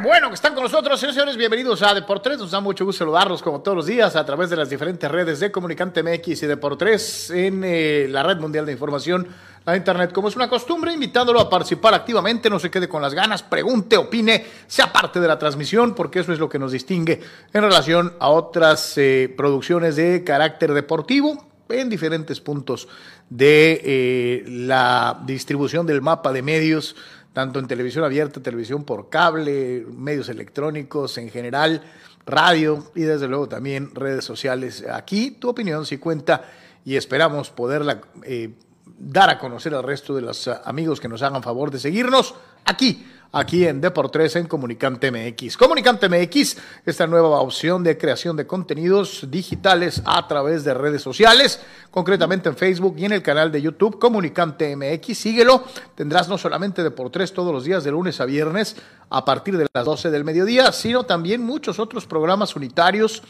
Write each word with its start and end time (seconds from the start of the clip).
Bueno 0.00 0.28
que 0.28 0.36
están 0.36 0.54
con 0.54 0.62
nosotros, 0.62 0.98
señores, 0.98 1.36
bienvenidos 1.36 1.82
a 1.82 1.92
Deportes. 1.92 2.38
Nos 2.38 2.52
da 2.52 2.60
mucho 2.60 2.84
gusto 2.84 3.00
saludarlos 3.00 3.42
como 3.42 3.60
todos 3.60 3.76
los 3.76 3.86
días 3.86 4.16
a 4.16 4.24
través 4.24 4.48
de 4.48 4.56
las 4.56 4.70
diferentes 4.70 5.10
redes 5.10 5.40
de 5.40 5.52
Comunicante 5.52 6.02
MX 6.02 6.44
y 6.44 6.46
Deportes 6.46 7.30
en 7.30 7.62
eh, 7.64 8.06
la 8.08 8.22
Red 8.22 8.38
Mundial 8.38 8.64
de 8.64 8.72
Información, 8.72 9.26
la 9.66 9.76
Internet. 9.76 10.12
Como 10.12 10.28
es 10.28 10.36
una 10.36 10.48
costumbre, 10.48 10.94
invitándolo 10.94 11.40
a 11.40 11.50
participar 11.50 11.92
activamente, 11.92 12.48
no 12.48 12.58
se 12.58 12.70
quede 12.70 12.88
con 12.88 13.02
las 13.02 13.12
ganas, 13.12 13.42
pregunte, 13.42 13.98
opine, 13.98 14.46
sea 14.66 14.90
parte 14.90 15.20
de 15.20 15.28
la 15.28 15.38
transmisión, 15.38 15.94
porque 15.94 16.20
eso 16.20 16.32
es 16.32 16.38
lo 16.38 16.48
que 16.48 16.58
nos 16.58 16.72
distingue 16.72 17.20
en 17.52 17.62
relación 17.62 18.14
a 18.18 18.28
otras 18.28 18.96
eh, 18.96 19.32
producciones 19.36 19.96
de 19.96 20.24
carácter 20.24 20.72
deportivo 20.72 21.48
en 21.68 21.90
diferentes 21.90 22.40
puntos 22.40 22.88
de 23.28 23.80
eh, 23.84 24.44
la 24.46 25.20
distribución 25.24 25.86
del 25.86 26.02
mapa 26.02 26.32
de 26.32 26.42
medios 26.42 26.96
tanto 27.32 27.58
en 27.58 27.66
televisión 27.66 28.04
abierta, 28.04 28.42
televisión 28.42 28.84
por 28.84 29.08
cable, 29.08 29.86
medios 29.90 30.28
electrónicos 30.28 31.16
en 31.18 31.30
general, 31.30 31.82
radio 32.26 32.90
y 32.94 33.02
desde 33.02 33.28
luego 33.28 33.48
también 33.48 33.94
redes 33.94 34.24
sociales. 34.24 34.84
Aquí 34.92 35.32
tu 35.32 35.48
opinión 35.48 35.86
sí 35.86 35.98
cuenta 35.98 36.44
y 36.84 36.96
esperamos 36.96 37.50
poderla 37.50 38.00
eh, 38.24 38.50
dar 38.98 39.30
a 39.30 39.38
conocer 39.38 39.74
al 39.74 39.82
resto 39.82 40.14
de 40.14 40.22
los 40.22 40.48
amigos 40.48 41.00
que 41.00 41.08
nos 41.08 41.22
hagan 41.22 41.42
favor 41.42 41.70
de 41.70 41.78
seguirnos 41.78 42.34
aquí 42.64 43.06
aquí 43.32 43.66
en 43.66 43.80
Deportes 43.80 44.36
en 44.36 44.46
Comunicante 44.46 45.10
MX. 45.10 45.56
Comunicante 45.56 46.08
MX, 46.08 46.56
esta 46.84 47.06
nueva 47.06 47.40
opción 47.40 47.82
de 47.82 47.96
creación 47.96 48.36
de 48.36 48.46
contenidos 48.46 49.26
digitales 49.30 50.02
a 50.04 50.28
través 50.28 50.64
de 50.64 50.74
redes 50.74 51.00
sociales, 51.00 51.60
concretamente 51.90 52.50
en 52.50 52.56
Facebook 52.56 52.94
y 52.98 53.06
en 53.06 53.12
el 53.12 53.22
canal 53.22 53.50
de 53.50 53.62
YouTube 53.62 53.98
Comunicante 53.98 54.76
MX. 54.76 55.18
Síguelo, 55.18 55.64
tendrás 55.94 56.28
no 56.28 56.36
solamente 56.36 56.82
Deportes 56.82 57.32
todos 57.32 57.52
los 57.52 57.64
días 57.64 57.84
de 57.84 57.90
lunes 57.90 58.20
a 58.20 58.26
viernes 58.26 58.76
a 59.08 59.24
partir 59.24 59.56
de 59.56 59.66
las 59.72 59.84
12 59.84 60.10
del 60.10 60.24
mediodía, 60.24 60.70
sino 60.72 61.04
también 61.04 61.42
muchos 61.42 61.78
otros 61.78 62.06
programas 62.06 62.54
unitarios 62.54 63.22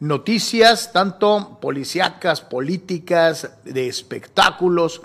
noticias, 0.00 0.92
tanto 0.92 1.58
policíacas, 1.60 2.40
políticas, 2.40 3.50
de 3.64 3.88
espectáculos 3.88 5.00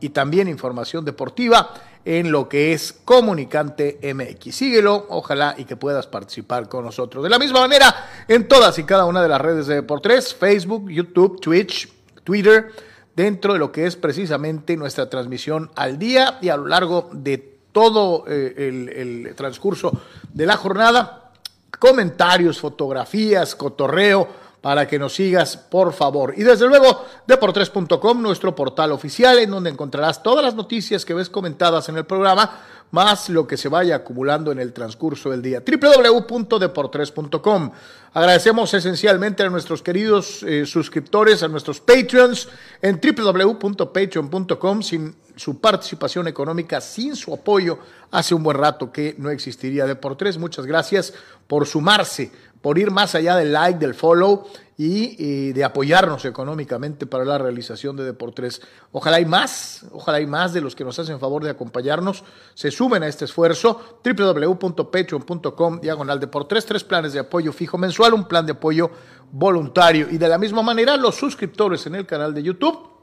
y 0.00 0.10
también 0.10 0.48
información 0.48 1.04
deportiva 1.06 1.72
en 2.08 2.32
lo 2.32 2.48
que 2.48 2.72
es 2.72 2.94
Comunicante 3.04 4.00
MX. 4.02 4.54
Síguelo, 4.54 5.04
ojalá 5.10 5.54
y 5.58 5.66
que 5.66 5.76
puedas 5.76 6.06
participar 6.06 6.66
con 6.66 6.86
nosotros. 6.86 7.22
De 7.22 7.28
la 7.28 7.38
misma 7.38 7.60
manera, 7.60 8.24
en 8.26 8.48
todas 8.48 8.78
y 8.78 8.84
cada 8.84 9.04
una 9.04 9.20
de 9.20 9.28
las 9.28 9.38
redes 9.38 9.66
de 9.66 9.74
Deportes, 9.74 10.34
Facebook, 10.34 10.90
YouTube, 10.90 11.38
Twitch, 11.38 11.86
Twitter, 12.24 12.72
dentro 13.14 13.52
de 13.52 13.58
lo 13.58 13.70
que 13.70 13.84
es 13.84 13.96
precisamente 13.96 14.74
nuestra 14.74 15.10
transmisión 15.10 15.70
al 15.74 15.98
día 15.98 16.38
y 16.40 16.48
a 16.48 16.56
lo 16.56 16.66
largo 16.66 17.10
de 17.12 17.58
todo 17.72 18.24
eh, 18.26 18.54
el 18.56 19.34
transcurso 19.36 19.92
de 20.32 20.46
la 20.46 20.56
jornada. 20.56 21.32
Comentarios, 21.78 22.58
fotografías, 22.58 23.54
cotorreo 23.54 24.47
para 24.68 24.84
que 24.86 24.98
nos 24.98 25.14
sigas, 25.14 25.56
por 25.56 25.94
favor. 25.94 26.34
Y 26.36 26.42
desde 26.42 26.66
luego, 26.66 27.06
deportres.com, 27.26 28.20
nuestro 28.20 28.54
portal 28.54 28.92
oficial, 28.92 29.38
en 29.38 29.50
donde 29.50 29.70
encontrarás 29.70 30.22
todas 30.22 30.44
las 30.44 30.54
noticias 30.54 31.06
que 31.06 31.14
ves 31.14 31.30
comentadas 31.30 31.88
en 31.88 31.96
el 31.96 32.04
programa, 32.04 32.60
más 32.90 33.30
lo 33.30 33.46
que 33.46 33.56
se 33.56 33.70
vaya 33.70 33.96
acumulando 33.96 34.52
en 34.52 34.58
el 34.58 34.74
transcurso 34.74 35.30
del 35.30 35.40
día. 35.40 35.62
www.deportres.com. 35.66 37.70
Agradecemos 38.12 38.74
esencialmente 38.74 39.42
a 39.42 39.48
nuestros 39.48 39.80
queridos 39.80 40.42
eh, 40.42 40.66
suscriptores, 40.66 41.42
a 41.42 41.48
nuestros 41.48 41.80
Patreons 41.80 42.50
en 42.82 43.00
www.patreon.com. 43.00 44.82
Sin 44.82 45.14
su 45.38 45.60
participación 45.60 46.28
económica, 46.28 46.80
sin 46.80 47.16
su 47.16 47.32
apoyo, 47.32 47.78
hace 48.10 48.34
un 48.34 48.42
buen 48.42 48.58
rato 48.58 48.92
que 48.92 49.14
no 49.18 49.30
existiría 49.30 49.86
Deportres. 49.86 50.36
Muchas 50.36 50.66
gracias 50.66 51.14
por 51.46 51.66
sumarse 51.66 52.30
por 52.60 52.78
ir 52.78 52.90
más 52.90 53.14
allá 53.14 53.36
del 53.36 53.52
like, 53.52 53.78
del 53.78 53.94
follow 53.94 54.46
y, 54.76 55.52
de 55.52 55.64
apoyarnos 55.64 56.24
económicamente 56.24 57.06
para 57.06 57.24
la 57.24 57.36
realización 57.36 57.96
de 57.96 58.04
Deportes. 58.04 58.62
Ojalá 58.92 59.16
hay 59.16 59.24
más, 59.24 59.84
ojalá 59.92 60.18
hay 60.18 60.26
más 60.26 60.52
de 60.52 60.60
los 60.60 60.76
que 60.76 60.84
nos 60.84 60.98
hacen 60.98 61.18
favor 61.18 61.42
de 61.42 61.50
acompañarnos, 61.50 62.22
se 62.54 62.70
sumen 62.70 63.02
a 63.02 63.08
este 63.08 63.24
esfuerzo, 63.24 64.00
www.patreon.com, 64.04 65.80
diagonal 65.80 66.20
Deportes, 66.20 66.64
tres 66.64 66.84
planes 66.84 67.12
de 67.12 67.18
apoyo 67.20 67.52
fijo 67.52 67.76
mensual, 67.76 68.14
un 68.14 68.28
plan 68.28 68.46
de 68.46 68.52
apoyo 68.52 68.90
voluntario 69.32 70.08
y 70.10 70.16
de 70.16 70.28
la 70.28 70.38
misma 70.38 70.62
manera 70.62 70.96
los 70.96 71.16
suscriptores 71.16 71.86
en 71.86 71.96
el 71.96 72.06
canal 72.06 72.32
de 72.32 72.42
YouTube 72.42 72.97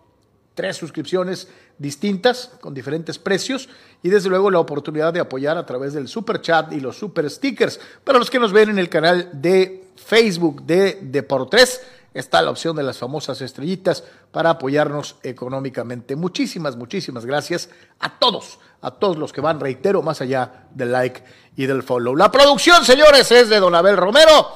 tres 0.56 0.78
suscripciones 0.78 1.48
distintas 1.78 2.52
con 2.62 2.74
diferentes 2.74 3.20
precios 3.20 3.70
y 4.02 4.10
desde 4.10 4.30
luego 4.30 4.50
la 4.50 4.60
oportunidad 4.60 5.14
de 5.14 5.20
apoyar 5.20 5.58
a 5.58 5.66
través 5.66 5.94
del 5.94 6.08
super 6.08 6.42
chat 6.42 6.72
y 6.72 6.80
los 6.80 6.98
super 6.98 7.30
stickers. 7.30 7.80
Para 8.04 8.18
los 8.18 8.30
que 8.30 8.40
nos 8.40 8.54
ven 8.54 8.70
en 8.70 8.80
el 8.80 8.90
canal 8.90 9.30
de 9.34 9.90
Facebook 9.96 10.64
de 10.64 11.00
Deportes, 11.02 11.82
está 12.14 12.42
la 12.42 12.52
opción 12.52 12.76
de 12.78 12.84
las 12.84 12.98
famosas 12.98 13.42
estrellitas 13.42 14.04
para 14.32 14.52
apoyarnos 14.52 15.18
económicamente. 15.22 16.16
Muchísimas, 16.16 16.78
muchísimas 16.78 17.26
gracias 17.26 17.70
a 18.00 18.18
todos, 18.18 18.60
a 18.82 18.92
todos 18.92 19.18
los 19.18 19.34
que 19.34 19.42
van, 19.42 19.60
reitero, 19.60 20.02
más 20.02 20.22
allá 20.22 20.68
del 20.74 20.94
like 20.94 21.22
y 21.58 21.66
del 21.66 21.84
follow. 21.84 22.16
La 22.16 22.32
producción, 22.32 22.86
señores, 22.86 23.30
es 23.32 23.50
de 23.50 23.60
Don 23.60 23.76
Abel 23.76 23.98
Romero. 23.98 24.48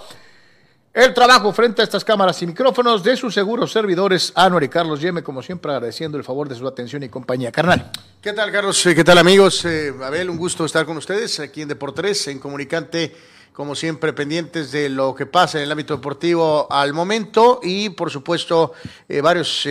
El 0.91 1.13
trabajo 1.13 1.53
frente 1.53 1.81
a 1.81 1.83
estas 1.83 2.03
cámaras 2.03 2.41
y 2.41 2.47
micrófonos 2.47 3.03
de 3.03 3.15
sus 3.15 3.35
seguros 3.35 3.71
servidores, 3.71 4.33
Anuar 4.33 4.63
y 4.63 4.69
Carlos 4.69 4.99
Yeme, 4.99 5.21
como 5.21 5.43
siempre 5.43 5.71
agradeciendo 5.71 6.17
el 6.17 6.23
favor 6.23 6.49
de 6.49 6.55
su 6.55 6.67
atención 6.67 7.03
y 7.03 7.09
compañía. 7.09 7.51
Carnal. 7.51 7.91
¿Qué 8.19 8.33
tal, 8.33 8.51
Carlos? 8.51 8.83
Eh, 8.87 8.95
¿Qué 8.95 9.03
tal, 9.03 9.19
amigos? 9.19 9.63
Eh, 9.65 9.93
Abel, 10.03 10.31
un 10.31 10.37
gusto 10.37 10.65
estar 10.65 10.87
con 10.87 10.97
ustedes 10.97 11.39
aquí 11.39 11.61
en 11.61 11.67
Deportes, 11.67 12.27
en 12.29 12.39
Comunicante, 12.39 13.15
como 13.53 13.75
siempre, 13.75 14.13
pendientes 14.13 14.71
de 14.71 14.89
lo 14.89 15.13
que 15.13 15.27
pasa 15.27 15.59
en 15.59 15.65
el 15.65 15.71
ámbito 15.71 15.95
deportivo 15.95 16.65
al 16.71 16.91
momento 16.91 17.59
y, 17.61 17.89
por 17.89 18.09
supuesto, 18.09 18.73
eh, 19.07 19.21
varios 19.21 19.67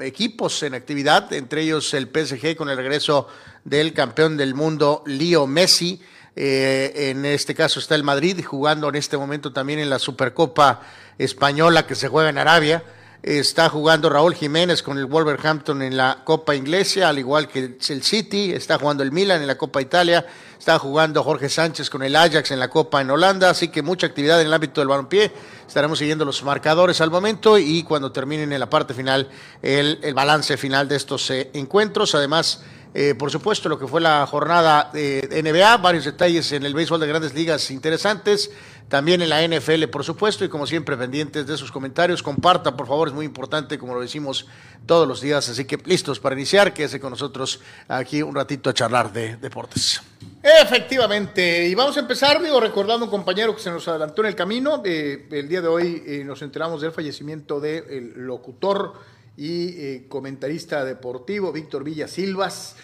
equipos 0.00 0.62
en 0.62 0.72
actividad, 0.72 1.30
entre 1.34 1.60
ellos 1.60 1.92
el 1.92 2.08
PSG 2.08 2.56
con 2.56 2.70
el 2.70 2.78
regreso 2.78 3.28
del 3.64 3.92
campeón 3.92 4.38
del 4.38 4.54
mundo, 4.54 5.02
Leo 5.04 5.46
Messi 5.46 6.00
eh, 6.34 7.10
en 7.10 7.24
este 7.24 7.54
caso 7.54 7.78
está 7.78 7.94
el 7.94 8.04
Madrid 8.04 8.42
jugando 8.44 8.88
en 8.88 8.94
este 8.94 9.16
momento 9.16 9.52
también 9.52 9.78
en 9.78 9.90
la 9.90 9.98
Supercopa 9.98 10.80
Española 11.18 11.86
que 11.86 11.94
se 11.94 12.08
juega 12.08 12.30
en 12.30 12.38
Arabia. 12.38 12.82
Está 13.22 13.68
jugando 13.68 14.10
Raúl 14.10 14.34
Jiménez 14.34 14.82
con 14.82 14.98
el 14.98 15.06
Wolverhampton 15.06 15.80
en 15.82 15.96
la 15.96 16.22
Copa 16.24 16.56
Inglesa, 16.56 17.08
al 17.08 17.20
igual 17.20 17.46
que 17.46 17.78
el 17.88 18.02
City. 18.02 18.50
Está 18.50 18.80
jugando 18.80 19.04
el 19.04 19.12
Milan 19.12 19.40
en 19.40 19.46
la 19.46 19.56
Copa 19.56 19.80
Italia. 19.80 20.26
Está 20.58 20.76
jugando 20.80 21.22
Jorge 21.22 21.48
Sánchez 21.48 21.88
con 21.88 22.02
el 22.02 22.16
Ajax 22.16 22.50
en 22.50 22.58
la 22.58 22.68
Copa 22.68 23.00
en 23.00 23.12
Holanda. 23.12 23.50
Así 23.50 23.68
que 23.68 23.80
mucha 23.80 24.08
actividad 24.08 24.40
en 24.40 24.48
el 24.48 24.52
ámbito 24.52 24.80
del 24.80 24.88
balompié. 24.88 25.30
Estaremos 25.68 26.00
siguiendo 26.00 26.24
los 26.24 26.42
marcadores 26.42 27.00
al 27.00 27.12
momento 27.12 27.58
y 27.58 27.84
cuando 27.84 28.10
terminen 28.10 28.52
en 28.52 28.58
la 28.58 28.68
parte 28.68 28.92
final 28.92 29.28
el, 29.62 30.14
balance 30.14 30.56
final 30.56 30.88
de 30.88 30.96
estos 30.96 31.30
eh, 31.30 31.48
encuentros. 31.54 32.16
Además, 32.16 32.62
eh, 32.94 33.14
por 33.14 33.30
supuesto, 33.30 33.70
lo 33.70 33.78
que 33.78 33.86
fue 33.86 34.00
la 34.00 34.26
jornada 34.26 34.90
de 34.92 35.42
NBA, 35.42 35.78
varios 35.78 36.04
detalles 36.04 36.52
en 36.52 36.64
el 36.64 36.74
béisbol 36.74 37.00
de 37.00 37.06
grandes 37.06 37.32
ligas 37.32 37.70
interesantes, 37.70 38.50
también 38.88 39.22
en 39.22 39.30
la 39.30 39.46
NFL, 39.46 39.84
por 39.84 40.04
supuesto, 40.04 40.44
y 40.44 40.50
como 40.50 40.66
siempre, 40.66 40.98
pendientes 40.98 41.46
de 41.46 41.56
sus 41.56 41.72
comentarios. 41.72 42.22
Compartan, 42.22 42.76
por 42.76 42.86
favor, 42.86 43.08
es 43.08 43.14
muy 43.14 43.24
importante, 43.24 43.78
como 43.78 43.94
lo 43.94 44.02
decimos 44.02 44.46
todos 44.84 45.08
los 45.08 45.22
días. 45.22 45.48
Así 45.48 45.64
que 45.64 45.78
listos 45.86 46.20
para 46.20 46.34
iniciar, 46.34 46.74
quédese 46.74 47.00
con 47.00 47.10
nosotros 47.10 47.60
aquí 47.88 48.20
un 48.20 48.34
ratito 48.34 48.68
a 48.68 48.74
charlar 48.74 49.10
de 49.10 49.36
deportes. 49.36 50.02
Efectivamente, 50.42 51.66
y 51.66 51.74
vamos 51.74 51.96
a 51.96 52.00
empezar, 52.00 52.42
digo, 52.42 52.60
recordando 52.60 53.06
un 53.06 53.10
compañero 53.10 53.56
que 53.56 53.62
se 53.62 53.70
nos 53.70 53.88
adelantó 53.88 54.20
en 54.20 54.28
el 54.28 54.34
camino. 54.34 54.82
Eh, 54.84 55.28
el 55.30 55.48
día 55.48 55.62
de 55.62 55.68
hoy 55.68 56.02
eh, 56.06 56.24
nos 56.24 56.42
enteramos 56.42 56.82
del 56.82 56.92
fallecimiento 56.92 57.58
del 57.58 58.12
locutor 58.16 58.92
y 59.36 59.68
eh, 59.68 60.06
comentarista 60.08 60.84
deportivo 60.84 61.52
Víctor 61.52 61.84
Villa 61.84 62.08
Silvas, 62.08 62.76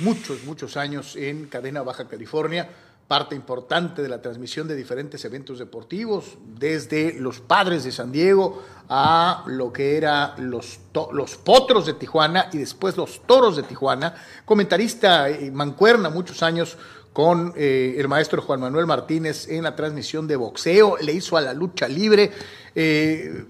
muchos, 0.00 0.44
muchos 0.44 0.76
años 0.76 1.14
en 1.16 1.46
Cadena 1.46 1.82
Baja 1.82 2.08
California 2.08 2.68
parte 3.06 3.36
importante 3.36 4.02
de 4.02 4.08
la 4.08 4.20
transmisión 4.20 4.66
de 4.66 4.74
diferentes 4.74 5.24
eventos 5.24 5.58
deportivos, 5.58 6.38
desde 6.58 7.14
los 7.20 7.40
padres 7.40 7.84
de 7.84 7.92
San 7.92 8.10
Diego 8.10 8.62
a 8.88 9.44
lo 9.46 9.72
que 9.72 9.96
era 9.96 10.34
los, 10.38 10.80
los 11.12 11.36
potros 11.36 11.86
de 11.86 11.94
Tijuana 11.94 12.48
y 12.52 12.58
después 12.58 12.96
los 12.96 13.22
toros 13.26 13.56
de 13.56 13.62
Tijuana, 13.62 14.14
comentarista 14.44 15.30
y 15.30 15.50
mancuerna 15.52 16.10
muchos 16.10 16.42
años 16.42 16.76
con 17.12 17.54
eh, 17.56 17.94
el 17.96 18.08
maestro 18.08 18.42
Juan 18.42 18.60
Manuel 18.60 18.86
Martínez 18.86 19.48
en 19.48 19.62
la 19.62 19.76
transmisión 19.76 20.26
de 20.26 20.36
boxeo, 20.36 20.96
le 21.00 21.12
hizo 21.12 21.36
a 21.36 21.40
la 21.40 21.54
lucha 21.54 21.88
libre, 21.88 22.32
eh, 22.74 23.44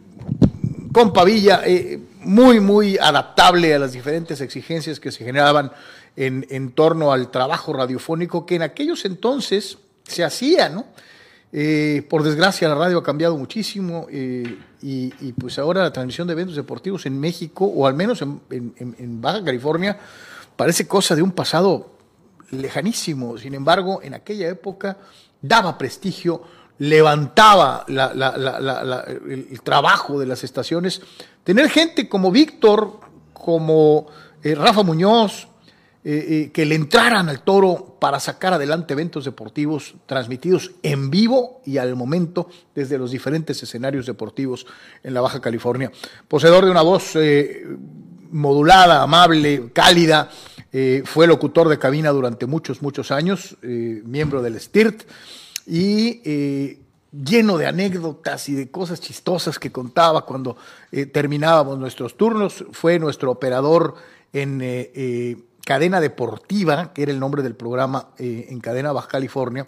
con 0.97 1.13
Pavilla, 1.13 1.61
eh, 1.67 2.01
muy, 2.21 2.59
muy 2.59 2.97
adaptable 2.97 3.75
a 3.75 3.79
las 3.79 3.93
diferentes 3.93 4.41
exigencias 4.41 4.99
que 4.99 5.13
se 5.13 5.27
generaban 5.27 5.71
en, 6.17 6.47
en, 6.49 6.71
torno 6.71 7.13
al 7.13 7.31
trabajo 7.31 7.75
radiofónico 7.75 8.47
que 8.47 8.55
en 8.55 8.63
aquellos 8.63 9.05
entonces 9.05 9.77
se 10.05 10.25
hacía, 10.25 10.71
¿no? 10.71 10.87
Eh, 11.53 12.03
por 12.09 12.23
desgracia 12.23 12.67
la 12.71 12.77
radio 12.77 12.97
ha 12.97 13.03
cambiado 13.03 13.37
muchísimo 13.37 14.07
eh, 14.11 14.59
y, 14.81 15.11
pues 15.33 15.59
ahora 15.59 15.83
la 15.83 15.93
transmisión 15.93 16.29
de 16.29 16.33
eventos 16.33 16.57
deportivos 16.57 17.05
en 17.05 17.21
México, 17.21 17.67
o 17.67 17.87
al 17.87 17.93
menos 17.93 18.23
en, 18.23 18.41
en, 18.49 18.97
en, 18.99 19.21
Baja 19.21 19.45
California, 19.45 19.99
parece 20.57 20.89
cosa 20.89 21.15
de 21.15 21.21
un 21.21 21.33
pasado 21.33 21.91
lejanísimo. 22.53 23.37
Sin 23.37 23.53
embargo, 23.53 24.01
en 24.03 24.15
aquella 24.15 24.49
época 24.49 24.97
daba 25.43 25.77
prestigio, 25.77 26.41
levantaba 26.79 27.85
el, 27.89 29.61
trabajo 29.63 30.19
de 30.19 30.27
las 30.27 30.45
estaciones. 30.45 31.01
Tener 31.45 31.71
gente 31.71 32.09
como 32.09 32.31
Víctor, 32.31 33.01
como 33.33 34.07
eh, 34.43 34.55
Rafa 34.55 34.83
Muñoz, 34.83 35.49
eh, 36.05 36.27
eh, 36.29 36.51
que 36.53 36.65
le 36.65 36.77
entraran 36.77 37.29
al 37.29 37.41
toro 37.41 37.97
para 37.99 38.21
sacar 38.21 38.53
adelante 38.53 38.93
eventos 38.93 39.25
deportivos 39.25 39.95
transmitidos 40.07 40.71
en 40.83 41.11
vivo 41.11 41.63
y 41.65 41.79
al 41.79 41.97
momento 41.97 42.49
desde 42.75 42.97
los 42.97 43.11
diferentes 43.11 43.61
escenarios 43.63 44.07
deportivos 44.07 44.67
en 45.03 45.15
la 45.15 45.21
Baja 45.21 45.41
California. 45.41 45.91
Poseedor 46.29 46.65
de 46.65 46.71
una 46.71 46.83
voz 46.83 47.15
modulada, 48.31 49.03
amable, 49.03 49.71
cálida, 49.73 50.31
fue 51.05 51.27
locutor 51.27 51.69
de 51.69 51.79
cabina 51.79 52.11
durante 52.11 52.47
muchos, 52.47 52.83
muchos 52.83 53.11
años, 53.11 53.57
miembro 53.63 54.43
del 54.43 54.61
STIRT 54.61 55.03
y 55.67 56.79
lleno 57.13 57.59
de 57.59 57.67
anécdotas 57.67 58.49
y 58.49 58.55
de 58.55 58.71
cosas 58.71 59.01
chistosas 59.01 59.59
que 59.59 59.73
contaba 59.73 60.25
cuando 60.25 60.57
terminábamos 61.13 61.79
nuestros 61.79 62.17
turnos. 62.17 62.65
Fue 62.73 62.99
nuestro 62.99 63.31
operador 63.31 63.95
en 64.33 64.61
Cadena 65.67 66.01
Deportiva, 66.01 66.93
que 66.93 67.03
era 67.03 67.11
el 67.11 67.19
nombre 67.19 67.43
del 67.43 67.57
programa 67.57 68.11
eh, 68.19 68.47
en 68.51 68.61
Cadena 68.61 68.93
Baja 68.93 69.09
California, 69.09 69.67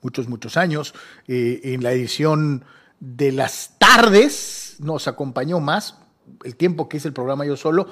muchos, 0.00 0.28
muchos 0.28 0.56
años. 0.56 0.94
Eh, 1.26 1.60
en 1.64 1.82
la 1.82 1.90
edición 1.90 2.64
de 3.00 3.32
las 3.32 3.72
tardes 3.80 4.76
nos 4.78 5.08
acompañó 5.08 5.58
más, 5.58 5.96
el 6.44 6.54
tiempo 6.54 6.88
que 6.88 6.98
hice 6.98 7.08
el 7.08 7.14
programa 7.14 7.44
yo 7.44 7.56
solo, 7.56 7.88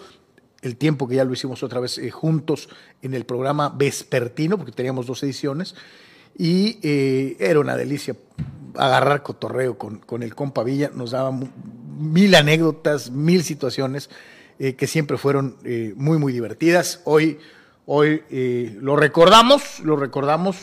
el 0.62 0.76
tiempo 0.76 1.08
que 1.08 1.16
ya 1.16 1.24
lo 1.24 1.32
hicimos 1.32 1.64
otra 1.64 1.80
vez 1.80 1.98
eh, 1.98 2.12
juntos 2.12 2.68
en 3.02 3.12
el 3.12 3.26
programa 3.26 3.70
vespertino, 3.70 4.56
porque 4.56 4.70
teníamos 4.70 5.06
dos 5.06 5.20
ediciones, 5.24 5.74
y 6.36 6.78
eh, 6.82 7.36
era 7.38 7.60
una 7.60 7.76
delicia 7.76 8.16
agarrar 8.76 9.22
cotorreo 9.22 9.78
con, 9.78 9.98
con 9.98 10.22
el 10.22 10.34
compa 10.34 10.64
Villa, 10.64 10.90
nos 10.92 11.12
daba 11.12 11.30
mil 11.30 12.34
anécdotas, 12.34 13.10
mil 13.10 13.44
situaciones 13.44 14.10
eh, 14.58 14.74
que 14.74 14.86
siempre 14.86 15.16
fueron 15.16 15.56
eh, 15.64 15.94
muy, 15.96 16.18
muy 16.18 16.32
divertidas. 16.32 17.00
Hoy, 17.04 17.38
hoy 17.86 18.22
lo 18.80 18.96
recordamos, 18.96 19.80
lo 19.80 19.96
recordamos 19.96 20.56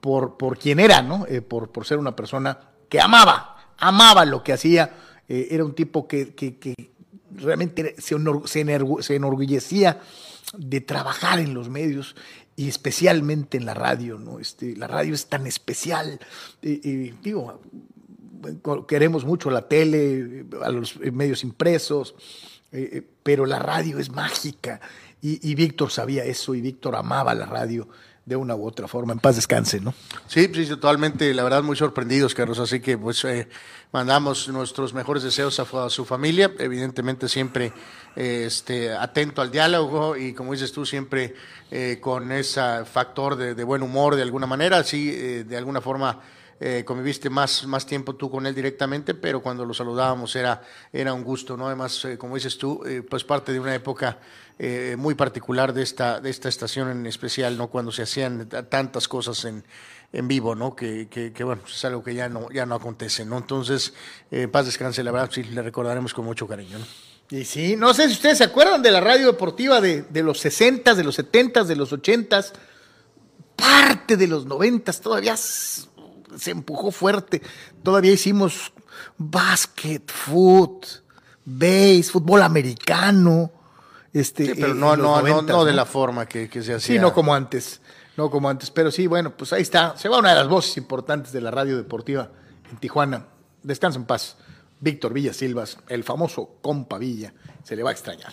por, 0.00 0.36
por 0.36 0.58
quién 0.58 0.78
era, 0.78 1.02
¿no? 1.02 1.26
Por, 1.48 1.70
por 1.70 1.86
ser 1.86 1.98
una 1.98 2.14
persona 2.14 2.58
que 2.88 3.00
amaba, 3.00 3.56
amaba 3.78 4.24
lo 4.24 4.44
que 4.44 4.52
hacía. 4.52 4.92
era 5.26 5.64
un 5.64 5.74
tipo 5.74 6.06
que, 6.06 6.34
que, 6.34 6.74
realmente 7.36 7.96
se 7.98 8.14
enorgullecía 9.16 10.00
de 10.56 10.80
trabajar 10.80 11.40
en 11.40 11.52
los 11.52 11.68
medios 11.68 12.14
y 12.56 12.68
especialmente 12.68 13.56
en 13.56 13.66
la 13.66 13.74
radio, 13.74 14.18
¿no? 14.18 14.38
Este, 14.38 14.76
la 14.76 14.86
radio 14.86 15.14
es 15.14 15.26
tan 15.26 15.46
especial. 15.46 16.20
Eh, 16.62 16.80
eh, 16.84 17.14
digo, 17.22 17.60
queremos 18.86 19.24
mucho 19.24 19.50
la 19.50 19.68
tele, 19.68 20.46
a 20.62 20.70
los 20.70 20.98
medios 20.98 21.42
impresos, 21.42 22.14
eh, 22.72 23.02
pero 23.22 23.46
la 23.46 23.58
radio 23.58 23.98
es 23.98 24.10
mágica. 24.10 24.80
Y, 25.20 25.50
y 25.50 25.54
Víctor 25.54 25.90
sabía 25.90 26.24
eso 26.24 26.54
y 26.54 26.60
Víctor 26.60 26.96
amaba 26.96 27.34
la 27.34 27.46
radio 27.46 27.88
de 28.26 28.36
una 28.36 28.54
u 28.54 28.66
otra 28.66 28.88
forma. 28.88 29.12
En 29.12 29.18
paz 29.18 29.36
descanse, 29.36 29.80
¿no? 29.80 29.94
Sí, 30.26 30.50
sí, 30.52 30.66
totalmente. 30.66 31.32
La 31.34 31.42
verdad, 31.42 31.62
muy 31.62 31.76
sorprendidos, 31.76 32.34
Carlos. 32.34 32.58
Así 32.58 32.80
que, 32.80 32.96
pues, 32.96 33.24
eh, 33.24 33.48
mandamos 33.92 34.48
nuestros 34.48 34.94
mejores 34.94 35.22
deseos 35.22 35.60
a, 35.60 35.90
su 35.90 36.04
familia. 36.04 36.50
Evidentemente, 36.58 37.28
siempre 37.28 37.72
eh, 38.16 38.44
este, 38.46 38.92
atento 38.92 39.42
al 39.42 39.50
diálogo 39.50 40.16
y, 40.16 40.32
como 40.32 40.52
dices 40.52 40.72
tú, 40.72 40.86
siempre 40.86 41.34
eh, 41.70 41.98
con 42.00 42.32
ese 42.32 42.84
factor 42.84 43.36
de, 43.36 43.54
de, 43.54 43.64
buen 43.64 43.82
humor 43.82 44.16
de 44.16 44.22
alguna 44.22 44.46
manera. 44.46 44.82
Sí, 44.84 45.10
eh, 45.12 45.44
de 45.44 45.56
alguna 45.56 45.80
forma. 45.80 46.20
Eh, 46.60 46.84
conviviste 46.84 47.30
más, 47.30 47.66
más 47.66 47.84
tiempo 47.84 48.14
tú 48.14 48.30
con 48.30 48.46
él 48.46 48.54
directamente, 48.54 49.14
pero 49.14 49.42
cuando 49.42 49.64
lo 49.64 49.74
saludábamos 49.74 50.36
era, 50.36 50.62
era 50.92 51.12
un 51.12 51.24
gusto, 51.24 51.56
¿no? 51.56 51.66
Además, 51.66 52.04
eh, 52.04 52.16
como 52.16 52.36
dices 52.36 52.56
tú, 52.58 52.82
eh, 52.86 53.02
pues 53.02 53.24
parte 53.24 53.52
de 53.52 53.58
una 53.58 53.74
época 53.74 54.18
eh, 54.58 54.94
muy 54.96 55.14
particular 55.14 55.72
de 55.72 55.82
esta, 55.82 56.20
de 56.20 56.30
esta 56.30 56.48
estación 56.48 56.90
en 56.90 57.06
especial, 57.06 57.58
¿no? 57.58 57.68
Cuando 57.68 57.90
se 57.90 58.02
hacían 58.02 58.48
tantas 58.68 59.08
cosas 59.08 59.44
en, 59.44 59.64
en 60.12 60.28
vivo, 60.28 60.54
¿no? 60.54 60.76
Que, 60.76 61.08
que, 61.08 61.44
bueno, 61.44 61.62
es 61.66 61.84
algo 61.84 62.04
que 62.04 62.14
ya 62.14 62.28
no, 62.28 62.50
ya 62.52 62.66
no 62.66 62.76
acontece, 62.76 63.24
¿no? 63.24 63.38
Entonces, 63.38 63.92
paz 64.52 64.66
descanse, 64.66 65.02
la 65.02 65.10
verdad, 65.10 65.30
sí, 65.32 65.42
le 65.42 65.60
recordaremos 65.60 66.14
con 66.14 66.24
mucho 66.24 66.46
cariño, 66.46 66.78
¿no? 66.78 66.86
Y 67.30 67.44
sí, 67.44 67.74
no 67.74 67.94
sé 67.94 68.06
si 68.06 68.12
ustedes 68.12 68.38
se 68.38 68.44
acuerdan 68.44 68.80
de 68.82 68.90
la 68.90 69.00
radio 69.00 69.26
deportiva 69.26 69.80
de, 69.80 70.02
de 70.02 70.22
los 70.22 70.38
60, 70.38 70.94
de 70.94 71.02
los 71.02 71.14
70, 71.16 71.64
de 71.64 71.74
los 71.74 71.92
80, 71.92 72.44
parte 73.56 74.16
de 74.16 74.28
los 74.28 74.46
90, 74.46 74.92
todavía 74.92 75.34
se 76.38 76.50
empujó 76.50 76.90
fuerte. 76.90 77.42
Todavía 77.82 78.12
hicimos 78.12 78.72
básquet, 79.16 80.10
foot, 80.10 80.86
base, 81.44 82.04
fútbol 82.04 82.42
americano. 82.42 83.50
Este, 84.12 84.46
sí, 84.46 84.52
pero 84.54 84.74
no, 84.74 84.96
no, 84.96 85.20
90, 85.20 85.52
no, 85.52 85.58
no, 85.58 85.64
de 85.64 85.72
la 85.72 85.84
forma 85.84 86.26
que, 86.26 86.48
que, 86.48 86.62
se 86.62 86.74
hacía. 86.74 86.96
Sí, 86.96 87.00
no 87.00 87.12
como 87.12 87.34
antes. 87.34 87.80
No 88.16 88.30
como 88.30 88.48
antes. 88.48 88.70
Pero 88.70 88.90
sí, 88.90 89.06
bueno, 89.06 89.36
pues 89.36 89.52
ahí 89.52 89.62
está. 89.62 89.96
Se 89.96 90.08
va 90.08 90.18
una 90.18 90.30
de 90.30 90.36
las 90.36 90.48
voces 90.48 90.76
importantes 90.76 91.32
de 91.32 91.40
la 91.40 91.50
radio 91.50 91.76
deportiva 91.76 92.30
en 92.70 92.76
Tijuana. 92.76 93.26
Descansa 93.62 93.98
en 93.98 94.04
paz. 94.04 94.36
Víctor 94.80 95.14
Villa 95.14 95.32
Silvas, 95.32 95.78
el 95.88 96.04
famoso 96.04 96.58
compa 96.60 96.98
Villa. 96.98 97.32
Se 97.62 97.74
le 97.74 97.82
va 97.82 97.90
a 97.90 97.92
extrañar. 97.92 98.32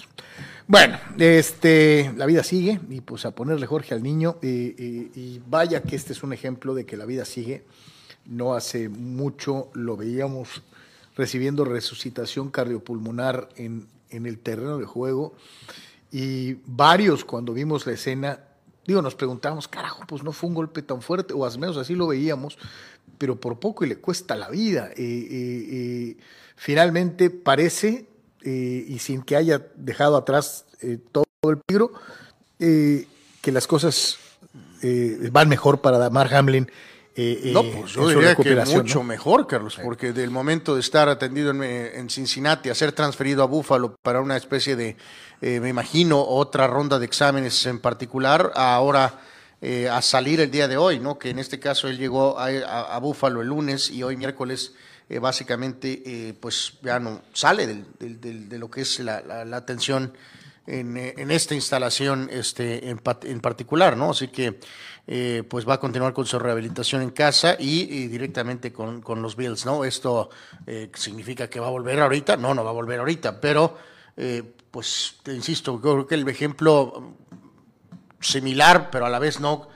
Bueno, 0.68 1.00
este, 1.18 2.14
la 2.18 2.26
vida 2.26 2.44
sigue 2.44 2.80
y 2.90 3.02
pues 3.02 3.26
a 3.26 3.32
ponerle 3.32 3.66
Jorge 3.66 3.94
al 3.94 4.04
niño. 4.04 4.38
Y, 4.42 4.48
y, 4.48 5.12
y 5.16 5.42
vaya 5.48 5.82
que 5.82 5.96
este 5.96 6.14
es 6.14 6.24
un 6.24 6.34
ejemplo 6.34 6.76
de 6.76 6.86
que 6.86 6.98
la 6.98 7.06
vida 7.06 7.26
sigue. 7.26 7.66
No 8.26 8.54
hace 8.54 8.90
mucho 8.90 9.70
lo 9.74 9.98
veíamos 9.98 10.62
recibiendo 11.16 11.66
resucitación 11.66 12.50
cardiopulmonar 12.50 13.50
en, 13.56 13.88
en 14.10 14.26
el 14.26 14.40
terreno 14.40 14.78
de 14.78 14.86
juego 14.86 15.34
y 16.12 16.58
varios 16.66 17.24
cuando 17.24 17.54
vimos 17.54 17.86
la 17.86 17.94
escena, 17.94 18.40
digo, 18.86 19.02
nos 19.02 19.16
preguntábamos, 19.16 19.68
carajo, 19.68 20.04
pues 20.06 20.24
no 20.24 20.34
fue 20.34 20.50
un 20.50 20.56
golpe 20.56 20.82
tan 20.82 21.02
fuerte, 21.02 21.34
o 21.34 21.46
al 21.46 21.58
menos 21.58 21.78
así 21.78 21.96
lo 21.96 22.08
veíamos, 22.08 22.58
pero 23.18 23.40
por 23.40 23.60
poco 23.60 23.86
y 23.86 23.90
le 23.90 23.98
cuesta 23.98 24.36
la 24.36 24.50
vida. 24.50 24.90
Eh, 24.90 24.96
eh, 24.98 25.68
eh, 25.72 26.18
finalmente 26.58 27.30
parece, 27.30 28.08
y 28.44 28.98
sin 29.00 29.22
que 29.22 29.36
haya 29.36 29.68
dejado 29.76 30.18
atrás 30.18 30.66
todo 31.12 31.26
el 31.44 31.60
peligro, 31.60 31.94
que 32.58 33.52
las 33.52 33.68
cosas 33.68 34.18
van 35.32 35.48
mejor 35.48 35.82
para 35.82 36.00
Damar 36.00 36.34
Hamlin 36.34 36.68
Eh, 37.14 37.42
eh, 37.46 37.52
no, 37.52 37.64
pues 37.64 37.92
yo 37.92 38.08
diría 38.08 38.36
que 38.36 38.56
mucho 38.56 39.04
mejor, 39.04 39.46
Carlos, 39.46 39.78
porque 39.84 40.14
del 40.14 40.30
momento 40.30 40.76
de 40.76 40.80
estar 40.80 41.10
atendido 41.10 41.52
en, 41.52 42.10
Cincinnati 42.10 42.70
a 42.70 42.76
ser 42.76 42.94
transferido 42.94 43.44
a 43.44 43.48
Buffalo 43.48 43.98
para 44.02 44.22
una 44.22 44.38
especie 44.38 44.78
de, 44.78 44.96
eh, 45.42 45.60
me 45.60 45.68
imagino, 45.68 46.22
otra 46.22 46.68
ronda 46.68 47.00
de 47.00 47.06
exámenes 47.06 47.66
en 47.66 47.80
particular, 47.80 48.52
ahora 48.56 49.20
a 49.92 50.02
salir 50.02 50.40
el 50.40 50.50
día 50.50 50.68
de 50.68 50.76
hoy, 50.76 51.00
¿no? 51.00 51.20
Que 51.20 51.30
en 51.30 51.38
este 51.38 51.60
caso 51.60 51.88
él 51.88 52.00
llegó 52.00 52.40
a, 52.40 52.48
a, 52.48 52.98
Buffalo 52.98 53.42
el 53.42 53.50
lunes 53.50 53.92
y 53.92 54.02
hoy 54.02 54.18
miércoles 54.18 54.74
básicamente 55.22 56.36
pues 56.40 56.80
ya 56.82 57.00
no 57.00 57.22
sale 57.34 57.68
de 58.00 58.58
lo 58.58 58.72
que 58.72 58.82
es 58.82 59.00
la, 59.02 59.22
la, 59.22 59.58
atención 59.58 60.14
en, 60.68 60.98
en, 60.98 61.32
esta 61.32 61.56
instalación 61.56 62.30
este, 62.32 62.90
en, 62.90 63.00
particular, 63.40 63.98
¿no? 63.98 64.12
Así 64.12 64.28
que 64.28 64.60
eh, 65.08 65.44
pues 65.50 65.68
va 65.68 65.76
a 65.76 65.80
continuar 65.80 66.14
con 66.14 66.26
su 66.26 66.38
rehabilitación 66.38 67.02
en 67.02 67.10
casa 67.10 67.56
y, 67.60 68.08
directamente 68.08 68.72
con, 68.72 69.02
los 69.22 69.36
Bills, 69.36 69.66
¿no? 69.66 69.84
Esto 69.84 70.30
eh, 70.68 70.92
significa 70.94 71.50
que 71.50 71.60
va 71.60 71.68
a 71.68 71.72
volver 71.72 72.00
ahorita, 72.00 72.38
no, 72.38 72.54
no 72.54 72.64
va 72.64 72.70
a 72.70 72.74
volver 72.74 73.00
ahorita, 73.00 73.42
pero 73.42 73.78
eh, 74.16 74.44
pues 74.70 75.16
insisto, 75.28 75.82
creo 75.82 76.06
que 76.06 76.16
el 76.16 76.28
ejemplo 76.28 77.16
similar, 78.20 78.90
pero 78.92 79.06
a 79.06 79.10
la 79.10 79.20
vez 79.20 79.40
no 79.40 79.68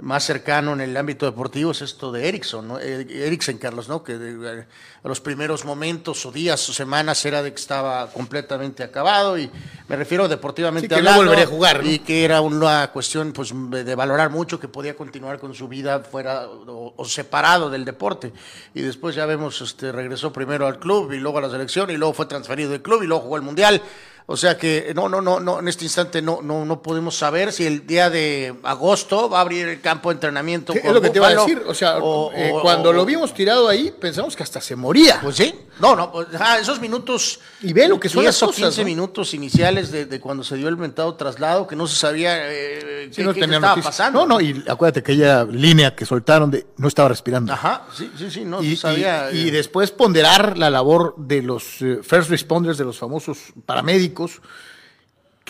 más 0.00 0.24
cercano 0.24 0.72
en 0.72 0.80
el 0.80 0.96
ámbito 0.96 1.26
deportivo 1.26 1.72
es 1.72 1.82
esto 1.82 2.10
de 2.10 2.28
Ericsson, 2.28 2.68
¿no? 2.68 2.78
Eh, 2.78 3.06
Ericsson, 3.26 3.58
Carlos, 3.58 3.88
¿no? 3.88 4.02
Que 4.02 4.18
de, 4.18 4.64
los 5.02 5.20
primeros 5.20 5.64
momentos 5.64 6.24
o 6.26 6.32
días 6.32 6.68
o 6.68 6.72
semanas 6.72 7.24
era 7.24 7.42
de 7.42 7.52
que 7.52 7.60
estaba 7.60 8.10
completamente 8.10 8.82
acabado 8.82 9.38
y 9.38 9.50
me 9.88 9.96
refiero 9.96 10.28
deportivamente 10.28 10.94
sí, 10.94 11.00
que 11.00 11.02
no 11.02 11.16
volvería 11.16 11.44
a 11.44 11.48
jugar. 11.48 11.80
Y 11.84 12.00
que 12.00 12.24
era 12.24 12.40
una 12.40 12.90
cuestión 12.92 13.32
pues 13.32 13.52
de 13.70 13.94
valorar 13.94 14.30
mucho 14.30 14.58
que 14.58 14.68
podía 14.68 14.96
continuar 14.96 15.38
con 15.38 15.54
su 15.54 15.68
vida 15.68 16.00
fuera 16.00 16.46
o, 16.48 17.04
separado 17.04 17.70
del 17.70 17.84
deporte. 17.84 18.32
Y 18.74 18.82
después 18.82 19.14
ya 19.14 19.26
vemos, 19.26 19.60
este 19.60 19.92
regresó 19.92 20.32
primero 20.32 20.66
al 20.66 20.78
club 20.78 21.12
y 21.12 21.18
luego 21.18 21.38
a 21.38 21.42
la 21.42 21.50
selección 21.50 21.90
y 21.90 21.96
luego 21.96 22.14
fue 22.14 22.26
transferido 22.26 22.70
del 22.70 22.82
club 22.82 23.02
y 23.02 23.06
luego 23.06 23.22
jugó 23.22 23.36
el 23.36 23.42
Mundial. 23.42 23.82
O 24.32 24.36
sea 24.36 24.56
que 24.56 24.92
no, 24.94 25.08
no, 25.08 25.20
no, 25.20 25.40
no, 25.40 25.58
en 25.58 25.66
este 25.66 25.84
instante 25.84 26.22
no, 26.22 26.38
no, 26.40 26.64
no 26.64 26.80
podemos 26.82 27.16
saber 27.16 27.52
si 27.52 27.66
el 27.66 27.84
día 27.84 28.10
de 28.10 28.54
agosto 28.62 29.28
va 29.28 29.38
a 29.38 29.40
abrir 29.40 29.66
el 29.66 29.80
campo 29.80 30.08
de 30.08 30.14
entrenamiento. 30.14 30.72
es 30.72 30.84
lo 30.84 31.00
que 31.00 31.10
te 31.10 31.18
iba 31.18 31.26
a 31.26 31.34
decir. 31.34 31.64
O 31.66 31.74
sea, 31.74 31.98
eh, 32.36 32.52
cuando 32.62 32.92
lo 32.92 33.04
vimos 33.04 33.34
tirado 33.34 33.66
ahí, 33.66 33.90
pensamos 33.90 34.36
que 34.36 34.44
hasta 34.44 34.60
se 34.60 34.76
moría. 34.76 35.18
Pues 35.20 35.34
sí. 35.34 35.52
No, 35.80 35.96
no, 35.96 36.12
pues, 36.12 36.28
esos 36.60 36.80
minutos. 36.80 37.40
Y 37.62 37.72
ve 37.72 37.88
lo 37.88 37.98
que 37.98 38.08
son 38.08 38.24
las 38.24 38.38
cosas, 38.38 38.56
15 38.56 38.84
minutos 38.84 39.34
iniciales 39.34 39.90
de, 39.90 40.20
cuando 40.20 40.44
se 40.44 40.56
dio 40.56 40.68
el 40.68 40.76
mentado 40.76 41.14
traslado, 41.14 41.66
que 41.66 41.76
no 41.76 41.86
se 41.86 41.96
sabía 41.96 42.36
eh, 42.36 43.10
qué, 43.14 43.22
estaba 43.22 43.76
pasando. 43.76 44.20
No, 44.20 44.26
no, 44.26 44.40
y 44.40 44.64
acuérdate 44.68 45.02
que 45.02 45.12
aquella 45.12 45.44
línea 45.44 45.94
que 45.94 46.06
soltaron 46.06 46.50
de 46.50 46.66
no 46.76 46.88
estaba 46.88 47.08
respirando. 47.08 47.52
Ajá, 47.52 47.86
sí, 47.96 48.10
sí, 48.16 48.30
sí, 48.30 48.44
no 48.44 48.62
y, 48.62 48.76
sabía. 48.76 49.30
Y, 49.32 49.48
y, 49.48 49.50
después 49.50 49.90
ponderar 49.90 50.56
la 50.58 50.70
labor 50.70 51.14
de 51.16 51.42
los 51.42 51.80
eh, 51.82 52.00
first 52.02 52.30
responders, 52.30 52.78
de 52.78 52.84
los 52.84 52.98
famosos 52.98 53.38
paramédicos 53.66 54.40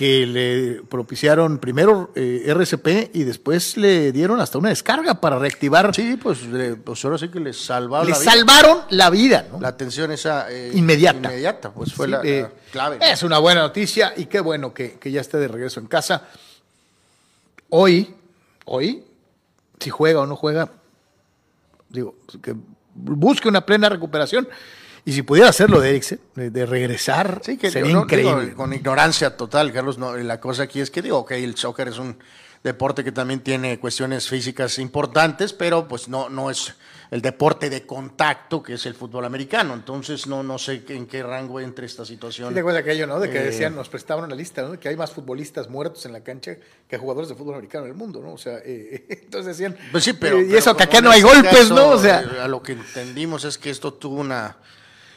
que 0.00 0.24
le 0.24 0.82
propiciaron 0.84 1.58
primero 1.58 2.10
eh, 2.14 2.44
RCP 2.46 3.14
y 3.14 3.24
después 3.24 3.76
le 3.76 4.12
dieron 4.12 4.40
hasta 4.40 4.56
una 4.56 4.70
descarga 4.70 5.20
para 5.20 5.38
reactivar. 5.38 5.94
Sí, 5.94 6.16
pues, 6.16 6.38
pues 6.82 7.04
ahora 7.04 7.18
sí 7.18 7.28
que 7.28 7.38
les 7.38 7.58
salvaron 7.58 8.08
le 8.08 8.14
salvaron 8.14 8.78
la 8.88 9.10
vida. 9.10 9.46
La 9.60 9.68
atención 9.68 10.10
esa 10.10 10.50
eh, 10.50 10.72
inmediata. 10.72 11.28
Inmediata, 11.28 11.70
pues 11.70 11.92
fue 11.92 12.08
la, 12.08 12.22
eh, 12.24 12.48
clave. 12.72 12.96
Es 13.02 13.22
una 13.22 13.36
buena 13.40 13.60
noticia 13.60 14.14
y 14.16 14.24
qué 14.24 14.40
bueno 14.40 14.72
que, 14.72 14.92
que, 14.98 15.10
ya 15.10 15.20
esté 15.20 15.36
de 15.36 15.48
regreso 15.48 15.80
en 15.80 15.86
casa. 15.86 16.28
Hoy, 17.68 18.14
hoy, 18.64 19.04
si 19.78 19.90
juega 19.90 20.20
o 20.20 20.26
no 20.26 20.34
juega, 20.34 20.70
digo, 21.90 22.14
que 22.42 22.54
busque 22.94 23.50
una 23.50 23.66
plena 23.66 23.90
recuperación 23.90 24.48
y 25.04 25.12
si 25.12 25.22
pudiera 25.22 25.48
hacerlo 25.48 25.80
de 25.80 25.90
Eriksen, 25.90 26.20
de, 26.34 26.66
regresar, 26.66 27.40
sí, 27.44 27.56
que 27.56 27.70
sería 27.70 27.92
increíble. 27.92 28.54
con 28.54 28.72
ignorancia 28.72 29.36
total, 29.36 29.72
Carlos, 29.72 29.98
no, 29.98 30.16
la 30.16 30.40
cosa 30.40 30.64
aquí 30.64 30.80
es 30.80 30.90
que 30.90 31.02
digo, 31.02 31.18
ok, 31.18 31.32
el 31.32 31.56
soccer 31.56 31.88
es 31.88 31.98
un 31.98 32.16
deporte 32.62 33.02
que 33.02 33.12
también 33.12 33.40
tiene 33.40 33.78
cuestiones 33.78 34.28
físicas 34.28 34.78
importantes, 34.78 35.52
pero 35.52 35.88
pues 35.88 36.08
no, 36.08 36.28
no 36.28 36.50
es 36.50 36.74
el 37.10 37.22
deporte 37.22 37.70
de 37.70 37.86
contacto 37.86 38.62
que 38.62 38.74
es 38.74 38.86
el 38.86 38.94
fútbol 38.94 39.24
americano. 39.24 39.74
Entonces 39.74 40.26
no, 40.26 40.42
no 40.42 40.58
sé 40.58 40.84
en 40.88 41.06
qué 41.06 41.22
rango 41.22 41.58
entre 41.60 41.86
esta 41.86 42.04
situación. 42.04 42.48
Sí, 42.48 42.54
te 42.54 42.60
acuerdas 42.60 42.82
aquello, 42.82 43.06
¿no? 43.06 43.18
De 43.18 43.30
que 43.30 43.38
eh, 43.38 43.44
decían, 43.44 43.74
nos 43.74 43.88
prestaban 43.88 44.24
una 44.24 44.34
lista, 44.34 44.62
¿no? 44.62 44.72
De 44.72 44.78
que 44.78 44.88
hay 44.88 44.96
más 44.96 45.10
futbolistas 45.10 45.68
muertos 45.68 46.04
en 46.06 46.12
la 46.12 46.22
cancha 46.22 46.56
que 46.86 46.98
jugadores 46.98 47.28
de 47.28 47.34
fútbol 47.34 47.54
americano 47.54 47.84
en 47.84 47.92
el 47.92 47.96
mundo, 47.96 48.20
¿no? 48.20 48.34
O 48.34 48.38
sea, 48.38 48.58
eh, 48.64 49.06
entonces 49.22 49.56
decían. 49.56 49.76
Pues 49.90 50.04
sí, 50.04 50.12
pero. 50.12 50.40
Y 50.40 50.54
eso 50.54 50.76
que 50.76 50.84
acá 50.84 51.00
no 51.00 51.10
hay 51.10 51.20
este 51.20 51.32
golpes, 51.32 51.70
¿no? 51.70 51.90
O 51.90 51.98
sea. 51.98 52.18
A 52.42 52.48
lo 52.48 52.62
que 52.62 52.72
entendimos 52.72 53.44
es 53.44 53.58
que 53.58 53.70
esto 53.70 53.94
tuvo 53.94 54.20
una 54.20 54.56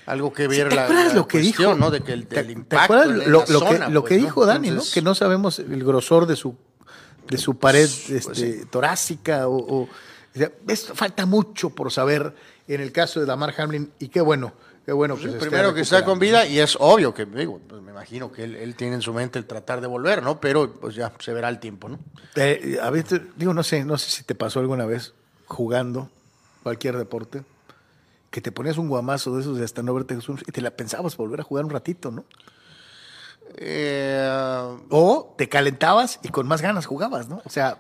algo 0.05 0.33
que 0.33 0.47
ver 0.47 0.73
la, 0.73 0.87
lo 1.13 1.27
que 1.27 1.39
cuestión, 1.39 1.73
dijo? 1.73 1.75
¿no? 1.75 1.91
De 1.91 2.01
que 2.01 2.13
el, 2.13 2.27
¿Te, 2.27 2.41
impacto 2.51 2.93
acuerdas 2.95 3.27
lo, 3.27 3.45
que, 3.45 3.79
lo 3.89 4.03
que 4.03 4.15
pues, 4.15 4.23
dijo 4.23 4.45
Dani, 4.45 4.71
¿no? 4.71 4.81
Que 4.93 5.01
no 5.01 5.15
sabemos 5.15 5.59
el 5.59 5.83
grosor 5.83 6.25
de 6.25 6.35
su 6.35 6.55
de 7.29 7.37
su 7.37 7.57
pared 7.57 7.89
pues, 8.07 8.27
este, 8.27 8.65
torácica 8.65 9.47
o, 9.47 9.87
esto 10.67 10.95
falta 10.95 11.25
mucho 11.25 11.69
por 11.69 11.91
saber 11.91 12.33
en 12.67 12.81
el 12.81 12.91
caso 12.91 13.19
de 13.19 13.25
Damar 13.25 13.53
Hamlin 13.57 13.91
y 13.99 14.07
qué 14.07 14.21
bueno. 14.21 14.53
Qué 14.85 14.91
bueno 14.91 15.15
que 15.15 15.29
primero 15.29 15.73
que 15.73 15.79
está 15.79 16.03
con 16.03 16.19
vida 16.19 16.45
y 16.45 16.59
es 16.59 16.75
obvio 16.77 17.13
que 17.13 17.25
digo, 17.25 17.61
pues 17.69 17.81
me 17.81 17.91
imagino 17.91 18.33
que 18.33 18.43
él, 18.43 18.75
tiene 18.75 18.95
en 18.95 19.01
su 19.01 19.13
mente 19.13 19.39
el 19.39 19.45
tratar 19.45 19.79
de 19.79 19.87
volver, 19.87 20.21
¿no? 20.21 20.41
Pero 20.41 20.73
pues 20.73 20.93
ya 20.93 21.13
se 21.19 21.31
verá 21.31 21.47
el 21.47 21.59
tiempo, 21.59 21.87
¿no? 21.87 21.99
Eh, 22.35 22.77
a 22.81 22.89
veces, 22.89 23.21
digo, 23.37 23.53
no 23.53 23.63
sé, 23.63 23.85
no 23.85 23.97
sé 23.97 24.11
si 24.11 24.23
te 24.23 24.35
pasó 24.35 24.59
alguna 24.59 24.85
vez 24.85 25.13
jugando 25.45 26.09
cualquier 26.63 26.97
deporte 26.97 27.43
que 28.33 28.41
te 28.41 28.51
ponías 28.51 28.79
un 28.79 28.89
guamazo 28.89 29.35
de 29.35 29.41
esos 29.41 29.59
de 29.59 29.63
hasta 29.63 29.83
no 29.83 29.93
verte 29.93 30.17
y 30.47 30.51
te 30.51 30.61
la 30.61 30.71
pensabas 30.71 31.15
volver 31.15 31.39
a 31.41 31.43
jugar 31.43 31.65
un 31.65 31.69
ratito, 31.69 32.09
¿no? 32.09 32.25
Eh, 33.57 34.77
o 34.89 35.35
te 35.37 35.47
calentabas 35.47 36.19
y 36.23 36.29
con 36.29 36.47
más 36.47 36.59
ganas 36.59 36.87
jugabas, 36.87 37.29
¿no? 37.29 37.43
O 37.45 37.49
sea. 37.51 37.77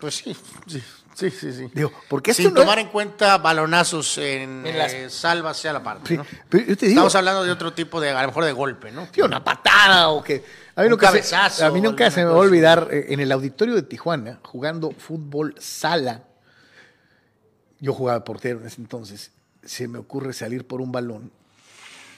Pues 0.00 0.14
sí, 0.14 0.34
sí, 0.66 0.82
sí, 1.14 1.30
sí. 1.30 1.52
sí. 1.52 1.70
Digo, 1.74 1.92
porque 2.08 2.32
Sin 2.32 2.54
tomar 2.54 2.78
en 2.78 2.88
cuenta 2.88 3.36
balonazos 3.36 4.16
en, 4.16 4.66
en 4.66 4.78
las... 4.78 4.94
Eh, 4.94 5.10
salvas 5.10 5.58
sea 5.58 5.74
la 5.74 5.82
parte, 5.82 6.16
¿no? 6.16 6.24
Estamos 6.50 7.14
hablando 7.14 7.44
de 7.44 7.50
otro 7.50 7.74
tipo 7.74 8.00
de, 8.00 8.08
a 8.08 8.22
lo 8.22 8.28
mejor 8.28 8.46
de 8.46 8.52
golpe, 8.52 8.90
¿no? 8.90 9.06
Sí, 9.12 9.20
una 9.20 9.44
patada 9.44 10.08
o 10.08 10.24
que. 10.24 10.42
A 10.76 10.80
mí 10.80 10.86
un 10.86 10.92
nunca 10.92 11.12
Se, 11.50 11.62
a 11.62 11.70
mí 11.70 11.82
nunca 11.82 12.10
se 12.10 12.24
me 12.24 12.30
va 12.30 12.36
a 12.36 12.38
olvidar 12.38 12.88
eh, 12.90 13.08
en 13.10 13.20
el 13.20 13.30
auditorio 13.30 13.74
de 13.74 13.82
Tijuana, 13.82 14.40
jugando 14.42 14.92
fútbol 14.92 15.54
sala. 15.58 16.22
Yo 17.80 17.92
jugaba 17.92 18.24
portero 18.24 18.60
en 18.60 18.66
ese 18.66 18.80
entonces 18.80 19.30
se 19.64 19.88
me 19.88 19.98
ocurre 19.98 20.32
salir 20.32 20.66
por 20.66 20.80
un 20.80 20.92
balón 20.92 21.30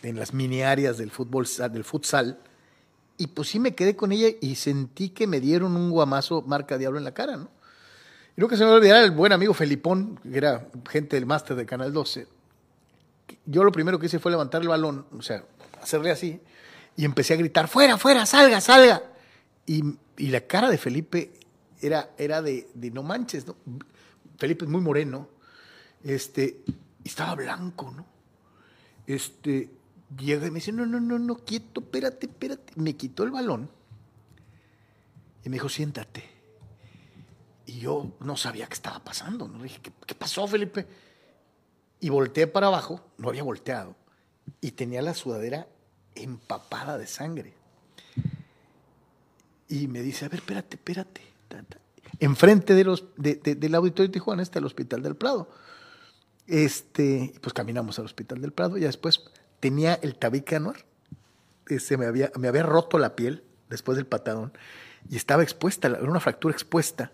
en 0.03 0.17
las 0.17 0.35
mini 0.35 0.63
áreas 0.63 0.99
del 0.99 1.11
fútbol 1.11 1.47
del 1.71 1.85
futsal 1.85 2.39
y 3.17 3.29
pues 3.29 3.49
sí 3.49 3.61
me 3.61 3.75
quedé 3.75 3.97
con 3.97 4.13
ella 4.13 4.29
y 4.41 4.57
sentí 4.57 5.11
que 5.11 5.27
me 5.27 5.41
dieron 5.41 5.77
un 5.77 5.91
guamazo 5.91 6.43
marca 6.43 6.79
diablo 6.79 6.99
en 6.99 7.05
la 7.05 7.15
cara, 7.15 7.37
¿no? 7.37 7.49
Y 8.37 8.49
que 8.49 8.57
se 8.57 8.65
me 8.65 8.73
olvidar 8.73 9.05
el 9.05 9.13
buen 9.13 9.33
amigo 9.33 9.55
Felipón, 9.55 10.19
que 10.19 10.37
era 10.37 10.67
gente 10.91 11.15
del 11.15 11.25
máster 11.25 11.57
de 11.57 11.65
Canal 11.65 11.93
12. 11.93 12.27
Yo 13.47 13.63
lo 13.63 13.71
primero 13.71 13.99
que 14.01 14.07
hice 14.07 14.19
fue 14.19 14.33
levantar 14.33 14.61
el 14.61 14.69
balón, 14.69 15.07
o 15.17 15.23
sea, 15.23 15.45
hacerle 15.81 16.11
así, 16.11 16.41
y 16.97 17.05
empecé 17.05 17.35
a 17.35 17.37
gritar, 17.37 17.69
fuera, 17.69 17.97
fuera, 17.97 18.27
salga, 18.27 18.61
salga. 18.61 19.03
Y, 19.67 19.83
la 20.19 20.41
cara 20.43 20.69
de 20.69 20.79
Felipe 20.79 21.33
era, 21.81 22.11
era 22.19 22.43
de, 22.43 22.69
de 22.75 22.91
no 22.91 23.03
manches, 23.05 23.47
¿no? 23.47 23.57
Felipe 24.37 24.65
es 24.65 24.71
muy 24.71 24.81
moreno, 24.81 25.29
este, 26.03 26.59
estaba 27.09 27.35
blanco, 27.35 27.91
¿no? 27.91 28.07
Este, 29.07 29.71
llega 30.19 30.47
y 30.47 30.51
me 30.51 30.57
dice, 30.57 30.73
no, 30.73 30.87
no, 30.87 31.01
no, 31.01 31.19
no, 31.19 31.37
quieto, 31.37 31.81
espérate, 31.81 32.27
espérate. 32.27 32.73
Me 32.77 32.97
quitó 32.97 33.25
el 33.25 33.31
balón 33.31 33.71
y 35.45 35.49
me 35.49 35.57
dijo, 35.57 35.69
siéntate. 35.69 36.25
Y 37.67 37.81
yo 37.81 38.13
no 38.21 38.37
sabía 38.37 38.67
qué 38.67 38.75
estaba 38.75 39.03
pasando. 39.03 39.49
¿no? 39.49 39.63
dije, 39.63 39.81
¿qué, 40.07 40.15
pasó, 40.15 40.47
Felipe? 40.47 40.87
Y 42.01 42.09
volteé 42.09 42.47
para 42.47 42.67
abajo, 42.67 43.01
no 43.19 43.29
había 43.29 43.43
volteado, 43.43 43.97
y 44.61 44.73
tenía 44.73 45.01
la 45.03 45.15
sudadera 45.15 45.67
empapada 46.15 46.99
de 46.99 47.07
sangre. 47.07 47.55
Y 49.69 49.89
me 49.89 50.03
dice, 50.03 50.27
a 50.27 50.29
ver, 50.29 50.41
espérate, 50.41 50.77
espérate. 50.77 51.23
Enfrente 52.21 52.75
de 52.75 52.85
los, 52.85 53.05
del 53.17 53.75
auditorio 53.75 54.09
de 54.09 54.13
Tijuana 54.13 54.43
está 54.43 54.59
el 54.59 54.67
Hospital 54.67 55.03
del 55.03 55.17
Prado. 55.17 55.49
Este, 56.47 57.33
pues 57.41 57.53
caminamos 57.55 57.99
al 57.99 58.05
Hospital 58.05 58.41
del 58.41 58.53
Prado 58.53 58.77
y 58.77 58.81
después 58.81 59.25
tenía 59.61 59.95
el 59.95 60.17
tabique 60.17 60.57
anuar. 60.57 60.85
Este, 61.69 61.97
me, 61.97 62.07
había, 62.07 62.31
me 62.39 62.49
había 62.49 62.63
roto 62.63 62.99
la 62.99 63.17
piel 63.17 63.43
después 63.71 63.97
del 63.97 64.07
patadón 64.07 64.53
y 65.09 65.17
estaba 65.17 65.43
expuesta, 65.43 65.89
era 65.89 66.03
una 66.03 66.21
fractura 66.21 66.53
expuesta 66.53 67.13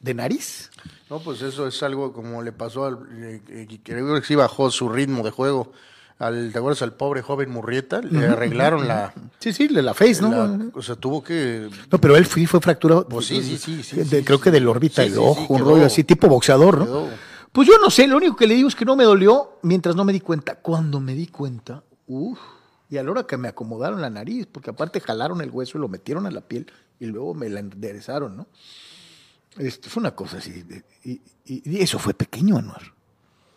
de 0.00 0.14
nariz. 0.14 0.70
No, 1.08 1.20
pues 1.20 1.42
eso 1.42 1.66
es 1.66 1.82
algo 1.82 2.12
como 2.12 2.42
le 2.42 2.52
pasó 2.52 2.86
al. 2.86 2.98
Eh, 3.12 3.80
creo 3.82 4.14
que 4.14 4.26
sí 4.26 4.34
bajó 4.34 4.70
su 4.70 4.88
ritmo 4.88 5.22
de 5.22 5.30
juego. 5.30 5.72
Al, 6.18 6.52
¿Te 6.52 6.58
acuerdas 6.58 6.82
al 6.82 6.92
pobre 6.92 7.22
joven 7.22 7.50
Murrieta? 7.50 8.02
Le 8.02 8.26
arreglaron 8.26 8.86
la. 8.86 9.14
Sí, 9.38 9.54
sí, 9.54 9.68
la 9.68 9.94
face, 9.94 10.20
¿no? 10.20 10.70
o 10.74 10.82
sea, 10.82 10.96
tuvo 10.96 11.22
que. 11.22 11.68
No, 11.90 11.98
pero 11.98 12.16
él 12.16 12.26
fue, 12.26 12.46
fue 12.46 12.60
fracturado. 12.60 13.08
Pues 13.08 13.26
sí, 13.26 13.42
sí, 13.58 13.82
sí. 13.82 14.22
creo 14.22 14.40
que 14.40 14.50
del 14.50 14.68
órbita 14.68 15.02
del 15.02 15.18
ojo, 15.18 15.54
un 15.54 15.60
rollo 15.60 15.86
así, 15.86 16.04
tipo 16.04 16.28
boxeador, 16.28 16.86
¿no? 16.86 17.08
Pues 17.52 17.66
yo 17.66 17.74
no 17.82 17.90
sé, 17.90 18.06
lo 18.06 18.16
único 18.16 18.36
que 18.36 18.46
le 18.46 18.54
digo 18.54 18.68
es 18.68 18.76
que 18.76 18.84
no 18.84 18.94
me 18.96 19.04
dolió 19.04 19.58
mientras 19.62 19.96
no 19.96 20.04
me 20.04 20.12
di 20.12 20.20
cuenta. 20.20 20.56
Cuando 20.56 21.00
me 21.00 21.14
di 21.14 21.26
cuenta, 21.26 21.82
uff, 22.06 22.38
y 22.88 22.98
a 22.98 23.02
la 23.02 23.10
hora 23.10 23.24
que 23.24 23.36
me 23.36 23.48
acomodaron 23.48 24.00
la 24.00 24.10
nariz, 24.10 24.46
porque 24.46 24.70
aparte 24.70 25.00
jalaron 25.00 25.40
el 25.40 25.50
hueso 25.50 25.78
y 25.78 25.80
lo 25.80 25.88
metieron 25.88 26.26
a 26.26 26.30
la 26.30 26.40
piel 26.40 26.70
y 26.98 27.06
luego 27.06 27.34
me 27.34 27.48
la 27.48 27.60
enderezaron, 27.60 28.36
¿no? 28.36 28.46
Este, 29.58 29.88
fue 29.88 30.00
una 30.00 30.14
cosa 30.14 30.38
así. 30.38 30.64
Y, 31.04 31.20
eso 31.80 31.98
fue 31.98 32.14
pequeño, 32.14 32.56
Anuar. 32.56 32.82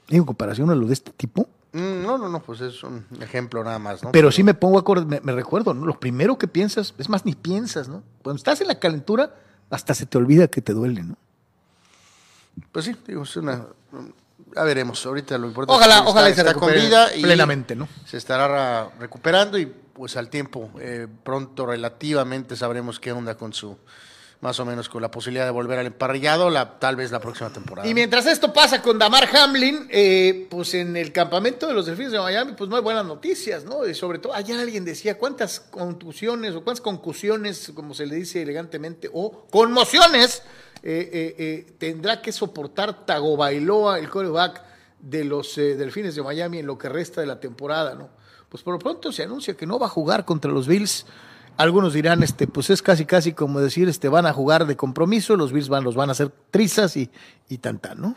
En 0.09 0.23
comparación 0.23 0.69
a 0.69 0.75
lo 0.75 0.87
de 0.87 0.93
este 0.93 1.11
tipo. 1.11 1.47
Mm, 1.71 2.03
no, 2.03 2.17
no, 2.17 2.29
no, 2.29 2.41
pues 2.41 2.61
es 2.61 2.83
un 2.83 3.05
ejemplo 3.21 3.63
nada 3.63 3.79
más, 3.79 4.03
¿no? 4.03 4.11
Pero, 4.11 4.31
sí 4.31 4.43
me 4.43 4.53
pongo 4.53 4.77
a 4.77 4.81
acordar, 4.81 5.23
me, 5.23 5.31
recuerdo, 5.31 5.73
¿no? 5.73 5.85
Lo 5.85 5.99
primero 5.99 6.37
que 6.37 6.47
piensas, 6.47 6.93
es 6.97 7.09
más, 7.09 7.25
ni 7.25 7.33
piensas, 7.33 7.87
¿no? 7.87 8.03
Cuando 8.21 8.37
estás 8.37 8.61
en 8.61 8.67
la 8.67 8.79
calentura, 8.79 9.35
hasta 9.69 9.93
se 9.93 10.05
te 10.05 10.17
olvida 10.17 10.47
que 10.47 10.61
te 10.61 10.73
duele, 10.73 11.03
¿no? 11.03 11.17
Pues 12.71 12.85
sí, 12.85 12.95
digo, 13.07 13.23
es 13.23 13.35
una. 13.35 13.65
Ya 14.55 14.63
veremos, 14.63 15.05
ahorita 15.05 15.37
lo 15.37 15.47
importante 15.47 15.77
ojalá, 15.77 15.97
es 15.97 16.01
que 16.01 16.09
ojalá 16.09 16.29
está, 16.29 16.53
con 16.53 16.73
vida 16.73 17.09
plenamente, 17.21 17.75
¿no? 17.75 17.87
Se 18.05 18.17
estará 18.17 18.89
recuperando 18.99 19.57
y 19.57 19.65
pues 19.65 20.17
al 20.17 20.29
tiempo, 20.29 20.71
eh, 20.79 21.07
pronto 21.23 21.65
relativamente 21.65 22.55
sabremos 22.55 22.99
qué 22.99 23.11
onda 23.11 23.35
con 23.35 23.53
su 23.53 23.77
más 24.43 24.59
o 24.59 24.65
menos 24.65 24.89
con 24.89 25.01
la 25.01 25.09
posibilidad 25.09 25.45
de 25.45 25.51
volver 25.51 25.79
al 25.79 25.85
emparrillado, 25.85 26.49
la, 26.49 26.77
tal 26.77 26.97
vez 26.97 27.11
la 27.11 27.21
próxima 27.21 27.49
temporada. 27.49 27.87
Y 27.87 27.93
mientras 27.93 28.25
esto 28.25 28.51
pasa 28.51 28.81
con 28.81 28.99
Damar 28.99 29.29
Hamlin, 29.33 29.87
eh, 29.89 30.47
pues 30.51 30.73
en 30.73 30.97
el 30.97 31.13
campamento 31.13 31.65
de 31.65 31.73
los 31.73 31.85
Delfines 31.85 32.11
de 32.11 32.19
Miami, 32.19 32.51
pues 32.51 32.69
no 32.69 32.75
hay 32.75 32.81
buenas 32.81 33.05
noticias, 33.05 33.63
¿no? 33.63 33.87
Y 33.87 33.95
sobre 33.95 34.19
todo, 34.19 34.33
ayer 34.33 34.59
alguien 34.59 34.83
decía 34.83 35.17
cuántas 35.17 35.61
contusiones 35.61 36.55
o 36.55 36.63
cuántas 36.63 36.81
concusiones, 36.81 37.71
como 37.73 37.93
se 37.93 38.05
le 38.05 38.15
dice 38.15 38.41
elegantemente, 38.41 39.09
o 39.13 39.47
conmociones 39.49 40.43
eh, 40.83 41.35
eh, 41.37 41.73
tendrá 41.77 42.21
que 42.21 42.31
soportar 42.31 43.05
Tagovailoa, 43.05 43.99
el 43.99 44.09
coreback 44.09 44.61
de 44.99 45.23
los 45.23 45.55
Delfines 45.55 46.15
de 46.15 46.23
Miami 46.23 46.59
en 46.59 46.67
lo 46.67 46.77
que 46.77 46.89
resta 46.89 47.21
de 47.21 47.27
la 47.27 47.39
temporada, 47.39 47.95
¿no? 47.95 48.09
Pues 48.49 48.61
por 48.63 48.73
lo 48.73 48.79
pronto 48.79 49.11
se 49.11 49.23
anuncia 49.23 49.55
que 49.55 49.65
no 49.65 49.79
va 49.79 49.87
a 49.87 49.89
jugar 49.89 50.25
contra 50.25 50.51
los 50.51 50.67
Bills. 50.67 51.05
Algunos 51.57 51.93
dirán, 51.93 52.21
este, 52.21 52.47
pues 52.47 52.69
es 52.69 52.81
casi 52.81 53.05
casi 53.05 53.33
como 53.33 53.59
decir, 53.59 53.89
este, 53.89 54.09
van 54.09 54.25
a 54.25 54.33
jugar 54.33 54.65
de 54.67 54.75
compromiso, 54.75 55.35
los 55.35 55.51
Bills 55.51 55.69
van, 55.69 55.83
los 55.83 55.95
van 55.95 56.09
a 56.09 56.11
hacer 56.11 56.31
trizas 56.51 56.95
y, 56.97 57.09
y 57.49 57.57
tan, 57.57 57.79
¿no? 57.97 58.15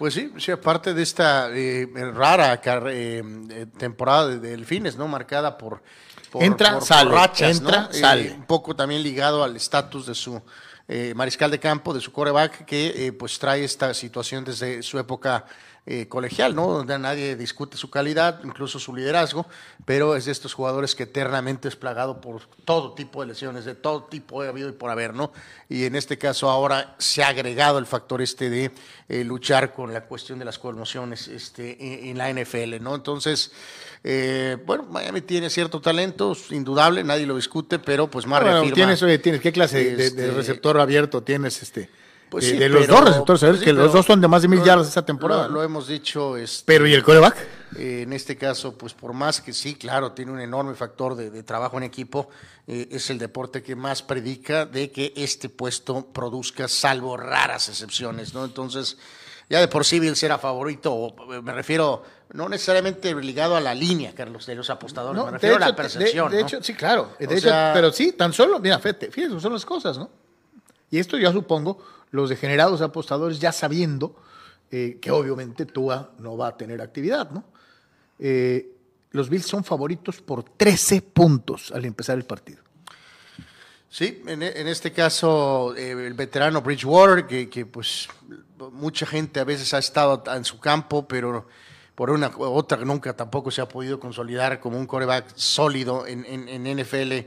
Pues 0.00 0.14
sí, 0.14 0.32
sí, 0.38 0.50
aparte 0.50 0.94
de 0.94 1.02
esta 1.02 1.50
eh, 1.52 1.86
rara 2.14 2.60
eh, 2.64 3.66
temporada 3.76 4.28
de 4.28 4.38
delfines, 4.38 4.96
¿no? 4.96 5.06
Marcada 5.08 5.58
por, 5.58 5.82
entra, 6.34 6.80
sale, 6.80 7.10
rachas, 7.10 7.58
entra, 7.58 7.82
¿no? 7.82 7.92
sale. 7.92 8.32
un 8.32 8.46
poco 8.46 8.74
también 8.74 9.02
ligado 9.02 9.44
al 9.44 9.54
estatus 9.56 10.06
de 10.06 10.14
su 10.14 10.40
eh, 10.92 11.14
mariscal 11.14 11.50
de 11.50 11.60
campo, 11.60 11.94
de 11.94 12.00
su 12.00 12.10
coreback, 12.10 12.64
que 12.64 13.14
pues 13.16 13.38
trae 13.38 13.62
esta 13.62 13.94
situación 13.94 14.44
desde 14.44 14.82
su 14.82 14.98
época 14.98 15.46
eh, 15.92 16.06
colegial, 16.06 16.54
¿no? 16.54 16.68
Donde 16.68 16.96
nadie 17.00 17.34
discute 17.34 17.76
su 17.76 17.90
calidad, 17.90 18.42
incluso 18.44 18.78
su 18.78 18.94
liderazgo, 18.94 19.44
pero 19.84 20.14
es 20.14 20.26
de 20.26 20.30
estos 20.30 20.54
jugadores 20.54 20.94
que 20.94 21.02
eternamente 21.02 21.66
es 21.66 21.74
plagado 21.74 22.20
por 22.20 22.42
todo 22.64 22.94
tipo 22.94 23.22
de 23.22 23.26
lesiones, 23.26 23.64
de 23.64 23.74
todo 23.74 24.04
tipo 24.04 24.40
de 24.40 24.50
habido 24.50 24.68
y 24.68 24.72
por 24.72 24.88
haber, 24.90 25.14
¿no? 25.14 25.32
Y 25.68 25.86
en 25.86 25.96
este 25.96 26.16
caso 26.16 26.48
ahora 26.48 26.94
se 26.98 27.24
ha 27.24 27.28
agregado 27.30 27.80
el 27.80 27.86
factor 27.86 28.22
este 28.22 28.48
de 28.50 28.70
eh, 29.08 29.24
luchar 29.24 29.74
con 29.74 29.92
la 29.92 30.02
cuestión 30.02 30.38
de 30.38 30.44
las 30.44 30.60
conmociones 30.60 31.26
este, 31.26 32.08
en, 32.08 32.16
la 32.16 32.32
NFL, 32.32 32.80
¿no? 32.80 32.94
Entonces, 32.94 33.50
eh, 34.04 34.58
bueno, 34.64 34.84
Miami 34.84 35.22
tiene 35.22 35.50
cierto 35.50 35.80
talento, 35.80 36.36
indudable, 36.50 37.02
nadie 37.02 37.26
lo 37.26 37.34
discute, 37.34 37.80
pero 37.80 38.08
pues 38.08 38.28
más 38.28 38.40
bueno, 38.40 38.62
Tienes, 38.72 39.00
tienes, 39.20 39.40
¿qué 39.40 39.50
clase 39.50 39.82
de, 39.82 39.96
de, 39.96 40.06
este, 40.06 40.30
receptor 40.30 40.78
abierto 40.78 41.24
tienes 41.24 41.60
este? 41.64 41.90
Pues 42.30 42.56
de, 42.56 42.68
los 42.68 42.86
dos 42.86 43.04
receptores, 43.04 43.40
pues 43.40 43.60
que 43.60 43.72
los 43.72 43.92
dos 43.92 44.06
son 44.06 44.20
de 44.20 44.28
más 44.28 44.42
de 44.42 44.48
mil 44.48 44.62
yardas 44.62 44.86
esta 44.86 45.04
temporada. 45.04 45.48
Lo, 45.48 45.64
hemos 45.64 45.88
dicho. 45.88 46.36
Este, 46.36 46.62
pero 46.64 46.86
¿y 46.86 46.94
el 46.94 47.02
coreback? 47.02 47.36
Eh, 47.76 48.02
en 48.02 48.12
este 48.12 48.36
caso, 48.36 48.78
pues 48.78 48.94
por 48.94 49.12
más 49.12 49.40
que 49.40 49.52
sí, 49.52 49.74
claro, 49.74 50.12
tiene 50.12 50.30
un 50.30 50.40
enorme 50.40 50.74
factor 50.74 51.16
de, 51.16 51.42
trabajo 51.42 51.76
en 51.78 51.82
equipo, 51.82 52.28
eh, 52.68 52.88
es 52.92 53.10
el 53.10 53.18
deporte 53.18 53.64
que 53.64 53.74
más 53.74 54.02
predica 54.02 54.64
de 54.64 54.92
que 54.92 55.12
este 55.16 55.48
puesto 55.48 56.06
produzca, 56.06 56.68
salvo 56.68 57.16
raras 57.16 57.68
excepciones, 57.68 58.32
¿no? 58.32 58.44
Entonces, 58.44 58.96
ya 59.48 59.58
de 59.58 59.66
por 59.66 59.84
sí 59.84 59.98
Bill 59.98 60.14
será 60.14 60.38
favorito, 60.38 61.14
me 61.42 61.52
refiero 61.52 62.04
no 62.32 62.48
necesariamente 62.48 63.12
ligado 63.16 63.56
a 63.56 63.60
la 63.60 63.74
línea, 63.74 64.14
Carlos, 64.14 64.46
de 64.46 64.54
los 64.54 64.70
apostadores, 64.70 65.24
me 65.24 65.32
refiero 65.32 65.56
a 65.56 65.58
la 65.58 65.74
percepción. 65.74 66.30
De, 66.30 66.40
hecho, 66.42 66.62
sí, 66.62 66.74
claro, 66.74 67.10
pero 67.18 67.92
sí, 67.92 68.12
tan 68.12 68.32
solo, 68.32 68.60
mira, 68.60 68.78
fíjate, 68.78 69.10
fíjate, 69.10 69.40
son 69.40 69.52
las 69.52 69.64
cosas, 69.64 69.98
¿no? 69.98 70.08
Y 70.90 70.98
esto 70.98 71.16
ya 71.16 71.32
supongo 71.32 71.78
los 72.10 72.28
degenerados 72.28 72.80
apostadores 72.80 73.38
ya 73.38 73.52
sabiendo 73.52 74.16
eh, 74.70 74.98
que 75.00 75.10
obviamente 75.10 75.66
Tua 75.66 76.12
no 76.18 76.36
va 76.36 76.48
a 76.48 76.56
tener 76.56 76.80
actividad, 76.80 77.30
¿no? 77.30 77.44
Eh, 78.18 78.76
los 79.12 79.28
Bills 79.28 79.46
son 79.46 79.64
favoritos 79.64 80.20
por 80.20 80.44
13 80.44 81.02
puntos 81.02 81.72
al 81.72 81.84
empezar 81.84 82.16
el 82.16 82.24
partido. 82.24 82.62
Sí, 83.88 84.22
en, 84.24 84.42
este 84.42 84.92
caso 84.92 85.74
eh, 85.76 85.90
el 85.90 86.14
veterano 86.14 86.62
Bridgewater, 86.62 87.26
que, 87.26 87.66
pues 87.66 88.08
mucha 88.72 89.04
gente 89.04 89.40
a 89.40 89.44
veces 89.44 89.74
ha 89.74 89.78
estado 89.78 90.22
en 90.32 90.44
su 90.44 90.60
campo, 90.60 91.08
pero 91.08 91.48
por 91.96 92.10
una 92.10 92.30
otra 92.36 92.84
nunca 92.84 93.16
tampoco 93.16 93.50
se 93.50 93.60
ha 93.60 93.68
podido 93.68 93.98
consolidar 93.98 94.60
como 94.60 94.78
un 94.78 94.86
coreback 94.86 95.32
sólido 95.34 96.06
en 96.06 96.22
NFL 96.78 97.26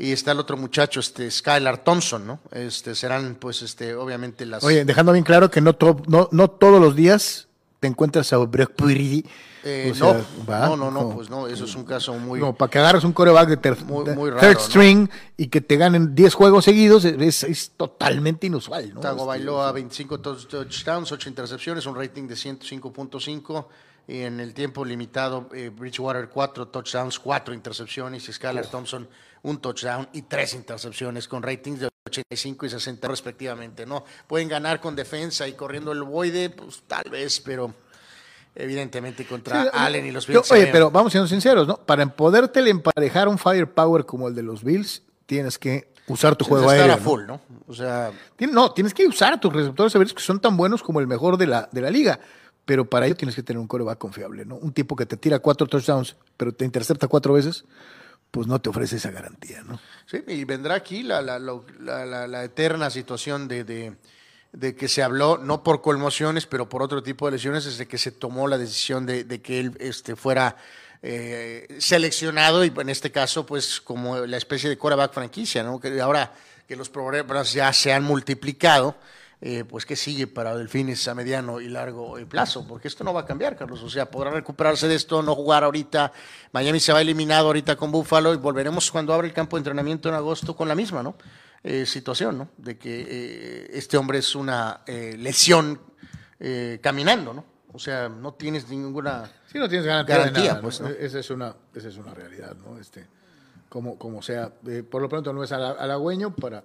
y 0.00 0.12
está 0.12 0.32
el 0.32 0.40
otro 0.40 0.56
muchacho, 0.56 0.98
este 0.98 1.30
Skylar 1.30 1.84
Thompson, 1.84 2.26
¿no? 2.26 2.40
Este 2.50 2.94
serán, 2.94 3.36
pues, 3.38 3.60
este, 3.60 3.94
obviamente 3.94 4.46
las. 4.46 4.64
Oye, 4.64 4.84
dejando 4.86 5.12
bien 5.12 5.24
claro 5.24 5.50
que 5.50 5.60
no, 5.60 5.76
no, 6.06 6.28
no 6.32 6.48
todos 6.48 6.80
los 6.80 6.96
días 6.96 7.48
te 7.80 7.86
encuentras 7.86 8.32
a 8.32 8.38
Brock 8.38 8.72
eh, 9.62 9.92
no, 9.98 10.14
no, 10.46 10.76
no, 10.76 10.90
no, 10.90 11.10
pues 11.10 11.28
no, 11.28 11.46
eso 11.46 11.66
es 11.66 11.74
un 11.74 11.84
caso 11.84 12.14
muy. 12.14 12.40
No, 12.40 12.54
para 12.54 12.70
que 12.70 12.78
agarres 12.78 13.04
un 13.04 13.12
coreback 13.12 13.48
de 13.48 13.56
third 13.58 14.58
string 14.58 15.06
y 15.36 15.48
que 15.48 15.60
te 15.60 15.76
ganen 15.76 16.14
10 16.14 16.32
juegos 16.32 16.64
seguidos 16.64 17.04
es, 17.04 17.44
es 17.44 17.72
totalmente 17.76 18.46
inusual, 18.46 18.94
¿no? 18.94 19.00
Tago 19.00 19.26
bailó 19.26 19.60
a 19.60 19.70
25 19.72 20.18
touchdowns, 20.20 21.12
8 21.12 21.28
intercepciones, 21.28 21.84
un 21.84 21.94
rating 21.94 22.26
de 22.26 22.36
105.5 22.36 23.66
y 24.08 24.22
en 24.22 24.40
el 24.40 24.54
tiempo 24.54 24.82
limitado, 24.82 25.50
eh, 25.54 25.68
Bridgewater 25.68 26.30
4 26.30 26.68
touchdowns, 26.68 27.18
4 27.18 27.52
intercepciones 27.52 28.26
y 28.30 28.32
Skylar 28.32 28.66
Thompson 28.66 29.06
un 29.42 29.60
touchdown 29.60 30.08
y 30.12 30.22
tres 30.22 30.54
intercepciones 30.54 31.28
con 31.28 31.42
ratings 31.42 31.80
de 31.80 31.88
85 32.06 32.66
y 32.66 32.70
60 32.70 33.08
respectivamente, 33.08 33.86
¿no? 33.86 34.04
Pueden 34.26 34.48
ganar 34.48 34.80
con 34.80 34.96
defensa 34.96 35.46
y 35.48 35.52
corriendo 35.52 35.92
el 35.92 36.02
boide, 36.02 36.50
pues 36.50 36.82
tal 36.86 37.10
vez, 37.10 37.40
pero 37.40 37.72
evidentemente 38.54 39.26
contra 39.26 39.62
Allen 39.72 40.06
y 40.06 40.10
los 40.10 40.26
Bills. 40.26 40.50
oye, 40.50 40.68
pero 40.68 40.90
vamos 40.90 41.12
siendo 41.12 41.28
sinceros, 41.28 41.66
¿no? 41.66 41.76
Para 41.76 42.06
poderte 42.06 42.68
emparejar 42.68 43.28
un 43.28 43.38
firepower 43.38 44.04
como 44.04 44.28
el 44.28 44.34
de 44.34 44.42
los 44.42 44.64
Bills, 44.64 45.02
tienes 45.26 45.58
que 45.58 45.88
usar 46.08 46.36
tu 46.36 46.44
juego 46.44 46.68
aéreo. 46.68 46.98
full, 46.98 47.26
¿no? 47.26 47.40
O 47.66 47.74
sea, 47.74 48.12
no, 48.50 48.72
tienes 48.72 48.92
que 48.92 49.06
usar 49.06 49.34
a 49.34 49.40
tus 49.40 49.52
receptores 49.52 49.94
aéreos 49.94 50.12
que 50.12 50.22
son 50.22 50.40
tan 50.40 50.56
buenos 50.56 50.82
como 50.82 51.00
el 51.00 51.06
mejor 51.06 51.36
de 51.36 51.46
la, 51.46 51.68
de 51.70 51.80
la 51.80 51.90
liga. 51.90 52.18
Pero 52.64 52.84
para 52.88 53.06
ello 53.06 53.16
tienes 53.16 53.34
que 53.34 53.42
tener 53.42 53.58
un 53.58 53.66
coreback 53.66 53.98
confiable, 53.98 54.44
¿no? 54.44 54.56
Un 54.56 54.72
tipo 54.72 54.94
que 54.94 55.06
te 55.06 55.16
tira 55.16 55.38
cuatro 55.38 55.66
touchdowns, 55.66 56.16
pero 56.36 56.52
te 56.52 56.64
intercepta 56.64 57.08
cuatro 57.08 57.32
veces 57.32 57.64
pues 58.30 58.46
no 58.46 58.60
te 58.60 58.68
ofrece 58.68 58.96
esa 58.96 59.10
garantía, 59.10 59.62
¿no? 59.62 59.80
Sí, 60.06 60.22
y 60.26 60.44
vendrá 60.44 60.74
aquí 60.74 61.02
la, 61.02 61.20
la, 61.20 61.38
la, 61.38 62.26
la 62.26 62.44
eterna 62.44 62.90
situación 62.90 63.48
de, 63.48 63.64
de, 64.52 64.76
que 64.76 64.88
se 64.88 65.02
habló, 65.02 65.38
no 65.38 65.62
por 65.62 65.82
conmociones, 65.82 66.46
pero 66.46 66.68
por 66.68 66.82
otro 66.82 67.02
tipo 67.02 67.26
de 67.26 67.32
lesiones, 67.32 67.64
desde 67.64 67.86
que 67.86 67.98
se 67.98 68.12
tomó 68.12 68.46
la 68.48 68.58
decisión 68.58 69.06
de, 69.06 69.24
de 69.24 69.40
que 69.40 69.60
él 69.60 69.76
este, 69.80 70.16
fuera 70.16 70.56
eh, 71.02 71.76
seleccionado 71.78 72.64
y 72.64 72.72
en 72.76 72.88
este 72.88 73.10
caso, 73.10 73.46
pues 73.46 73.80
como 73.80 74.18
la 74.18 74.36
especie 74.36 74.68
de 74.68 74.78
quarterback 74.78 75.12
franquicia, 75.12 75.62
¿no? 75.62 75.80
Que 75.80 76.00
ahora 76.00 76.32
que 76.68 76.76
los 76.76 76.88
problemas 76.88 77.52
ya 77.52 77.72
se 77.72 77.92
han 77.92 78.04
multiplicado, 78.04 78.96
eh, 79.42 79.64
pues 79.64 79.86
qué 79.86 79.96
sigue 79.96 80.26
para 80.26 80.54
Delfines 80.54 81.08
a 81.08 81.14
mediano 81.14 81.62
y 81.62 81.68
largo 81.68 82.18
eh, 82.18 82.26
plazo, 82.26 82.66
porque 82.66 82.88
esto 82.88 83.04
no 83.04 83.14
va 83.14 83.22
a 83.22 83.24
cambiar, 83.24 83.56
Carlos. 83.56 83.82
O 83.82 83.88
sea, 83.88 84.10
podrá 84.10 84.30
recuperarse 84.30 84.86
de 84.86 84.94
esto, 84.94 85.22
no 85.22 85.34
jugar 85.34 85.64
ahorita. 85.64 86.12
Miami 86.52 86.78
se 86.78 86.92
va 86.92 87.00
eliminado 87.00 87.46
ahorita 87.46 87.74
con 87.76 87.90
Buffalo 87.90 88.34
y 88.34 88.36
volveremos 88.36 88.90
cuando 88.90 89.14
abra 89.14 89.26
el 89.26 89.32
campo 89.32 89.56
de 89.56 89.60
entrenamiento 89.60 90.10
en 90.10 90.14
agosto 90.14 90.54
con 90.54 90.68
la 90.68 90.74
misma, 90.74 91.02
¿no? 91.02 91.16
Eh, 91.62 91.86
situación, 91.86 92.36
¿no? 92.36 92.48
De 92.58 92.76
que 92.76 93.70
este 93.72 93.96
hombre 93.96 94.18
es 94.18 94.34
una 94.34 94.82
lesión 94.86 95.80
caminando, 96.82 97.32
¿no? 97.32 97.44
O 97.72 97.78
sea, 97.78 98.08
no 98.08 98.34
tienes 98.34 98.68
ninguna 98.68 99.30
sí, 99.46 99.58
no 99.58 99.68
tienes 99.68 99.86
garantía, 99.86 100.60
pues, 100.60 100.80
Esa 100.80 101.18
es 101.18 101.30
una, 101.30 101.54
esa 101.74 101.88
es 101.88 101.96
una 101.96 102.12
realidad, 102.12 102.56
¿no? 102.56 102.78
Este, 102.78 103.06
como, 103.68 103.98
como 103.98 104.20
sea, 104.20 104.52
por 104.90 105.00
lo 105.00 105.08
pronto 105.08 105.32
no 105.32 105.44
es 105.44 105.52
halagüeño 105.52 106.34
para 106.34 106.64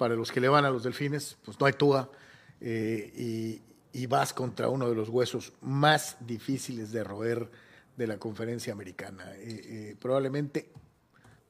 para 0.00 0.14
los 0.14 0.32
que 0.32 0.40
le 0.40 0.48
van 0.48 0.64
a 0.64 0.70
los 0.70 0.82
delfines, 0.82 1.36
pues 1.44 1.60
no 1.60 1.66
hay 1.66 1.74
Tua 1.74 2.10
eh, 2.58 3.60
y, 3.92 4.06
vas 4.06 4.32
contra 4.32 4.70
uno 4.70 4.88
de 4.88 4.94
los 4.94 5.10
huesos 5.10 5.52
más 5.60 6.16
difíciles 6.20 6.90
de 6.90 7.04
roer 7.04 7.50
de 7.98 8.06
la 8.06 8.16
conferencia 8.16 8.72
americana. 8.72 9.30
Eh, 9.36 9.60
eh, 9.62 9.96
probablemente 10.00 10.70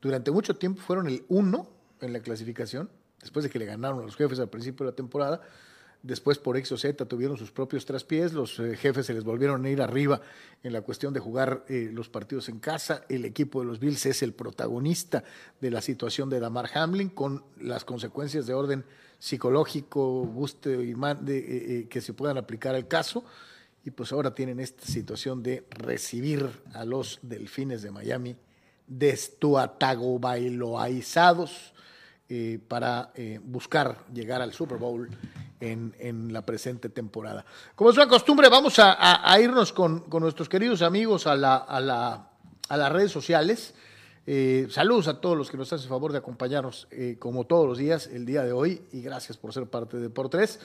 durante 0.03 0.33
mucho 0.33 0.57
tiempo 0.57 0.83
fueron 0.83 1.07
el 1.07 1.25
uno 1.29 1.71
en 2.01 2.13
la 2.13 2.19
clasificación, 2.19 2.91
después 3.21 3.45
de 3.45 3.51
que 3.51 3.61
le 3.61 3.67
ganaron 3.67 4.01
a 4.01 4.03
los 4.03 4.17
jefes 4.17 4.41
al 4.41 4.49
principio 4.49 4.85
de 4.85 4.91
la 4.91 4.97
temporada, 4.97 5.43
Después 6.03 6.39
por 6.39 6.57
X 6.57 6.81
Z 6.81 7.05
tuvieron 7.05 7.37
sus 7.37 7.53
propios 7.53 7.85
traspiés, 7.85 8.33
los 8.33 8.59
eh, 8.59 8.75
jefes 8.75 9.05
se 9.05 9.13
les 9.13 9.23
volvieron 9.23 9.67
a 9.67 9.69
ir 9.69 9.83
arriba 9.83 10.23
en 10.63 10.73
la 10.73 10.81
cuestión 10.81 11.13
de 11.13 11.21
jugar 11.21 11.67
eh, 11.69 11.91
los 11.93 12.09
partidos 12.09 12.49
en 12.49 12.59
casa. 12.59 13.05
El 13.11 13.27
equipo 13.27 13.61
de 13.61 13.67
los 13.67 13.81
Bills 13.81 14.07
es 14.07 14.23
el 14.23 14.33
protagonista 14.33 15.25
de 15.61 15.71
la 15.71 15.83
situación 15.83 16.31
de 16.31 16.41
Damar 16.41 16.71
Hamlin 16.73 17.11
con 17.11 17.45
las 17.61 17.85
consecuencias 17.85 18.47
de 18.47 18.55
orden 18.55 18.83
psicológico, 19.19 20.25
gusto 20.25 20.71
y 20.71 20.95
man, 20.95 21.23
de, 21.23 21.81
eh, 21.81 21.89
que 21.89 22.01
se 22.01 22.15
puedan 22.15 22.39
aplicar 22.39 22.75
al 22.75 22.89
caso. 22.89 23.23
Y 23.85 23.91
pues 23.91 24.11
ahora 24.13 24.35
tienen 24.35 24.59
esta 24.59 24.87
situación 24.87 25.43
de 25.43 25.67
recibir 25.69 26.49
a 26.73 26.87
los 26.87 27.19
delfines 27.21 27.83
de 27.83 27.91
Miami 27.91 28.37
destuatagobailoaizados 28.87 31.75
eh, 32.31 32.59
para 32.69 33.13
buscar 33.43 34.07
llegar 34.15 34.41
al 34.41 34.55
Super 34.55 34.79
Bowl 34.79 35.11
en, 35.61 35.95
en, 35.99 36.33
la 36.33 36.43
presente 36.43 36.89
temporada. 36.89 37.45
Como 37.75 37.91
es 37.91 37.97
una 37.97 38.09
costumbre, 38.09 38.49
vamos 38.49 38.79
a, 38.79 38.93
a, 38.93 39.33
a 39.33 39.41
irnos 39.41 39.73
con, 39.73 40.01
con, 40.01 40.23
nuestros 40.23 40.49
queridos 40.49 40.83
amigos 40.83 41.27
a, 41.27 41.37
la, 41.37 41.57
a, 41.57 41.81
la, 41.81 42.29
a 42.69 42.77
las 42.77 42.93
redes 42.93 43.13
sociales. 43.13 43.75
Eh, 44.27 44.69
saludos 44.71 45.09
a 45.09 45.21
todos 45.21 45.37
los 45.37 45.51
que 45.51 45.57
nos 45.57 45.73
hacen 45.73 45.89
favor 45.89 46.13
de 46.13 46.19
acompañarnos 46.19 46.87
eh, 46.91 47.17
como 47.19 47.45
todos 47.45 47.67
los 47.67 47.79
días 47.79 48.09
el 48.13 48.27
día 48.27 48.43
de 48.43 48.53
hoy 48.53 48.83
y 48.93 49.01
gracias 49.03 49.37
por 49.37 49.53
ser 49.53 49.67
parte 49.67 49.97
de 49.97 50.11
Por 50.11 50.29
Tres. 50.29 50.61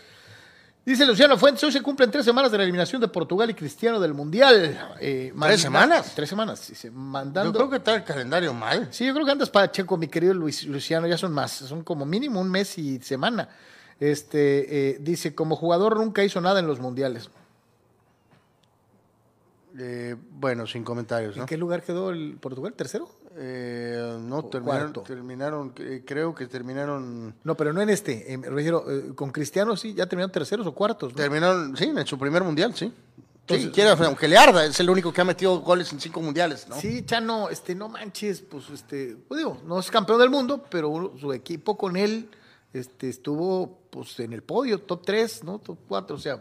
Dice 0.85 1.03
Luciano 1.03 1.35
Fuentes, 1.35 1.63
hoy 1.63 1.71
se 1.71 1.81
cumplen 1.81 2.11
tres 2.11 2.25
semanas 2.25 2.51
de 2.51 2.59
la 2.59 2.63
eliminación 2.63 3.01
de 3.01 3.07
Portugal 3.07 3.49
y 3.49 3.55
Cristiano 3.55 3.99
del 3.99 4.13
Mundial. 4.13 4.95
Eh, 4.99 5.33
¿Tres 5.41 5.61
semanas? 5.61 6.13
Tres 6.13 6.29
semanas. 6.29 6.67
Dice, 6.67 6.91
mandando... 6.91 7.51
Yo 7.51 7.57
creo 7.57 7.69
que 7.71 7.77
está 7.77 7.95
el 7.95 8.03
calendario 8.03 8.53
mal. 8.53 8.89
Sí, 8.91 9.03
yo 9.03 9.11
creo 9.15 9.25
que 9.25 9.31
andas 9.31 9.49
para 9.49 9.71
Checo, 9.71 9.97
mi 9.97 10.07
querido 10.07 10.35
Luis, 10.35 10.63
Luciano, 10.65 11.07
ya 11.07 11.17
son 11.17 11.31
más, 11.31 11.53
son 11.53 11.83
como 11.83 12.05
mínimo 12.05 12.39
un 12.39 12.51
mes 12.51 12.77
y 12.77 12.99
semana. 12.99 13.49
Este, 13.99 14.89
eh, 14.89 14.97
dice, 14.99 15.33
como 15.35 15.55
jugador 15.55 15.97
nunca 15.97 16.23
hizo 16.23 16.41
nada 16.41 16.59
en 16.59 16.67
los 16.67 16.79
mundiales. 16.79 17.29
Eh, 19.77 20.15
bueno, 20.31 20.67
sin 20.67 20.83
comentarios. 20.83 21.35
¿no? 21.35 21.43
¿En 21.43 21.47
qué 21.47 21.57
lugar 21.57 21.83
quedó 21.83 22.11
el 22.11 22.37
Portugal? 22.39 22.73
¿Tercero? 22.73 23.09
Eh, 23.37 24.17
no, 24.21 24.45
terminaron, 24.45 24.93
terminaron, 25.03 25.73
creo 26.05 26.33
que 26.33 26.47
terminaron. 26.47 27.35
No, 27.43 27.55
pero 27.55 27.73
no 27.73 27.81
en 27.81 27.89
este. 27.89 28.31
Eh, 28.31 28.37
me 28.37 28.49
refiero, 28.49 28.89
eh, 28.89 29.13
con 29.13 29.31
Cristiano 29.31 29.75
sí, 29.75 29.93
ya 29.93 30.05
terminaron 30.05 30.31
terceros 30.31 30.65
o 30.65 30.73
cuartos. 30.73 31.11
¿no? 31.11 31.17
Terminaron, 31.17 31.75
sí, 31.75 31.85
en 31.85 32.07
su 32.07 32.17
primer 32.17 32.43
mundial, 32.43 32.73
sí. 32.73 32.93
Entonces, 33.47 33.71
sí, 33.75 34.03
aunque 34.03 34.27
le 34.27 34.37
arda, 34.37 34.65
es 34.65 34.79
el 34.79 34.89
único 34.89 35.13
que 35.13 35.21
ha 35.21 35.25
metido 35.25 35.59
goles 35.59 35.91
en 35.93 35.99
cinco 35.99 36.19
mundiales, 36.19 36.67
¿no? 36.67 36.79
Sí, 36.79 37.05
Chano, 37.05 37.49
este, 37.49 37.75
no 37.75 37.89
manches, 37.89 38.41
pues, 38.41 38.71
este, 38.71 39.17
pues 39.27 39.37
digo, 39.37 39.61
no 39.67 39.79
es 39.79 39.91
campeón 39.91 40.19
del 40.19 40.31
mundo, 40.31 40.65
pero 40.67 41.13
su 41.19 41.31
equipo 41.31 41.77
con 41.77 41.95
él, 41.95 42.27
este, 42.79 43.09
estuvo, 43.09 43.79
pues, 43.89 44.19
en 44.19 44.33
el 44.33 44.43
podio, 44.43 44.79
top 44.79 45.05
3, 45.05 45.43
¿no? 45.43 45.59
Top 45.59 45.77
4, 45.87 46.15
o 46.15 46.19
sea, 46.19 46.39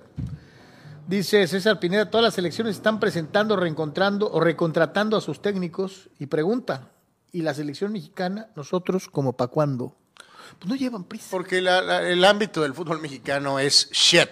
Dice 1.06 1.46
César 1.46 1.80
Pineda, 1.80 2.08
todas 2.08 2.24
las 2.24 2.34
selecciones 2.34 2.76
están 2.76 2.98
presentando, 2.98 3.56
reencontrando 3.56 4.30
o 4.32 4.40
recontratando 4.40 5.18
a 5.18 5.20
sus 5.20 5.42
técnicos 5.42 6.08
y 6.18 6.26
pregunta, 6.26 6.92
¿y 7.30 7.42
la 7.42 7.52
selección 7.52 7.92
mexicana, 7.92 8.48
nosotros 8.56 9.08
como 9.08 9.34
para 9.34 9.48
cuándo? 9.48 9.94
Pues 10.58 10.66
no 10.66 10.76
llevan 10.76 11.04
prisa. 11.04 11.26
Porque 11.30 11.60
la, 11.60 11.82
la, 11.82 12.08
el 12.08 12.24
ámbito 12.24 12.62
del 12.62 12.72
fútbol 12.72 13.02
mexicano 13.02 13.58
es 13.58 13.90
shit. 13.90 14.30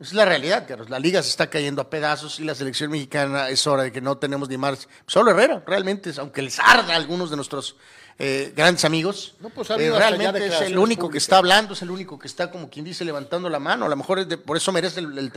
Es 0.00 0.12
la 0.12 0.26
realidad, 0.26 0.66
Carlos. 0.68 0.90
La 0.90 0.98
liga 0.98 1.22
se 1.22 1.30
está 1.30 1.48
cayendo 1.48 1.80
a 1.80 1.88
pedazos 1.88 2.38
y 2.38 2.44
la 2.44 2.54
selección 2.54 2.90
mexicana 2.90 3.48
es 3.48 3.66
hora 3.66 3.84
de 3.84 3.92
que 3.92 4.02
no 4.02 4.18
tenemos 4.18 4.48
ni 4.48 4.58
más. 4.58 4.88
Solo 5.06 5.30
Herrera, 5.30 5.62
realmente, 5.66 6.12
aunque 6.18 6.42
les 6.42 6.58
arda 6.58 6.92
a 6.92 6.96
algunos 6.96 7.30
de 7.30 7.36
nuestros 7.36 7.76
eh, 8.18 8.52
grandes 8.54 8.84
amigos, 8.84 9.36
no, 9.40 9.48
pues, 9.48 9.70
eh, 9.70 9.90
realmente 9.90 10.46
es 10.46 10.60
el 10.60 10.76
único 10.76 11.02
públicas. 11.02 11.12
que 11.12 11.18
está 11.18 11.38
hablando, 11.38 11.72
es 11.72 11.80
el 11.80 11.90
único 11.90 12.18
que 12.18 12.28
está, 12.28 12.50
como 12.50 12.68
quien 12.68 12.84
dice, 12.84 13.06
levantando 13.06 13.48
la 13.48 13.58
mano. 13.58 13.86
A 13.86 13.88
lo 13.88 13.96
mejor 13.96 14.26
de, 14.26 14.36
por 14.36 14.58
eso 14.58 14.70
merece 14.70 15.00
el, 15.00 15.16
el, 15.16 15.32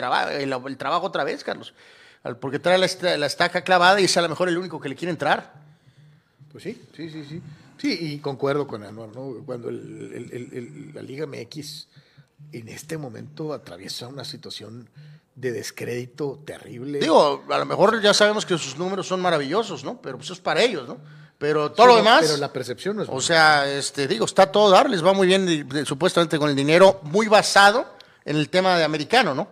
el, 0.51 0.77
trabajo 0.77 1.05
otra 1.05 1.23
vez, 1.23 1.41
Carlos. 1.45 1.73
Porque 2.41 2.59
trae 2.59 2.77
la, 2.77 3.17
la, 3.17 3.25
estaca 3.25 3.61
clavada 3.63 4.01
y 4.01 4.05
es 4.05 4.17
a 4.17 4.21
lo 4.21 4.27
mejor 4.27 4.49
el 4.49 4.57
único 4.57 4.81
que 4.81 4.89
le 4.89 4.95
quiere 4.95 5.11
entrar. 5.11 5.53
Pues 6.51 6.65
sí, 6.65 6.81
sí, 6.97 7.09
sí, 7.09 7.23
sí. 7.23 7.41
Sí, 7.77 7.97
y 7.97 8.19
concuerdo 8.19 8.67
con 8.67 8.83
Anuar, 8.83 9.15
¿no? 9.15 9.35
Cuando 9.45 9.71
la 9.71 11.01
Liga 11.01 11.25
MX 11.25 11.87
en 12.51 12.69
este 12.69 12.97
momento 12.97 13.53
atraviesa 13.53 14.07
una 14.07 14.23
situación 14.23 14.89
de 15.35 15.51
descrédito 15.51 16.41
terrible. 16.45 16.99
Digo, 16.99 17.43
a 17.49 17.57
lo 17.57 17.65
mejor 17.65 18.01
ya 18.01 18.13
sabemos 18.13 18.45
que 18.45 18.57
sus 18.57 18.77
números 18.77 19.07
son 19.07 19.21
maravillosos, 19.21 19.83
¿no? 19.83 20.01
Pero 20.01 20.17
pues 20.17 20.29
es 20.31 20.39
para 20.39 20.61
ellos, 20.61 20.87
¿no? 20.87 20.97
Pero 21.37 21.71
todo 21.71 21.87
sí, 21.87 21.91
lo 21.93 21.97
demás. 21.97 22.25
Pero 22.25 22.37
la 22.37 22.51
percepción 22.51 22.97
no 22.97 23.03
es. 23.03 23.09
O 23.09 23.21
sea, 23.21 23.69
este, 23.71 24.07
digo, 24.07 24.25
está 24.25 24.51
todo 24.51 24.69
dar, 24.69 24.89
les 24.89 25.03
va 25.03 25.13
muy 25.13 25.27
bien, 25.27 25.85
supuestamente 25.85 26.37
con 26.37 26.49
el 26.49 26.55
dinero 26.55 26.99
muy 27.03 27.27
basado 27.27 27.85
en 28.25 28.35
el 28.35 28.49
tema 28.49 28.77
de 28.77 28.83
americano, 28.83 29.33
¿no? 29.33 29.47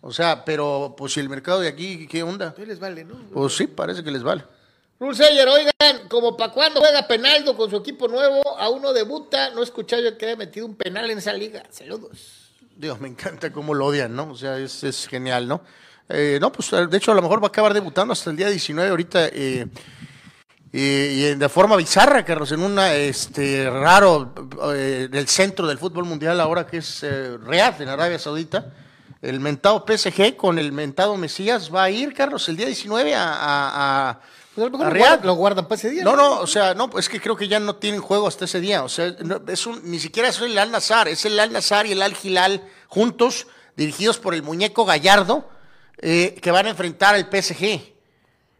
O 0.00 0.12
sea, 0.12 0.44
pero 0.44 0.94
pues 0.96 1.12
si 1.12 1.20
el 1.20 1.28
mercado 1.28 1.60
de 1.60 1.68
aquí, 1.68 2.06
¿qué 2.06 2.22
onda? 2.22 2.54
Sí 2.56 2.64
les 2.64 2.78
vale, 2.78 3.04
¿no? 3.04 3.16
Pues 3.32 3.56
sí, 3.56 3.66
parece 3.66 4.04
que 4.04 4.10
les 4.12 4.22
vale. 4.22 4.44
Rulseyer, 5.02 5.48
oigan, 5.48 6.06
como 6.08 6.36
para 6.36 6.52
cuando 6.52 6.78
juega 6.78 7.08
Penaldo 7.08 7.56
con 7.56 7.68
su 7.68 7.76
equipo 7.78 8.06
nuevo, 8.06 8.56
a 8.56 8.68
uno 8.68 8.92
debuta, 8.92 9.50
no 9.50 9.58
he 9.58 9.64
escuchado 9.64 10.00
yo 10.00 10.16
que 10.16 10.26
haya 10.26 10.36
metido 10.36 10.64
un 10.64 10.76
penal 10.76 11.10
en 11.10 11.18
esa 11.18 11.32
liga. 11.32 11.64
Saludos. 11.70 12.52
Dios, 12.76 13.00
me 13.00 13.08
encanta 13.08 13.52
cómo 13.52 13.74
lo 13.74 13.86
odian, 13.86 14.14
¿no? 14.14 14.30
O 14.30 14.36
sea, 14.36 14.58
es, 14.58 15.08
genial, 15.10 15.48
¿no? 15.48 15.62
Eh, 16.08 16.38
no, 16.40 16.52
pues 16.52 16.70
de 16.70 16.96
hecho 16.96 17.10
a 17.10 17.16
lo 17.16 17.22
mejor 17.22 17.42
va 17.42 17.46
a 17.46 17.48
acabar 17.48 17.74
debutando 17.74 18.12
hasta 18.12 18.30
el 18.30 18.36
día 18.36 18.48
19 18.48 18.90
ahorita. 18.90 19.26
Eh, 19.26 19.66
y, 20.70 21.34
de 21.34 21.48
forma 21.48 21.74
bizarra, 21.74 22.24
Carlos, 22.24 22.52
en 22.52 22.62
una 22.62 22.94
este 22.94 23.68
raro 23.68 24.32
eh, 24.72 25.08
del 25.10 25.26
centro 25.26 25.66
del 25.66 25.78
fútbol 25.78 26.04
mundial 26.04 26.40
ahora 26.40 26.64
que 26.64 26.76
es 26.76 27.02
eh, 27.02 27.38
en 27.80 27.88
Arabia 27.88 28.20
Saudita. 28.20 28.72
El 29.20 29.40
mentado 29.40 29.84
PSG 29.84 30.36
con 30.36 30.60
el 30.60 30.70
mentado 30.70 31.16
Mesías 31.16 31.74
va 31.74 31.82
a 31.82 31.90
ir, 31.90 32.14
Carlos, 32.14 32.48
el 32.48 32.56
día 32.56 32.66
19 32.66 33.16
a, 33.16 33.32
a, 33.32 34.10
a 34.10 34.20
pues 34.54 34.66
a 34.66 34.70
lo 34.70 34.78
mejor 34.78 34.96
lo, 34.96 35.26
lo 35.26 35.34
guardan 35.34 35.66
para 35.66 35.76
ese 35.76 35.90
día. 35.90 36.04
No, 36.04 36.14
no, 36.14 36.40
o 36.40 36.46
sea, 36.46 36.74
no, 36.74 36.90
es 36.98 37.08
que 37.08 37.20
creo 37.20 37.36
que 37.36 37.48
ya 37.48 37.58
no 37.58 37.76
tienen 37.76 38.00
juego 38.00 38.28
hasta 38.28 38.44
ese 38.44 38.60
día. 38.60 38.84
O 38.84 38.88
sea, 38.88 39.16
no, 39.20 39.40
es 39.48 39.66
un, 39.66 39.80
ni 39.90 39.98
siquiera 39.98 40.28
es 40.28 40.40
el 40.40 40.58
Al 40.58 40.70
Nazar, 40.70 41.08
es 41.08 41.24
el 41.24 41.40
Al 41.40 41.52
Nazar 41.52 41.86
y 41.86 41.92
el 41.92 42.02
Al 42.02 42.14
Hilal 42.22 42.62
juntos, 42.86 43.46
dirigidos 43.76 44.18
por 44.18 44.34
el 44.34 44.42
muñeco 44.42 44.84
Gallardo, 44.84 45.48
eh, 45.96 46.38
que 46.40 46.50
van 46.50 46.66
a 46.66 46.70
enfrentar 46.70 47.14
al 47.14 47.30
PSG. 47.30 47.92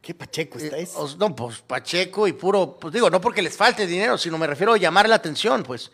¿Qué 0.01 0.15
Pacheco 0.15 0.59
está 0.59 0.79
eh, 0.79 0.83
eso? 0.83 1.15
No, 1.19 1.37
pues 1.37 1.61
Pacheco 1.61 2.27
y 2.27 2.33
puro, 2.33 2.79
pues 2.81 2.95
digo, 2.95 3.11
no 3.11 3.21
porque 3.21 3.43
les 3.43 3.55
falte 3.55 3.87
dinero, 3.87 4.17
sino 4.17 4.39
me 4.39 4.47
refiero 4.47 4.73
a 4.73 4.79
llamar 4.79 5.09
la 5.09 5.17
atención, 5.17 5.63
pues. 5.63 5.93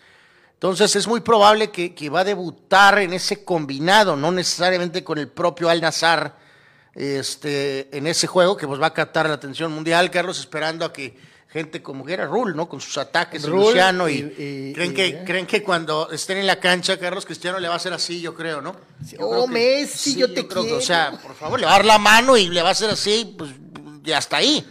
Entonces 0.55 0.95
es 0.95 1.09
muy 1.09 1.21
probable 1.21 1.71
que, 1.71 1.95
que 1.95 2.09
va 2.09 2.21
a 2.21 2.25
debutar 2.25 3.01
en 3.01 3.13
ese 3.13 3.45
combinado, 3.45 4.17
no 4.17 4.31
necesariamente 4.31 5.03
con 5.03 5.19
el 5.19 5.29
propio 5.29 5.69
Al 5.69 5.81
Nazar 5.81 6.48
este, 6.99 7.97
en 7.97 8.07
ese 8.09 8.27
juego, 8.27 8.57
que 8.57 8.67
pues 8.67 8.81
va 8.81 8.89
a 8.89 8.93
captar 8.95 9.29
la 9.29 9.35
atención 9.35 9.73
mundial, 9.73 10.11
Carlos, 10.11 10.41
esperando 10.41 10.85
a 10.85 10.93
que 10.93 11.17
gente 11.49 11.81
como 11.81 12.05
Guerra 12.05 12.27
Rule, 12.27 12.55
¿no? 12.57 12.69
Con 12.69 12.81
sus 12.81 12.99
ataques, 12.99 13.45
Rule 13.47 13.67
Luciano, 13.69 14.09
y, 14.09 14.15
y- 14.17 14.71
y- 14.71 14.73
creen, 14.75 14.91
y- 14.91 14.95
que, 14.95 15.07
¿eh? 15.07 15.23
creen 15.25 15.47
que 15.47 15.63
cuando 15.63 16.11
estén 16.11 16.39
en 16.39 16.47
la 16.47 16.59
cancha, 16.61 16.99
Carlos 16.99 17.25
Cristiano 17.25 17.59
le 17.61 17.69
va 17.69 17.75
a 17.75 17.77
hacer 17.77 17.93
así, 17.93 18.21
yo 18.21 18.35
creo, 18.35 18.61
¿no? 18.61 18.75
Yo 19.13 19.19
Oh, 19.21 19.31
creo 19.31 19.45
que- 19.47 19.53
Messi, 19.53 20.17
yo 20.17 20.33
te 20.35 20.47
creo 20.47 20.65
que, 20.67 20.73
o 20.75 20.81
sea, 20.81 21.13
por 21.23 21.35
favor, 21.35 21.59
le 21.61 21.67
va 21.67 21.73
a 21.73 21.77
dar 21.77 21.87
la 21.87 21.99
mano 21.99 22.37
y 22.37 22.49
le 22.49 22.61
va 22.63 22.71
a 22.71 22.73
hacer 22.73 22.91
así, 22.91 23.35
pues 23.39 23.51
ya 24.03 24.19
está 24.19 24.39
ahí. 24.39 24.67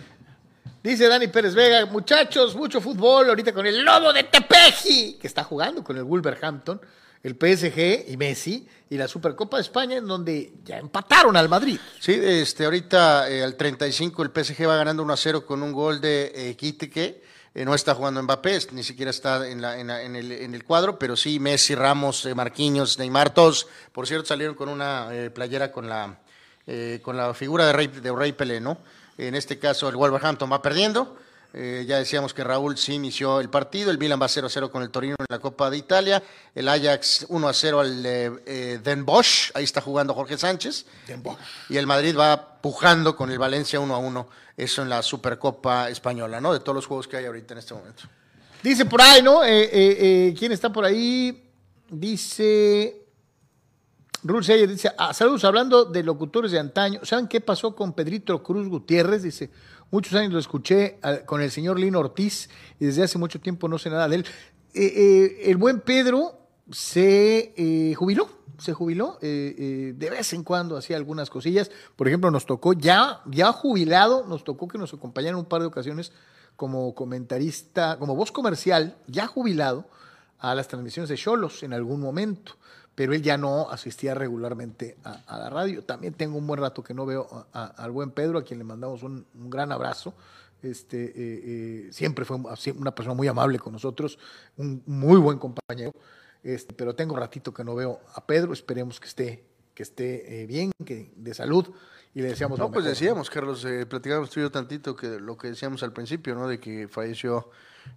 Dice 0.84 1.08
Dani 1.08 1.28
Pérez 1.30 1.56
Vega, 1.56 1.86
muchachos, 1.88 2.56
mucho 2.56 2.80
fútbol 2.80 3.28
ahorita 3.30 3.54
con 3.54 3.66
el 3.66 3.84
Lobo 3.84 4.14
de 4.14 4.24
Tepeji, 4.24 5.18
que 5.20 5.28
está 5.28 5.44
jugando 5.44 5.84
con 5.84 5.98
el 5.98 6.04
Wolverhampton, 6.04 6.80
el 7.24 7.36
PSG 7.36 8.06
y 8.10 8.18
Messi, 8.18 8.68
y 8.90 8.98
la 8.98 9.08
Supercopa 9.08 9.58
de 9.58 9.64
España, 9.64 9.98
en 9.98 10.08
donde 10.08 10.54
ya 10.64 10.78
empataron 10.78 11.36
al 11.36 11.50
Madrid. 11.50 11.80
Sí, 12.00 12.14
este, 12.14 12.66
ahorita 12.66 13.30
eh, 13.30 13.44
al 13.44 13.56
35 13.56 14.24
el 14.24 14.30
PSG 14.32 14.68
va 14.68 14.78
ganando 14.78 15.04
1 15.04 15.14
a 15.14 15.18
0 15.18 15.46
con 15.46 15.62
un 15.62 15.74
gol 15.74 16.00
de 16.00 16.32
eh, 16.34 16.56
Kitike. 16.56 17.22
Eh, 17.54 17.66
no 17.66 17.74
está 17.74 17.96
jugando 17.96 18.22
Mbappé, 18.22 18.60
ni 18.72 18.84
siquiera 18.84 19.10
está 19.12 19.48
en, 19.50 19.62
la, 19.62 19.80
en, 19.80 19.88
la- 19.88 20.04
en 20.04 20.16
el, 20.16 20.32
en 20.32 20.54
el 20.54 20.64
cuadro, 20.64 21.00
pero 21.00 21.16
sí 21.18 21.40
Messi, 21.40 21.74
Ramos, 21.76 22.26
eh, 22.28 22.36
Marquinhos, 22.36 22.98
Neymar, 23.00 23.34
todos, 23.34 23.68
por 23.92 24.06
cierto, 24.08 24.28
salieron 24.28 24.56
con 24.56 24.70
una 24.70 25.08
eh, 25.12 25.32
playera 25.32 25.72
con 25.72 25.90
la, 25.90 26.20
con 27.02 27.18
la 27.18 27.34
figura 27.34 27.66
de 27.66 27.74
Rey, 27.74 27.88
de 27.88 28.12
Rey 28.12 28.34
Pelé, 28.34 28.60
¿no? 28.62 28.78
En 29.18 29.34
este 29.34 29.58
caso 29.58 29.90
el 29.90 29.96
Wolverhampton 29.96 30.52
va 30.52 30.62
perdiendo. 30.62 31.18
Eh, 31.60 31.86
ya 31.88 31.98
decíamos 31.98 32.36
que 32.36 32.44
Raúl 32.44 32.78
sí 32.78 32.94
inició 32.94 33.40
el 33.40 33.50
partido. 33.50 33.90
El 33.90 33.98
Milan 33.98 34.22
va 34.22 34.28
0 34.28 34.46
a 34.46 34.50
0 34.50 34.70
con 34.70 34.84
el 34.84 34.92
Torino 34.92 35.16
en 35.18 35.26
la 35.28 35.40
Copa 35.40 35.72
de 35.72 35.78
Italia. 35.78 36.22
El 36.54 36.70
Ajax 36.70 37.26
1 37.30 37.48
a 37.48 37.54
0 37.54 37.80
al 37.80 38.06
eh, 38.06 38.32
eh, 38.46 38.80
Den 38.84 39.04
Bosch. 39.04 39.50
Ahí 39.56 39.64
está 39.64 39.82
jugando 39.82 40.14
Jorge 40.14 40.38
Sánchez. 40.38 40.86
Y 41.70 41.78
el 41.78 41.88
Madrid 41.88 42.16
va 42.16 42.62
pujando 42.62 43.16
con 43.16 43.32
el 43.32 43.40
Valencia 43.40 43.80
1 43.80 43.96
a 43.96 43.98
1. 43.98 44.30
Eso 44.56 44.84
en 44.84 44.90
la 44.90 45.02
Supercopa 45.02 45.90
Española, 45.90 46.40
¿no? 46.40 46.54
De 46.54 46.60
todos 46.60 46.76
los 46.76 46.86
juegos 46.86 47.08
que 47.08 47.18
hay 47.18 47.26
ahorita 47.26 47.56
en 47.56 47.58
este 47.58 47.74
momento. 47.74 48.04
Dice 48.62 48.86
por 48.86 49.02
ahí, 49.02 49.24
¿no? 49.24 49.42
Eh, 49.44 50.36
¿Quién 50.38 50.52
está 50.52 50.72
por 50.72 50.86
ahí? 50.86 51.44
Dice. 51.90 53.04
Rulseyer 54.24 54.68
dice, 54.70 54.92
ah, 54.98 55.14
saludos, 55.14 55.44
hablando 55.46 55.86
de 55.86 56.04
locutores 56.04 56.52
de 56.52 56.60
antaño, 56.60 57.00
¿saben 57.04 57.28
qué 57.28 57.40
pasó 57.40 57.76
con 57.76 57.94
Pedrito 57.94 58.44
Cruz 58.44 58.68
Gutiérrez? 58.68 59.24
Dice, 59.24 59.50
muchos 59.92 60.14
años 60.14 60.34
lo 60.34 60.40
escuché 60.40 61.00
con 61.26 61.42
el 61.42 61.52
señor 61.52 61.80
Lino 61.80 62.00
Ortiz 62.00 62.50
y 62.80 62.86
desde 62.86 63.04
hace 63.04 63.18
mucho 63.18 63.40
tiempo 63.40 63.68
no 63.68 63.78
sé 63.78 63.90
nada 63.90 64.08
de 64.08 64.18
él. 64.18 64.26
Eh, 64.74 64.94
eh, 64.96 65.50
el 65.50 65.58
buen 65.58 65.82
Pedro 65.82 66.40
se 66.72 67.54
eh, 67.58 67.96
jubiló, 67.96 68.30
se 68.58 68.74
jubiló. 68.74 69.18
De 69.22 70.10
vez 70.12 70.34
en 70.34 70.44
cuando 70.44 70.78
hacía 70.78 70.98
algunas 70.98 71.30
cosillas. 71.30 71.72
Por 71.96 72.08
ejemplo, 72.08 72.30
nos 72.32 72.46
tocó 72.46 72.74
ya, 72.74 73.22
ya 73.26 73.52
jubilado, 73.52 74.26
nos 74.28 74.44
tocó 74.44 74.68
que 74.68 74.78
nos 74.78 74.94
acompañara 74.94 75.38
un 75.38 75.46
par 75.46 75.62
de 75.62 75.68
ocasiones 75.68 76.12
como 76.56 76.94
comentarista, 76.96 77.98
como 78.00 78.16
voz 78.16 78.32
comercial, 78.32 78.98
ya 79.08 79.28
jubilado, 79.28 79.88
a 80.40 80.54
las 80.54 80.68
transmisiones 80.68 81.10
de 81.10 81.16
Cholos 81.16 81.64
en 81.64 81.74
algún 81.74 82.02
momento. 82.02 82.54
Pero 82.98 83.14
él 83.14 83.22
ya 83.22 83.38
no 83.38 83.70
asistía 83.70 84.16
regularmente 84.16 84.98
a, 85.04 85.38
la 85.38 85.52
radio. 85.52 85.84
También 85.84 86.16
tengo 86.16 86.36
un 86.36 86.48
buen 86.48 86.60
rato 86.60 86.84
que 86.84 86.96
no 86.96 87.06
veo 87.06 87.48
al 87.54 87.92
buen 87.92 88.10
Pedro, 88.10 88.40
a 88.40 88.44
quien 88.44 88.58
le 88.58 88.64
mandamos 88.64 89.04
un, 89.04 89.24
gran 89.36 89.72
abrazo. 89.72 90.16
Este, 90.64 91.90
siempre 91.92 92.26
fue 92.26 92.38
una 92.76 92.96
persona 92.96 93.14
muy 93.14 93.28
amable 93.28 93.60
con 93.60 93.74
nosotros, 93.74 94.18
un 94.58 94.82
muy 94.88 95.20
buen 95.20 95.38
compañero. 95.38 95.94
Este, 96.42 96.74
pero 96.74 96.96
tengo 96.96 97.16
ratito 97.16 97.54
que 97.54 97.64
no 97.64 97.76
veo 97.76 98.00
a 98.16 98.26
Pedro, 98.26 98.54
esperemos 98.54 99.00
que 99.00 99.08
esté, 99.08 99.44
que 99.74 99.84
esté 99.84 100.44
eh, 100.44 100.48
bien, 100.48 100.72
que 100.84 101.12
de 101.16 101.34
salud 101.34 101.68
y 102.16 102.22
le 102.22 102.30
decíamos. 102.30 102.58
No, 102.58 102.72
pues 102.72 102.86
decíamos, 102.86 103.30
Carlos, 103.30 103.64
eh, 103.66 103.86
platicábamos 103.86 104.30
tú 104.30 104.40
y 104.40 104.44
yo 104.44 104.50
tantito 104.50 104.96
que 104.96 105.20
lo 105.20 105.38
que 105.38 105.50
decíamos 105.50 105.84
al 105.84 105.94
principio, 105.94 106.34
¿no? 106.34 106.48
De 106.48 106.60
que 106.60 106.88
falleció, 106.88 107.52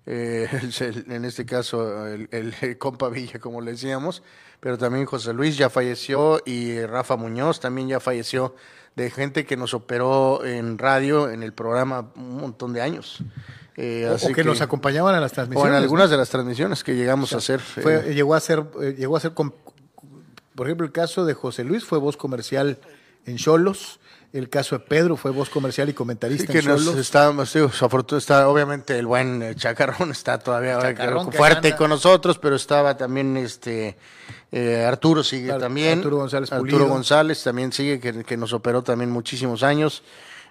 eh, 0.07 0.48
en 1.09 1.24
este 1.24 1.46
caso, 1.46 2.07
el, 2.07 2.29
el, 2.31 2.79
compa 2.79 3.09
Villa, 3.09 3.38
como 3.38 3.61
le 3.61 3.72
decíamos, 3.72 4.22
pero 4.61 4.79
también 4.79 5.07
José 5.07 5.33
Luis 5.33 5.57
ya 5.57 5.70
falleció 5.70 6.40
y 6.44 6.85
Rafa 6.85 7.16
Muñoz 7.16 7.61
también 7.61 7.88
ya 7.88 8.00
falleció 8.00 8.55
de 8.96 9.11
gente 9.11 9.46
que 9.46 9.57
nos 9.57 9.74
operó 9.74 10.44
en 10.44 10.79
radio 10.79 11.31
en 11.31 11.42
el 11.42 11.53
programa 11.53 12.11
un 12.16 12.37
montón 12.37 12.72
de 12.72 12.83
años. 12.83 13.22
Eh, 13.76 14.11
o 14.11 14.35
que, 14.35 14.44
nos 14.44 14.61
acompañaban 14.61 15.14
a 15.14 15.20
las 15.20 15.33
transmisiones. 15.33 15.72
O 15.72 15.74
en 15.74 15.83
algunas 15.83 16.11
de 16.11 16.16
las 16.16 16.29
transmisiones 16.29 16.85
que 16.85 16.94
llegamos 16.94 17.33
a 17.33 17.38
hacer. 17.38 17.61
Fue, 17.61 18.11
eh, 18.11 18.14
llegó 18.14 18.35
a 18.35 18.40
ser, 18.40 18.64
llegó 18.96 19.16
a 19.16 19.20
ser, 19.20 19.33
por 19.33 20.66
ejemplo, 20.66 20.85
el 20.85 20.92
caso 20.92 21.24
de 21.24 21.35
José 21.35 21.64
Luis 21.64 21.85
fue 21.85 21.98
voz 21.98 22.16
comercial 22.16 22.79
en 23.24 23.37
Cholos. 23.37 24.00
El 24.33 24.49
caso 24.49 24.79
de 24.79 24.85
Pedro 24.85 25.16
fue 25.16 25.33
voz 25.33 25.51
comercial 25.51 25.88
y 25.88 25.93
comentarista 25.93 26.53
en 26.53 26.61
Cholos. 26.61 26.97
Está, 26.97 27.33
está, 28.16 28.49
obviamente 28.49 28.97
el 28.97 29.07
buen 29.07 29.55
Chacarrón 29.57 30.12
está 30.12 30.38
todavía 30.38 30.79
fuerte 31.33 31.75
con 31.75 31.90
nosotros, 31.90 32.38
pero 32.38 32.55
estaba 32.55 32.97
también 32.97 33.37
este 33.37 33.97
Arturo 34.87 35.25
sigue 35.25 35.53
también. 35.55 35.99
Arturo 35.99 36.19
González 36.19 36.53
Arturo 36.53 36.87
González 36.87 37.43
también 37.43 37.73
sigue, 37.73 37.99
que, 37.99 38.23
que 38.23 38.37
nos 38.37 38.53
operó 38.53 38.83
también 38.83 39.11
muchísimos 39.11 39.64
años. 39.64 40.03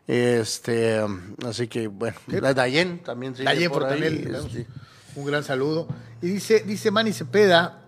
Este, 0.09 0.99
así 1.47 1.67
que 1.67 1.87
bueno, 1.87 2.17
Dayen 2.55 2.97
también 3.03 3.35
Dayen 3.35 3.71
por, 3.71 3.87
también, 3.87 4.35
este. 4.35 4.65
un 5.15 5.25
gran 5.25 5.43
saludo. 5.43 5.87
Y 6.19 6.29
dice, 6.29 6.63
dice 6.65 6.89
Manny 6.89 7.13
Cepeda, 7.13 7.78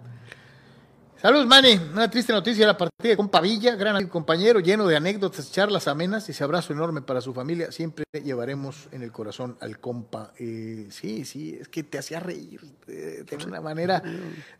Saludos, 1.21 1.45
Mane. 1.45 1.79
Una 1.93 2.09
triste 2.09 2.33
noticia 2.33 2.65
la 2.65 2.75
partida 2.75 3.15
con 3.15 3.29
Pavilla, 3.29 3.75
gran 3.75 4.07
compañero, 4.07 4.59
lleno 4.59 4.87
de 4.87 4.95
anécdotas, 4.95 5.51
charlas 5.51 5.87
amenas 5.87 6.27
y 6.27 6.31
ese 6.31 6.43
abrazo 6.43 6.73
enorme 6.73 7.03
para 7.03 7.21
su 7.21 7.31
familia. 7.31 7.71
Siempre 7.71 8.05
llevaremos 8.23 8.89
en 8.91 9.03
el 9.03 9.11
corazón 9.11 9.55
al 9.61 9.79
compa. 9.79 10.33
Eh, 10.39 10.87
sí, 10.89 11.23
sí, 11.23 11.59
es 11.61 11.67
que 11.67 11.83
te 11.83 11.99
hacía 11.99 12.19
reír. 12.19 12.61
Eh, 12.87 13.23
tenía 13.29 13.45
una 13.45 13.61
manera 13.61 14.01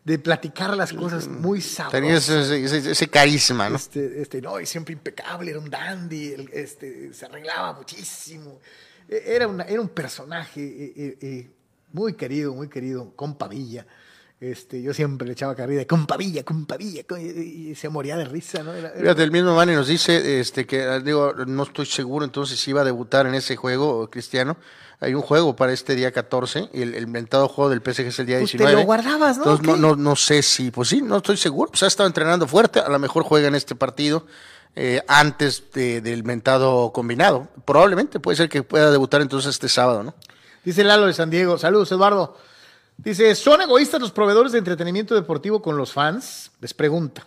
de 0.04 0.20
platicar 0.20 0.78
las 0.78 0.94
cosas 0.94 1.28
muy 1.28 1.62
sabrosas. 1.62 2.28
Tenía 2.28 2.92
ese, 2.92 3.10
carisma, 3.10 3.68
¿no? 3.68 3.78
Este, 3.78 4.22
este, 4.22 4.40
no, 4.40 4.60
y 4.60 4.68
siempre 4.68 4.94
impecable, 4.94 5.50
era 5.50 5.60
un 5.60 5.70
dandy, 5.72 6.48
este, 6.54 7.12
se 7.12 7.26
arreglaba 7.26 7.74
muchísimo. 7.74 8.60
E, 9.10 9.24
era, 9.26 9.48
una, 9.48 9.64
era 9.64 9.82
un 9.82 9.90
personaje 9.90 10.62
eh, 10.96 11.50
muy 11.92 12.14
querido, 12.14 12.54
muy 12.54 12.70
querido, 12.70 13.16
compa 13.16 13.48
Villa. 13.48 13.88
Este, 14.42 14.82
yo 14.82 14.92
siempre 14.92 15.28
le 15.28 15.34
echaba 15.34 15.54
carrilla, 15.54 15.86
compavilla, 15.86 16.44
compavilla, 16.44 17.04
y 17.20 17.76
se 17.76 17.90
moría 17.90 18.18
de 18.18 18.26
risa, 18.26 18.64
¿no? 18.64 18.72
Fíjate, 18.74 19.22
el 19.22 19.30
mismo 19.30 19.56
Manny 19.56 19.76
nos 19.76 19.86
dice 19.86 20.40
este, 20.40 20.66
que, 20.66 20.82
ah, 20.82 21.00
digo, 21.00 21.34
no 21.46 21.62
estoy 21.62 21.86
seguro 21.86 22.26
entonces 22.26 22.60
si 22.60 22.72
iba 22.72 22.82
a 22.82 22.84
debutar 22.84 23.28
en 23.28 23.36
ese 23.36 23.56
juego, 23.56 24.10
Cristiano. 24.10 24.58
Hay 25.00 25.14
un 25.14 25.22
juego 25.22 25.56
para 25.56 25.74
este 25.74 25.94
día 25.94 26.12
14, 26.12 26.72
y 26.74 26.82
el, 26.82 26.96
inventado 26.96 27.48
juego 27.50 27.70
del 27.70 27.82
PSG 27.82 28.08
es 28.08 28.18
el 28.18 28.26
día 28.26 28.40
19. 28.40 28.74
Pues 28.74 28.82
lo 28.82 28.88
guardabas, 28.88 29.38
¿no? 29.38 29.44
Entonces, 29.44 29.78
no, 29.78 29.96
no, 29.96 30.16
sé 30.16 30.42
si, 30.42 30.72
pues 30.72 30.90
sí, 30.90 31.04
no 31.04 31.18
estoy 31.18 31.38
seguro. 31.38 31.70
Pues 31.70 31.84
ha 31.84 31.88
estado 31.88 32.08
entrenando 32.08 32.48
fuerte, 32.48 32.80
a 32.80 32.90
lo 32.90 32.98
mejor 32.98 33.22
juega 33.22 33.48
en 33.48 33.54
este 33.54 33.76
partido. 33.76 34.26
Eh, 34.76 35.04
antes 35.08 35.66
del 35.74 36.24
mentado 36.24 36.94
combinado. 36.94 37.50
Probablemente 37.66 38.22
puede 38.22 38.38
ser 38.38 38.48
que 38.48 38.64
pueda 38.64 38.90
debutar 38.90 39.22
entonces 39.22 39.50
este 39.50 39.68
sábado, 39.68 40.02
¿no? 40.02 40.16
Dice 40.64 40.84
Lalo 40.84 41.08
de 41.08 41.14
San 41.14 41.30
Diego. 41.30 41.58
Saludos, 41.58 41.92
Eduardo. 41.92 42.38
Dice, 43.04 43.34
¿son 43.34 43.60
egoístas 43.62 44.00
los 44.00 44.12
proveedores 44.12 44.52
de 44.52 44.60
entretenimiento 44.60 45.16
deportivo 45.16 45.60
con 45.62 45.76
los 45.76 45.92
fans? 45.92 46.52
Les 46.60 46.74
pregunta. 46.74 47.26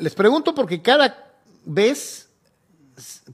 les 0.00 0.14
pregunto 0.14 0.54
porque 0.54 0.82
cada 0.82 1.36
vez, 1.64 2.28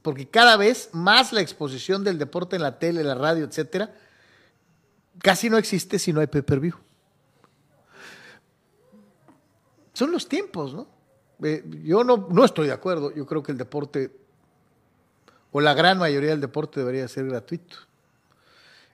porque 0.02 0.28
cada 0.28 0.58
vez 0.58 0.90
más 0.92 1.32
la 1.32 1.40
exposición 1.40 2.04
del 2.04 2.18
deporte 2.18 2.56
en 2.56 2.62
la 2.62 2.78
tele, 2.78 3.02
la 3.02 3.14
radio, 3.14 3.46
etcétera, 3.46 3.94
casi 5.20 5.48
no 5.48 5.56
existe 5.56 5.98
si 5.98 6.12
no 6.12 6.20
hay 6.20 6.26
pay-per-view. 6.26 6.74
Son 9.94 10.12
los 10.12 10.28
tiempos, 10.28 10.74
¿no? 10.74 10.86
Eh, 11.42 11.64
yo 11.82 12.04
no, 12.04 12.28
no 12.30 12.44
estoy 12.44 12.66
de 12.66 12.72
acuerdo. 12.72 13.14
Yo 13.14 13.24
creo 13.24 13.42
que 13.42 13.52
el 13.52 13.58
deporte, 13.58 14.14
o 15.50 15.62
la 15.62 15.72
gran 15.72 15.98
mayoría 15.98 16.30
del 16.30 16.40
deporte, 16.42 16.80
debería 16.80 17.08
ser 17.08 17.26
gratuito. 17.26 17.76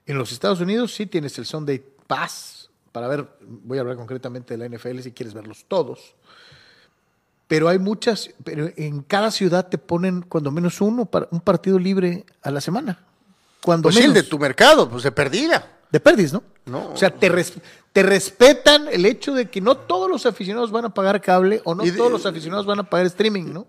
En 0.06 0.18
los 0.18 0.32
Estados 0.32 0.60
Unidos 0.60 0.94
sí 0.94 1.06
tienes 1.06 1.38
el 1.38 1.46
Sunday 1.46 1.82
Pass 2.06 2.60
para 2.92 3.08
ver, 3.08 3.26
voy 3.40 3.78
a 3.78 3.82
hablar 3.82 3.96
concretamente 3.96 4.56
de 4.56 4.68
la 4.68 4.76
NFL 4.76 5.00
si 5.00 5.12
quieres 5.12 5.34
verlos 5.34 5.64
todos. 5.68 6.14
Pero 7.46 7.68
hay 7.68 7.78
muchas, 7.78 8.30
pero 8.44 8.70
en 8.76 9.02
cada 9.02 9.30
ciudad 9.30 9.68
te 9.68 9.78
ponen 9.78 10.22
cuando 10.22 10.50
menos 10.50 10.80
uno 10.80 11.06
para 11.06 11.28
un 11.30 11.40
partido 11.40 11.78
libre 11.78 12.24
a 12.42 12.50
la 12.50 12.60
semana. 12.60 12.98
Cuando 13.62 13.84
pues 13.84 13.96
menos. 13.96 14.12
Sí, 14.12 14.18
el 14.18 14.24
de 14.24 14.28
tu 14.28 14.38
mercado, 14.38 14.88
pues 14.88 15.02
de 15.02 15.12
perdida. 15.12 15.78
De 15.90 15.98
perdis, 15.98 16.32
¿no? 16.32 16.44
No. 16.66 16.92
O 16.92 16.96
sea, 16.96 17.10
te, 17.10 17.28
te 17.92 18.02
respetan 18.04 18.86
el 18.88 19.04
hecho 19.04 19.34
de 19.34 19.50
que 19.50 19.60
no 19.60 19.76
todos 19.76 20.08
los 20.08 20.26
aficionados 20.26 20.70
van 20.70 20.84
a 20.84 20.94
pagar 20.94 21.20
cable 21.20 21.60
o 21.64 21.74
no 21.74 21.82
todos 21.96 22.12
los 22.12 22.26
aficionados 22.26 22.66
van 22.66 22.78
a 22.78 22.84
pagar 22.84 23.06
streaming, 23.06 23.52
¿no? 23.52 23.66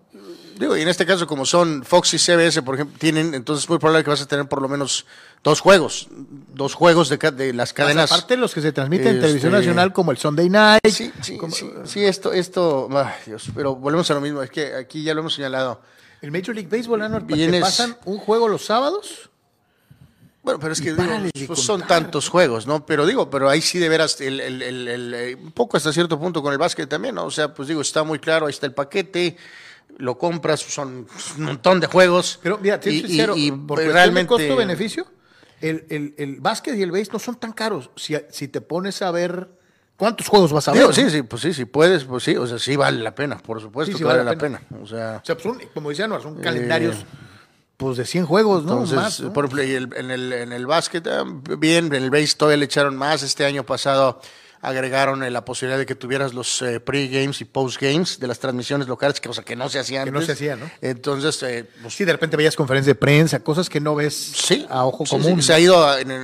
Digo, 0.58 0.76
y 0.76 0.82
en 0.82 0.88
este 0.88 1.06
caso, 1.06 1.26
como 1.26 1.44
son 1.44 1.84
Fox 1.84 2.14
y 2.14 2.18
CBS, 2.18 2.62
por 2.62 2.74
ejemplo, 2.74 2.96
tienen, 2.98 3.34
entonces 3.34 3.64
es 3.64 3.70
muy 3.70 3.78
probable 3.78 4.04
que 4.04 4.10
vas 4.10 4.22
a 4.22 4.26
tener 4.26 4.46
por 4.46 4.62
lo 4.62 4.68
menos 4.68 5.06
dos 5.42 5.60
juegos, 5.60 6.08
dos 6.54 6.74
juegos 6.74 7.08
de, 7.08 7.16
de 7.16 7.52
las 7.52 7.72
cadenas. 7.72 8.10
aparte 8.10 8.36
los 8.36 8.54
que 8.54 8.60
se 8.60 8.72
transmiten 8.72 9.08
en 9.08 9.20
televisión 9.20 9.54
este, 9.54 9.66
nacional, 9.66 9.92
como 9.92 10.10
el 10.10 10.18
Sunday 10.18 10.48
Night. 10.48 10.86
Sí, 10.88 11.12
sí, 11.20 11.38
sí, 11.84 12.04
esto, 12.04 12.32
esto, 12.32 12.88
ay 12.92 13.14
Dios, 13.26 13.50
pero 13.54 13.74
volvemos 13.74 14.10
a 14.10 14.14
lo 14.14 14.20
mismo, 14.20 14.42
es 14.42 14.50
que 14.50 14.74
aquí 14.74 15.02
ya 15.02 15.14
lo 15.14 15.20
hemos 15.20 15.34
señalado. 15.34 15.80
El 16.20 16.30
Major 16.30 16.54
League 16.54 16.68
Baseball, 16.70 17.02
Anual, 17.02 17.26
¿te 17.26 17.60
pasan 17.60 17.96
un 18.04 18.18
juego 18.18 18.48
los 18.48 18.64
sábados? 18.64 19.30
Bueno, 20.42 20.58
pero 20.58 20.72
es 20.72 20.80
que 20.80 20.92
pues 21.46 21.60
son 21.60 21.86
tantos 21.86 22.28
juegos, 22.28 22.66
¿no? 22.66 22.84
Pero 22.84 23.06
digo, 23.06 23.30
pero 23.30 23.48
ahí 23.48 23.60
sí 23.60 23.78
de 23.78 23.88
veras, 23.88 24.20
el, 24.20 24.40
el, 24.40 24.60
el, 24.60 25.14
eh, 25.14 25.36
un 25.36 25.52
poco 25.52 25.76
hasta 25.76 25.92
cierto 25.92 26.18
punto 26.18 26.42
con 26.42 26.52
el 26.52 26.58
básquet 26.58 26.88
también, 26.88 27.14
¿no? 27.14 27.26
O 27.26 27.30
sea, 27.30 27.54
pues 27.54 27.68
digo, 27.68 27.80
está 27.80 28.02
muy 28.02 28.18
claro, 28.18 28.46
ahí 28.46 28.50
está 28.50 28.66
el 28.66 28.74
paquete, 28.74 29.36
lo 29.98 30.18
compras, 30.18 30.60
son 30.60 31.06
un 31.38 31.44
montón 31.44 31.80
de 31.80 31.86
juegos. 31.86 32.38
Pero 32.42 32.58
mira, 32.58 32.80
te 32.80 32.90
y, 32.90 33.00
sincero, 33.00 33.36
y, 33.36 33.50
realmente... 33.50 34.28
costo-beneficio, 34.28 35.06
el, 35.60 35.86
el, 35.88 36.14
el, 36.18 36.40
básquet 36.40 36.76
y 36.76 36.82
el 36.82 36.90
base 36.90 37.10
no 37.12 37.18
son 37.18 37.36
tan 37.36 37.52
caros. 37.52 37.90
Si, 37.96 38.16
si 38.30 38.48
te 38.48 38.60
pones 38.60 39.02
a 39.02 39.10
ver 39.10 39.48
cuántos 39.96 40.28
juegos 40.28 40.52
vas 40.52 40.68
a 40.68 40.72
ver. 40.72 40.92
sí, 40.94 41.10
sí, 41.10 41.22
pues 41.22 41.42
sí, 41.42 41.54
si 41.54 41.64
puedes, 41.64 42.04
pues 42.04 42.24
sí, 42.24 42.36
o 42.36 42.46
sea, 42.46 42.58
sí 42.58 42.76
vale 42.76 42.98
la 43.02 43.14
pena, 43.14 43.38
por 43.38 43.60
supuesto 43.60 43.96
sí, 43.96 44.04
vale, 44.04 44.24
la 44.24 44.36
pena. 44.36 44.62
O 44.82 44.86
sea, 44.86 45.20
o 45.22 45.26
sea 45.26 45.36
pues 45.36 45.68
como 45.72 45.90
decían, 45.90 46.10
no, 46.10 46.20
son 46.20 46.40
calendarios 46.40 46.96
eh, 46.96 47.06
pues 47.76 47.96
de 47.96 48.04
100 48.04 48.26
juegos, 48.26 48.64
¿no? 48.64 48.82
Entonces, 48.82 49.26
por 49.32 49.44
ejemplo, 49.44 49.62
en 49.62 50.10
el, 50.10 50.32
en 50.32 50.52
el 50.52 50.66
básquet, 50.66 51.06
ah, 51.06 51.24
bien, 51.58 51.86
en 51.86 52.02
el 52.02 52.10
base 52.10 52.34
todavía 52.36 52.58
le 52.58 52.64
echaron 52.64 52.96
más. 52.96 53.22
Este 53.22 53.44
año 53.44 53.64
pasado 53.64 54.20
agregaron 54.62 55.24
eh, 55.24 55.30
la 55.30 55.44
posibilidad 55.44 55.76
de 55.76 55.84
que 55.84 55.96
tuvieras 55.96 56.32
los 56.32 56.62
eh, 56.62 56.78
pre-games 56.78 57.40
y 57.40 57.44
post-games 57.44 58.20
de 58.20 58.28
las 58.28 58.38
transmisiones 58.38 58.86
locales, 58.86 59.20
cosa 59.20 59.42
que 59.42 59.56
no 59.56 59.68
se 59.68 59.80
hacía 59.80 60.04
Que 60.04 60.12
no 60.12 60.22
se 60.22 60.32
hacía, 60.32 60.54
¿no? 60.54 60.70
Entonces, 60.80 61.42
eh, 61.42 61.68
pues, 61.82 61.94
sí, 61.94 62.04
de 62.04 62.12
repente 62.12 62.36
veías 62.36 62.54
conferencias 62.54 62.86
de 62.86 62.94
prensa, 62.94 63.40
cosas 63.40 63.68
que 63.68 63.80
no 63.80 63.96
ves 63.96 64.32
a 64.70 64.86
ojo 64.86 65.04
común. 65.04 65.42
se 65.42 65.52
ha 65.52 65.58
ido, 65.58 65.74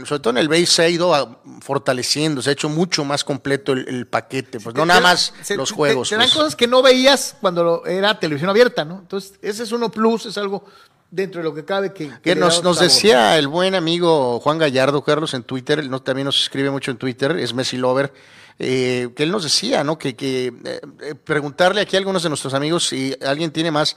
sobre 0.06 0.20
todo 0.20 0.30
en 0.30 0.38
el 0.38 0.48
base, 0.48 0.66
se 0.66 0.82
ha 0.82 0.88
ido 0.88 1.42
fortaleciendo, 1.60 2.40
se 2.40 2.50
ha 2.50 2.52
hecho 2.52 2.68
mucho 2.68 3.04
más 3.04 3.24
completo 3.24 3.72
el, 3.72 4.06
paquete, 4.06 4.60
pues 4.60 4.74
no 4.76 4.86
nada 4.86 5.00
más 5.00 5.34
los 5.56 5.72
juegos. 5.72 6.08
Te, 6.08 6.16
pues. 6.16 6.32
cosas 6.32 6.54
que 6.54 6.68
no 6.68 6.80
veías 6.80 7.34
cuando 7.40 7.84
era 7.86 8.20
televisión 8.20 8.48
abierta, 8.48 8.84
¿no? 8.84 9.00
Entonces, 9.00 9.34
ese 9.42 9.64
es 9.64 9.72
uno 9.72 9.90
plus, 9.90 10.26
es 10.26 10.38
algo 10.38 10.64
dentro 11.10 11.40
de 11.40 11.44
lo 11.44 11.54
que 11.54 11.64
cabe 11.64 11.92
que... 11.92 12.10
Que, 12.22 12.34
nos, 12.34 12.62
nos 12.62 12.78
decía 12.80 13.38
el 13.38 13.48
buen 13.48 13.74
amigo 13.74 14.40
Juan 14.40 14.58
Gallardo, 14.58 15.02
Carlos, 15.02 15.34
en 15.34 15.42
Twitter, 15.42 15.78
él 15.78 15.90
no, 15.90 16.00
también 16.00 16.26
nos 16.26 16.40
escribe 16.40 16.70
mucho 16.70 16.90
en 16.90 16.98
Twitter, 16.98 17.36
es 17.38 17.54
Messi 17.54 17.76
Lover, 17.76 18.12
eh, 18.58 19.10
que 19.16 19.22
él 19.22 19.30
nos 19.30 19.44
decía, 19.44 19.84
¿no? 19.84 19.98
Que, 19.98 20.16
que 20.16 20.52
eh, 20.64 21.14
preguntarle 21.24 21.80
aquí 21.80 21.96
a 21.96 21.98
algunos 21.98 22.22
de 22.22 22.28
nuestros 22.28 22.54
amigos 22.54 22.88
si 22.88 23.14
alguien 23.24 23.50
tiene 23.50 23.70
más... 23.70 23.96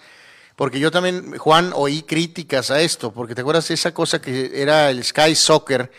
Porque 0.55 0.79
yo 0.79 0.91
también, 0.91 1.37
Juan, 1.37 1.71
oí 1.73 2.03
críticas 2.03 2.69
a 2.71 2.81
esto, 2.81 3.11
porque 3.11 3.33
te 3.33 3.41
acuerdas 3.41 3.67
de 3.69 3.73
esa 3.73 3.93
cosa 3.93 4.21
que 4.21 4.51
era 4.61 4.91
el 4.91 5.03
Sky 5.03 5.33
Soccer, 5.33 5.89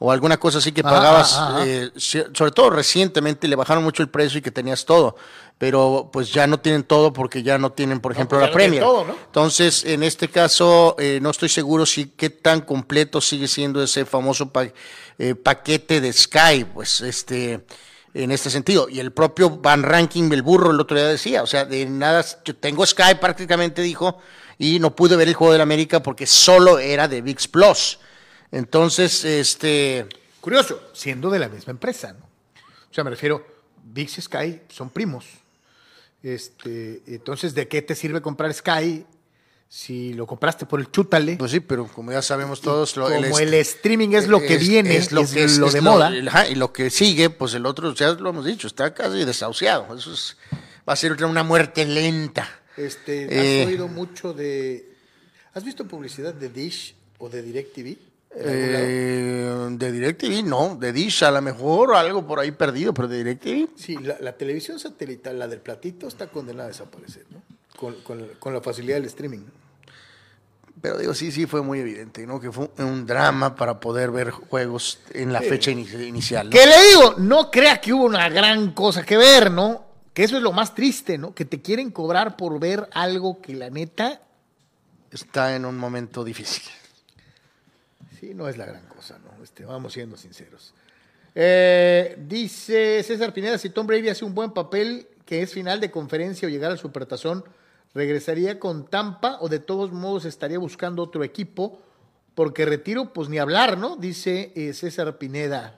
o 0.00 0.12
alguna 0.12 0.38
cosa 0.38 0.58
así 0.58 0.72
que 0.72 0.82
pagabas, 0.82 1.38
eh, 1.60 1.90
sobre 1.96 2.52
todo 2.52 2.70
recientemente 2.70 3.48
le 3.48 3.56
bajaron 3.56 3.82
mucho 3.82 4.02
el 4.02 4.08
precio 4.08 4.38
y 4.38 4.42
que 4.42 4.50
tenías 4.50 4.84
todo. 4.84 5.16
Pero 5.58 6.08
pues 6.12 6.32
ya 6.32 6.46
no 6.46 6.60
tienen 6.60 6.84
todo 6.84 7.12
porque 7.12 7.42
ya 7.42 7.58
no 7.58 7.72
tienen, 7.72 7.98
por 8.00 8.12
ejemplo, 8.12 8.38
pues 8.38 8.42
ya 8.42 8.46
la 8.46 8.52
no 8.52 8.54
Premier. 8.54 8.82
todo, 8.82 9.04
¿no? 9.04 9.12
Entonces, 9.26 9.84
en 9.84 10.02
este 10.04 10.28
caso, 10.28 10.94
eh, 10.98 11.18
no 11.20 11.30
estoy 11.30 11.48
seguro 11.48 11.84
si 11.84 12.06
qué 12.10 12.30
tan 12.30 12.60
completo 12.60 13.20
sigue 13.20 13.48
siendo 13.48 13.82
ese 13.82 14.04
famoso 14.04 14.50
pa- 14.52 14.68
eh, 15.18 15.34
paquete 15.34 16.00
de 16.00 16.12
Sky, 16.12 16.64
pues 16.72 17.00
este, 17.00 17.64
en 18.14 18.30
este 18.30 18.50
sentido. 18.50 18.88
Y 18.88 19.00
el 19.00 19.10
propio 19.12 19.50
Van 19.50 19.82
Ranking, 19.82 20.30
el 20.32 20.42
burro, 20.42 20.70
el 20.70 20.78
otro 20.80 20.96
día 20.96 21.06
decía, 21.08 21.42
o 21.42 21.46
sea, 21.46 21.64
de 21.64 21.86
nada, 21.86 22.24
yo 22.44 22.54
tengo 22.54 22.86
Sky 22.86 23.16
prácticamente, 23.20 23.82
dijo, 23.82 24.18
y 24.58 24.78
no 24.78 24.94
pude 24.94 25.16
ver 25.16 25.26
el 25.26 25.34
juego 25.34 25.52
del 25.52 25.62
América 25.62 26.02
porque 26.04 26.26
solo 26.26 26.78
era 26.78 27.08
de 27.08 27.20
VIX 27.20 27.48
Plus. 27.48 27.98
Entonces, 28.52 29.24
este, 29.24 30.06
Curioso, 30.40 30.80
siendo 30.92 31.30
de 31.30 31.40
la 31.40 31.48
misma 31.48 31.72
empresa, 31.72 32.12
¿no? 32.12 32.24
O 32.90 32.94
sea, 32.94 33.02
me 33.04 33.10
refiero, 33.10 33.44
VIX 33.84 34.18
y 34.18 34.22
Sky 34.22 34.60
son 34.68 34.90
primos. 34.90 35.24
Este, 36.22 37.02
entonces, 37.06 37.54
¿de 37.54 37.68
qué 37.68 37.82
te 37.82 37.94
sirve 37.94 38.20
comprar 38.20 38.52
Sky 38.52 39.04
si 39.68 40.14
lo 40.14 40.26
compraste 40.26 40.66
por 40.66 40.80
el 40.80 40.90
chútale? 40.90 41.36
pues 41.36 41.50
sí, 41.52 41.60
pero 41.60 41.86
como 41.86 42.10
ya 42.12 42.22
sabemos 42.22 42.60
todos, 42.60 42.96
lo- 42.96 43.04
como 43.06 43.38
el 43.38 43.54
streaming 43.54 44.10
es 44.14 44.26
lo 44.26 44.40
que 44.40 44.56
viene, 44.58 44.96
es 44.96 45.12
lo, 45.12 45.22
de 45.24 45.80
moda. 45.80 46.10
ajá, 46.28 46.48
y 46.48 46.54
lo 46.54 46.72
que 46.72 46.90
sigue, 46.90 47.30
pues 47.30 47.54
el 47.54 47.66
otro, 47.66 47.94
ya 47.94 48.12
lo 48.12 48.30
hemos 48.30 48.44
dicho, 48.44 48.66
está 48.66 48.92
casi 48.94 49.24
desahuciado. 49.24 49.94
Eso 49.96 50.12
es- 50.12 50.36
va 50.88 50.94
a 50.94 50.96
ser 50.96 51.12
una 51.24 51.42
muerte 51.44 51.84
lenta. 51.84 52.48
Este, 52.76 53.24
¿Has 53.26 53.30
Eh. 53.32 53.64
oído 53.66 53.88
mucho 53.88 54.32
de... 54.32 54.94
¿Has 55.54 55.64
visto 55.64 55.86
publicidad 55.86 56.32
de 56.34 56.48
Dish 56.48 56.94
o 57.18 57.28
de 57.28 57.42
DirecTV? 57.42 57.98
Eh, 58.34 59.68
de 59.72 59.92
DirecTV, 59.92 60.44
no. 60.44 60.76
De 60.76 60.92
Dish, 60.92 61.22
a 61.24 61.30
lo 61.30 61.42
mejor 61.42 61.94
algo 61.94 62.26
por 62.26 62.38
ahí 62.40 62.50
perdido, 62.52 62.92
pero 62.94 63.08
de 63.08 63.18
DirecTV. 63.24 63.68
Sí, 63.76 63.96
la, 63.96 64.16
la 64.20 64.32
televisión 64.36 64.78
satelital, 64.78 65.38
la 65.38 65.48
del 65.48 65.60
platito, 65.60 66.06
está 66.08 66.28
condenada 66.28 66.66
a 66.66 66.68
desaparecer, 66.68 67.24
¿no? 67.30 67.42
Con, 67.76 67.94
con- 68.02 68.28
con 68.38 68.52
la 68.54 68.60
facilidad 68.60 68.96
del 68.96 69.06
streaming. 69.06 69.38
¿no? 69.40 69.68
Pero 70.80 70.96
digo, 70.98 71.12
sí, 71.14 71.32
sí, 71.32 71.46
fue 71.46 71.60
muy 71.62 71.80
evidente, 71.80 72.24
¿no? 72.26 72.38
Que 72.40 72.52
fue 72.52 72.70
un 72.78 73.04
drama 73.06 73.56
para 73.56 73.80
poder 73.80 74.10
ver 74.12 74.30
juegos 74.30 75.00
en 75.12 75.32
la 75.32 75.40
fecha 75.40 75.72
ini- 75.72 76.06
inicial. 76.06 76.46
¿no? 76.46 76.52
Que 76.52 76.66
le 76.66 76.88
digo, 76.88 77.14
no 77.18 77.50
crea 77.50 77.80
que 77.80 77.92
hubo 77.92 78.04
una 78.04 78.28
gran 78.28 78.72
cosa 78.72 79.04
que 79.04 79.16
ver, 79.16 79.50
¿no? 79.50 79.84
Que 80.14 80.22
eso 80.24 80.36
es 80.36 80.42
lo 80.42 80.52
más 80.52 80.74
triste, 80.74 81.18
¿no? 81.18 81.34
Que 81.34 81.44
te 81.44 81.60
quieren 81.62 81.90
cobrar 81.90 82.36
por 82.36 82.60
ver 82.60 82.88
algo 82.92 83.40
que 83.40 83.54
la 83.54 83.70
neta, 83.70 84.20
Está 85.10 85.56
en 85.56 85.64
un 85.64 85.78
momento 85.78 86.22
difícil. 86.22 86.62
Sí, 88.18 88.34
no 88.34 88.48
es 88.48 88.56
la 88.56 88.66
gran 88.66 88.86
cosa, 88.86 89.18
¿no? 89.18 89.42
Este, 89.42 89.64
vamos 89.64 89.92
siendo 89.92 90.16
sinceros. 90.16 90.74
Eh, 91.34 92.16
dice 92.26 93.02
César 93.02 93.32
Pineda, 93.32 93.58
si 93.58 93.70
Tom 93.70 93.86
Brady 93.86 94.08
hace 94.08 94.24
un 94.24 94.34
buen 94.34 94.52
papel, 94.52 95.06
que 95.24 95.42
es 95.42 95.52
final 95.52 95.80
de 95.80 95.90
conferencia 95.90 96.48
o 96.48 96.50
llegar 96.50 96.70
al 96.70 96.78
Supertazón, 96.78 97.44
¿regresaría 97.94 98.58
con 98.58 98.86
Tampa 98.86 99.38
o 99.40 99.48
de 99.48 99.58
todos 99.60 99.92
modos 99.92 100.24
estaría 100.24 100.58
buscando 100.58 101.02
otro 101.02 101.22
equipo? 101.22 101.80
Porque 102.34 102.64
retiro, 102.64 103.12
pues 103.12 103.28
ni 103.28 103.38
hablar, 103.38 103.78
¿no? 103.78 103.96
Dice 103.96 104.52
eh, 104.56 104.72
César 104.72 105.18
Pineda. 105.18 105.74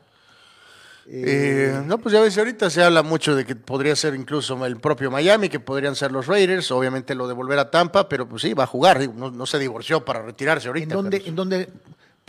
Eh, 1.06 1.82
no, 1.86 1.98
pues 1.98 2.12
ya 2.12 2.20
ves, 2.20 2.36
ahorita 2.38 2.70
se 2.70 2.82
habla 2.84 3.02
mucho 3.02 3.34
de 3.34 3.44
que 3.44 3.56
podría 3.56 3.96
ser 3.96 4.14
incluso 4.14 4.64
el 4.64 4.76
propio 4.76 5.10
Miami, 5.10 5.48
que 5.48 5.58
podrían 5.58 5.96
ser 5.96 6.12
los 6.12 6.26
Raiders, 6.26 6.70
obviamente 6.70 7.14
lo 7.14 7.26
de 7.26 7.34
volver 7.34 7.58
a 7.58 7.70
Tampa, 7.70 8.08
pero 8.08 8.28
pues 8.28 8.42
sí, 8.42 8.52
va 8.54 8.64
a 8.64 8.66
jugar, 8.68 9.00
no, 9.14 9.30
no 9.30 9.46
se 9.46 9.58
divorció 9.58 10.04
para 10.04 10.22
retirarse 10.22 10.68
ahorita. 10.68 10.84
¿En 10.94 10.96
dónde, 11.02 11.16
pero- 11.18 11.28
en 11.30 11.36
dónde, 11.36 11.68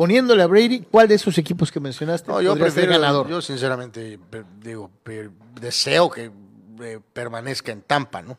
poniéndole 0.01 0.41
a 0.41 0.47
Brady, 0.47 0.79
cuál 0.89 1.07
de 1.07 1.13
esos 1.13 1.37
equipos 1.37 1.71
que 1.71 1.79
mencionaste 1.79 2.31
No, 2.31 2.41
yo 2.41 2.53
ser 2.53 2.61
prefiero, 2.63 2.93
ganador? 2.93 3.29
yo 3.29 3.39
sinceramente 3.39 4.17
digo, 4.59 4.89
deseo 5.59 6.09
que 6.09 6.31
eh, 6.81 6.99
permanezca 7.13 7.71
en 7.71 7.83
Tampa, 7.83 8.23
¿no? 8.23 8.35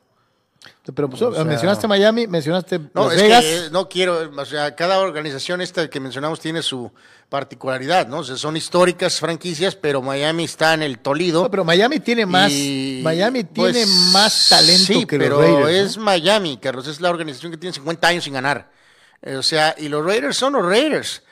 Pero 0.92 1.09
pues, 1.09 1.22
o 1.22 1.33
sea- 1.33 1.44
mencionaste 1.44 1.87
Miami, 1.87 2.27
mencionaste 2.27 2.81
No, 2.92 3.05
Las 3.05 3.14
es 3.14 3.22
Vegas. 3.22 3.44
que 3.44 3.68
no 3.70 3.88
quiero, 3.88 4.33
o 4.37 4.44
sea, 4.44 4.75
cada 4.75 4.98
organización 4.98 5.61
esta 5.61 5.88
que 5.88 6.01
mencionamos 6.01 6.40
tiene 6.40 6.62
su 6.62 6.90
particularidad, 7.29 8.09
¿no? 8.09 8.18
O 8.18 8.25
sea, 8.25 8.37
son 8.37 8.57
históricas 8.57 9.20
franquicias, 9.20 9.77
pero 9.77 10.03
Miami 10.03 10.42
está 10.42 10.75
en 10.75 10.83
el 10.83 10.98
Tolido. 10.98 11.44
No, 11.44 11.51
pero 11.53 11.64
Miami 11.64 12.01
tiene 12.01 12.27
más, 12.27 12.51
y, 12.51 13.03
Miami 13.05 13.44
tiene 13.44 13.70
pues, 13.70 13.88
más 14.12 14.48
talento 14.48 14.83
sí, 14.94 15.07
que 15.07 15.16
pero 15.16 15.40
los 15.40 15.44
Raiders. 15.44 15.62
¿no? 15.62 15.68
es 15.68 15.96
Miami, 15.96 16.57
Carlos, 16.57 16.88
es 16.88 17.01
la 17.01 17.11
organización 17.11 17.53
que 17.53 17.59
tiene 17.59 17.72
50 17.72 18.09
años 18.09 18.25
sin 18.25 18.33
ganar. 18.33 18.68
Eh, 19.22 19.37
o 19.37 19.44
sea, 19.44 19.77
y 19.79 19.88
los 19.88 20.05
Raiders 20.05 20.37
son 20.37 20.55
los 20.55 20.66
Raiders. 20.66 21.22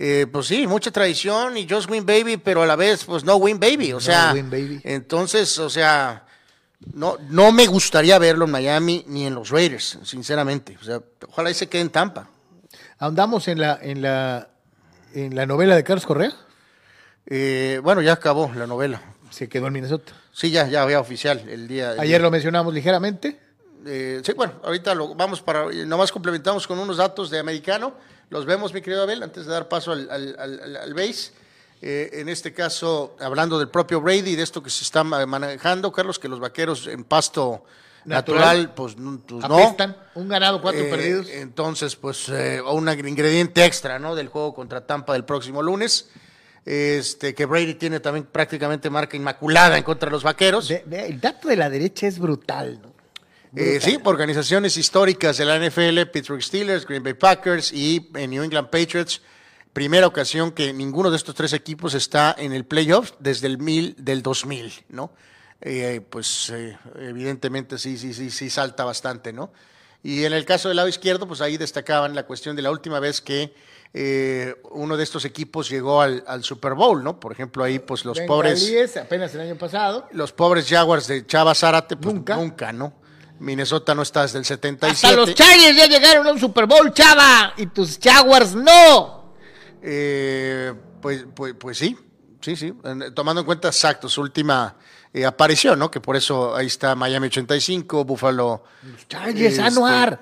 Eh, 0.00 0.28
pues 0.30 0.46
sí, 0.46 0.64
mucha 0.68 0.92
tradición 0.92 1.56
y 1.56 1.68
just 1.68 1.90
win 1.90 2.06
baby, 2.06 2.36
pero 2.36 2.62
a 2.62 2.66
la 2.66 2.76
vez, 2.76 3.04
pues 3.04 3.24
no 3.24 3.34
win 3.36 3.58
baby. 3.58 3.90
O 3.92 3.96
No 3.96 4.00
sea, 4.00 4.30
win 4.32 4.48
baby. 4.48 4.80
entonces, 4.84 5.58
o 5.58 5.68
sea, 5.68 6.24
no, 6.94 7.16
no 7.30 7.50
me 7.50 7.66
gustaría 7.66 8.16
verlo 8.20 8.44
en 8.44 8.52
Miami 8.52 9.04
ni 9.08 9.26
en 9.26 9.34
los 9.34 9.50
Raiders, 9.50 9.98
sinceramente. 10.04 10.78
O 10.80 10.84
sea, 10.84 11.00
ojalá 11.28 11.50
y 11.50 11.54
se 11.54 11.68
quede 11.68 11.82
en 11.82 11.90
Tampa. 11.90 12.28
Andamos 13.00 13.48
en 13.48 13.60
la, 13.60 13.76
en 13.82 14.00
la, 14.00 14.48
en 15.14 15.34
la 15.34 15.46
novela 15.46 15.74
de 15.74 15.82
Carlos 15.82 16.06
Correa. 16.06 16.32
Eh, 17.26 17.80
bueno, 17.82 18.00
ya 18.00 18.12
acabó 18.12 18.52
la 18.54 18.68
novela. 18.68 19.02
Se 19.30 19.48
quedó 19.48 19.66
en 19.66 19.72
Minnesota. 19.72 20.12
Sí, 20.32 20.50
ya, 20.52 20.68
ya 20.68 20.82
había 20.82 21.00
oficial 21.00 21.42
el 21.48 21.66
día. 21.66 21.92
el 21.94 22.00
Ayer 22.00 22.20
lo 22.20 22.30
mencionamos 22.30 22.72
ligeramente. 22.72 23.40
Eh, 23.84 24.20
sí, 24.24 24.32
bueno, 24.32 24.54
ahorita 24.62 24.94
lo 24.94 25.14
vamos 25.16 25.40
para, 25.42 25.66
nomás 25.86 26.12
complementamos 26.12 26.66
con 26.68 26.78
unos 26.78 26.98
datos 26.98 27.30
de 27.30 27.38
americano. 27.40 27.94
Los 28.30 28.44
vemos, 28.46 28.72
mi 28.74 28.80
querido 28.82 29.02
Abel, 29.02 29.22
antes 29.22 29.46
de 29.46 29.52
dar 29.52 29.68
paso 29.68 29.92
al, 29.92 30.10
al, 30.10 30.36
al- 30.38 30.60
al- 30.60 30.76
al 30.76 30.94
base. 30.94 31.32
Eh, 31.80 32.10
en 32.14 32.28
este 32.28 32.52
caso, 32.52 33.16
hablando 33.20 33.58
del 33.58 33.68
propio 33.68 34.00
Brady, 34.00 34.34
de 34.36 34.42
esto 34.42 34.62
que 34.62 34.68
se 34.70 34.82
está 34.84 35.04
ma- 35.04 35.24
manejando, 35.26 35.92
Carlos, 35.92 36.18
que 36.18 36.28
los 36.28 36.40
vaqueros 36.40 36.86
en 36.88 37.04
pasto 37.04 37.64
Natural. 38.04 38.40
natural, 38.64 38.74
pues, 38.74 38.94
pues 39.28 39.48
no. 39.48 39.76
Un 40.14 40.28
ganado, 40.28 40.60
cuatro 40.60 40.80
Eh, 40.82 40.90
perdidos. 40.90 41.28
Entonces, 41.28 41.94
pues, 41.96 42.28
eh, 42.30 42.60
un 42.60 42.88
ingrediente 42.88 43.64
extra, 43.64 43.98
¿no? 43.98 44.14
Del 44.14 44.28
juego 44.28 44.54
contra 44.54 44.86
Tampa 44.86 45.12
del 45.12 45.24
próximo 45.24 45.62
lunes. 45.62 46.08
Este, 46.64 47.34
que 47.34 47.46
Brady 47.46 47.74
tiene 47.74 47.98
también 48.00 48.26
prácticamente 48.26 48.90
marca 48.90 49.16
inmaculada 49.16 49.78
en 49.78 49.84
contra 49.84 50.08
de 50.08 50.12
los 50.12 50.22
vaqueros. 50.22 50.68
Ve, 50.68 51.06
el 51.06 51.20
dato 51.20 51.48
de 51.48 51.56
la 51.56 51.70
derecha 51.70 52.06
es 52.06 52.18
brutal. 52.18 52.80
¿no? 52.82 52.92
Eh, 53.56 53.78
sí, 53.80 53.98
organizaciones 54.04 54.76
históricas 54.76 55.38
de 55.38 55.44
la 55.44 55.58
NFL, 55.58 56.10
Pittsburgh 56.12 56.42
Steelers, 56.42 56.86
Green 56.86 57.02
Bay 57.02 57.14
Packers 57.14 57.72
y 57.72 58.10
eh, 58.14 58.26
New 58.26 58.42
England 58.42 58.68
Patriots. 58.68 59.22
Primera 59.72 60.06
ocasión 60.06 60.50
que 60.52 60.72
ninguno 60.72 61.10
de 61.10 61.16
estos 61.16 61.34
tres 61.34 61.52
equipos 61.52 61.94
está 61.94 62.34
en 62.36 62.52
el 62.52 62.64
playoff 62.64 63.12
desde 63.20 63.46
el 63.46 63.58
mil, 63.58 63.94
del 63.98 64.22
2000, 64.22 64.72
¿no? 64.88 65.12
Eh, 65.60 66.00
pues 66.08 66.50
eh, 66.50 66.76
evidentemente 66.98 67.78
sí, 67.78 67.98
sí, 67.98 68.14
sí, 68.14 68.30
sí 68.30 68.50
salta 68.50 68.84
bastante, 68.84 69.32
¿no? 69.32 69.52
Y 70.02 70.24
en 70.24 70.32
el 70.32 70.44
caso 70.44 70.68
del 70.68 70.76
lado 70.76 70.88
izquierdo, 70.88 71.26
pues 71.26 71.40
ahí 71.40 71.56
destacaban 71.56 72.14
la 72.14 72.24
cuestión 72.24 72.54
de 72.54 72.62
la 72.62 72.70
última 72.70 73.00
vez 73.00 73.20
que 73.20 73.52
eh, 73.94 74.54
uno 74.70 74.96
de 74.96 75.02
estos 75.02 75.24
equipos 75.24 75.68
llegó 75.68 76.00
al, 76.00 76.22
al 76.26 76.44
Super 76.44 76.74
Bowl, 76.74 77.02
¿no? 77.02 77.18
Por 77.18 77.32
ejemplo, 77.32 77.64
ahí 77.64 77.78
pues 77.80 78.04
los 78.04 78.20
pobres 78.20 78.96
apenas 78.96 79.34
el 79.34 79.40
año 79.40 79.56
pasado. 79.56 80.08
los 80.12 80.32
pobres 80.32 80.68
Jaguars 80.68 81.08
de 81.08 81.26
Chava 81.26 81.54
Zárate, 81.54 81.96
pues 81.96 82.14
Nunca. 82.14 82.36
nunca, 82.36 82.72
¿no? 82.72 82.94
Minnesota 83.40 83.94
no 83.94 84.02
está 84.02 84.22
desde 84.22 84.38
el 84.38 84.44
77. 84.44 85.06
Hasta 85.06 85.16
los 85.16 85.34
Chargers 85.34 85.76
ya 85.76 85.86
llegaron 85.86 86.26
a 86.26 86.32
un 86.32 86.38
Super 86.38 86.66
Bowl, 86.66 86.92
chava. 86.92 87.54
Y 87.56 87.66
tus 87.66 87.98
Jaguars 88.02 88.54
no. 88.54 89.34
Eh, 89.82 90.74
pues, 91.00 91.24
pues, 91.34 91.54
pues 91.58 91.78
sí, 91.78 91.96
sí, 92.40 92.56
sí. 92.56 92.74
Tomando 93.14 93.40
en 93.40 93.46
cuenta 93.46 93.68
exacto 93.68 94.08
su 94.08 94.20
última 94.20 94.76
eh, 95.12 95.24
aparición, 95.24 95.78
¿no? 95.78 95.90
Que 95.90 96.00
por 96.00 96.16
eso 96.16 96.54
ahí 96.54 96.66
está 96.66 96.94
Miami 96.94 97.28
85, 97.28 98.04
Buffalo. 98.04 98.64
Chargers, 99.08 99.52
este, 99.52 99.62
Anuar. 99.62 100.20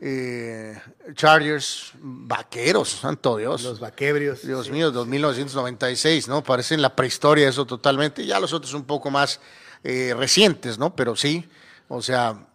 eh, 0.00 0.78
Chargers, 1.14 1.92
Vaqueros, 2.00 2.88
santo 2.90 3.36
Dios. 3.36 3.62
Los 3.64 3.80
vaquebrios. 3.80 4.46
Dios 4.46 4.66
sí. 4.66 4.72
mío, 4.72 4.90
2996, 4.92 6.28
¿no? 6.28 6.42
Parecen 6.44 6.80
la 6.80 6.94
prehistoria 6.94 7.48
eso 7.48 7.66
totalmente. 7.66 8.24
Ya 8.24 8.38
los 8.40 8.52
otros 8.52 8.72
un 8.74 8.84
poco 8.84 9.10
más 9.10 9.40
eh, 9.82 10.14
recientes, 10.16 10.78
¿no? 10.78 10.94
Pero 10.94 11.16
sí, 11.16 11.48
o 11.88 12.00
sea, 12.00 12.46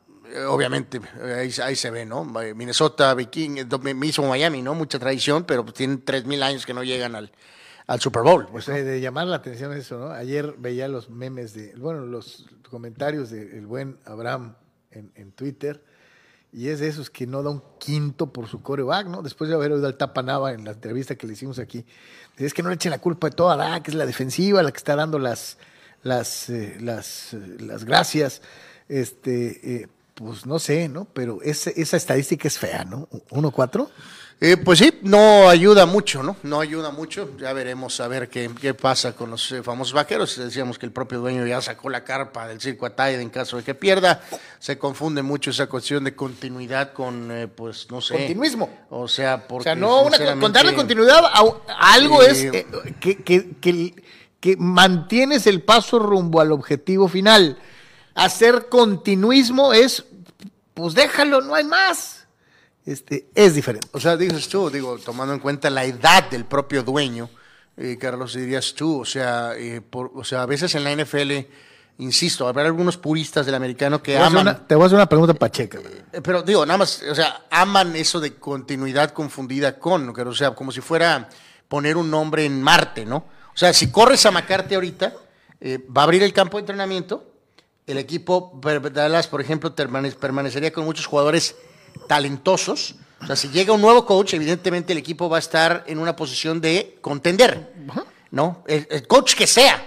obviamente 0.47 0.99
eh, 1.21 1.51
ahí, 1.63 1.75
se 1.75 1.89
ve, 1.89 2.05
¿no? 2.05 2.41
Eh, 2.41 2.53
Minnesota, 2.53 3.13
Viking, 3.13 3.57
eh, 3.57 3.93
mismo 3.93 4.27
Miami, 4.27 4.61
¿no? 4.61 4.73
Mucha 4.75 4.99
tradición, 4.99 5.43
pero 5.43 5.63
pues 5.63 5.75
tienen 5.75 6.03
3.000 6.03 6.43
años 6.43 6.65
que 6.65 6.73
no 6.73 6.83
llegan 6.83 7.15
al, 7.15 7.31
Super 7.99 8.21
Bowl. 8.21 8.47
Pues 8.51 8.69
eh, 8.69 8.83
de 8.83 9.01
llamar 9.01 9.27
la 9.27 9.37
atención 9.37 9.73
eso, 9.73 9.97
¿no? 9.97 10.11
Ayer 10.11 10.53
veía 10.59 10.87
los 10.87 11.09
memes 11.09 11.55
de, 11.55 11.73
bueno, 11.75 12.05
los 12.05 12.45
comentarios 12.69 13.31
del 13.31 13.65
buen 13.65 13.97
Abraham 14.05 14.55
en, 14.91 15.31
Twitter, 15.31 15.83
y 16.51 16.67
es 16.67 16.79
de 16.79 16.87
esos 16.87 17.09
que 17.09 17.25
no 17.25 17.41
da 17.41 17.49
un 17.49 17.63
quinto 17.79 18.31
por 18.31 18.47
su 18.47 18.61
coreback, 18.61 19.07
¿no? 19.07 19.23
Después 19.23 19.49
de 19.49 19.55
haber 19.55 19.71
oído 19.71 19.87
al 19.87 19.97
Tapanaba 19.97 20.53
en 20.53 20.65
la 20.65 20.71
entrevista 20.71 21.15
que 21.15 21.25
le 21.25 21.33
hicimos 21.33 21.57
aquí, 21.57 21.85
es 22.37 22.53
que 22.53 22.61
no 22.61 22.69
le 22.69 22.75
echen 22.75 22.91
la 22.91 22.99
culpa 22.99 23.29
de 23.29 23.35
todo 23.35 23.49
a 23.49 23.57
Dak, 23.57 23.87
es 23.87 23.95
la 23.95 24.05
defensiva 24.05 24.61
la 24.61 24.71
que 24.71 24.77
está 24.77 24.95
dando 24.95 25.17
las, 25.17 25.57
las, 26.03 26.49
eh, 26.49 26.77
las, 26.79 27.33
eh, 27.33 27.57
las 27.59 27.85
gracias. 27.85 28.41
Este, 28.87 29.81
eh, 29.81 29.87
pues 30.19 30.45
no 30.45 30.59
sé, 30.59 30.89
¿no? 30.89 31.05
Pero 31.05 31.39
esa 31.41 31.71
estadística 31.97 32.47
es 32.47 32.59
fea, 32.59 32.83
¿no? 32.83 33.07
¿1-4? 33.29 33.87
Eh, 34.41 34.55
pues 34.55 34.79
sí, 34.79 34.99
no 35.01 35.49
ayuda 35.49 35.85
mucho, 35.85 36.23
¿no? 36.23 36.37
No 36.43 36.61
ayuda 36.61 36.91
mucho. 36.91 37.29
Ya 37.37 37.51
veremos 37.51 37.99
a 37.99 38.07
ver 38.07 38.29
qué, 38.29 38.49
qué 38.59 38.73
pasa 38.73 39.13
con 39.13 39.31
los 39.31 39.51
eh, 39.51 39.63
famosos 39.63 39.93
vaqueros. 39.93 40.37
Decíamos 40.37 40.79
que 40.79 40.85
el 40.85 40.93
propio 40.93 41.19
dueño 41.19 41.45
ya 41.45 41.61
sacó 41.61 41.89
la 41.89 42.05
carpa 42.05 42.47
del 42.47 42.61
circo 42.61 42.85
Ataide 42.85 43.21
en 43.21 43.29
caso 43.29 43.57
de 43.57 43.63
que 43.63 43.75
pierda. 43.75 44.21
Se 44.59 44.77
confunde 44.77 45.23
mucho 45.23 45.51
esa 45.51 45.67
cuestión 45.67 46.05
de 46.05 46.15
continuidad 46.15 46.93
con, 46.93 47.29
eh, 47.31 47.47
pues, 47.47 47.87
no 47.91 47.99
sé. 47.99 48.15
Continuismo. 48.15 48.69
O 48.89 49.09
sea, 49.09 49.45
porque. 49.45 49.61
O 49.61 49.63
sea, 49.63 49.75
no, 49.75 50.03
una, 50.03 50.17
con 50.39 50.53
darle 50.53 50.73
continuidad 50.73 51.21
a, 51.25 51.93
algo 51.93 52.23
es 52.23 52.49
que, 52.49 52.65
que, 53.17 53.55
que, 53.59 54.03
que 54.39 54.55
mantienes 54.57 55.47
el 55.47 55.63
paso 55.63 55.99
rumbo 55.99 56.39
al 56.39 56.53
objetivo 56.53 57.09
final. 57.09 57.57
Hacer 58.15 58.67
continuismo 58.69 59.71
es, 59.73 60.05
pues 60.79 60.93
déjalo, 60.95 61.41
no 61.41 61.55
hay 61.55 61.63
más 61.63 62.19
este, 62.85 63.29
es 63.35 63.53
diferente. 63.53 63.87
O 63.91 63.99
sea, 63.99 64.17
dices 64.17 64.47
tú, 64.49 64.69
digo, 64.69 64.97
tomando 64.97 65.33
en 65.33 65.39
cuenta 65.39 65.69
la 65.69 65.85
edad 65.85 66.29
del 66.29 66.45
propio 66.45 66.83
dueño, 66.83 67.29
eh, 67.77 67.97
Carlos, 67.99 68.33
dirías 68.33 68.73
tú, 68.73 69.01
o 69.01 69.05
sea, 69.05 69.51
eh, 69.55 69.81
o 69.91 70.23
sea, 70.23 70.41
a 70.41 70.45
veces 70.45 70.73
en 70.75 70.83
la 70.83 70.91
NFL, 70.91 71.31
insisto, 71.99 72.47
habrá 72.47 72.65
algunos 72.65 72.97
puristas 72.97 73.45
del 73.45 73.55
americano 73.55 74.01
que 74.01 74.17
aman. 74.17 74.65
te 74.67 74.75
voy 74.75 74.83
a 74.83 74.85
hacer 74.87 74.95
una 74.95 75.07
pregunta 75.07 75.33
pacheca. 75.33 75.79
Eh, 76.11 76.21
pero 76.21 76.41
digo, 76.41 76.65
nada 76.65 76.79
más, 76.79 77.03
o 77.09 77.15
sea, 77.15 77.45
aman 77.51 77.95
eso 77.95 78.19
de 78.19 78.35
continuidad 78.35 79.11
confundida 79.11 79.77
con, 79.77 80.09
o 80.09 80.33
sea, 80.33 80.51
como 80.51 80.71
si 80.71 80.81
fuera 80.81 81.29
poner 81.67 81.95
un 81.95 82.09
nombre 82.09 82.45
en 82.45 82.61
Marte, 82.61 83.05
¿no? 83.05 83.17
O 83.53 83.57
sea, 83.59 83.71
si 83.73 83.91
corres 83.91 84.25
a 84.25 84.31
Macarte 84.31 84.75
ahorita, 84.75 85.13
va 85.95 86.01
a 86.01 86.03
abrir 86.05 86.23
el 86.23 86.33
campo 86.33 86.57
de 86.57 86.61
entrenamiento, 86.61 87.28
el 87.89 87.97
equipo 87.97 88.59
Dallas, 88.93 89.27
por 89.27 89.41
ejemplo, 89.41 89.73
permanecería 89.73 90.71
con 90.71 90.85
muchos 90.85 91.07
jugadores 91.07 91.55
talentosos. 92.07 92.95
O 93.21 93.25
sea, 93.25 93.35
si 93.35 93.49
llega 93.49 93.73
un 93.73 93.81
nuevo 93.81 94.05
coach, 94.05 94.35
evidentemente 94.35 94.93
el 94.93 94.99
equipo 94.99 95.27
va 95.27 95.37
a 95.37 95.39
estar 95.39 95.83
en 95.87 95.97
una 95.97 96.15
posición 96.15 96.61
de 96.61 96.99
contender, 97.01 97.73
¿no? 98.31 98.63
El, 98.67 99.07
coach 99.07 99.33
que 99.35 99.47
sea. 99.47 99.83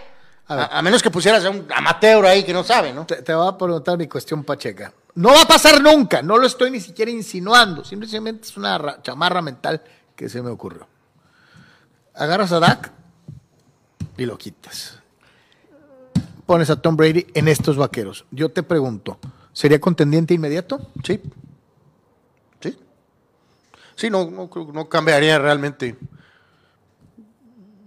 A, 0.48 0.82
menos 0.82 1.00
que 1.00 1.11
pusieras 1.11 1.44
a 1.44 1.50
un 1.50 1.66
amateur 1.72 2.26
ahí 2.26 2.42
que 2.42 2.53
no 2.53 2.64
sabe, 2.64 2.92
¿no? 2.92 3.07
Te, 3.07 3.32
voy 3.32 3.48
a 3.48 3.57
preguntar 3.57 3.96
mi 3.96 4.09
cuestión 4.09 4.42
pacheca. 4.42 4.92
No 5.14 5.30
va 5.30 5.42
a 5.42 5.46
pasar 5.46 5.80
nunca, 5.80 6.22
no 6.22 6.36
lo 6.38 6.46
estoy 6.46 6.70
ni 6.70 6.80
siquiera 6.80 7.11
insinuando, 7.11 7.84
simplemente 7.84 8.48
es 8.48 8.57
una 8.57 9.00
chamarra 9.03 9.40
mental 9.40 9.80
que 10.16 10.28
se 10.28 10.42
me 10.42 10.50
ocurrió. 10.50 10.86
Agarras 12.14 12.50
a 12.53 12.59
Dak 12.59 12.90
y 14.16 14.26
lo 14.26 14.36
quitas. 14.36 15.01
Pones 16.53 16.68
a 16.68 16.76
Tom 16.76 16.98
Brady 16.98 17.26
en 17.32 17.48
estos 17.48 17.78
vaqueros. 17.78 18.26
Yo 18.30 18.50
te 18.50 18.62
pregunto, 18.62 19.18
¿sería 19.55 19.80
contendiente 19.80 20.34
inmediato? 20.34 20.90
Sí. 21.03 21.18
Sí, 23.96 24.11
no, 24.11 24.30
no, 24.30 24.50
no 24.70 24.86
cambiaría 24.86 25.38
realmente. 25.38 25.96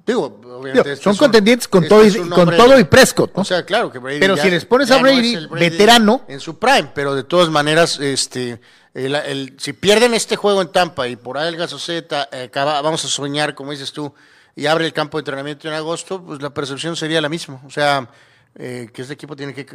Digo, 0.04 0.42
obviamente. 0.60 0.96
son, 0.96 1.16
contendientes 1.16 1.68
con, 1.68 1.88
todo, 1.88 2.04
y, 2.08 2.12
con 2.28 2.58
todo 2.58 2.80
y 2.80 2.86
Prescott. 2.86 3.34
O 3.36 3.44
sea, 3.44 3.64
claro 3.64 3.92
que 3.92 4.00
Brady. 4.00 4.20
Pero 4.20 4.36
si 4.36 4.50
les 4.50 4.66
pones 4.66 4.90
a 4.90 4.98
Brady, 4.98 5.46
veterano. 5.46 6.24
En 6.28 6.40
su 6.40 6.58
prime, 6.58 6.90
pero 6.96 7.14
de 7.14 7.24
todas 7.24 7.52
maneras, 7.52 8.00
este, 8.00 8.60
el, 8.96 9.54
si 9.60 9.74
pierden 9.74 10.16
este 10.16 10.38
juego 10.38 10.64
en 10.64 10.72
Tampa 10.72 11.08
y 11.08 11.18
por 11.18 11.38
ahí 11.38 11.54
el 11.54 11.62
eh, 11.62 12.50
vamos 12.56 13.06
a 13.06 13.08
soñar, 13.10 13.54
como 13.54 13.70
dices 13.70 13.92
tú, 13.92 14.12
y 14.56 14.66
abre 14.66 14.88
el 14.88 14.94
campo 14.94 15.20
de 15.20 15.22
entrenamiento 15.22 15.68
en 15.68 15.76
agosto, 15.76 16.20
pues 16.24 16.42
la 16.42 16.50
percepción 16.50 16.96
sería 16.96 17.22
la 17.22 17.30
misma. 17.30 17.62
O 17.64 17.70
sea, 17.70 18.10
eh, 18.56 18.90
que 18.94 19.02
este 19.02 19.14
equipo 19.14 19.36
tiene 19.36 19.54
que, 19.54 19.66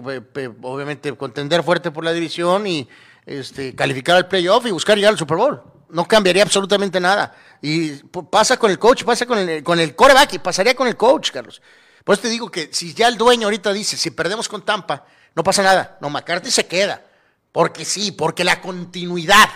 obviamente, 0.63 1.13
contender 1.17 1.63
fuerte 1.63 1.91
por 1.91 2.05
la 2.05 2.13
división 2.13 2.67
y 2.67 2.89
este, 3.27 3.75
calificar 3.75 4.17
al 4.17 4.29
playoff 4.29 4.67
y 4.67 4.71
buscar 4.71 4.97
llegar 4.97 5.13
al 5.13 5.19
Super 5.19 5.37
Bowl 5.37 5.63
no 5.93 6.07
cambiaría 6.07 6.43
absolutamente 6.43 7.01
nada. 7.01 7.35
Y 7.63 7.91
pasa 8.31 8.57
con 8.57 8.71
el 8.71 8.79
coach, 8.79 9.05
pasa 9.05 9.27
con 9.27 9.39
el, 9.39 9.63
con 9.63 9.79
el 9.79 9.95
coreback 9.95 10.35
y 10.35 10.39
pasaría 10.39 10.75
con 10.75 10.89
el 10.89 10.97
coach, 10.97 11.31
Carlos. 11.31 11.61
Por 12.05 12.15
eso 12.15 12.23
te 12.23 12.29
digo 12.29 12.51
que 12.51 12.71
si 12.73 12.95
ya 12.95 13.09
el 13.09 13.19
dueño 13.19 13.47
ahorita 13.47 13.73
dice, 13.73 13.97
si 13.97 14.11
perdemos 14.11 14.49
con 14.49 14.65
Tampa, 14.65 15.05
no 15.35 15.45
pasa 15.45 15.63
nada. 15.63 15.99
No, 16.01 16.11
McCarthy 16.11 16.51
se 16.51 16.67
queda. 16.67 17.03
Porque 17.53 17.85
sí, 17.85 18.13
porque 18.13 18.45
la 18.45 18.61
continuidad. 18.61 19.49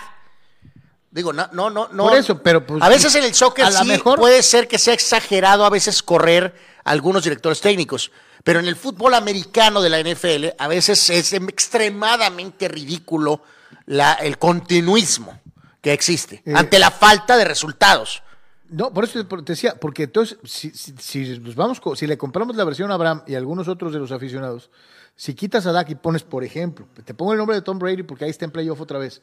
Digo, 1.10 1.32
no, 1.32 1.48
no, 1.52 1.70
no. 1.70 1.88
Por 1.92 2.16
eso, 2.16 2.42
pero 2.42 2.66
pues, 2.66 2.82
a 2.82 2.88
veces 2.88 3.14
en 3.14 3.24
el 3.24 3.34
soccer 3.34 3.72
sí 3.72 3.84
mejor... 3.84 4.18
puede 4.18 4.42
ser 4.42 4.66
que 4.66 4.78
sea 4.78 4.94
exagerado 4.94 5.64
a 5.64 5.70
veces 5.70 6.02
correr 6.02 6.54
algunos 6.82 7.22
directores 7.22 7.60
técnicos. 7.60 8.10
Pero 8.44 8.60
en 8.60 8.66
el 8.66 8.76
fútbol 8.76 9.14
americano 9.14 9.80
de 9.80 9.90
la 9.90 10.00
NFL, 10.00 10.54
a 10.58 10.68
veces 10.68 11.10
es 11.10 11.32
extremadamente 11.32 12.68
ridículo 12.68 13.42
la, 13.86 14.12
el 14.12 14.38
continuismo 14.38 15.40
que 15.80 15.92
existe 15.92 16.42
eh, 16.44 16.52
ante 16.54 16.78
la 16.78 16.90
falta 16.90 17.36
de 17.36 17.44
resultados. 17.44 18.22
No, 18.68 18.92
por 18.92 19.04
eso 19.04 19.24
te 19.26 19.52
decía, 19.52 19.74
porque 19.80 20.04
entonces, 20.04 20.38
si, 20.44 20.70
si, 20.70 21.38
vamos, 21.54 21.80
si 21.96 22.06
le 22.06 22.18
compramos 22.18 22.56
la 22.56 22.64
versión 22.64 22.90
a 22.90 22.94
Abraham 22.94 23.22
y 23.26 23.34
algunos 23.34 23.68
otros 23.68 23.92
de 23.92 23.98
los 23.98 24.12
aficionados, 24.12 24.70
si 25.16 25.34
quitas 25.34 25.66
a 25.66 25.72
Dak 25.72 25.90
y 25.90 25.94
pones, 25.94 26.22
por 26.22 26.44
ejemplo, 26.44 26.86
te 27.04 27.14
pongo 27.14 27.32
el 27.32 27.38
nombre 27.38 27.56
de 27.56 27.62
Tom 27.62 27.78
Brady 27.78 28.02
porque 28.02 28.24
ahí 28.24 28.30
está 28.30 28.44
en 28.44 28.50
playoff 28.50 28.80
otra 28.80 28.98
vez, 28.98 29.22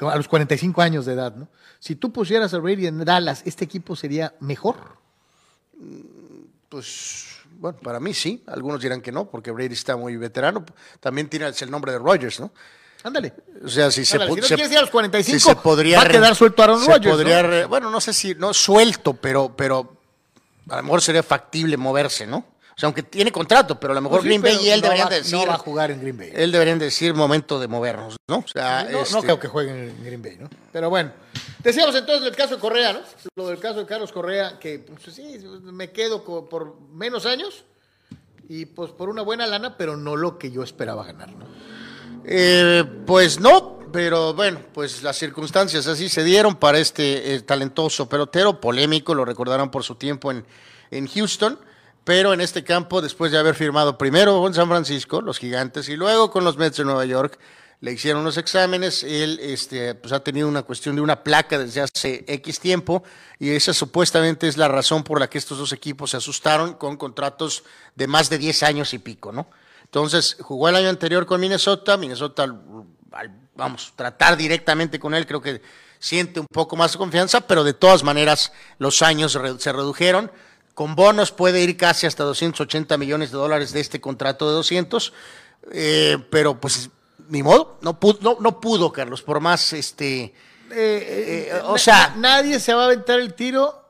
a 0.00 0.16
los 0.16 0.28
45 0.28 0.80
años 0.80 1.06
de 1.06 1.12
edad, 1.12 1.34
¿no? 1.34 1.48
Si 1.80 1.96
tú 1.96 2.12
pusieras 2.12 2.54
a 2.54 2.58
Brady 2.58 2.86
en 2.86 3.04
Dallas, 3.04 3.42
¿este 3.44 3.64
equipo 3.64 3.94
sería 3.94 4.34
mejor? 4.40 4.96
Pues, 6.68 7.37
bueno, 7.58 7.78
para 7.78 8.00
mí 8.00 8.14
sí, 8.14 8.42
algunos 8.46 8.80
dirán 8.80 9.00
que 9.00 9.12
no, 9.12 9.28
porque 9.28 9.50
Brady 9.50 9.74
está 9.74 9.96
muy 9.96 10.16
veterano, 10.16 10.64
también 11.00 11.28
tiene 11.28 11.46
el 11.46 11.70
nombre 11.70 11.92
de 11.92 11.98
Rogers, 11.98 12.40
¿no? 12.40 12.52
Ándale. 13.02 13.32
O 13.64 13.68
sea, 13.68 13.90
si 13.90 14.04
se, 14.04 14.18
si 14.18 14.24
no 14.26 14.34
quieres 14.34 14.72
ir 14.72 14.78
a 14.78 14.80
los 14.80 14.90
45, 14.90 15.62
podría 15.62 15.98
va 15.98 16.04
a 16.04 16.08
quedar 16.08 16.34
suelto 16.34 16.62
Aaron 16.62 16.84
Rodgers. 16.84 17.68
Bueno, 17.68 17.90
no 17.90 18.00
sé 18.00 18.12
si, 18.12 18.34
no 18.34 18.52
suelto, 18.52 19.14
pero, 19.14 19.54
pero 19.56 19.98
a 20.68 20.76
lo 20.76 20.82
mejor 20.82 21.02
sería 21.02 21.22
factible 21.22 21.76
moverse, 21.76 22.26
¿no? 22.26 22.38
O 22.38 22.80
sea, 22.80 22.86
aunque 22.86 23.02
tiene 23.02 23.32
contrato, 23.32 23.78
pero 23.78 23.92
a 23.92 23.94
lo 23.94 24.00
mejor 24.00 24.18
pues 24.18 24.26
Green 24.26 24.42
Bay 24.42 24.56
y 24.62 24.70
él 24.70 24.80
deberían 24.80 25.08
decir. 25.08 25.34
No 25.36 25.46
va 25.46 25.54
a 25.54 25.58
jugar 25.58 25.90
en 25.90 26.00
Green 26.00 26.16
Bay. 26.16 26.30
Él 26.32 26.52
deberían 26.52 26.78
decir 26.78 27.12
momento 27.12 27.58
de 27.58 27.66
movernos, 27.66 28.16
¿no? 28.28 28.38
O 28.38 28.48
sea, 28.48 28.84
no, 28.84 29.02
este 29.02 29.18
creo 29.20 29.40
que 29.40 29.48
juegue 29.48 29.70
en 29.70 30.04
Green 30.04 30.22
Bay, 30.22 30.36
¿no? 30.38 30.48
Pero 30.72 30.88
bueno. 30.88 31.10
Decíamos 31.62 31.94
entonces 31.94 32.26
el 32.28 32.36
caso 32.36 32.54
de 32.54 32.60
Correa, 32.60 32.92
¿no? 32.92 33.00
Lo 33.34 33.48
del 33.48 33.58
caso 33.58 33.80
de 33.80 33.86
Carlos 33.86 34.12
Correa, 34.12 34.58
que 34.58 34.78
pues, 34.78 35.14
sí, 35.14 35.38
me 35.62 35.90
quedo 35.90 36.24
por 36.24 36.80
menos 36.92 37.26
años 37.26 37.64
y 38.48 38.66
pues 38.66 38.92
por 38.92 39.08
una 39.08 39.22
buena 39.22 39.46
lana, 39.46 39.76
pero 39.76 39.96
no 39.96 40.16
lo 40.16 40.38
que 40.38 40.50
yo 40.50 40.62
esperaba 40.62 41.04
ganar, 41.04 41.30
¿no? 41.34 41.46
Eh, 42.24 42.84
pues 43.06 43.40
no, 43.40 43.78
pero 43.92 44.34
bueno, 44.34 44.60
pues 44.72 45.02
las 45.02 45.16
circunstancias 45.16 45.86
así 45.86 46.08
se 46.08 46.24
dieron 46.24 46.56
para 46.56 46.78
este 46.78 47.34
eh, 47.34 47.40
talentoso 47.40 48.08
pelotero, 48.08 48.60
polémico, 48.60 49.14
lo 49.14 49.24
recordarán 49.24 49.70
por 49.70 49.82
su 49.82 49.96
tiempo 49.96 50.30
en, 50.30 50.44
en 50.90 51.06
Houston, 51.06 51.58
pero 52.04 52.32
en 52.32 52.40
este 52.40 52.64
campo, 52.64 53.02
después 53.02 53.32
de 53.32 53.38
haber 53.38 53.54
firmado 53.54 53.98
primero 53.98 54.40
con 54.40 54.54
San 54.54 54.68
Francisco, 54.68 55.20
los 55.20 55.38
gigantes, 55.38 55.88
y 55.88 55.96
luego 55.96 56.30
con 56.30 56.44
los 56.44 56.56
Mets 56.56 56.78
de 56.78 56.84
Nueva 56.84 57.04
York, 57.04 57.38
le 57.80 57.92
hicieron 57.92 58.22
unos 58.22 58.36
exámenes, 58.36 59.04
él 59.04 59.38
este, 59.40 59.94
pues 59.94 60.12
ha 60.12 60.20
tenido 60.20 60.48
una 60.48 60.62
cuestión 60.62 60.96
de 60.96 61.02
una 61.02 61.22
placa 61.22 61.58
desde 61.58 61.80
hace 61.80 62.24
X 62.26 62.58
tiempo, 62.58 63.04
y 63.38 63.50
esa 63.50 63.72
supuestamente 63.72 64.48
es 64.48 64.56
la 64.56 64.68
razón 64.68 65.04
por 65.04 65.20
la 65.20 65.30
que 65.30 65.38
estos 65.38 65.58
dos 65.58 65.72
equipos 65.72 66.10
se 66.10 66.16
asustaron 66.16 66.74
con 66.74 66.96
contratos 66.96 67.62
de 67.94 68.06
más 68.08 68.30
de 68.30 68.38
10 68.38 68.62
años 68.64 68.94
y 68.94 68.98
pico, 68.98 69.30
¿no? 69.30 69.48
Entonces, 69.84 70.36
jugó 70.40 70.68
el 70.68 70.76
año 70.76 70.88
anterior 70.88 71.24
con 71.24 71.40
Minnesota, 71.40 71.96
Minnesota, 71.96 72.46
vamos, 73.54 73.92
tratar 73.96 74.36
directamente 74.36 74.98
con 74.98 75.14
él, 75.14 75.26
creo 75.26 75.40
que 75.40 75.62
siente 75.98 76.40
un 76.40 76.46
poco 76.46 76.76
más 76.76 76.92
de 76.92 76.98
confianza, 76.98 77.40
pero 77.40 77.64
de 77.64 77.74
todas 77.74 78.02
maneras 78.02 78.52
los 78.78 79.02
años 79.02 79.38
se 79.58 79.72
redujeron. 79.72 80.30
Con 80.74 80.94
bonos 80.94 81.32
puede 81.32 81.62
ir 81.62 81.76
casi 81.76 82.06
hasta 82.06 82.22
280 82.22 82.96
millones 82.98 83.30
de 83.32 83.38
dólares 83.38 83.72
de 83.72 83.80
este 83.80 84.00
contrato 84.00 84.48
de 84.48 84.54
200, 84.54 85.12
eh, 85.72 86.18
pero 86.30 86.60
pues 86.60 86.90
ni 87.28 87.42
modo, 87.42 87.78
no 87.82 87.98
pudo, 87.98 88.38
no, 88.40 88.60
pudo 88.60 88.92
Carlos, 88.92 89.22
por 89.22 89.40
más 89.40 89.72
este... 89.72 90.34
Eh, 90.70 91.48
eh, 91.50 91.60
o 91.64 91.78
sea, 91.78 92.14
nadie 92.18 92.60
se 92.60 92.74
va 92.74 92.82
a 92.82 92.86
aventar 92.86 93.20
el 93.20 93.32
tiro 93.34 93.82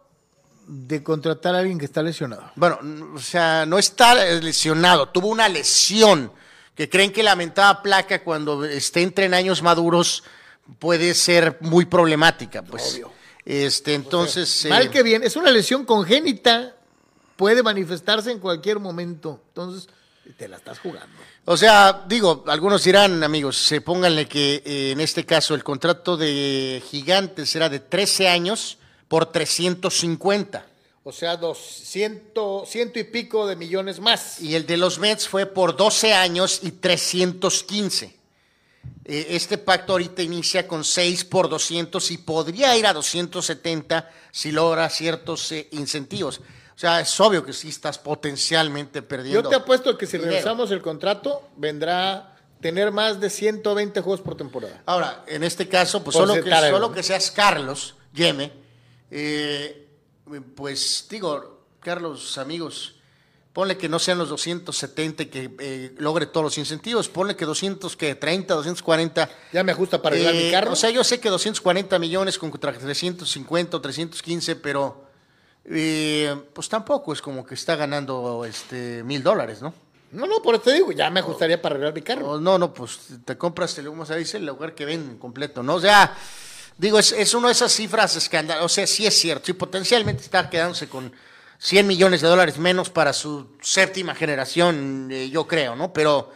de 0.66 1.02
contratar 1.02 1.54
a 1.54 1.58
alguien 1.58 1.78
que 1.78 1.86
está 1.86 2.02
lesionado. 2.02 2.52
Bueno, 2.54 2.78
o 3.14 3.18
sea, 3.18 3.66
no 3.66 3.78
está 3.78 4.14
lesionado, 4.14 5.08
tuvo 5.08 5.28
una 5.28 5.48
lesión 5.48 6.30
que 6.74 6.88
creen 6.88 7.12
que 7.12 7.24
la 7.24 7.34
mentada 7.34 7.82
placa 7.82 8.22
cuando 8.22 8.64
esté 8.64 9.02
entre 9.02 9.24
en 9.24 9.34
años 9.34 9.62
maduros 9.62 10.22
puede 10.78 11.14
ser 11.14 11.56
muy 11.60 11.86
problemática, 11.86 12.62
pues. 12.62 12.94
Obvio. 12.94 13.12
Este, 13.44 13.94
entonces. 13.94 14.66
mal 14.68 14.86
eh, 14.86 14.90
que 14.90 15.02
bien, 15.02 15.24
es 15.24 15.34
una 15.34 15.50
lesión 15.50 15.84
congénita, 15.86 16.76
puede 17.34 17.62
manifestarse 17.62 18.30
en 18.30 18.38
cualquier 18.38 18.78
momento. 18.78 19.40
Entonces, 19.48 19.88
te 20.36 20.48
la 20.48 20.56
estás 20.56 20.78
jugando. 20.78 21.18
O 21.50 21.56
sea, 21.56 22.04
digo, 22.06 22.44
algunos 22.48 22.84
dirán, 22.84 23.24
amigos, 23.24 23.56
se 23.56 23.80
pónganle 23.80 24.28
que 24.28 24.62
eh, 24.66 24.90
en 24.90 25.00
este 25.00 25.24
caso 25.24 25.54
el 25.54 25.64
contrato 25.64 26.14
de 26.14 26.82
Gigantes 26.90 27.56
era 27.56 27.70
de 27.70 27.80
13 27.80 28.28
años 28.28 28.76
por 29.08 29.32
350. 29.32 30.66
O 31.04 31.10
sea, 31.10 31.38
200, 31.38 32.68
ciento 32.68 32.98
y 32.98 33.04
pico 33.04 33.46
de 33.46 33.56
millones 33.56 33.98
más. 33.98 34.42
Y 34.42 34.56
el 34.56 34.66
de 34.66 34.76
los 34.76 34.98
Mets 34.98 35.26
fue 35.26 35.46
por 35.46 35.74
12 35.74 36.12
años 36.12 36.60
y 36.64 36.72
315. 36.72 38.14
Eh, 39.06 39.26
este 39.30 39.56
pacto 39.56 39.92
ahorita 39.92 40.20
inicia 40.20 40.68
con 40.68 40.84
6 40.84 41.24
por 41.24 41.48
200 41.48 42.10
y 42.10 42.18
podría 42.18 42.76
ir 42.76 42.86
a 42.86 42.92
270 42.92 44.10
si 44.30 44.52
logra 44.52 44.90
ciertos 44.90 45.50
eh, 45.52 45.66
incentivos. 45.70 46.42
O 46.78 46.80
sea, 46.80 47.00
es 47.00 47.18
obvio 47.18 47.44
que 47.44 47.52
sí 47.52 47.70
estás 47.70 47.98
potencialmente 47.98 49.02
perdiendo. 49.02 49.42
Yo 49.42 49.48
te 49.48 49.56
apuesto 49.56 49.98
que 49.98 50.06
si 50.06 50.16
regresamos 50.16 50.70
el 50.70 50.80
contrato, 50.80 51.48
vendrá 51.56 52.36
tener 52.60 52.92
más 52.92 53.18
de 53.18 53.30
120 53.30 54.00
juegos 54.00 54.20
por 54.20 54.36
temporada. 54.36 54.80
Ahora, 54.86 55.24
en 55.26 55.42
este 55.42 55.66
caso, 55.66 56.04
pues 56.04 56.16
solo 56.16 56.34
que, 56.34 56.48
solo 56.48 56.92
que 56.92 57.02
seas 57.02 57.32
Carlos 57.32 57.96
Yeme, 58.14 58.52
eh, 59.10 59.88
pues 60.54 61.08
digo, 61.10 61.64
Carlos, 61.80 62.38
amigos, 62.38 62.94
ponle 63.52 63.76
que 63.76 63.88
no 63.88 63.98
sean 63.98 64.18
los 64.18 64.28
270 64.28 65.24
y 65.24 65.26
que 65.26 65.50
eh, 65.58 65.94
logre 65.98 66.26
todos 66.26 66.44
los 66.44 66.58
incentivos, 66.58 67.08
ponle 67.08 67.34
que 67.34 67.44
230, 67.44 68.54
240. 68.54 69.28
Ya 69.52 69.64
me 69.64 69.72
ajusta 69.72 70.00
para 70.00 70.14
arreglar 70.14 70.34
mi 70.34 70.42
eh, 70.42 70.52
carro. 70.52 70.74
O 70.74 70.76
sea, 70.76 70.90
yo 70.90 71.02
sé 71.02 71.18
que 71.18 71.28
240 71.28 71.98
millones 71.98 72.38
contra 72.38 72.72
350 72.72 73.76
o 73.76 73.80
315, 73.80 74.54
pero 74.54 75.07
pues 75.68 76.68
tampoco 76.68 77.12
es 77.12 77.20
como 77.20 77.44
que 77.44 77.54
está 77.54 77.76
ganando 77.76 78.44
este 78.44 79.02
mil 79.04 79.22
dólares, 79.22 79.60
¿no? 79.60 79.74
No, 80.10 80.26
no, 80.26 80.40
por 80.40 80.54
eso 80.54 80.64
te 80.64 80.72
digo, 80.72 80.92
ya 80.92 81.10
me 81.10 81.20
ajustaría 81.20 81.60
para 81.60 81.74
arreglar 81.74 81.94
mi 81.94 82.00
carro. 82.00 82.40
No, 82.40 82.58
no, 82.58 82.72
pues 82.72 82.98
te 83.24 83.36
compras, 83.36 83.76
el, 83.78 83.86
¿cómo 83.86 84.06
se 84.06 84.16
dice? 84.16 84.38
El 84.38 84.46
lugar 84.46 84.74
que 84.74 84.86
ven 84.86 85.18
completo, 85.18 85.62
¿no? 85.62 85.74
O 85.74 85.80
sea, 85.80 86.16
digo, 86.78 86.98
es, 86.98 87.12
es 87.12 87.34
una 87.34 87.48
de 87.48 87.52
esas 87.52 87.72
cifras 87.72 88.16
escandalosas. 88.16 88.64
O 88.64 88.68
sea, 88.70 88.86
sí 88.86 89.06
es 89.06 89.18
cierto, 89.18 89.46
sí, 89.46 89.52
potencialmente 89.52 90.22
está 90.22 90.48
quedándose 90.48 90.88
con 90.88 91.12
100 91.58 91.86
millones 91.86 92.22
de 92.22 92.28
dólares 92.28 92.56
menos 92.56 92.88
para 92.88 93.12
su 93.12 93.48
séptima 93.60 94.14
generación, 94.14 95.08
eh, 95.12 95.28
yo 95.28 95.46
creo, 95.46 95.76
¿no? 95.76 95.92
Pero 95.92 96.32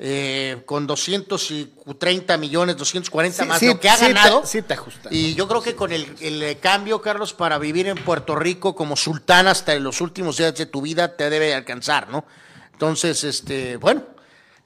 eh, 0.00 0.62
con 0.64 0.86
230 0.86 2.36
millones, 2.36 2.76
240 2.76 3.44
más 3.46 3.60
lo 3.62 3.80
que 3.80 3.88
ha 3.88 3.96
ganado. 3.96 4.46
sí 4.46 4.62
te 4.62 4.74
ajusta. 4.74 5.08
Y 5.10 5.34
yo 5.34 5.48
creo 5.48 5.60
que 5.60 5.74
con 5.74 5.90
el, 5.90 6.14
el, 6.20 6.58
cambio, 6.60 7.02
Carlos, 7.02 7.32
para 7.32 7.58
vivir 7.58 7.88
en 7.88 7.96
Puerto 7.96 8.36
Rico 8.36 8.76
como 8.76 8.94
sultán 8.94 9.48
hasta 9.48 9.74
los 9.74 10.00
últimos 10.00 10.36
días 10.36 10.54
de 10.54 10.66
tu 10.66 10.82
vida 10.82 11.16
te 11.16 11.28
debe 11.30 11.52
alcanzar, 11.52 12.10
¿no? 12.10 12.24
Entonces, 12.72 13.24
este, 13.24 13.76
bueno, 13.76 14.04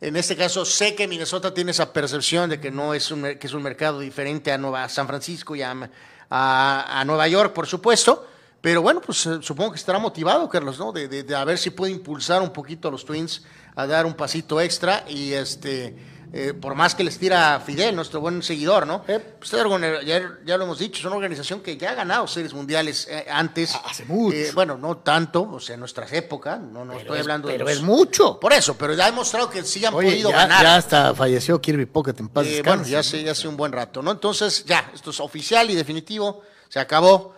en 0.03 0.17
este 0.17 0.37
caso 0.37 0.67
sé 0.67 0.95
que 0.95 1.09
Minnesota 1.09 1.55
tiene 1.55 1.71
esa 1.71 1.95
percepción 1.95 2.51
de 2.51 2.61
que 2.61 2.71
no 2.71 2.93
es 2.93 3.11
un, 3.11 3.23
que 3.23 3.47
es 3.47 3.55
un 3.55 3.63
mercado 3.63 4.01
diferente 4.01 4.53
a, 4.53 4.59
Nueva, 4.59 4.87
San 4.91 5.07
Francisco 5.07 5.57
y 5.57 5.63
a, 5.63 5.91
a, 6.29 7.05
Nueva 7.07 7.27
York, 7.29 7.55
por 7.55 7.67
supuesto. 7.67 8.29
Pero 8.61 8.83
bueno, 8.83 9.01
pues 9.01 9.25
eh, 9.27 9.39
supongo 9.41 9.73
que 9.73 9.79
estará 9.79 9.99
motivado, 9.99 10.49
Carlos, 10.49 10.79
¿no? 10.79 10.93
De, 10.93 11.09
de, 11.09 11.23
de, 11.23 11.35
a 11.35 11.45
ver 11.45 11.57
si 11.57 11.71
puede 11.71 11.91
impulsar 11.91 12.43
un 12.43 12.53
poquito 12.53 12.89
a 12.89 12.91
los 12.91 13.05
Twins 13.05 13.43
a 13.75 13.87
dar 13.87 14.07
un 14.07 14.15
pasito 14.15 14.61
extra 14.61 15.05
y 15.09 15.33
este 15.33 15.95
eh, 16.35 16.55
por 16.55 16.75
más 16.75 16.95
que 16.95 17.05
les 17.05 17.19
tira 17.19 17.61
Fidel, 17.61 17.95
nuestro 17.95 18.19
buen 18.23 18.43
seguidor, 18.43 18.87
¿no? 18.87 19.05
Eh, 19.07 19.21
pues, 19.39 19.51
ya, 19.51 20.39
ya, 20.47 20.57
lo 20.57 20.65
hemos 20.65 20.79
dicho, 20.79 21.01
es 21.01 21.05
una 21.05 21.17
organización 21.17 21.61
que 21.61 21.77
ya 21.77 21.91
ha 21.91 21.95
ganado 21.95 22.27
series 22.27 22.55
mundiales 22.55 23.07
eh, 23.11 23.27
antes. 23.31 23.79
Hace 23.85 24.07
mucho. 24.07 24.39
bueno, 24.55 24.79
no 24.79 24.97
tanto, 24.97 25.43
o 25.43 25.61
sea, 25.61 25.75
en 25.75 25.81
nuestras 25.81 26.11
épocas, 26.15 26.59
no, 26.59 26.87
no 26.87 26.95
estoy 26.95 27.19
hablando 27.19 27.49
de. 27.49 27.59
Pero 27.59 27.69
es 27.69 27.83
mucho. 27.83 28.41
Por 28.41 28.55
eso, 28.55 28.79
pero 28.79 28.95
ya 28.95 29.05
ha 29.05 29.11
demostrado 29.11 29.51
que 29.51 29.63
sí 29.63 29.85
han 29.85 29.93
podido 29.93 30.31
ganar. 30.31 30.63
Ya 30.63 30.77
hasta 30.77 31.15
falleció 31.15 31.61
Kirby 31.61 31.85
Pocket 31.85 32.15
en 32.19 32.29
paz. 32.31 32.47
bueno, 32.65 32.83
ya 32.85 33.01
hace, 33.01 33.23
ya 33.23 33.33
hace 33.33 33.47
un 33.47 33.59
buen 33.59 33.71
rato, 33.71 34.01
¿no? 34.01 34.11
Entonces, 34.11 34.65
ya, 34.65 34.91
esto 34.95 35.11
es 35.11 35.21
oficial 35.21 35.71
y 35.71 35.75
definitivo, 35.75 36.41
se 36.71 36.81
acabó. 36.81 37.35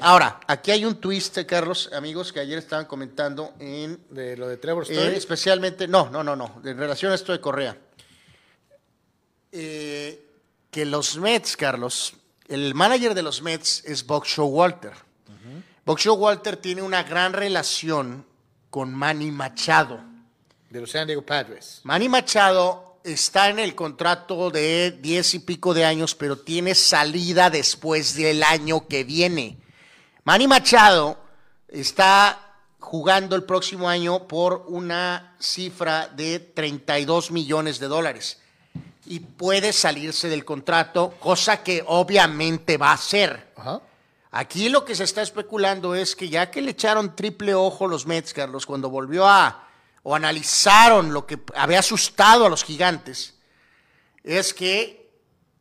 Ahora, 0.00 0.40
aquí 0.46 0.70
hay 0.70 0.84
un 0.84 0.96
twist, 0.96 1.38
Carlos, 1.46 1.90
amigos, 1.92 2.32
que 2.32 2.40
ayer 2.40 2.58
estaban 2.58 2.84
comentando 2.84 3.54
en... 3.58 3.98
De 4.10 4.36
lo 4.36 4.48
de 4.48 4.58
Trevor 4.58 4.82
Story. 4.82 5.14
especialmente, 5.14 5.88
no, 5.88 6.10
no, 6.10 6.22
no, 6.22 6.36
no, 6.36 6.60
en 6.64 6.76
relación 6.76 7.12
a 7.12 7.14
esto 7.14 7.32
de 7.32 7.40
Correa. 7.40 7.76
Eh, 9.52 10.26
que 10.70 10.84
los 10.84 11.16
Mets, 11.16 11.56
Carlos, 11.56 12.14
el 12.48 12.74
manager 12.74 13.14
de 13.14 13.22
los 13.22 13.40
Mets 13.40 13.84
es 13.86 14.04
Buck 14.04 14.26
Walter 14.38 14.92
Uh 15.86 16.12
Walter 16.14 16.56
tiene 16.56 16.82
una 16.82 17.02
gran 17.02 17.32
relación 17.32 18.26
con 18.70 18.92
Manny 18.92 19.30
Machado. 19.30 20.00
De 20.70 20.80
los 20.80 20.90
San 20.90 21.06
Diego 21.06 21.22
Padres. 21.22 21.80
Manny 21.84 22.08
Machado 22.08 22.93
está 23.04 23.50
en 23.50 23.58
el 23.58 23.74
contrato 23.74 24.50
de 24.50 24.90
diez 24.90 25.34
y 25.34 25.38
pico 25.38 25.74
de 25.74 25.84
años, 25.84 26.14
pero 26.14 26.38
tiene 26.38 26.74
salida 26.74 27.50
después 27.50 28.16
del 28.16 28.42
año 28.42 28.88
que 28.88 29.04
viene. 29.04 29.58
Manny 30.24 30.48
Machado 30.48 31.18
está 31.68 32.56
jugando 32.80 33.36
el 33.36 33.44
próximo 33.44 33.88
año 33.88 34.26
por 34.26 34.64
una 34.68 35.36
cifra 35.38 36.08
de 36.08 36.40
32 36.40 37.30
millones 37.30 37.78
de 37.78 37.88
dólares 37.88 38.38
y 39.06 39.20
puede 39.20 39.74
salirse 39.74 40.28
del 40.28 40.46
contrato, 40.46 41.14
cosa 41.20 41.62
que 41.62 41.84
obviamente 41.86 42.78
va 42.78 42.90
a 42.90 42.94
hacer. 42.94 43.52
Aquí 44.30 44.68
lo 44.70 44.84
que 44.84 44.94
se 44.94 45.04
está 45.04 45.22
especulando 45.22 45.94
es 45.94 46.16
que 46.16 46.28
ya 46.28 46.50
que 46.50 46.62
le 46.62 46.70
echaron 46.72 47.14
triple 47.14 47.54
ojo 47.54 47.86
los 47.86 48.06
Mets, 48.06 48.32
Carlos, 48.32 48.66
cuando 48.66 48.88
volvió 48.88 49.26
a, 49.26 49.63
o 50.04 50.14
analizaron 50.14 51.12
lo 51.12 51.26
que 51.26 51.40
había 51.56 51.80
asustado 51.80 52.46
a 52.46 52.48
los 52.48 52.62
gigantes, 52.62 53.34
es 54.22 54.54
que 54.54 55.10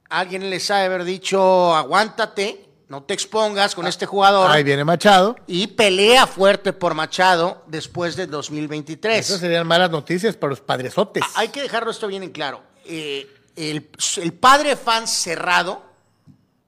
alguien 0.09 0.49
les 0.51 0.69
ha 0.69 0.77
de 0.77 0.85
haber 0.85 1.03
dicho, 1.03 1.75
aguántate, 1.75 2.69
no 2.89 3.01
te 3.01 3.15
expongas 3.15 3.73
con 3.73 3.87
ah, 3.87 3.89
este 3.89 4.05
jugador. 4.05 4.51
Ahí 4.51 4.63
viene 4.63 4.83
Machado. 4.83 5.35
Y 5.47 5.65
pelea 5.65 6.27
fuerte 6.27 6.73
por 6.73 6.93
Machado 6.93 7.63
después 7.65 8.15
de 8.15 8.27
2023. 8.27 9.17
Esas 9.17 9.39
serían 9.39 9.65
malas 9.65 9.89
noticias 9.89 10.35
para 10.35 10.51
los 10.51 10.61
padresotes. 10.61 11.23
Hay 11.33 11.47
que 11.47 11.63
dejarlo 11.63 11.89
esto 11.89 12.05
bien 12.05 12.21
en 12.21 12.31
claro 12.31 12.61
eh, 12.85 13.27
el, 13.55 14.33
padre 14.33 14.75
fan 14.75 15.07
cerrado 15.07 15.92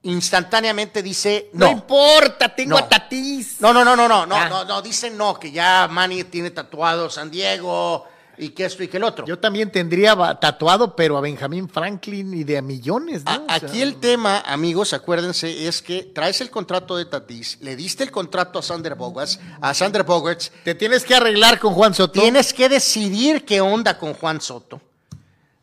instantáneamente 0.06 1.02
dice 1.02 1.50
no. 1.52 1.70
importa, 1.70 2.54
tengo 2.54 2.78
a 2.78 2.88
Tatis. 2.88 3.60
No, 3.60 3.72
no, 3.72 3.84
no, 3.84 3.96
no, 3.96 4.08
no, 4.08 4.26
no, 4.26 4.36
ah. 4.36 4.48
no, 4.48 4.64
no, 4.64 4.82
dice 4.82 5.10
no, 5.10 5.38
que 5.38 5.50
ya 5.50 5.88
Manny 5.90 6.24
tiene 6.24 6.50
tatuado 6.50 7.10
San 7.10 7.30
Diego 7.30 8.06
y 8.38 8.50
que 8.50 8.66
esto 8.66 8.82
y 8.82 8.88
que 8.88 8.98
el 8.98 9.04
otro. 9.04 9.26
Yo 9.26 9.38
también 9.38 9.70
tendría 9.70 10.14
tatuado, 10.38 10.94
pero 10.94 11.16
a 11.16 11.20
Benjamín 11.20 11.68
Franklin 11.68 12.34
y 12.34 12.44
de 12.44 12.58
a 12.58 12.62
millones. 12.62 13.22
aquí 13.48 13.82
el 13.82 13.96
tema, 13.96 14.40
amigos, 14.40 14.92
acuérdense, 14.92 15.66
es 15.66 15.82
que 15.82 16.02
traes 16.14 16.40
el 16.40 16.50
contrato 16.50 16.96
de 16.96 17.06
Tatis, 17.06 17.58
le 17.60 17.74
diste 17.74 18.04
el 18.04 18.10
contrato 18.10 18.58
a 18.58 18.62
Sander 18.62 18.94
Bogarts, 18.94 19.40
a 19.60 19.74
Sander 19.74 20.04
Bogarts. 20.04 20.52
Te 20.64 20.74
tienes 20.74 21.04
que 21.04 21.14
arreglar 21.14 21.58
con 21.58 21.74
Juan 21.74 21.94
Soto. 21.94 22.20
Tienes 22.20 22.52
que 22.52 22.68
decidir 22.68 23.44
qué 23.44 23.60
onda 23.60 23.98
con 23.98 24.14
Juan 24.14 24.40
Soto. 24.40 24.80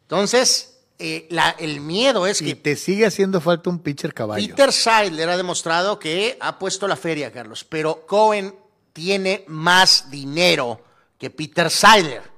Entonces, 0.02 0.73
eh, 1.06 1.28
el 1.60 1.82
miedo 1.82 2.26
es 2.26 2.42
que... 2.42 2.56
te 2.56 2.78
sigue 2.78 3.06
haciendo 3.06 3.42
falta 3.42 3.70
un 3.70 3.80
pitcher 3.80 4.14
caballo. 4.14 4.48
Peter 4.48 4.72
Seidler 4.72 5.30
ha 5.30 5.36
demostrado 5.36 6.00
que 6.00 6.38
ha 6.40 6.58
puesto 6.58 6.88
la 6.88 6.96
feria, 6.96 7.30
Carlos, 7.30 7.66
pero 7.66 8.06
Cohen 8.08 8.56
tiene 8.94 9.44
más 9.50 10.10
dinero 10.10 10.82
que 11.18 11.30
Peter 11.30 11.70
Seidler. 11.70 12.32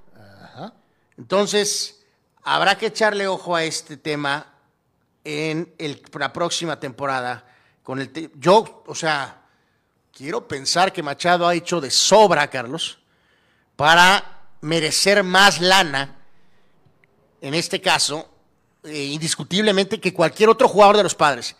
Entonces, 1.16 2.03
habrá 2.41 2.76
que 2.76 2.88
echarle 2.88 3.28
ojo 3.28 3.55
a 3.55 3.63
este 3.63 3.97
tema 3.97 4.51
en 5.24 5.72
la 6.11 6.34
próxima 6.34 6.80
temporada. 6.80 7.45
Con 7.84 8.01
el 8.01 8.32
yo, 8.39 8.84
o 8.88 8.95
sea, 8.95 9.43
quiero 10.11 10.47
pensar 10.47 10.91
que 10.91 11.03
Machado 11.03 11.47
ha 11.47 11.53
hecho 11.53 11.80
de 11.80 11.91
sobra, 11.91 12.49
Carlos, 12.49 12.97
para 13.76 14.47
merecer 14.61 15.24
más 15.24 15.61
lana 15.61 16.18
en 17.41 17.53
este 17.53 17.80
caso, 17.80 18.34
eh, 18.86 19.03
indiscutiblemente 19.05 19.99
que 19.99 20.13
cualquier 20.13 20.49
otro 20.49 20.67
jugador 20.67 20.97
de 20.97 21.03
los 21.03 21.15
padres. 21.15 21.55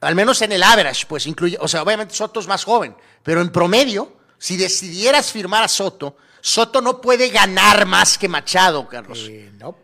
Al 0.00 0.14
menos 0.14 0.40
en 0.42 0.52
el 0.52 0.62
average, 0.62 1.06
pues 1.06 1.26
incluye, 1.26 1.58
o 1.60 1.68
sea, 1.68 1.82
obviamente 1.82 2.14
Soto 2.14 2.40
es 2.40 2.46
más 2.46 2.64
joven, 2.64 2.96
pero 3.22 3.40
en 3.40 3.50
promedio, 3.50 4.16
si 4.38 4.56
decidieras 4.56 5.30
firmar 5.30 5.62
a 5.62 5.68
Soto, 5.68 6.16
Soto 6.40 6.80
no 6.80 7.00
puede 7.00 7.28
ganar 7.28 7.86
más 7.86 8.16
que 8.16 8.28
Machado, 8.28 8.88
Carlos. 8.88 9.26
Eh, 9.28 9.52
no. 9.58 9.76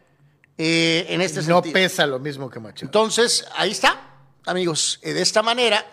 Eh, 0.57 1.07
en 1.11 1.21
este 1.21 1.43
no 1.43 1.61
pesa 1.61 2.07
lo 2.07 2.19
mismo 2.19 2.49
que 2.49 2.59
Machado. 2.59 2.87
Entonces, 2.87 3.45
ahí 3.57 3.73
está, 3.73 4.17
amigos. 4.47 4.99
de 5.03 5.21
esta 5.21 5.43
manera, 5.43 5.85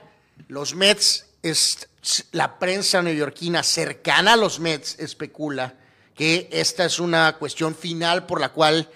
los 0.48 0.74
Mets, 0.74 1.26
es, 1.42 1.90
la 2.32 2.58
prensa 2.60 3.02
neoyorquina 3.02 3.62
cercana 3.64 4.34
a 4.34 4.38
los 4.38 4.60
Mets 4.60 4.98
especula 5.00 5.76
que 6.16 6.50
esta 6.52 6.86
es 6.86 7.00
una 7.00 7.38
cuestión 7.38 7.76
final 7.76 8.26
por 8.26 8.40
la 8.40 8.50
cual 8.50 8.90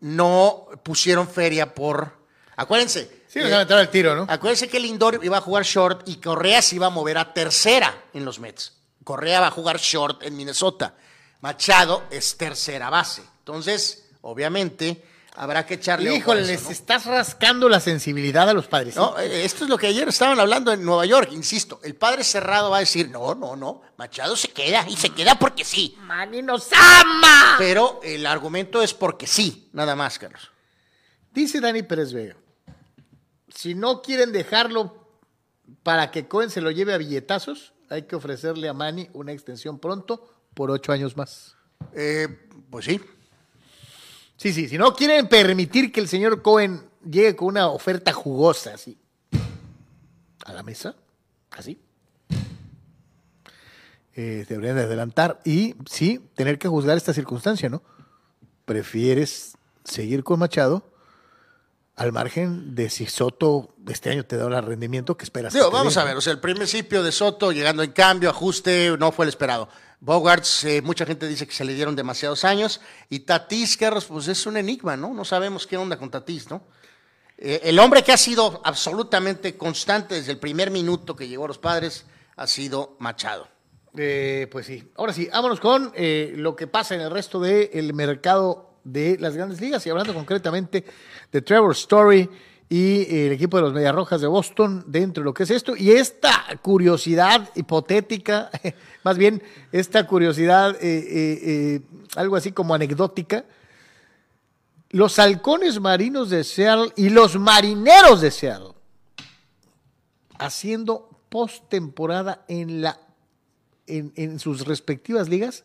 no 0.00 0.68
pusieron 0.82 1.28
feria 1.28 1.74
por... 1.74 2.12
Acuérdense. 2.56 3.24
Sí, 3.28 3.40
a 3.40 3.58
meter 3.58 3.78
el 3.78 3.88
tiro, 3.90 4.14
¿no? 4.14 4.26
Acuérdense 4.28 4.68
que 4.68 4.80
Lindor 4.80 5.20
iba 5.22 5.38
a 5.38 5.40
jugar 5.40 5.64
short 5.64 6.08
y 6.08 6.16
Correa 6.16 6.62
se 6.62 6.76
iba 6.76 6.86
a 6.86 6.90
mover 6.90 7.18
a 7.18 7.34
tercera 7.34 8.04
en 8.14 8.24
los 8.24 8.38
Mets. 8.38 8.72
Correa 9.04 9.40
va 9.40 9.48
a 9.48 9.50
jugar 9.50 9.78
short 9.78 10.22
en 10.22 10.36
Minnesota. 10.36 10.94
Machado 11.40 12.04
es 12.10 12.36
tercera 12.36 12.88
base. 12.88 13.22
Entonces, 13.40 14.08
obviamente, 14.22 15.04
habrá 15.36 15.66
que 15.66 15.74
echarle 15.74 16.14
Híjole, 16.14 16.40
eso, 16.40 16.50
les 16.50 16.64
¿no? 16.64 16.70
estás 16.70 17.06
rascando 17.06 17.68
la 17.68 17.80
sensibilidad 17.80 18.48
a 18.48 18.54
los 18.54 18.66
padres. 18.66 18.96
No, 18.96 19.18
eh, 19.18 19.44
esto 19.44 19.64
es 19.64 19.70
lo 19.70 19.78
que 19.78 19.86
ayer 19.86 20.08
estaban 20.08 20.40
hablando 20.40 20.72
en 20.72 20.84
Nueva 20.84 21.06
York, 21.06 21.30
insisto. 21.32 21.78
El 21.82 21.94
padre 21.94 22.24
cerrado 22.24 22.70
va 22.70 22.78
a 22.78 22.80
decir, 22.80 23.10
no, 23.10 23.34
no, 23.34 23.54
no, 23.54 23.82
Machado 23.96 24.36
se 24.36 24.48
queda 24.48 24.86
y 24.88 24.96
se 24.96 25.10
queda 25.10 25.38
porque 25.38 25.64
sí. 25.64 25.96
Manny 26.00 26.42
nos 26.42 26.68
ama. 26.72 27.56
Pero 27.58 28.00
el 28.02 28.26
argumento 28.26 28.82
es 28.82 28.94
porque 28.94 29.26
sí, 29.26 29.68
nada 29.72 29.94
más, 29.94 30.18
Carlos. 30.18 30.50
Dice 31.32 31.60
Dani 31.60 31.82
Pérez 31.82 32.12
Vega, 32.12 32.36
si 33.48 33.74
no 33.74 34.00
quieren 34.00 34.32
dejarlo 34.32 35.06
para 35.82 36.10
que 36.10 36.26
Cohen 36.26 36.50
se 36.50 36.60
lo 36.60 36.70
lleve 36.70 36.94
a 36.94 36.98
billetazos, 36.98 37.74
hay 37.90 38.02
que 38.02 38.16
ofrecerle 38.16 38.68
a 38.68 38.72
Manny 38.72 39.08
una 39.12 39.32
extensión 39.32 39.78
pronto 39.78 40.28
por 40.54 40.70
ocho 40.70 40.92
años 40.92 41.16
más. 41.16 41.56
Eh, 41.92 42.48
pues 42.70 42.86
sí. 42.86 43.00
Sí, 44.46 44.52
sí, 44.52 44.68
si 44.68 44.78
no 44.78 44.94
quieren 44.94 45.26
permitir 45.26 45.90
que 45.90 45.98
el 45.98 46.06
señor 46.06 46.40
Cohen 46.40 46.88
llegue 47.04 47.34
con 47.34 47.48
una 47.48 47.66
oferta 47.66 48.12
jugosa 48.12 48.74
así 48.74 48.96
a 50.44 50.52
la 50.52 50.62
mesa, 50.62 50.94
así, 51.50 51.80
eh, 54.14 54.46
deberían 54.48 54.76
de 54.76 54.82
adelantar 54.84 55.40
y 55.44 55.74
sí, 55.90 56.30
tener 56.36 56.60
que 56.60 56.68
juzgar 56.68 56.96
esta 56.96 57.12
circunstancia, 57.12 57.68
¿no? 57.68 57.82
¿Prefieres 58.64 59.56
seguir 59.82 60.22
con 60.22 60.38
Machado 60.38 60.92
al 61.96 62.12
margen 62.12 62.76
de 62.76 62.88
si 62.88 63.06
Soto 63.06 63.74
este 63.88 64.10
año 64.10 64.26
te 64.26 64.36
da 64.36 64.46
el 64.46 64.64
rendimiento 64.64 65.16
que 65.16 65.24
esperas? 65.24 65.54
Digo, 65.54 65.70
que 65.70 65.74
vamos 65.74 65.96
a 65.96 66.04
ver, 66.04 66.16
o 66.16 66.20
sea, 66.20 66.32
el 66.32 66.38
principio 66.38 67.02
de 67.02 67.10
Soto 67.10 67.50
llegando 67.50 67.82
en 67.82 67.90
cambio, 67.90 68.30
ajuste, 68.30 68.96
no 68.96 69.10
fue 69.10 69.24
el 69.24 69.30
esperado. 69.30 69.68
Bogarts, 70.06 70.62
eh, 70.62 70.82
mucha 70.82 71.04
gente 71.04 71.26
dice 71.26 71.48
que 71.48 71.52
se 71.52 71.64
le 71.64 71.74
dieron 71.74 71.96
demasiados 71.96 72.44
años. 72.44 72.80
Y 73.10 73.20
Tatís, 73.20 73.76
Carlos, 73.76 74.04
pues 74.04 74.28
es 74.28 74.46
un 74.46 74.56
enigma, 74.56 74.96
¿no? 74.96 75.12
No 75.12 75.24
sabemos 75.24 75.66
qué 75.66 75.76
onda 75.76 75.98
con 75.98 76.12
Tatís, 76.12 76.48
¿no? 76.48 76.62
Eh, 77.36 77.60
el 77.64 77.76
hombre 77.80 78.04
que 78.04 78.12
ha 78.12 78.16
sido 78.16 78.62
absolutamente 78.64 79.56
constante 79.56 80.14
desde 80.14 80.30
el 80.30 80.38
primer 80.38 80.70
minuto 80.70 81.16
que 81.16 81.26
llegó 81.26 81.46
a 81.46 81.48
los 81.48 81.58
padres 81.58 82.06
ha 82.36 82.46
sido 82.46 82.96
Machado. 83.00 83.48
Eh, 83.96 84.46
pues 84.52 84.66
sí. 84.66 84.92
Ahora 84.94 85.12
sí, 85.12 85.28
vámonos 85.30 85.58
con 85.58 85.92
lo 85.96 86.54
que 86.54 86.68
pasa 86.68 86.94
en 86.94 87.00
el 87.00 87.10
resto 87.10 87.40
del 87.40 87.92
mercado 87.92 88.78
de 88.84 89.16
las 89.18 89.34
grandes 89.36 89.60
ligas 89.60 89.84
y 89.86 89.90
hablando 89.90 90.14
concretamente 90.14 90.84
de 91.32 91.42
Trevor 91.42 91.72
Story 91.72 92.30
y 92.68 93.24
el 93.24 93.32
equipo 93.32 93.56
de 93.56 93.64
los 93.64 93.72
Medias 93.72 93.94
Rojas 93.94 94.20
de 94.20 94.28
Boston 94.28 94.84
dentro 94.86 95.22
de 95.22 95.24
lo 95.24 95.34
que 95.34 95.42
es 95.42 95.50
esto 95.50 95.74
y 95.76 95.90
esta 95.90 96.44
curiosidad 96.62 97.50
hipotética, 97.56 98.50
más 99.06 99.16
bien 99.18 99.40
esta 99.70 100.04
curiosidad 100.04 100.74
eh, 100.80 100.98
eh, 100.98 101.40
eh, 101.44 101.80
algo 102.16 102.34
así 102.34 102.50
como 102.50 102.74
anecdótica. 102.74 103.44
Los 104.90 105.20
halcones 105.20 105.78
marinos 105.78 106.28
de 106.28 106.42
Seattle 106.42 106.92
y 106.96 107.10
los 107.10 107.36
marineros 107.38 108.20
de 108.20 108.32
Seattle 108.32 108.72
haciendo 110.38 111.08
postemporada 111.28 112.44
en 112.48 112.84
en, 113.86 114.12
en 114.16 114.40
sus 114.40 114.66
respectivas 114.66 115.28
ligas 115.28 115.64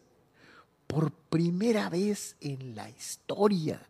por 0.86 1.12
primera 1.12 1.90
vez 1.90 2.36
en 2.42 2.76
la 2.76 2.90
historia. 2.92 3.82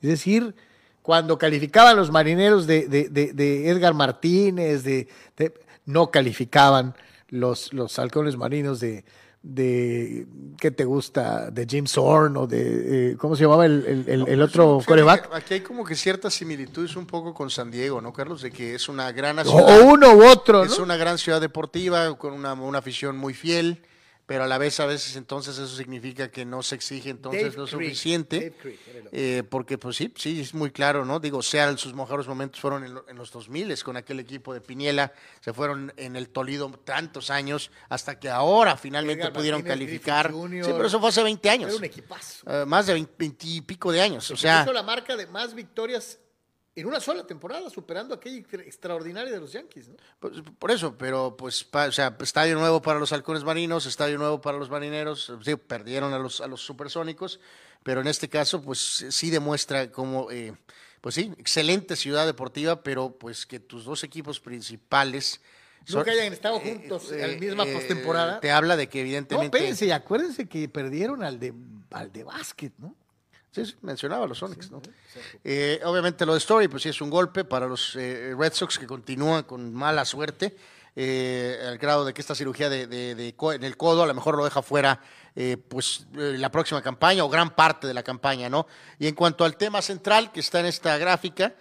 Es 0.00 0.08
decir, 0.08 0.54
cuando 1.02 1.36
calificaban 1.36 1.94
los 1.98 2.10
marineros 2.10 2.66
de, 2.66 2.88
de- 2.88 3.10
de- 3.10 3.34
de 3.34 3.68
Edgar 3.68 3.92
Martínez, 3.92 4.82
de- 4.82 5.08
no 5.84 6.10
calificaban 6.10 6.94
los, 7.34 7.72
los 7.72 7.98
halcones 7.98 8.36
marinos 8.36 8.80
de, 8.80 9.04
de 9.42 10.26
¿qué 10.58 10.70
te 10.70 10.84
gusta? 10.84 11.50
De 11.50 11.66
James 11.68 11.96
Horn 11.98 12.36
o 12.36 12.46
de, 12.46 13.10
eh, 13.12 13.16
¿cómo 13.16 13.36
se 13.36 13.42
llamaba 13.44 13.66
el, 13.66 13.84
el- 13.86 14.08
el- 14.08 14.28
el 14.28 14.42
otro 14.42 14.80
coreback? 14.86 15.28
que 15.30 15.36
Aquí 15.36 15.54
hay 15.54 15.60
como 15.60 15.84
que 15.84 15.94
ciertas 15.94 16.32
similitudes 16.34 16.96
un 16.96 17.06
poco 17.06 17.34
con 17.34 17.50
San 17.50 17.70
Diego, 17.70 18.00
¿no, 18.00 18.12
Carlos? 18.12 18.40
De 18.42 18.50
que 18.50 18.74
es 18.74 18.88
una 18.88 19.12
gran 19.12 19.38
O, 19.40 19.44
ciudad. 19.44 19.80
o 19.80 19.84
uno 19.86 20.14
u 20.14 20.24
otro, 20.24 20.64
Es 20.64 20.78
¿no? 20.78 20.84
una 20.84 20.96
gran 20.96 21.18
ciudad 21.18 21.40
deportiva 21.40 22.16
con 22.16 22.32
una, 22.32 22.54
una 22.54 22.78
afición 22.78 23.16
muy 23.18 23.34
fiel, 23.34 23.80
pero 24.26 24.44
a 24.44 24.46
la 24.46 24.56
vez 24.58 24.80
a 24.80 24.86
veces 24.86 25.16
entonces 25.16 25.58
eso 25.58 25.76
significa 25.76 26.30
que 26.30 26.44
no 26.44 26.62
se 26.62 26.74
exige 26.76 27.10
entonces 27.10 27.42
Dave 27.42 27.56
lo 27.56 27.64
Creek, 27.66 27.90
suficiente, 27.90 28.52
Creek, 28.60 28.80
eh, 29.12 29.42
porque 29.48 29.76
pues 29.76 29.96
sí, 29.96 30.12
sí, 30.16 30.40
es 30.40 30.54
muy 30.54 30.70
claro, 30.70 31.04
¿no? 31.04 31.20
Digo, 31.20 31.42
Seattle 31.42 31.76
sus 31.76 31.92
mejores 31.94 32.26
momentos 32.26 32.60
fueron 32.60 32.84
en, 32.84 32.94
lo- 32.94 33.08
en 33.08 33.16
los 33.16 33.30
2000 33.30 33.82
con 33.82 33.96
aquel 33.96 34.20
equipo 34.20 34.54
de 34.54 34.60
Piniela, 34.60 35.12
se 35.40 35.52
fueron 35.52 35.92
en 35.96 36.16
el 36.16 36.28
Tolido 36.30 36.70
tantos 36.84 37.28
años 37.30 37.70
hasta 37.88 38.18
que 38.18 38.28
ahora 38.30 38.76
finalmente 38.76 39.22
Edgar 39.24 39.32
pudieron 39.34 39.62
calificar. 39.62 40.30
Sí, 40.32 40.70
pero 40.72 40.86
eso 40.86 41.00
fue 41.00 41.08
hace 41.10 41.22
20 41.22 41.50
años. 41.50 41.68
Era 41.68 41.78
un 41.78 41.84
equipazo. 41.84 42.50
Eh, 42.50 42.64
más 42.66 42.86
de 42.86 42.94
20, 42.94 43.36
y 43.46 43.60
pico 43.60 43.92
de 43.92 44.00
años, 44.00 44.30
o 44.30 44.36
Se 44.36 44.42
sea, 44.42 44.64
la 44.72 44.82
marca 44.82 45.16
de 45.16 45.26
más 45.26 45.54
victorias 45.54 46.18
en 46.76 46.86
una 46.86 46.98
sola 47.00 47.24
temporada, 47.26 47.70
superando 47.70 48.14
aquella 48.14 48.36
extra- 48.38 48.62
extraordinaria 48.62 49.32
de 49.32 49.40
los 49.40 49.52
Yankees. 49.52 49.88
¿no? 49.88 49.96
Pues, 50.18 50.32
por 50.58 50.70
eso, 50.70 50.96
pero 50.98 51.36
pues, 51.36 51.62
pa- 51.64 51.86
o 51.86 51.92
sea, 51.92 52.16
estadio 52.20 52.56
nuevo 52.58 52.82
para 52.82 52.98
los 52.98 53.12
halcones 53.12 53.44
marinos, 53.44 53.86
estadio 53.86 54.18
nuevo 54.18 54.40
para 54.40 54.58
los 54.58 54.68
marineros, 54.70 55.32
sí, 55.44 55.56
perdieron 55.56 56.12
a 56.14 56.18
los, 56.18 56.40
a 56.40 56.46
los 56.48 56.60
supersónicos, 56.62 57.38
pero 57.82 58.00
en 58.00 58.08
este 58.08 58.28
caso, 58.28 58.60
pues 58.62 59.04
sí 59.10 59.30
demuestra 59.30 59.92
como, 59.92 60.30
eh, 60.30 60.54
pues 61.00 61.14
sí, 61.14 61.32
excelente 61.38 61.96
ciudad 61.96 62.26
deportiva, 62.26 62.82
pero 62.82 63.10
pues 63.18 63.46
que 63.46 63.60
tus 63.60 63.84
dos 63.84 64.02
equipos 64.04 64.40
principales... 64.40 65.40
Nunca 65.86 66.12
hayan 66.12 66.32
estado 66.32 66.58
juntos 66.60 67.12
en 67.12 67.20
la 67.20 67.38
misma 67.38 67.64
postemporada. 67.66 68.40
Te 68.40 68.50
habla 68.50 68.74
de 68.74 68.88
que 68.88 69.00
No, 69.00 69.02
evidentemente... 69.02 69.58
espérense, 69.58 69.84
y 69.86 69.90
acuérdense 69.90 70.48
que 70.48 70.66
perdieron 70.66 71.22
al 71.22 71.38
de, 71.38 71.52
al 71.90 72.10
de 72.10 72.24
básquet, 72.24 72.72
¿no? 72.78 72.96
Sí, 73.54 73.64
sí, 73.66 73.74
mencionaba 73.82 74.26
los 74.26 74.38
Sonics, 74.38 74.68
¿no? 74.72 74.82
Eh, 75.44 75.80
obviamente 75.84 76.26
lo 76.26 76.32
de 76.32 76.38
Story, 76.38 76.66
pues 76.66 76.82
sí 76.82 76.88
es 76.88 77.00
un 77.00 77.08
golpe 77.08 77.44
para 77.44 77.68
los 77.68 77.94
eh, 77.94 78.34
Red 78.36 78.52
Sox 78.52 78.78
que 78.80 78.86
continúan 78.86 79.44
con 79.44 79.72
mala 79.72 80.04
suerte, 80.04 80.56
eh, 80.96 81.60
al 81.68 81.78
grado 81.78 82.04
de 82.04 82.12
que 82.12 82.20
esta 82.20 82.34
cirugía 82.34 82.68
de, 82.68 82.88
de- 82.88 83.14
de 83.14 83.34
co- 83.36 83.52
en 83.52 83.62
el 83.62 83.76
codo 83.76 84.02
a 84.02 84.06
lo 84.08 84.14
mejor 84.14 84.36
lo 84.36 84.42
deja 84.44 84.60
fuera, 84.60 85.00
eh, 85.36 85.56
pues 85.56 86.06
eh, 86.16 86.34
la 86.36 86.50
próxima 86.50 86.82
campaña 86.82 87.24
o 87.24 87.28
gran 87.28 87.54
parte 87.54 87.86
de 87.86 87.94
la 87.94 88.02
campaña, 88.02 88.48
¿no? 88.48 88.66
Y 88.98 89.06
en 89.06 89.14
cuanto 89.14 89.44
al 89.44 89.56
tema 89.56 89.80
central 89.82 90.32
que 90.32 90.40
está 90.40 90.58
en 90.58 90.66
esta 90.66 90.98
gráfica, 90.98 91.54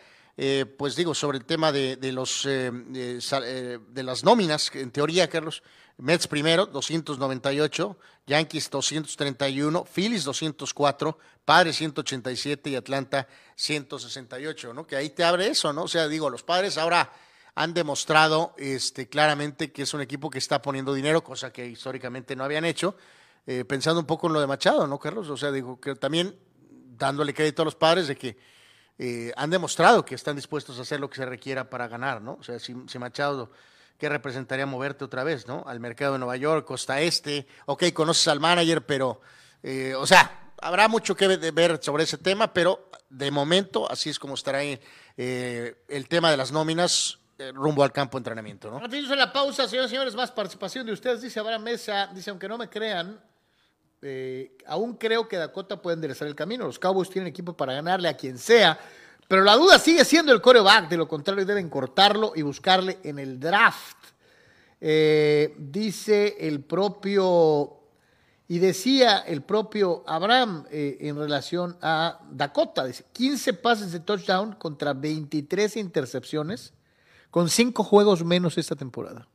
pues 0.77 0.95
digo, 0.95 1.13
sobre 1.13 1.37
el 1.37 1.45
tema 1.45 1.71
de, 1.71 1.95
de 1.95 2.11
los, 2.11 2.43
de 2.45 4.03
las 4.03 4.23
nóminas, 4.23 4.71
en 4.73 4.89
teoría, 4.89 5.29
Carlos, 5.29 5.61
Mets 5.97 6.27
primero, 6.27 6.65
298, 6.65 7.97
Yankees 8.25 8.69
231, 8.69 9.85
Phillies 9.85 10.23
204, 10.23 11.17
Padres 11.45 11.75
187 11.75 12.69
y 12.71 12.75
Atlanta 12.75 13.27
168, 13.55 14.73
¿no? 14.73 14.87
Que 14.87 14.95
ahí 14.95 15.09
te 15.09 15.23
abre 15.23 15.47
eso, 15.47 15.71
¿no? 15.71 15.83
O 15.83 15.87
sea, 15.87 16.07
digo, 16.07 16.29
los 16.29 16.43
Padres 16.43 16.77
ahora 16.77 17.11
han 17.55 17.73
demostrado 17.73 18.55
este, 18.57 19.07
claramente 19.07 19.71
que 19.71 19.83
es 19.83 19.93
un 19.93 20.01
equipo 20.01 20.29
que 20.29 20.39
está 20.39 20.61
poniendo 20.61 20.93
dinero, 20.93 21.23
cosa 21.23 21.53
que 21.53 21.65
históricamente 21.67 22.35
no 22.35 22.43
habían 22.43 22.65
hecho, 22.65 22.95
eh, 23.45 23.63
pensando 23.65 23.99
un 23.99 24.07
poco 24.07 24.27
en 24.27 24.33
lo 24.33 24.41
de 24.41 24.47
Machado, 24.47 24.87
¿no, 24.87 24.97
Carlos? 24.97 25.29
O 25.29 25.37
sea, 25.37 25.51
digo, 25.51 25.79
que 25.79 25.95
también 25.95 26.35
dándole 26.97 27.33
crédito 27.33 27.61
a 27.61 27.65
los 27.65 27.75
padres 27.75 28.07
de 28.07 28.15
que 28.15 28.37
eh, 28.97 29.31
han 29.35 29.49
demostrado 29.49 30.05
que 30.05 30.15
están 30.15 30.35
dispuestos 30.35 30.79
a 30.79 30.83
hacer 30.83 30.99
lo 30.99 31.09
que 31.09 31.17
se 31.17 31.25
requiera 31.25 31.69
para 31.69 31.87
ganar, 31.87 32.21
¿no? 32.21 32.37
O 32.39 32.43
sea, 32.43 32.57
si, 32.59 32.75
si 32.87 32.99
Machado, 32.99 33.51
¿qué 33.97 34.09
representaría 34.09 34.65
moverte 34.65 35.03
otra 35.05 35.23
vez, 35.23 35.47
¿no? 35.47 35.63
Al 35.67 35.79
mercado 35.79 36.13
de 36.13 36.19
Nueva 36.19 36.35
York, 36.37 36.65
Costa 36.65 36.99
Este, 37.01 37.47
ok, 37.65 37.85
conoces 37.93 38.27
al 38.27 38.39
manager, 38.39 38.85
pero, 38.85 39.21
eh, 39.61 39.93
o 39.95 40.05
sea, 40.05 40.51
habrá 40.61 40.87
mucho 40.87 41.15
que 41.15 41.27
ve- 41.27 41.51
ver 41.51 41.79
sobre 41.81 42.03
ese 42.03 42.17
tema, 42.17 42.53
pero 42.53 42.89
de 43.09 43.31
momento 43.31 43.89
así 43.91 44.09
es 44.09 44.19
como 44.19 44.33
estará 44.33 44.59
ahí, 44.59 44.79
eh, 45.17 45.83
el 45.87 46.07
tema 46.07 46.31
de 46.31 46.37
las 46.37 46.51
nóminas 46.51 47.19
eh, 47.37 47.51
rumbo 47.53 47.83
al 47.83 47.91
campo 47.91 48.17
de 48.17 48.19
entrenamiento, 48.21 48.69
¿no? 48.71 48.87
De 48.87 49.01
la 49.15 49.31
pausa, 49.33 49.67
señores 49.67 49.89
y 49.89 49.95
señores, 49.95 50.15
más 50.15 50.31
participación 50.31 50.85
de 50.85 50.93
ustedes. 50.93 51.21
Dice 51.21 51.39
Abraham 51.39 51.63
Mesa, 51.63 52.09
dice, 52.13 52.29
aunque 52.29 52.47
no 52.47 52.57
me 52.57 52.69
crean, 52.69 53.19
eh, 54.01 54.57
aún 54.67 54.97
creo 54.97 55.27
que 55.27 55.37
Dakota 55.37 55.81
puede 55.81 55.95
enderezar 55.95 56.27
el 56.27 56.35
camino. 56.35 56.65
Los 56.65 56.77
Cowboys 56.79 57.09
tienen 57.09 57.27
equipo 57.29 57.55
para 57.55 57.73
ganarle 57.73 58.09
a 58.09 58.17
quien 58.17 58.37
sea, 58.37 58.79
pero 59.27 59.43
la 59.43 59.55
duda 59.55 59.79
sigue 59.79 60.05
siendo 60.05 60.31
el 60.31 60.41
coreback. 60.41 60.89
De 60.89 60.97
lo 60.97 61.07
contrario, 61.07 61.45
deben 61.45 61.69
cortarlo 61.69 62.33
y 62.35 62.41
buscarle 62.41 62.99
en 63.03 63.19
el 63.19 63.39
draft. 63.39 63.97
Eh, 64.79 65.55
dice 65.57 66.35
el 66.39 66.61
propio, 66.61 67.79
y 68.47 68.59
decía 68.59 69.19
el 69.19 69.41
propio 69.41 70.03
Abraham 70.05 70.65
eh, 70.69 70.97
en 71.01 71.15
relación 71.15 71.77
a 71.81 72.19
Dakota, 72.29 72.85
dice, 72.85 73.05
15 73.13 73.53
pases 73.53 73.91
de 73.93 74.01
touchdown 74.01 74.53
contra 74.55 74.93
23 74.93 75.77
intercepciones, 75.77 76.73
con 77.31 77.49
5 77.49 77.83
juegos 77.83 78.25
menos 78.25 78.57
esta 78.57 78.75
temporada. 78.75 79.27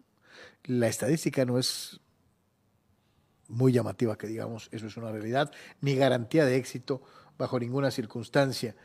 La 0.65 0.87
estadística 0.87 1.45
no 1.47 1.59
es 1.59 1.99
muy 3.49 3.73
llamativa 3.73 4.17
que 4.17 4.27
digamos, 4.27 4.69
eso 4.71 4.87
es 4.87 4.97
una 4.97 5.11
realidad, 5.11 5.51
ni 5.81 5.97
garantía 5.97 6.45
de 6.45 6.57
éxito 6.57 7.03
bajo 7.39 7.59
ninguna 7.59 7.91
circunstancia. 7.91 8.77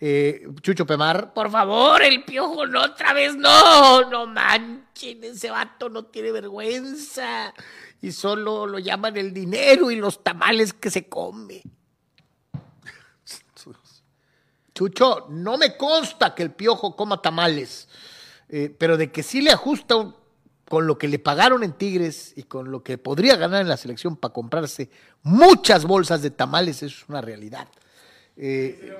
Eh, 0.00 0.46
Chucho 0.62 0.86
Pemar, 0.86 1.34
Por 1.34 1.50
favor, 1.50 2.00
el 2.02 2.24
piojo, 2.24 2.66
no 2.66 2.82
otra 2.84 3.12
vez, 3.12 3.34
no, 3.36 4.08
no 4.08 4.26
manchen, 4.26 5.24
ese 5.24 5.50
vato 5.50 5.88
no 5.88 6.04
tiene 6.04 6.30
vergüenza. 6.30 7.52
Y 8.00 8.12
solo 8.12 8.66
lo 8.66 8.78
llaman 8.78 9.16
el 9.16 9.34
dinero 9.34 9.90
y 9.90 9.96
los 9.96 10.22
tamales 10.22 10.72
que 10.72 10.90
se 10.90 11.08
come. 11.08 11.62
Chucho, 14.74 15.26
no 15.30 15.58
me 15.58 15.76
consta 15.76 16.34
que 16.36 16.44
el 16.44 16.52
piojo 16.52 16.94
coma 16.94 17.20
tamales, 17.20 17.88
eh, 18.48 18.72
pero 18.78 18.96
de 18.96 19.10
que 19.10 19.24
sí 19.24 19.40
le 19.40 19.50
ajusta 19.50 19.96
un- 19.96 20.14
con 20.68 20.86
lo 20.86 20.98
que 20.98 21.08
le 21.08 21.18
pagaron 21.18 21.64
en 21.64 21.72
Tigres 21.72 22.32
y 22.36 22.44
con 22.44 22.70
lo 22.70 22.84
que 22.84 22.96
podría 22.98 23.34
ganar 23.36 23.62
en 23.62 23.68
la 23.68 23.76
selección 23.76 24.14
para 24.16 24.32
comprarse 24.32 24.88
muchas 25.22 25.84
bolsas 25.84 26.22
de 26.22 26.30
tamales, 26.30 26.76
eso 26.84 27.02
es 27.02 27.08
una 27.08 27.20
realidad. 27.20 27.66
Eh, 28.36 28.94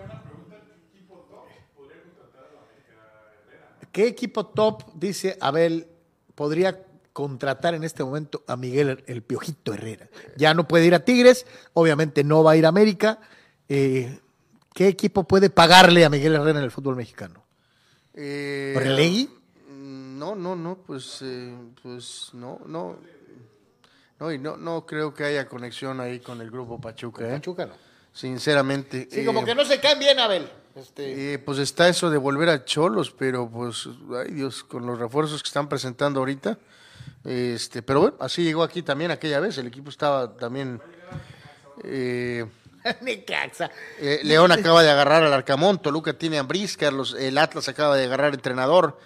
¿Qué 3.99 4.07
equipo 4.07 4.46
top, 4.46 4.84
dice 4.94 5.36
Abel, 5.40 5.88
podría 6.36 6.84
contratar 7.12 7.74
en 7.74 7.82
este 7.82 8.05
momento 8.05 8.44
a 8.46 8.57
Miguel 8.57 9.03
el 9.09 9.22
Piojito 9.24 9.74
Herrera? 9.74 10.09
Ya 10.36 10.55
no 10.55 10.68
puede 10.68 10.86
ir 10.86 10.94
a 10.94 11.05
Tigres, 11.05 11.46
obviamente 11.72 12.22
no 12.22 12.44
va 12.44 12.53
a 12.53 12.57
ir 12.57 12.64
a 12.64 12.68
América. 12.68 13.18
Eh, 13.68 14.20
¿Qué 14.72 14.86
equipo 14.86 15.24
puede 15.24 15.51
pagarle 15.51 16.05
a 16.05 16.11
Miguel 16.11 16.36
Herrera 16.36 16.61
en 16.61 16.64
el 16.64 16.70
fútbol 16.70 16.94
mexicano? 16.94 17.44
Eh, 18.14 19.26
mm, 19.68 20.16
No, 20.16 20.36
no, 20.36 20.55
no, 20.55 20.78
pues, 20.86 21.18
eh, 21.22 21.53
pues 21.82 22.30
no, 22.34 22.61
no. 22.66 23.01
No, 24.20 24.30
y 24.32 24.38
no, 24.38 24.57
no 24.57 24.86
creo 24.86 25.12
que 25.12 25.24
haya 25.24 25.49
conexión 25.49 25.99
ahí 25.99 26.20
con 26.20 26.40
el 26.40 26.53
grupo 26.53 26.80
Pachuca. 26.80 27.28
¿eh? 27.28 27.32
Pachuca 27.32 27.66
no. 27.66 27.74
Sinceramente. 28.12 29.09
Sí, 29.11 29.24
como 29.24 29.44
que 29.44 29.57
no 29.57 29.64
se 29.64 29.80
caen 29.80 29.99
bien, 29.99 30.20
Abel. 30.20 30.49
Este, 30.79 31.35
eh, 31.35 31.39
pues 31.39 31.59
está 31.59 31.89
eso 31.89 32.11
de 32.11 32.18
volver 32.18 32.49
a 32.49 32.64
Cholos, 32.64 33.11
pero 33.11 33.49
pues, 33.51 33.89
ay 34.16 34.33
Dios, 34.33 34.62
con 34.64 34.87
los 34.87 34.99
refuerzos 34.99 35.43
que 35.43 35.49
están 35.49 35.68
presentando 35.68 36.20
ahorita. 36.20 36.59
Este, 37.24 37.83
pero 37.83 38.01
bueno, 38.01 38.16
así 38.20 38.45
llegó 38.45 38.62
aquí 38.62 38.83
también 38.83 39.11
aquella 39.11 39.41
vez. 39.41 39.59
El 39.59 39.66
equipo 39.66 39.91
estaba 39.91 40.37
también. 40.37 40.81
eh, 41.85 42.47
eh, 43.05 44.20
León 44.22 44.53
acaba 44.53 44.83
de 44.83 44.91
agarrar 44.91 45.22
al 45.22 45.33
Arcamón, 45.33 45.83
Toluca 45.83 46.12
tiene 46.12 46.39
a 46.39 46.41
Ambriz, 46.41 46.76
Carlos, 46.76 47.14
el 47.18 47.37
Atlas 47.37 47.68
acaba 47.68 47.97
de 47.97 48.05
agarrar 48.05 48.35
entrenador. 48.35 48.99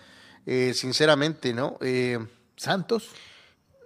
Eh, 0.44 0.74
sinceramente, 0.74 1.54
¿no? 1.54 1.78
Eh, 1.80 2.18
Santos, 2.56 3.10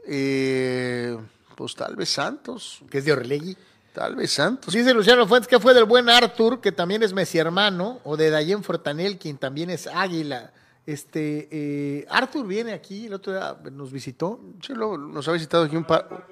eh, 0.07 1.17
pues 1.55 1.75
tal 1.75 1.97
vez 1.97 2.09
Santos, 2.09 2.81
que 2.91 2.99
es 2.99 3.05
de 3.05 3.13
Orlegui. 3.13 3.57
Tal 3.97 4.15
vez 4.15 4.31
Santos. 4.31 4.75
Dice 4.75 4.93
Luciano 4.93 5.27
Fuentes 5.27 5.49
que 5.49 5.59
fue 5.59 5.73
del 5.73 5.85
buen 5.85 6.11
Arthur, 6.11 6.61
que 6.61 6.71
también 6.71 7.03
es 7.03 7.15
Messi 7.15 7.39
hermano, 7.39 7.99
o 8.05 8.15
de 8.19 8.29
Dayen 8.29 8.63
Fortanel, 8.63 9.17
quien 9.19 9.39
también 9.39 9.71
es 9.71 9.87
Águila. 9.87 10.53
Este, 10.85 11.49
eh, 11.51 12.07
Arthur 12.11 12.47
viene 12.47 12.73
aquí, 12.75 13.07
el 13.07 13.15
otro 13.15 13.33
día 13.33 13.57
nos 13.73 13.91
visitó. 13.91 14.39
Sí, 14.65 14.75
lo- 14.75 14.99
nos 14.99 15.27
ha 15.29 15.33
visitado 15.33 15.65
aquí 15.65 15.77
un 15.77 15.85
par, 15.85 16.27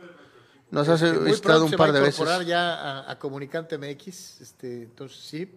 nos 0.71 0.87
ha 0.91 0.95
Este, 0.95 1.11
visitado 1.21 1.65
un 1.65 1.71
par 1.73 1.91
de 1.93 2.01
veces. 2.01 2.17
incorporar 2.17 2.45
ya 2.45 2.75
a, 3.01 3.11
a 3.11 3.19
Comunicante 3.19 3.79
MX, 3.79 4.43
este, 4.43 4.83
entonces 4.83 5.19
sí. 5.19 5.51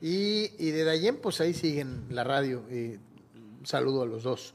Y, 0.00 0.50
y 0.64 0.70
de 0.70 0.84
Dayen, 0.84 1.16
pues 1.16 1.40
ahí 1.40 1.54
siguen 1.54 2.04
la 2.10 2.22
radio. 2.22 2.62
eh, 2.70 2.98
un 3.60 3.66
saludo 3.66 4.02
a 4.02 4.06
los 4.06 4.22
dos. 4.22 4.54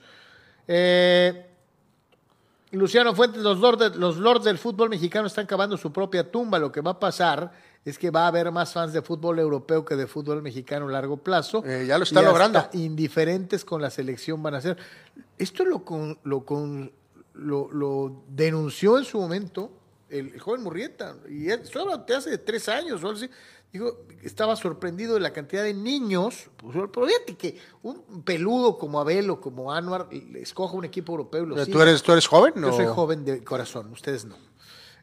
Eh, 0.67 1.45
Luciano 2.71 3.15
Fuentes, 3.15 3.41
los 3.41 3.59
lords, 3.59 3.95
los 3.95 4.17
lords 4.17 4.43
del 4.45 4.57
fútbol 4.57 4.89
mexicano 4.89 5.27
están 5.27 5.45
cavando 5.45 5.77
su 5.77 5.91
propia 5.93 6.29
tumba. 6.29 6.59
Lo 6.59 6.71
que 6.71 6.81
va 6.81 6.91
a 6.91 6.99
pasar 6.99 7.51
es 7.85 7.97
que 7.97 8.11
va 8.11 8.25
a 8.25 8.27
haber 8.27 8.51
más 8.51 8.73
fans 8.73 8.91
de 8.91 9.01
fútbol 9.01 9.39
europeo 9.39 9.85
que 9.85 9.95
de 9.95 10.05
fútbol 10.07 10.41
mexicano 10.41 10.87
a 10.89 10.91
largo 10.91 11.17
plazo. 11.17 11.63
Eh, 11.65 11.85
ya 11.87 11.97
lo 11.97 12.03
está 12.03 12.15
Y 12.21 12.25
hasta 12.25 12.29
logrando. 12.29 12.69
indiferentes 12.73 13.63
con 13.63 13.81
la 13.81 13.89
selección 13.89 14.43
van 14.43 14.55
a 14.55 14.61
ser. 14.61 14.77
Esto 15.37 15.63
lo, 15.63 15.85
con, 15.85 16.19
lo, 16.23 16.43
con, 16.43 16.91
lo, 17.35 17.71
lo 17.71 18.23
denunció 18.27 18.97
en 18.97 19.05
su 19.05 19.17
momento 19.19 19.71
el, 20.09 20.33
el 20.33 20.39
joven 20.41 20.63
Murrieta. 20.63 21.15
Y 21.29 21.49
eso 21.49 21.97
de 22.05 22.15
hace 22.15 22.37
tres 22.37 22.67
años 22.67 23.01
o 23.01 23.07
algo 23.07 23.17
así. 23.17 23.29
Digo, 23.73 24.05
estaba 24.23 24.55
sorprendido 24.55 25.15
de 25.15 25.19
la 25.19 25.33
cantidad 25.33 25.63
de 25.63 25.73
niños. 25.73 26.49
Pues, 26.57 26.75
pero 26.91 27.05
fíjate 27.07 27.35
que 27.35 27.57
un 27.83 28.23
peludo 28.23 28.77
como 28.77 28.99
Abel 28.99 29.29
o 29.29 29.41
como 29.41 29.73
Anwar 29.73 30.07
le 30.11 30.41
escoja 30.41 30.73
un 30.75 30.85
equipo 30.85 31.11
europeo 31.13 31.43
y 31.43 31.47
lo 31.47 31.65
¿Tú 31.67 31.81
eres, 31.81 32.01
¿Tú 32.01 32.11
eres 32.13 32.27
joven? 32.27 32.53
Yo 32.55 32.69
o- 32.69 32.73
soy 32.75 32.85
joven 32.87 33.25
de 33.25 33.43
corazón, 33.43 33.91
ustedes 33.91 34.25
no. 34.25 34.35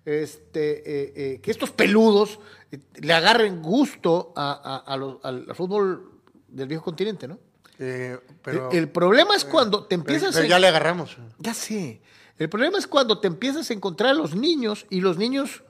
Este, 0.05 0.79
eh, 0.81 1.13
eh, 1.17 1.41
que 1.41 1.51
estos 1.51 1.71
peludos 1.71 2.39
eh, 2.71 2.79
le 2.97 3.13
agarren 3.13 3.63
gusto 3.63 4.33
a, 4.37 4.53
a- 4.53 4.93
a 4.93 4.97
los- 4.97 5.25
al, 5.25 5.47
fútbol 5.55 6.11
del 6.49 6.69
viejo 6.69 6.85
continente, 6.85 7.27
¿no? 7.29 7.39
Eh, 7.79 8.19
pero, 8.43 8.71
el, 8.71 8.79
el 8.79 8.89
problema 8.89 9.35
es 9.35 9.45
cuando 9.45 9.83
te 9.85 9.89
pero- 9.99 10.01
empiezas 10.03 10.35
pero 10.35 10.47
a... 10.47 10.49
ya 10.49 10.59
le 10.59 10.69
agarramos. 10.69 11.17
Ya 11.39 11.55
sé. 11.55 12.01
El 12.39 12.49
problema 12.49 12.79
es 12.79 12.87
cuando 12.87 13.19
te 13.21 13.29
empiezas 13.29 13.71
a 13.71 13.73
encontrar 13.75 14.11
a 14.11 14.15
los 14.15 14.35
niños 14.35 14.87
y 14.91 15.01
los 15.01 15.17
niños... 15.17 15.63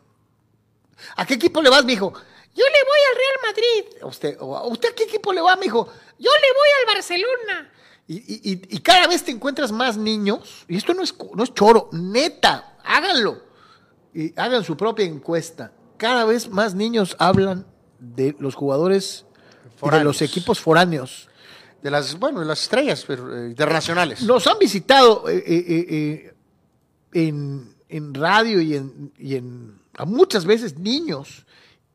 ¿A 1.17 1.27
qué 1.27 1.35
equipo 1.35 1.61
le 1.61 1.71
vas, 1.71 1.85
mijo? 1.85 2.13
Yo 2.55 2.65
le 2.65 2.85
voy 2.85 3.01
al 3.11 3.17
Real 3.17 3.39
Madrid. 3.49 4.03
¿A 4.03 4.07
usted, 4.07 4.39
usted 4.71 4.91
a 4.91 4.95
qué 4.95 5.05
equipo 5.05 5.33
le 5.33 5.41
va, 5.41 5.57
mijo? 5.57 5.87
Yo 6.19 6.31
le 6.31 6.49
voy 6.53 6.69
al 6.89 6.95
Barcelona. 6.95 7.71
Y, 8.07 8.17
y- 8.17 8.53
y- 8.53 8.77
y 8.77 8.79
cada 8.81 9.07
vez 9.09 9.25
te 9.25 9.31
encuentras 9.33 9.73
más 9.73 9.97
niños, 9.97 10.65
y 10.69 10.77
esto 10.77 10.93
no 10.95 11.03
es, 11.03 11.15
no 11.35 11.43
es 11.43 11.53
choro, 11.55 11.89
neta, 11.93 12.77
háganlo. 12.85 13.43
Y 14.13 14.39
hagan 14.39 14.63
su 14.63 14.77
propia 14.77 15.05
encuesta. 15.07 15.73
Cada 15.97 16.25
vez 16.25 16.49
más 16.49 16.75
niños 16.75 17.17
hablan 17.19 17.67
de 17.99 18.37
los 18.39 18.55
jugadores 18.55 19.25
y 19.65 19.69
de 19.73 19.79
Foráneos. 19.79 20.05
los 20.05 20.23
equipos 20.23 20.61
foráneos. 20.61 21.29
De 21.83 21.91
las, 21.91 22.19
bueno, 22.19 22.41
de 22.41 22.47
las 22.47 22.63
estrellas 22.63 23.05
pero, 23.07 23.35
eh, 23.37 23.49
internacionales. 23.49 24.23
Nos 24.23 24.47
han 24.47 24.59
visitado 24.59 25.29
eh, 25.29 25.37
eh, 25.37 25.45
eh, 25.47 25.87
eh, 25.91 26.35
en, 27.13 27.75
en 27.89 28.15
radio 28.15 28.61
y 28.61 28.77
en, 28.77 29.13
y 29.19 29.35
en 29.37 29.79
a 29.97 30.05
muchas 30.05 30.45
veces 30.47 30.79
niños 30.79 31.45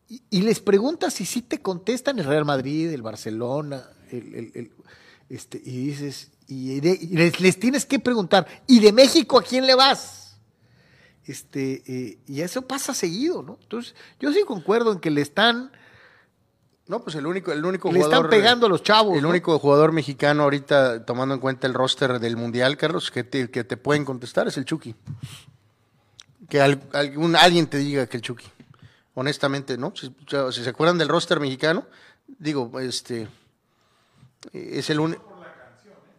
y, 0.10 0.22
y 0.30 0.42
les 0.42 0.60
preguntas 0.60 1.14
si 1.14 1.26
sí 1.26 1.42
te 1.42 1.62
contestan 1.62 2.20
el 2.20 2.26
Real 2.26 2.44
Madrid, 2.46 2.90
el 2.92 3.02
Barcelona, 3.02 3.84
el, 4.12 4.36
el- 4.36 4.52
el- 4.56 4.72
este, 5.30 5.62
y 5.64 5.86
dices, 5.88 6.32
y, 6.48 6.80
de- 6.80 6.98
y 7.00 7.08
les, 7.16 7.40
les 7.40 7.60
tienes 7.60 7.86
que 7.86 8.00
preguntar, 8.00 8.48
¿y 8.66 8.80
de 8.80 8.92
México 8.92 9.38
a 9.38 9.44
quién 9.44 9.68
le 9.68 9.76
vas? 9.76 10.38
Este, 11.26 11.84
eh, 11.86 12.18
y 12.26 12.42
eso 12.42 12.64
pasa 12.64 12.96
seguido, 12.96 13.44
¿no? 13.44 13.60
Entonces, 13.62 13.94
yo 14.20 14.34
sí 14.34 14.42
concuerdo 14.48 14.92
en 14.92 15.00
que 15.00 15.12
le 15.12 15.22
están, 15.22 15.72
No, 16.88 17.04
pues 17.04 17.16
el 17.16 17.28
único, 17.28 17.52
el 17.52 17.64
único 17.64 17.92
le 17.92 18.00
jugador. 18.00 18.26
están 18.26 18.30
pegando 18.32 18.66
a 18.66 18.70
los 18.70 18.82
chavos. 18.82 19.16
El 19.16 19.22
¿no? 19.22 19.30
único 19.30 19.60
jugador 19.60 19.92
mexicano 19.92 20.42
ahorita, 20.42 21.06
tomando 21.06 21.36
en 21.36 21.40
cuenta 21.42 21.68
el 21.68 21.76
roster 21.76 22.20
del 22.20 22.36
Mundial, 22.36 22.78
Carlos, 22.78 23.12
que 23.12 23.24
te, 23.24 23.52
que 23.52 23.64
te 23.64 23.78
pueden 23.78 24.06
contestar 24.06 24.48
es 24.48 24.58
el 24.58 24.66
Chucky. 24.66 24.96
Que 26.50 26.60
al- 26.62 26.82
algún, 26.94 27.36
alguien 27.36 27.68
te 27.68 27.78
diga 27.78 28.08
que 28.08 28.18
el 28.18 28.24
Chucky. 28.24 28.48
Honestamente, 29.20 29.78
¿no? 29.78 29.92
Si, 29.98 30.16
se 30.64 30.70
acuerdan 30.70 30.98
del 30.98 31.10
roster 31.10 31.42
mexicano, 31.42 31.86
digo, 32.38 32.72
este. 32.80 33.28
Es 34.54 34.90
el 34.90 35.02
único. 35.02 35.44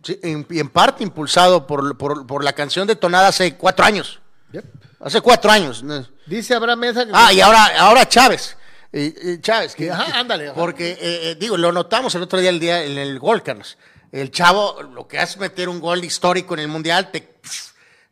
Sí, 0.03 0.19
en, 0.23 0.47
y 0.51 0.61
en 0.61 0.69
parte 0.69 1.03
impulsado 1.03 1.67
por, 1.67 1.97
por, 1.97 2.27
por 2.27 2.45
la 2.45 2.53
canción 2.53 2.87
detonada 2.87 3.29
hace 3.29 3.57
cuatro 3.57 3.87
años. 3.87 4.21
Yep. 4.53 4.65
Hace 5.01 5.23
cuatro 5.23 5.51
años. 5.51 5.83
Dice 6.27 6.55
Abraham 6.55 6.79
Mesa 6.81 7.07
que 7.07 7.13
Ah, 7.15 7.33
y 7.33 7.41
ahora, 7.41 7.67
ahora 7.81 8.07
Chávez. 8.07 8.55
Eh, 8.93 9.15
eh, 9.23 9.39
Chávez, 9.41 9.75
que, 9.75 9.91
Ajá, 9.91 10.21
ándale, 10.21 10.49
ajá. 10.49 10.55
Porque, 10.55 10.91
eh, 10.91 10.99
eh, 11.31 11.37
digo, 11.41 11.57
lo 11.57 11.73
notamos 11.73 12.15
el 12.17 12.23
otro 12.23 12.39
día, 12.39 12.51
el 12.51 12.61
día 12.61 12.85
en 12.85 12.99
el 12.99 13.19
gol, 13.19 13.43
Carlos. 13.43 13.79
El 14.13 14.31
chavo, 14.31 14.83
lo 14.83 15.09
que 15.09 15.19
hace 15.19 15.39
meter 15.39 15.71
un 15.71 15.81
gol 15.81 16.05
histórico 16.05 16.53
en 16.53 16.61
el 16.61 16.69
Mundial, 16.69 17.11
te, 17.11 17.33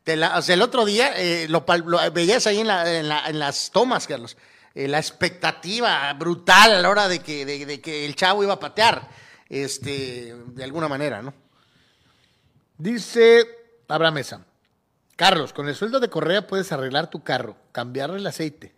te 0.05 0.17
la- 0.17 0.39
o 0.39 0.43
sea, 0.43 0.55
el 0.55 0.63
otro 0.63 0.87
día 0.87 1.13
eh, 1.17 1.47
lo, 1.51 1.67
lo 1.85 2.11
veías 2.13 2.47
ahí 2.47 2.61
en, 2.61 2.69
la- 2.69 2.91
en 2.99 3.09
la- 3.09 3.29
en 3.29 3.39
las 3.39 3.71
tomas, 3.71 4.07
Carlos. 4.07 4.37
Eh, 4.75 4.87
la 4.89 4.99
expectativa 4.99 6.13
brutal 6.15 6.75
a 6.75 6.81
la 6.81 6.89
hora 6.89 7.09
de 7.09 7.21
que, 7.21 7.45
de, 7.45 7.67
de 7.67 7.81
que 7.81 8.05
el 8.07 8.15
chavo 8.15 8.43
iba 8.43 8.53
a 8.55 8.61
patear, 8.61 9.09
este, 9.49 10.35
de 10.35 10.65
alguna 10.65 10.89
manera, 10.89 11.23
¿no? 11.23 11.35
Dice 12.77 13.47
Abraham 13.89 14.15
Mesa. 14.15 14.45
Carlos, 15.17 15.53
con 15.53 15.69
el 15.69 15.75
sueldo 15.75 15.99
de 15.99 16.09
Correa 16.09 16.47
puedes 16.47 16.71
arreglar 16.71 17.11
tu 17.11 17.25
carro, 17.25 17.57
cambiarle 17.73 18.19
el 18.19 18.27
aceite. 18.27 18.73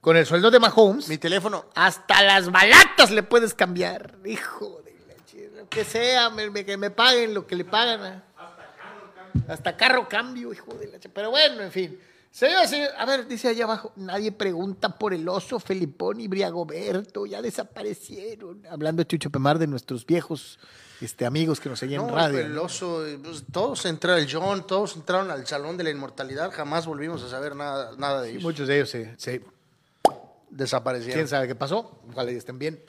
Con 0.00 0.16
el 0.16 0.24
sueldo 0.24 0.50
de 0.50 0.60
Mahomes, 0.60 1.08
Mi 1.08 1.18
teléfono, 1.18 1.66
hasta 1.74 2.22
las 2.22 2.50
balatas 2.50 3.10
le 3.10 3.22
puedes 3.22 3.52
cambiar. 3.52 4.16
Hijo 4.24 4.80
de 4.84 4.94
la 5.06 5.14
ch- 5.26 5.50
lo 5.56 5.68
que 5.68 5.84
sea, 5.84 6.30
me- 6.30 6.48
me- 6.50 6.64
que 6.64 6.76
me 6.78 6.90
paguen 6.90 7.34
lo 7.34 7.46
que 7.46 7.56
le 7.56 7.64
pagan. 7.64 8.00
a- 8.02 8.24
Hasta 9.52 9.76
carro 9.76 10.08
cambio, 10.08 10.52
hijo 10.52 10.72
de 10.74 10.86
la 10.86 10.98
Pero 11.12 11.30
bueno, 11.30 11.62
en 11.62 11.72
fin. 11.72 12.00
Señor, 12.30 12.66
señor, 12.68 12.90
a 12.96 13.04
ver, 13.06 13.26
dice 13.26 13.48
allá 13.48 13.64
abajo, 13.64 13.92
nadie 13.96 14.30
pregunta 14.32 14.96
por 14.98 15.12
el 15.14 15.28
oso, 15.28 15.58
Felipón 15.58 16.20
y 16.20 16.28
Briagoberto, 16.28 17.26
ya 17.26 17.42
desaparecieron. 17.42 18.64
Hablando 18.70 19.02
de 19.02 19.06
Chucho 19.08 19.30
Pemar, 19.30 19.58
de 19.58 19.66
nuestros 19.66 20.06
viejos 20.06 20.58
este, 21.00 21.24
amigos 21.26 21.58
que 21.58 21.68
nos 21.68 21.78
seguían 21.78 22.02
en 22.02 22.06
No, 22.08 22.14
radio. 22.14 22.38
el 22.40 22.56
oso, 22.58 23.04
eh, 23.06 23.18
pues, 23.22 23.44
todos 23.50 23.84
entraron, 23.86 24.20
el 24.22 24.28
John, 24.32 24.66
todos 24.66 24.94
entraron 24.96 25.30
al 25.30 25.46
Salón 25.46 25.76
de 25.76 25.84
la 25.84 25.90
Inmortalidad, 25.90 26.52
jamás 26.52 26.86
volvimos 26.86 27.22
a 27.24 27.28
saber 27.28 27.56
nada, 27.56 27.92
nada 27.96 28.22
de 28.22 28.30
ellos. 28.30 28.42
muchos 28.42 28.68
de 28.68 28.76
ellos 28.76 28.90
se, 28.90 29.14
se- 29.18 29.42
Desaparecieron. 30.50 31.14
quién 31.18 31.28
sabe 31.28 31.46
qué 31.48 31.54
pasó, 31.54 32.00
ojalá 32.10 32.30
y 32.32 32.36
estén 32.36 32.58
bien. 32.58 32.80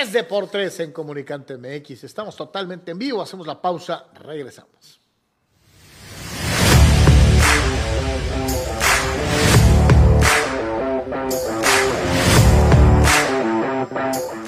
Es 0.00 0.12
de 0.12 0.24
por 0.24 0.48
tres 0.50 0.78
en 0.80 0.92
Comunicante 0.92 1.56
MX. 1.56 2.04
Estamos 2.04 2.34
totalmente 2.36 2.90
en 2.90 2.98
vivo, 2.98 3.22
hacemos 3.22 3.46
la 3.46 3.60
pausa, 3.62 4.06
regresamos. 4.14 4.95
Bye. 13.96 14.25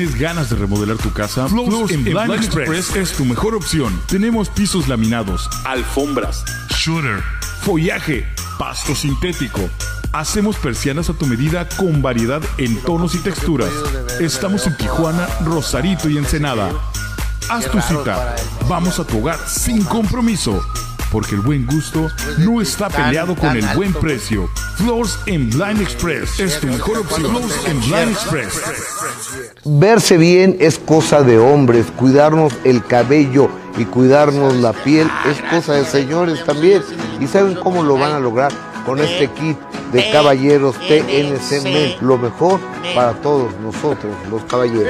¿Tienes 0.00 0.18
ganas 0.18 0.48
de 0.48 0.56
remodelar 0.56 0.96
tu 0.96 1.12
casa? 1.12 1.46
Flows 1.46 1.90
en 1.90 2.04
Blind 2.04 2.32
Express 2.32 2.96
es 2.96 3.12
tu 3.12 3.26
mejor 3.26 3.54
opción. 3.54 4.00
Tenemos 4.06 4.48
pisos 4.48 4.88
laminados, 4.88 5.46
alfombras, 5.66 6.42
shooter, 6.70 7.22
follaje, 7.60 8.26
pasto 8.58 8.94
sintético. 8.94 9.60
Hacemos 10.12 10.56
persianas 10.56 11.10
a 11.10 11.12
tu 11.12 11.26
medida 11.26 11.68
con 11.76 12.00
variedad 12.00 12.40
en 12.56 12.80
tonos 12.80 13.14
y 13.14 13.18
texturas. 13.18 13.68
Estamos 14.20 14.66
en 14.66 14.74
Tijuana, 14.78 15.28
Rosarito 15.44 16.08
y 16.08 16.16
Ensenada. 16.16 16.72
Haz 17.50 17.70
tu 17.70 17.78
cita. 17.82 18.36
Vamos 18.70 18.98
a 19.00 19.04
tu 19.04 19.18
hogar 19.18 19.38
sin 19.46 19.84
compromiso. 19.84 20.64
Porque 21.10 21.34
el 21.34 21.40
buen 21.40 21.66
gusto 21.66 22.08
no 22.38 22.60
está 22.60 22.88
peleado 22.88 23.34
con 23.34 23.56
el 23.56 23.66
buen 23.74 23.92
precio. 23.92 24.48
Floors 24.76 25.18
en 25.26 25.50
Blind 25.50 25.80
Express 25.80 26.38
es 26.38 26.60
tu 26.60 26.68
mejor 26.68 26.98
opción. 26.98 27.30
Floors 27.30 27.54
en 27.66 27.80
Blind 27.80 28.10
Express. 28.10 28.60
Verse 29.64 30.16
bien 30.16 30.56
es 30.60 30.78
cosa 30.78 31.22
de 31.22 31.38
hombres, 31.38 31.86
cuidarnos 31.96 32.52
el 32.64 32.84
cabello 32.84 33.50
y 33.76 33.84
cuidarnos 33.84 34.54
la 34.56 34.72
piel 34.72 35.08
es 35.28 35.40
cosa 35.50 35.74
de 35.74 35.84
señores 35.84 36.44
también. 36.44 36.82
¿Y 37.20 37.26
saben 37.26 37.54
cómo 37.54 37.82
lo 37.82 37.98
van 37.98 38.12
a 38.12 38.20
lograr? 38.20 38.52
Con 38.86 39.00
este 39.00 39.28
kit 39.28 39.58
de 39.92 40.10
caballeros 40.10 40.76
TNC 40.88 41.64
Men, 41.64 41.94
lo 42.00 42.16
mejor 42.16 42.60
para 42.94 43.12
todos 43.20 43.52
nosotros, 43.60 44.14
los 44.30 44.42
caballeros. 44.44 44.86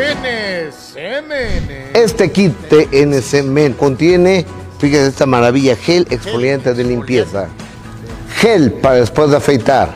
Este 1.94 2.30
kit 2.30 2.52
TNC 2.68 3.42
Men 3.44 3.72
contiene, 3.72 4.46
fíjense 4.80 5.08
esta 5.08 5.26
maravilla, 5.26 5.76
gel 5.76 6.06
exfoliante 6.10 6.72
de 6.72 6.84
limpieza, 6.84 7.48
gel 8.36 8.72
para 8.72 8.96
después 8.96 9.30
de 9.30 9.36
afeitar, 9.36 9.90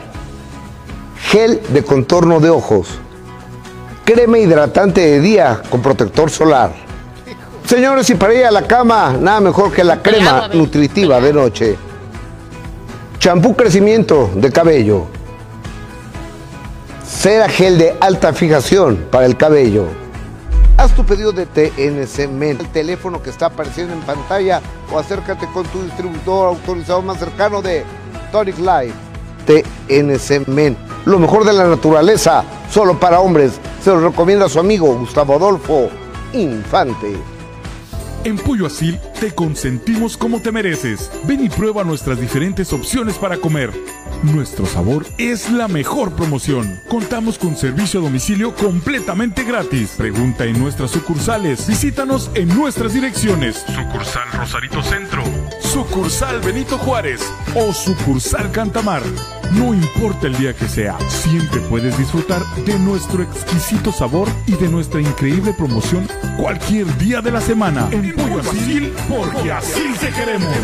gel 1.31 1.59
de 1.69 1.83
contorno 1.83 2.39
de 2.39 2.51
ojos, 2.51 2.87
crema 4.05 4.37
hidratante 4.37 5.01
de 5.01 5.19
día 5.19 5.61
con 5.69 5.81
protector 5.81 6.29
solar. 6.29 6.71
Señores, 7.65 8.07
y 8.11 8.15
para 8.15 8.35
ir 8.35 8.45
a 8.45 8.51
la 8.51 8.61
cama, 8.61 9.17
nada 9.19 9.41
mejor 9.41 9.73
que 9.73 9.83
la 9.83 9.99
crema 10.03 10.49
nutritiva 10.49 11.19
de 11.19 11.33
noche. 11.33 11.75
Champú 13.17 13.55
crecimiento 13.55 14.29
de 14.35 14.51
cabello. 14.51 15.07
Cera 17.03 17.49
gel 17.49 17.79
de 17.79 17.95
alta 17.99 18.33
fijación 18.33 19.07
para 19.09 19.25
el 19.25 19.35
cabello. 19.35 20.04
Haz 20.85 20.93
tu 20.93 21.03
pedido 21.03 21.31
de 21.31 21.47
TNC 21.47 22.29
Men, 22.29 22.57
el 22.59 22.67
teléfono 22.67 23.19
que 23.23 23.31
está 23.31 23.47
apareciendo 23.47 23.91
en 23.91 24.01
pantalla 24.01 24.61
o 24.93 24.99
acércate 24.99 25.47
con 25.47 25.65
tu 25.65 25.81
distribuidor 25.81 26.49
autorizado 26.49 27.01
más 27.01 27.17
cercano 27.17 27.59
de 27.63 27.83
Tonic 28.31 28.59
Life. 28.59 28.93
TNC 29.47 30.47
Men, 30.47 30.77
lo 31.05 31.17
mejor 31.17 31.43
de 31.43 31.53
la 31.53 31.65
naturaleza, 31.67 32.43
solo 32.69 32.99
para 32.99 33.19
hombres. 33.19 33.53
Se 33.83 33.89
lo 33.89 33.99
recomienda 33.99 34.47
su 34.47 34.59
amigo 34.59 34.95
Gustavo 34.95 35.33
Adolfo 35.33 35.89
Infante. 36.33 37.17
En 38.23 38.37
Pollo 38.37 38.67
Asil 38.67 38.99
te 39.19 39.33
consentimos 39.33 40.15
como 40.15 40.39
te 40.39 40.51
mereces. 40.51 41.09
Ven 41.23 41.43
y 41.43 41.49
prueba 41.49 41.83
nuestras 41.83 42.19
diferentes 42.19 42.71
opciones 42.73 43.17
para 43.17 43.37
comer. 43.37 43.71
Nuestro 44.23 44.65
sabor 44.65 45.05
es 45.17 45.51
la 45.51 45.67
mejor 45.67 46.15
promoción. 46.15 46.79
Contamos 46.87 47.37
con 47.37 47.55
servicio 47.55 47.99
a 47.99 48.03
domicilio 48.03 48.55
completamente 48.55 49.43
gratis. 49.43 49.93
Pregunta 49.97 50.45
en 50.45 50.59
nuestras 50.59 50.91
sucursales. 50.91 51.67
Visítanos 51.67 52.31
en 52.33 52.49
nuestras 52.49 52.93
direcciones. 52.93 53.63
Sucursal 53.67 54.31
Rosarito 54.33 54.81
Centro. 54.81 55.23
Sucursal 55.61 56.39
Benito 56.41 56.77
Juárez. 56.77 57.21
O 57.55 57.73
sucursal 57.73 58.51
Cantamar. 58.51 59.03
No 59.51 59.73
importa 59.73 60.27
el 60.27 60.37
día 60.37 60.53
que 60.53 60.67
sea, 60.67 60.97
siempre 61.07 61.61
puedes 61.61 61.97
disfrutar 61.97 62.43
de 62.65 62.79
nuestro 62.79 63.21
exquisito 63.21 63.91
sabor 63.91 64.27
y 64.47 64.53
de 64.53 64.67
nuestra 64.67 64.99
increíble 64.99 65.53
promoción 65.53 66.07
cualquier 66.37 66.85
día 66.97 67.21
de 67.21 67.31
la 67.31 67.41
semana. 67.41 67.87
En 67.91 68.13
Pollo 68.15 68.39
Asil, 68.39 68.93
porque 69.07 69.51
así 69.51 69.93
te 69.99 70.09
queremos. 70.09 70.55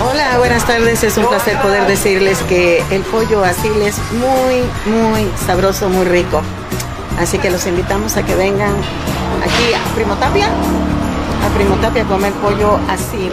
Hola, 0.00 0.38
buenas 0.38 0.64
tardes. 0.64 1.02
Es 1.02 1.16
un 1.16 1.26
placer 1.28 1.60
poder 1.60 1.86
decirles 1.88 2.37
que 2.42 2.82
el 2.90 3.02
pollo 3.02 3.44
asil 3.44 3.72
es 3.82 3.96
muy, 4.12 4.62
muy 4.92 5.30
sabroso, 5.46 5.88
muy 5.88 6.06
rico. 6.06 6.42
Así 7.18 7.38
que 7.38 7.50
los 7.50 7.66
invitamos 7.66 8.16
a 8.16 8.24
que 8.24 8.34
vengan 8.34 8.74
aquí 9.42 9.74
a 9.74 9.94
Primo 9.94 10.14
Tapia, 10.16 10.46
a 10.46 11.54
Primo 11.56 11.74
Tapia 11.76 12.02
a 12.02 12.06
comer 12.06 12.32
pollo 12.34 12.78
asil. 12.88 13.32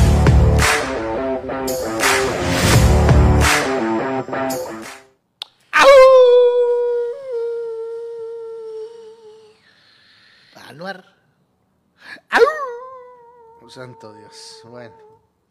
Anuar. 10.67 11.05
¡Au! 12.29 12.41
Oh, 13.61 13.69
santo 13.69 14.13
Dios. 14.13 14.59
Bueno, 14.65 14.95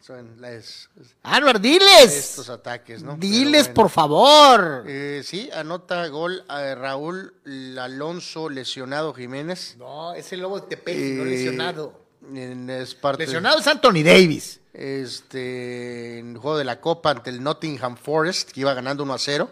son 0.01 0.41
las, 0.41 0.89
Anuar, 1.23 1.61
diles. 1.61 2.13
estos 2.15 2.49
ataques, 2.51 3.03
¿no? 3.03 3.17
Diles, 3.17 3.63
bueno. 3.65 3.75
por 3.75 3.91
favor. 3.91 4.85
Eh, 4.87 5.23
sí, 5.25 5.49
anota 5.53 6.07
gol 6.09 6.45
a 6.49 6.75
Raúl 6.75 7.35
Alonso 7.79 8.49
lesionado 8.49 9.15
Jiménez. 9.15 9.77
No, 9.79 10.13
es 10.15 10.33
el 10.33 10.41
lobo 10.41 10.61
de 10.61 10.67
Tepeji, 10.69 11.01
Eh, 11.13 11.15
no 11.15 11.25
lesionado. 11.25 12.01
en- 12.35 12.69
es 12.71 12.95
parte 12.95 13.25
Lesionado 13.25 13.59
es 13.61 13.67
Anthony 13.67 14.03
Davis. 14.05 14.60
Este, 14.73 16.19
en 16.19 16.33
el 16.33 16.39
juego 16.39 16.59
de 16.59 16.65
la 16.65 16.81
Copa 16.81 17.11
ante 17.11 17.31
el 17.31 17.43
Nottingham 17.43 17.97
Forest, 17.97 18.51
que 18.53 18.61
iba 18.61 18.75
ganando 18.75 19.03
1 19.03 19.15
a 19.15 19.19
0. 19.19 19.51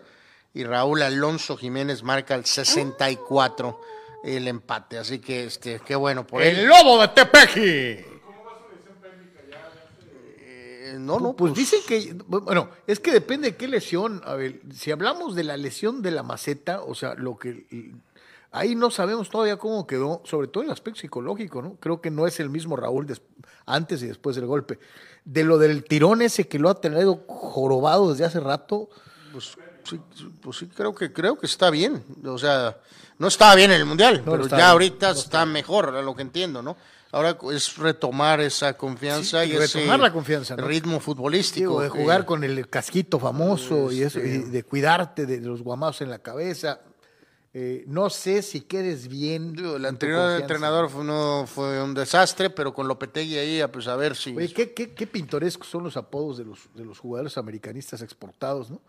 Y 0.55 0.65
Raúl 0.65 1.03
Alonso 1.03 1.57
Jiménez 1.57 2.03
marca 2.03 2.35
el 2.35 2.45
64 2.45 3.81
el 4.25 4.49
empate. 4.49 4.99
Así 4.99 5.19
que 5.19 5.45
este, 5.45 5.81
qué 5.81 5.95
bueno 5.95 6.27
por 6.27 6.43
El 6.43 6.61
él. 6.61 6.67
lobo 6.67 7.01
de 7.01 7.09
Tepeji. 7.09 8.05
Eh, 10.41 10.97
no, 10.99 11.21
no, 11.21 11.35
Pues 11.35 11.55
dicen 11.55 11.81
que, 11.87 12.15
bueno, 12.27 12.71
es 12.87 13.01
que 13.01 13.13
depende 13.13 13.51
de 13.51 13.57
qué 13.57 13.69
lesión. 13.69 14.23
A 14.25 14.35
ver, 14.35 14.61
si 14.75 14.91
hablamos 14.91 15.35
de 15.35 15.45
la 15.45 15.57
lesión 15.57 16.03
de 16.03 16.11
la 16.11 16.23
maceta, 16.23 16.83
o 16.83 16.95
sea, 16.95 17.15
lo 17.15 17.37
que 17.37 17.67
ahí 18.51 18.75
no 18.75 18.91
sabemos 18.91 19.29
todavía 19.29 19.57
cómo 19.57 19.87
quedó, 19.87 20.23
sobre 20.25 20.49
todo 20.49 20.65
el 20.65 20.71
aspecto 20.71 21.01
psicológico, 21.01 21.63
¿no? 21.63 21.77
Creo 21.81 22.01
que 22.01 22.11
no 22.11 22.27
es 22.27 22.41
el 22.41 22.51
mismo 22.51 22.77
Raúl 22.77 23.07
antes 23.67 24.03
y 24.03 24.07
después 24.07 24.37
del 24.37 24.47
golpe. 24.47 24.79
De 25.25 25.45
lo 25.45 25.59
del 25.59 25.85
tirón 25.85 26.23
ese 26.23 26.49
que 26.49 26.59
lo 26.59 26.71
ha 26.71 26.81
tenido 26.81 27.25
jorobado 27.27 28.11
desde 28.11 28.25
hace 28.25 28.41
rato, 28.41 28.89
pues 29.33 29.57
Sí, 29.85 29.99
pues 30.43 30.59
sí, 30.59 30.67
creo 30.67 30.95
que 30.95 31.15
creo 31.15 31.39
que 31.39 31.47
está 31.47 31.71
bien. 31.71 32.05
O 32.27 32.37
sea, 32.37 32.77
no 33.19 33.29
estaba 33.29 33.55
bien 33.55 33.71
en 33.71 33.79
el 33.81 33.87
mundial, 33.87 34.23
No, 34.23 34.33
pero 34.33 34.47
ya 34.47 34.57
bien, 34.57 34.67
ahorita 34.69 35.11
está 35.13 35.47
mejor, 35.47 35.97
a 35.97 36.03
lo 36.03 36.15
que 36.15 36.21
entiendo, 36.21 36.61
¿no? 36.61 36.77
Ahora 37.11 37.39
es 37.55 37.79
retomar 37.79 38.39
esa 38.43 38.75
confianza 38.77 39.45
Sí, 39.45 39.51
y 39.53 39.57
ese 39.57 39.79
retomar 39.79 39.99
la 40.01 40.13
confianza, 40.13 40.57
¿no? 40.57 40.67
ritmo 40.67 41.01
futbolístico. 41.01 41.71
Digo, 41.71 41.81
de 41.83 41.91
que- 41.91 42.03
jugar 42.03 42.27
con 42.27 42.45
el 42.45 42.69
casquito 42.69 43.19
famoso 43.19 43.91
y 43.91 44.03
eso, 44.03 44.19
Este- 44.19 44.29
y 44.35 44.51
de 44.51 44.63
cuidarte 44.63 45.25
de 45.25 45.41
los 45.41 45.63
guamazos 45.63 46.03
en 46.03 46.11
la 46.11 46.19
cabeza. 46.19 46.81
Eh, 47.61 47.83
no 47.89 48.09
sé 48.09 48.43
si 48.43 48.61
quedes 48.61 49.09
bien. 49.09 49.57
El 49.59 49.85
anterior 49.85 50.41
entrenador 50.41 50.89
fue, 50.89 51.03
no, 51.03 51.45
fue 51.45 51.83
un 51.83 51.93
desastre, 51.93 52.51
pero 52.51 52.73
con 52.73 52.87
Lopetegui 52.87 53.37
ahí, 53.37 53.61
pues 53.73 53.89
a 53.89 53.97
ver 53.97 54.15
si... 54.15 54.37
Oye, 54.37 54.53
qué, 54.53 54.73
qué, 54.73 54.95
qué 54.95 55.09
pintorescos 55.09 55.67
son 55.67 55.83
los 55.83 55.97
apodos 55.97 56.39
de 56.39 56.45
los, 56.45 56.73
de 56.73 56.85
los 56.85 57.01
jugadores 57.01 57.37
americanistas 57.37 58.01
exportados, 58.01 58.71
¿no? 58.71 58.81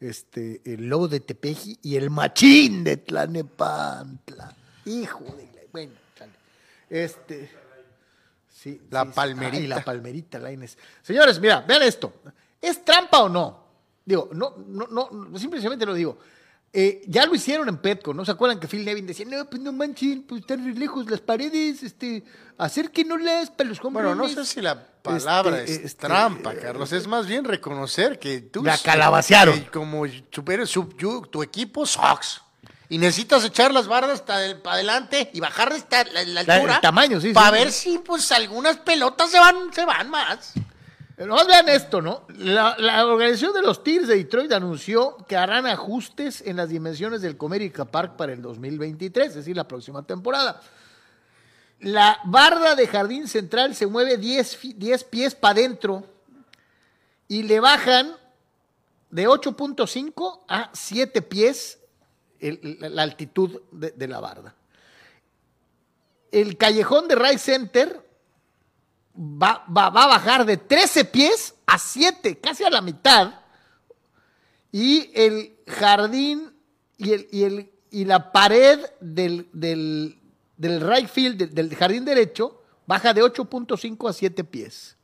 Este, 0.00 0.60
el 0.64 0.88
lobo 0.88 1.06
de 1.06 1.20
Tepeji 1.20 1.78
y 1.82 1.94
el 1.94 2.10
machín 2.10 2.82
de 2.82 2.96
Tlanepantla. 2.96 4.56
Hijo 4.86 5.22
de 5.36 5.44
la... 5.44 5.60
Bueno, 5.70 5.92
chale. 6.18 6.32
Este... 6.88 7.48
Sí, 8.48 8.80
La 8.90 9.04
sí, 9.04 9.12
palmerita. 9.14 9.56
Ay, 9.56 9.66
la 9.68 9.84
palmerita, 9.84 10.40
Lainez. 10.40 10.76
Señores, 11.00 11.38
mira, 11.38 11.60
vean 11.60 11.84
esto. 11.84 12.12
¿Es 12.60 12.84
trampa 12.84 13.22
o 13.22 13.28
no? 13.28 13.64
Digo, 14.04 14.30
no, 14.32 14.56
no, 14.66 14.88
no, 14.88 15.38
simplemente 15.38 15.86
lo 15.86 15.94
digo. 15.94 16.18
Eh, 16.72 17.02
ya 17.08 17.26
lo 17.26 17.34
hicieron 17.34 17.68
en 17.68 17.78
Petco, 17.78 18.14
¿no? 18.14 18.24
¿Se 18.24 18.30
acuerdan 18.30 18.60
que 18.60 18.68
Phil 18.68 18.84
Nevin 18.84 19.06
decía, 19.06 19.26
no, 19.28 19.44
pues 19.50 19.60
no 19.60 19.72
manchen, 19.72 20.22
pues 20.22 20.42
están 20.42 20.78
lejos 20.78 21.10
las 21.10 21.20
paredes, 21.20 21.82
este, 21.82 22.22
acérquenlas 22.58 23.50
para 23.50 23.68
los 23.68 23.80
Bueno, 23.80 24.14
no 24.14 24.28
sé 24.28 24.44
si 24.44 24.60
la 24.60 24.80
palabra 25.02 25.58
Este, 25.62 25.72
es 25.72 25.78
este, 25.86 26.06
trampa, 26.06 26.52
eh, 26.52 26.58
Carlos. 26.62 26.92
Es 26.92 27.06
más 27.08 27.26
bien 27.26 27.44
reconocer 27.44 28.18
que 28.20 28.40
tú... 28.40 28.62
La 28.62 28.78
calabacearon. 28.78 29.64
que 29.64 29.70
como 29.70 30.04
super, 30.30 30.64
sub, 30.66 30.96
tu 31.28 31.42
equipo 31.42 31.84
sucks. 31.86 32.40
Y 32.88 32.98
necesitas 32.98 33.44
echar 33.44 33.72
las 33.72 33.86
bardas 33.86 34.20
para 34.22 34.44
adelante 34.72 35.30
y 35.32 35.40
bajar 35.40 35.72
esta, 35.72 36.04
la, 36.04 36.22
la 36.24 36.24
La- 36.24 36.40
el 36.42 36.50
altura. 36.50 36.80
tamaño, 36.80 37.20
sí, 37.20 37.32
Para 37.32 37.56
sí. 37.56 37.62
ver 37.64 37.72
si 37.72 37.98
pues 37.98 38.30
algunas 38.32 38.76
pelotas 38.78 39.30
se 39.30 39.38
van, 39.38 39.72
se 39.72 39.84
van 39.84 40.10
más. 40.10 40.52
Nomás 41.26 41.46
vean 41.46 41.68
esto, 41.68 42.00
¿no? 42.00 42.24
La, 42.38 42.76
la 42.78 43.06
organización 43.06 43.52
de 43.52 43.60
los 43.62 43.84
Tigres 43.84 44.08
de 44.08 44.16
Detroit 44.16 44.50
anunció 44.52 45.16
que 45.28 45.36
harán 45.36 45.66
ajustes 45.66 46.42
en 46.46 46.56
las 46.56 46.70
dimensiones 46.70 47.20
del 47.20 47.36
Comerica 47.36 47.84
Park 47.84 48.16
para 48.16 48.32
el 48.32 48.40
2023, 48.40 49.28
es 49.28 49.34
decir, 49.34 49.54
la 49.54 49.68
próxima 49.68 50.02
temporada. 50.02 50.62
La 51.80 52.18
barda 52.24 52.74
de 52.74 52.86
jardín 52.86 53.28
central 53.28 53.74
se 53.74 53.86
mueve 53.86 54.16
10, 54.16 54.56
fi- 54.56 54.72
10 54.74 55.04
pies 55.04 55.34
para 55.34 55.52
adentro 55.52 56.04
y 57.28 57.42
le 57.42 57.60
bajan 57.60 58.16
de 59.10 59.28
8.5 59.28 60.40
a 60.48 60.70
7 60.72 61.22
pies 61.22 61.78
la, 62.40 63.02
altitud 63.02 63.60
de, 63.72 63.90
de 63.90 64.08
la 64.08 64.20
barda. 64.20 64.54
El 66.32 66.56
callejón 66.56 67.08
de 67.08 67.14
Ray 67.14 67.36
Center 67.38 68.08
va, 69.16 69.64
va- 69.74 69.90
va 69.90 70.04
a 70.04 70.08
bajar 70.08 70.44
de 70.44 70.56
13 70.56 71.04
pies 71.06 71.54
a 71.66 71.78
7, 71.78 72.38
casi 72.38 72.64
a 72.64 72.70
la 72.70 72.80
mitad. 72.80 73.34
Y 74.72 75.10
el 75.14 75.56
jardín 75.66 76.52
y, 76.96 77.12
el, 77.12 77.28
y, 77.30 77.42
el, 77.44 77.70
y 77.90 78.04
la 78.04 78.30
pared 78.32 78.78
del, 79.00 79.48
del, 79.52 80.18
del 80.56 80.80
right 80.80 81.08
field, 81.08 81.36
del, 81.38 81.54
del 81.54 81.74
jardín 81.76 82.04
derecho, 82.04 82.62
baja 82.86 83.12
de 83.14 83.22
8.5 83.22 84.08
a 84.08 84.12
7 84.12 84.44
pies. 84.44 84.96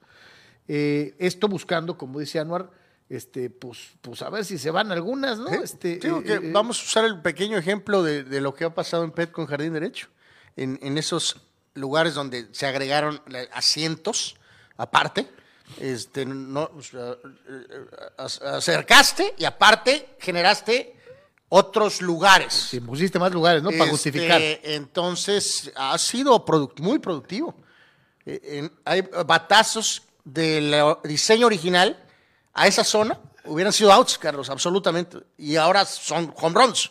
Eh, 0.68 1.14
esto 1.18 1.48
buscando, 1.48 1.96
como 1.96 2.18
dice 2.20 2.38
Anuar, 2.38 2.70
este, 3.08 3.50
pues, 3.50 3.78
pues 4.00 4.20
a 4.22 4.30
ver 4.30 4.44
si 4.44 4.58
se 4.58 4.70
van 4.70 4.90
algunas, 4.90 5.38
¿no? 5.38 5.48
Este, 5.48 5.96
Digo 5.98 6.18
eh, 6.20 6.24
que 6.24 6.32
eh, 6.34 6.50
vamos 6.52 6.80
a 6.80 6.84
usar 6.84 7.04
el 7.04 7.20
pequeño 7.22 7.56
ejemplo 7.56 8.02
de, 8.02 8.24
de 8.24 8.40
lo 8.40 8.52
que 8.54 8.64
ha 8.64 8.74
pasado 8.74 9.04
en 9.04 9.12
PET 9.12 9.30
con 9.30 9.46
Jardín 9.46 9.72
Derecho. 9.72 10.08
En, 10.56 10.78
en 10.82 10.96
esos 10.98 11.36
lugares 11.76 12.14
donde 12.14 12.48
se 12.52 12.66
agregaron 12.66 13.22
eh, 13.32 13.48
asientos 13.52 14.36
aparte, 14.76 15.28
este, 15.80 16.26
no, 16.26 16.70
eh, 16.92 17.16
eh, 17.48 17.86
ac- 18.18 18.42
acercaste 18.42 19.34
y 19.38 19.44
aparte 19.44 20.16
generaste 20.18 20.94
otros 21.48 22.02
lugares. 22.02 22.52
si 22.52 22.80
pusiste 22.80 23.18
más 23.18 23.32
lugares, 23.32 23.62
¿no? 23.62 23.70
Para 23.70 23.84
Este, 23.84 23.90
justificar. 23.90 24.40
Entonces, 24.62 25.70
ha 25.76 25.96
sido 25.98 26.44
product- 26.44 26.80
muy 26.80 26.98
productivo. 26.98 27.54
Eh, 28.24 28.40
en- 28.44 28.72
hay 28.84 29.02
batazos 29.24 30.02
del 30.24 30.74
diseño 31.04 31.46
original 31.46 31.96
a 32.52 32.66
esa 32.66 32.82
zona. 32.82 33.18
Hubieran 33.44 33.72
sido 33.72 33.92
outs, 33.92 34.18
Carlos, 34.18 34.50
absolutamente. 34.50 35.18
Y 35.38 35.54
ahora 35.56 35.84
son 35.84 36.34
home 36.36 36.54
runs. 36.60 36.90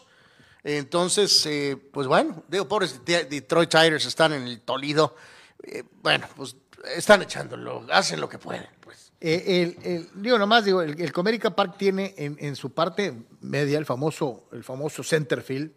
Entonces, 0.68 1.46
eh, 1.46 1.78
pues 1.94 2.08
bueno, 2.08 2.44
digo, 2.48 2.68
pobres 2.68 3.00
de- 3.06 3.26
Detroit 3.26 3.70
Tigers 3.70 4.06
están 4.08 4.34
en 4.34 4.42
el 4.48 4.62
Toledo. 4.62 5.16
Eh, 5.64 5.84
bueno, 6.02 6.28
pues 6.36 6.56
están 6.96 7.22
echándolo, 7.22 7.86
hacen 7.92 8.20
lo 8.20 8.28
que 8.28 8.40
pueden. 8.40 8.66
Pues. 8.80 9.12
Eh, 9.22 9.44
el, 9.62 9.78
el- 9.92 10.10
digo 10.16 10.40
nomás, 10.40 10.66
digo, 10.66 10.82
el, 10.82 11.00
el 11.00 11.12
Comerica 11.14 11.56
Park 11.56 11.76
tiene 11.78 12.16
en, 12.18 12.36
en 12.40 12.56
su 12.56 12.72
parte 12.72 13.14
media 13.42 13.78
el 13.78 13.86
famoso, 13.86 14.48
el 14.54 14.64
famoso 14.64 15.04
center 15.04 15.44
field, 15.44 15.72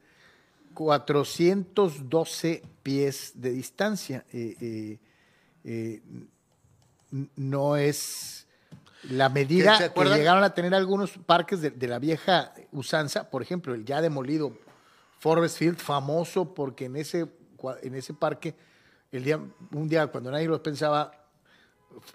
412 0.72 2.62
pies 2.82 3.32
de 3.34 3.50
distancia. 3.50 4.24
Eh, 4.32 4.98
no 7.36 7.76
es 7.76 8.46
la 9.10 9.28
medida 9.28 9.76
¿Se 9.76 9.92
que 9.92 10.04
llegaron 10.04 10.44
a 10.44 10.54
tener 10.54 10.74
algunos 10.74 11.10
parques 11.26 11.60
de, 11.60 11.70
de 11.70 11.86
la 11.88 11.98
vieja 11.98 12.54
usanza, 12.72 13.28
por 13.30 13.42
ejemplo, 13.42 13.74
el 13.74 13.84
ya 13.84 14.00
demolido 14.00 14.56
Forest 15.18 15.58
Field, 15.58 15.78
famoso 15.78 16.54
porque 16.54 16.86
en 16.86 16.96
ese, 16.96 17.28
en 17.82 17.94
ese 17.94 18.14
parque, 18.14 18.54
el 19.12 19.24
día, 19.24 19.38
un 19.72 19.88
día 19.88 20.06
cuando 20.08 20.30
nadie 20.30 20.48
lo 20.48 20.62
pensaba, 20.62 21.12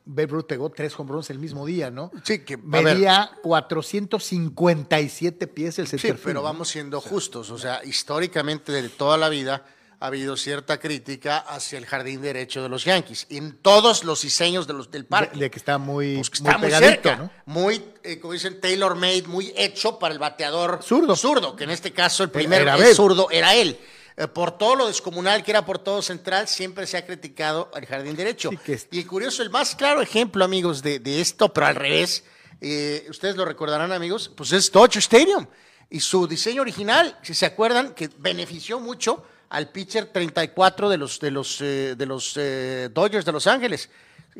Babe 0.05 0.27
Ruth 0.27 0.45
pegó 0.45 0.69
tres 0.69 0.97
home 0.97 1.11
runs 1.11 1.29
el 1.29 1.39
mismo 1.39 1.65
día, 1.65 1.91
¿no? 1.91 2.09
Sí, 2.23 2.39
que, 2.39 2.55
ver. 2.55 2.83
Medía 2.83 3.31
457 3.41 5.47
pies 5.47 5.79
el 5.79 5.87
Sí, 5.87 5.97
center 5.97 6.17
field, 6.17 6.23
pero 6.23 6.41
vamos 6.41 6.69
siendo 6.69 7.01
justos. 7.01 7.49
O 7.49 7.57
sea, 7.57 7.83
históricamente 7.83 8.71
de 8.71 8.87
toda 8.89 9.17
la 9.17 9.27
vida 9.29 9.65
ha 10.03 10.07
habido 10.07 10.35
cierta 10.35 10.81
crítica 10.81 11.37
hacia 11.37 11.77
el 11.77 11.85
jardín 11.85 12.21
derecho 12.21 12.61
de 12.61 12.67
los 12.67 12.83
Yankees. 12.83 13.25
En 13.29 13.53
todos 13.59 14.03
los 14.03 14.21
diseños 14.21 14.67
de 14.67 14.73
los, 14.73 14.91
del 14.91 15.05
parque. 15.05 15.37
De, 15.37 15.45
de 15.45 15.49
que 15.51 15.57
está 15.57 15.77
muy, 15.77 16.15
Pues 16.17 16.29
que 16.29 16.41
muy 16.41 16.49
está 16.49 16.57
muy, 16.57 16.67
pegadito, 16.67 16.89
cerca, 16.91 17.15
¿no? 17.15 17.31
muy, 17.45 17.81
eh, 18.03 18.19
como 18.19 18.33
dicen, 18.33 18.59
tailor 18.59 18.95
made, 18.95 19.23
muy 19.27 19.53
hecho 19.55 19.97
para 19.99 20.11
el 20.13 20.19
bateador 20.19 20.81
Zurdo. 20.83 21.15
zurdo, 21.15 21.55
que 21.55 21.63
en 21.63 21.69
este 21.69 21.93
caso 21.93 22.21
el 22.21 22.31
primer 22.31 22.63
era 22.63 22.75
zurdo 22.93 23.29
era 23.31 23.55
él. 23.55 23.79
Eh, 24.17 24.27
por 24.27 24.57
todo 24.57 24.75
lo 24.75 24.87
descomunal 24.87 25.41
que 25.41 25.51
era 25.51 25.65
por 25.65 25.79
todo 25.79 26.01
central, 26.01 26.49
siempre 26.49 26.85
se 26.85 26.97
ha 26.97 27.05
criticado 27.05 27.71
al 27.73 27.85
jardín 27.85 28.17
derecho. 28.17 28.49
Sí, 28.49 28.57
que 28.57 28.73
es- 28.73 28.87
Y 28.91 29.05
curioso, 29.05 29.41
el 29.41 29.51
más 29.51 29.73
claro 29.73 30.01
ejemplo, 30.01 30.43
amigos, 30.43 30.83
de, 30.83 30.99
de 30.99 31.21
esto, 31.21 31.53
pero 31.53 31.67
al 31.67 31.75
revés, 31.75 32.25
eh, 32.59 33.05
ustedes 33.09 33.37
lo 33.37 33.45
recordarán, 33.45 33.93
amigos, 33.93 34.29
pues 34.35 34.51
es 34.51 34.69
Dodger 34.69 34.97
Stadium. 35.01 35.47
Y 35.89 36.01
su 36.01 36.27
diseño 36.27 36.61
original, 36.61 37.17
si 37.21 37.33
se 37.33 37.45
acuerdan, 37.45 37.93
que 37.93 38.09
benefició 38.17 38.81
mucho 38.81 39.23
al 39.49 39.69
pitcher 39.69 40.07
34 40.07 40.89
de 40.89 40.97
los, 40.97 41.19
de 41.19 41.31
los, 41.31 41.61
eh, 41.61 41.95
de 41.97 42.05
los 42.05 42.33
eh, 42.37 42.89
Dodgers 42.91 43.25
de 43.25 43.31
Los 43.31 43.47
Ángeles. 43.47 43.89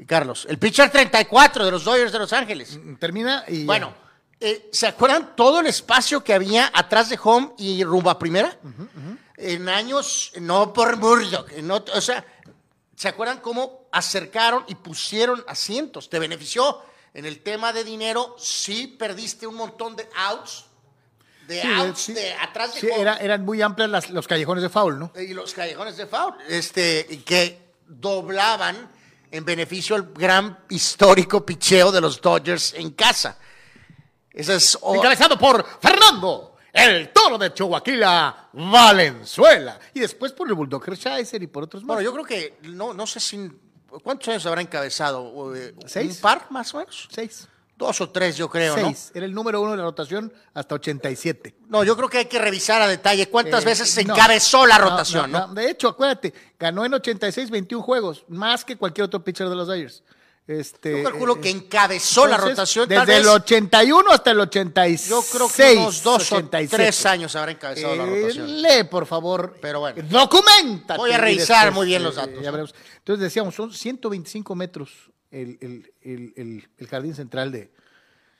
Carlos, 0.07 0.47
el 0.49 0.57
pitcher 0.57 0.89
34 0.89 1.65
de 1.65 1.71
los 1.71 1.83
Dodgers 1.83 2.11
de 2.11 2.19
Los 2.19 2.33
Ángeles. 2.33 2.79
Termina 2.99 3.43
y... 3.47 3.65
Bueno, 3.65 3.93
eh, 4.39 4.69
¿se 4.71 4.87
acuerdan 4.87 5.35
todo 5.35 5.59
el 5.59 5.67
espacio 5.67 6.23
que 6.23 6.33
había 6.33 6.71
atrás 6.73 7.09
de 7.09 7.19
home 7.21 7.53
y 7.57 7.83
rumbo 7.83 8.09
a 8.09 8.19
primera? 8.19 8.57
En 9.37 9.69
años, 9.69 10.31
no 10.39 10.73
por 10.73 10.97
Murdoch, 10.97 11.51
no, 11.61 11.83
o 11.93 12.01
sea, 12.01 12.25
¿se 12.95 13.07
acuerdan 13.07 13.39
cómo 13.39 13.87
acercaron 13.91 14.65
y 14.67 14.75
pusieron 14.75 15.43
asientos? 15.47 16.09
¿Te 16.09 16.19
benefició? 16.19 16.81
En 17.13 17.25
el 17.25 17.41
tema 17.41 17.71
de 17.71 17.83
dinero, 17.83 18.35
sí 18.39 18.87
perdiste 18.87 19.45
un 19.45 19.55
montón 19.55 19.95
de 19.95 20.09
outs, 20.15 20.65
de 21.47 21.93
Sí, 21.95 22.13
de 22.13 22.33
atrás 22.33 22.73
de 22.75 22.79
Sí, 22.81 22.87
era- 22.95 23.17
eran 23.17 23.43
muy 23.45 23.61
amplias 23.61 23.89
las- 23.89 24.09
los 24.09 24.27
callejones 24.27 24.61
de 24.63 24.69
foul, 24.69 24.97
¿no? 24.99 25.11
y 25.19 25.33
los 25.33 25.53
callejones 25.53 25.97
de 25.97 26.05
foul, 26.07 26.35
este, 26.47 27.05
que 27.25 27.73
doblaban 27.87 28.89
en 29.31 29.43
beneficio 29.45 29.95
al 29.95 30.13
gran 30.13 30.57
histórico 30.69 31.45
picheo 31.45 31.91
de 31.91 32.01
los 32.01 32.21
Dodgers 32.21 32.73
en 32.75 32.91
casa. 32.91 33.37
Esa 34.31 34.55
es 34.55 34.77
Encabezado 34.95 35.37
por 35.37 35.65
Fernando, 35.79 36.55
el 36.71 37.11
toro 37.11 37.37
de 37.37 37.53
Chihuahua, 37.53 38.49
Valenzuela. 38.53 39.79
Y 39.93 39.99
después 39.99 40.31
por 40.31 40.47
el 40.47 40.53
Bulldog 40.55 40.83
Hershiser 40.87 41.41
y 41.43 41.47
por 41.47 41.63
otros 41.63 41.83
más. 41.83 41.87
Bueno, 41.97 42.01
yo 42.01 42.13
creo 42.13 42.25
que 42.25 42.57
no, 42.69 42.93
no 42.93 43.05
sé 43.05 43.19
si 43.19 43.51
cuántos 44.03 44.27
años 44.29 44.45
habrá 44.45 44.61
encabezado. 44.61 45.55
Eh, 45.55 45.75
¿Seis? 45.85 46.15
¿Un 46.15 46.21
par 46.21 46.47
más 46.49 46.73
o 46.73 46.77
menos? 46.79 47.07
Seis. 47.11 47.47
Dos 47.85 48.01
o 48.01 48.09
tres, 48.09 48.37
yo 48.37 48.49
creo, 48.49 48.75
Seis. 48.75 49.11
Era 49.13 49.25
el 49.25 49.33
número 49.33 49.61
uno 49.61 49.71
de 49.71 49.77
la 49.77 49.83
rotación 49.83 50.31
hasta 50.53 50.75
87. 50.75 51.55
¿no? 51.61 51.79
No, 51.79 51.83
yo 51.83 51.95
creo 51.97 52.07
que 52.09 52.19
hay 52.19 52.25
que 52.25 52.39
revisar 52.39 52.81
a 52.81 52.87
detalle 52.87 53.27
cuántas 53.29 53.63
Eh, 53.63 53.65
veces 53.65 53.89
se 53.89 54.03
no. 54.05 54.13
encabezó 54.13 54.65
la 54.65 54.77
No, 54.77 54.89
rotación, 54.89 55.31
¿no? 55.31 55.47
no, 55.47 55.53
De 55.53 55.69
hecho, 55.69 55.89
acuérdate, 55.89 56.33
ganó 56.59 56.85
en 56.85 56.93
86 56.93 57.49
21 57.49 57.83
juegos, 57.83 58.23
más 58.29 58.63
que 58.63 58.77
cualquier 58.77 59.05
otro 59.05 59.23
pitcher 59.23 59.49
de 59.49 59.55
los 59.55 59.67
Dodgers. 59.67 60.03
Este, 60.45 61.01
Yo 61.01 61.09
calculo 61.09 61.37
eh, 61.37 61.39
que 61.41 61.49
encabezó 61.49 62.27
la 62.27 62.35
rotación. 62.35 62.87
Desde 62.89 63.15
el 63.15 63.23
vez, 63.23 63.27
81 63.31 64.11
hasta 64.11 64.31
el 64.31 64.39
86. 64.41 65.09
Yo 65.09 65.23
creo 65.31 65.49
que 65.49 65.77
unos 65.77 66.03
dos 66.03 66.29
o 66.33 66.35
87. 66.35 66.75
tres 66.83 67.05
años 67.05 67.33
habrá 67.37 67.51
encabezado 67.53 67.95
la 67.95 68.03
Eh, 68.03 68.21
rotación. 68.21 68.61
lee, 68.61 68.83
por 68.91 69.05
favor. 69.05 69.55
Pero 69.61 69.79
bueno. 69.79 70.03
Documenta. 70.09 70.97
Voy 70.97 71.11
a 71.11 71.17
revisar 71.17 71.71
muy 71.71 71.85
bien 71.85 72.03
los 72.03 72.15
datos, 72.15 72.35
ya 72.35 72.47
¿no? 72.47 72.51
veremos. 72.51 72.75
Entonces 72.97 73.23
decíamos, 73.23 73.55
son 73.55 73.71
125 73.73 74.53
metros 74.55 74.89
el, 75.33 75.57
el- 75.61 75.91
el- 76.35 76.67
el- 76.77 76.87
jardín 76.87 77.15
central 77.15 77.51
de. 77.51 77.71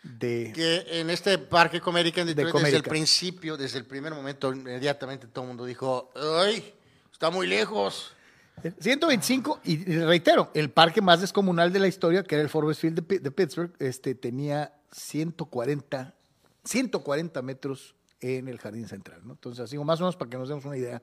de 0.04 0.52
que 0.54 1.00
en 1.00 1.10
este 1.10 1.38
parque 1.38 1.82
en 2.22 2.28
Detroit, 2.28 2.54
desde 2.66 2.78
el 2.78 2.84
principio, 2.84 3.58
desde 3.58 3.80
el 3.80 3.86
primer 3.86 4.14
momento, 4.14 4.54
inmediatamente 4.54 5.28
todo 5.28 5.44
el 5.46 5.48
mundo 5.50 5.66
dijo, 5.66 6.12
¡ay! 6.16 6.74
Está 7.12 7.30
muy 7.30 7.48
lejos. 7.48 8.14
125, 8.80 9.62
y 9.64 9.78
reitero, 9.98 10.52
el 10.54 10.70
parque 10.70 11.02
más 11.02 11.20
descomunal 11.22 11.74
de 11.74 11.80
la 11.80 11.88
historia, 11.88 12.24
que 12.24 12.36
era 12.36 12.44
el 12.44 12.50
Forbes 12.50 12.78
Field 12.78 13.06
de, 13.06 13.20
de 13.20 13.32
Pittsburgh, 13.32 13.74
este, 13.80 14.14
tenía 14.16 14.74
140, 14.92 16.14
140 16.64 17.42
metros 17.42 17.96
en 18.22 18.48
el 18.48 18.60
jardín 18.60 18.88
central. 18.88 19.22
¿no? 19.26 19.34
Entonces, 19.34 19.64
así 19.64 19.78
más 19.78 20.00
o 20.00 20.04
menos 20.04 20.16
para 20.16 20.30
que 20.30 20.38
nos 20.38 20.48
demos 20.48 20.64
una 20.66 20.78
idea 20.78 21.02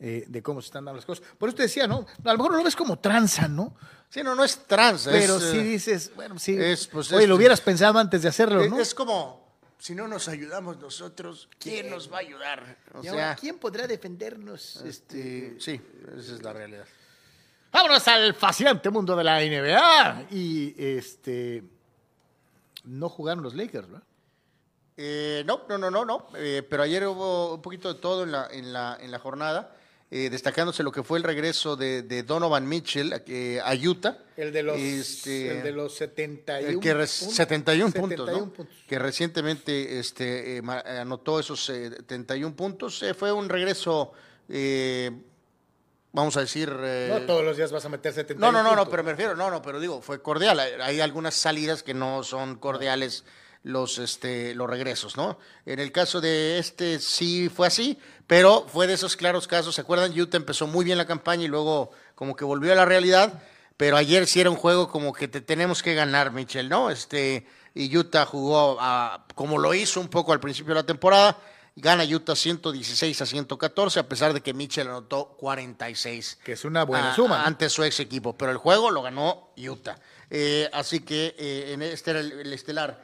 eh, 0.00 0.24
de 0.26 0.42
cómo 0.42 0.60
se 0.60 0.66
están 0.66 0.84
dando 0.84 0.96
las 0.96 1.06
cosas. 1.06 1.24
Por 1.38 1.48
eso 1.48 1.56
te 1.56 1.62
decía, 1.64 1.86
¿no? 1.86 2.06
A 2.24 2.32
lo 2.32 2.36
mejor 2.38 2.52
no 2.52 2.58
lo 2.58 2.64
ves 2.64 2.76
como 2.76 2.98
tranza, 2.98 3.48
¿no? 3.48 3.74
Sí, 4.10 4.22
no, 4.22 4.34
no 4.34 4.44
es 4.44 4.66
trans. 4.66 5.06
Pero 5.10 5.40
sí 5.40 5.58
eh, 5.58 5.62
dices, 5.62 6.12
bueno, 6.14 6.38
sí. 6.38 6.56
es, 6.58 6.86
pues, 6.86 7.12
Oye, 7.12 7.24
es- 7.24 7.28
lo 7.28 7.36
hubieras 7.36 7.60
pensado 7.60 7.98
antes 7.98 8.22
de 8.22 8.28
hacerlo, 8.28 8.62
es- 8.62 8.70
¿no? 8.70 8.78
es 8.80 8.94
como, 8.94 9.56
si 9.78 9.94
no 9.94 10.06
nos 10.08 10.28
ayudamos 10.28 10.78
nosotros, 10.78 11.48
¿quién 11.58 11.90
nos 11.90 12.12
va 12.12 12.18
a 12.18 12.20
ayudar? 12.20 12.76
O 12.94 13.02
Y 13.02 13.08
ahora, 13.08 13.20
sea, 13.28 13.36
¿quién 13.36 13.58
podrá 13.58 13.86
defendernos? 13.86 14.76
este, 14.84 15.56
sí, 15.60 15.80
esa 16.18 16.34
es 16.34 16.42
la 16.42 16.52
realidad. 16.52 16.84
Vámonos 17.72 18.06
al 18.06 18.34
fascinante 18.34 18.88
mundo 18.90 19.16
de 19.16 19.24
la 19.24 19.40
NBA. 19.42 20.26
Y 20.30 20.74
este. 20.78 21.64
No 22.84 23.08
jugaron 23.08 23.42
los 23.42 23.54
Lakers, 23.54 23.88
¿verdad? 23.88 24.06
Eh, 24.96 25.42
no, 25.46 25.62
no, 25.68 25.76
no, 25.78 25.90
no, 25.90 26.04
no. 26.04 26.28
Eh, 26.36 26.64
pero 26.68 26.82
ayer 26.84 27.04
hubo 27.08 27.54
un 27.54 27.62
poquito 27.62 27.92
de 27.92 27.98
todo 27.98 28.22
en 28.22 28.30
la, 28.30 28.46
en 28.50 28.72
la, 28.72 28.96
en 29.00 29.10
la 29.10 29.18
jornada, 29.18 29.74
eh, 30.16 30.30
destacándose 30.30 30.84
lo 30.84 30.92
que 30.92 31.02
fue 31.02 31.18
el 31.18 31.24
regreso 31.24 31.74
de, 31.74 32.02
de 32.02 32.22
Donovan 32.22 32.68
Mitchell 32.68 33.20
eh, 33.26 33.60
a 33.64 33.74
Utah. 33.74 34.16
El 34.36 34.52
de 34.52 34.62
los, 34.62 34.78
Este, 34.78 35.56
el 35.58 35.62
de 35.64 35.72
los 35.72 35.92
71 35.96 36.68
el 36.68 36.78
que 36.78 36.94
re- 36.94 37.00
puntos. 37.00 37.34
71 37.34 37.92
puntos, 37.92 38.08
71 38.26 38.38
¿no? 38.46 38.52
puntos. 38.52 38.74
que 38.86 38.98
recientemente 39.00 39.98
este, 39.98 40.58
eh, 40.58 40.62
anotó 41.00 41.40
esos 41.40 41.68
eh, 41.70 41.90
71 41.90 42.54
puntos. 42.54 43.02
Eh, 43.02 43.12
fue 43.14 43.32
un 43.32 43.48
regreso, 43.48 44.12
eh, 44.48 45.10
vamos 46.12 46.36
a 46.36 46.40
decir... 46.42 46.72
eh, 46.82 47.08
No 47.10 47.26
todos 47.26 47.44
los 47.44 47.56
días 47.56 47.72
vas 47.72 47.84
a 47.84 47.88
meter 47.88 48.12
71 48.12 48.40
no, 48.46 48.52
no, 48.52 48.62
no, 48.62 48.70
no, 48.70 48.76
puntos. 48.82 48.90
pero 48.92 49.02
me 49.02 49.10
refiero, 49.10 49.34
no, 49.34 49.50
no, 49.50 49.62
pero 49.62 49.80
digo, 49.80 50.00
fue 50.00 50.22
cordial. 50.22 50.60
Hay 50.60 51.00
algunas 51.00 51.34
salidas 51.34 51.82
que 51.82 51.92
no 51.94 52.22
son 52.22 52.54
cordiales 52.56 53.24
los, 53.64 53.98
este, 53.98 54.54
los 54.54 54.70
regresos, 54.70 55.16
¿no? 55.16 55.38
En 55.66 55.80
el 55.80 55.90
caso 55.90 56.20
de 56.20 56.58
este 56.58 57.00
sí 57.00 57.48
fue 57.48 57.66
así, 57.66 57.98
pero 58.26 58.66
fue 58.68 58.86
de 58.86 58.92
esos 58.94 59.16
claros 59.16 59.48
casos. 59.48 59.74
¿Se 59.74 59.80
acuerdan? 59.80 60.18
Utah 60.18 60.36
empezó 60.36 60.66
muy 60.68 60.84
bien 60.84 60.98
la 60.98 61.06
campaña 61.06 61.44
y 61.44 61.48
luego 61.48 61.90
como 62.14 62.36
que 62.36 62.44
volvió 62.44 62.72
a 62.72 62.76
la 62.76 62.84
realidad. 62.84 63.42
Pero 63.76 63.96
ayer 63.96 64.26
sí 64.28 64.40
era 64.40 64.50
un 64.50 64.56
juego 64.56 64.88
como 64.88 65.12
que 65.12 65.26
te 65.26 65.40
tenemos 65.40 65.82
que 65.82 65.94
ganar, 65.94 66.30
Michel, 66.30 66.68
¿no? 66.68 66.90
Este, 66.90 67.44
y 67.74 67.94
Utah 67.96 68.24
jugó 68.24 68.76
a- 68.78 69.26
como 69.34 69.58
lo 69.58 69.74
hizo 69.74 70.00
un 70.00 70.06
poco 70.08 70.32
al 70.32 70.38
principio 70.38 70.74
de 70.74 70.80
la 70.80 70.86
temporada. 70.86 71.36
Gana 71.76 72.04
Utah 72.04 72.36
116 72.36 73.20
a 73.20 73.26
114, 73.26 73.98
a 73.98 74.08
pesar 74.08 74.32
de 74.32 74.40
que 74.42 74.54
Mitchell 74.54 74.86
anotó 74.86 75.36
46 75.38 76.38
Que 76.44 76.52
es 76.52 76.64
una 76.64 76.84
buena 76.84 77.12
a- 77.12 77.16
suma, 77.16 77.44
ante 77.44 77.68
su 77.68 77.82
ex 77.82 77.98
equipo, 77.98 78.36
pero 78.36 78.52
el 78.52 78.58
juego 78.58 78.92
lo 78.92 79.02
ganó 79.02 79.50
Utah. 79.56 79.98
Eh, 80.30 80.70
así 80.72 81.00
que 81.00 81.34
eh, 81.36 81.72
en 81.72 81.82
este 81.82 82.12
era 82.12 82.20
el, 82.20 82.30
el 82.32 82.52
estelar. 82.52 83.02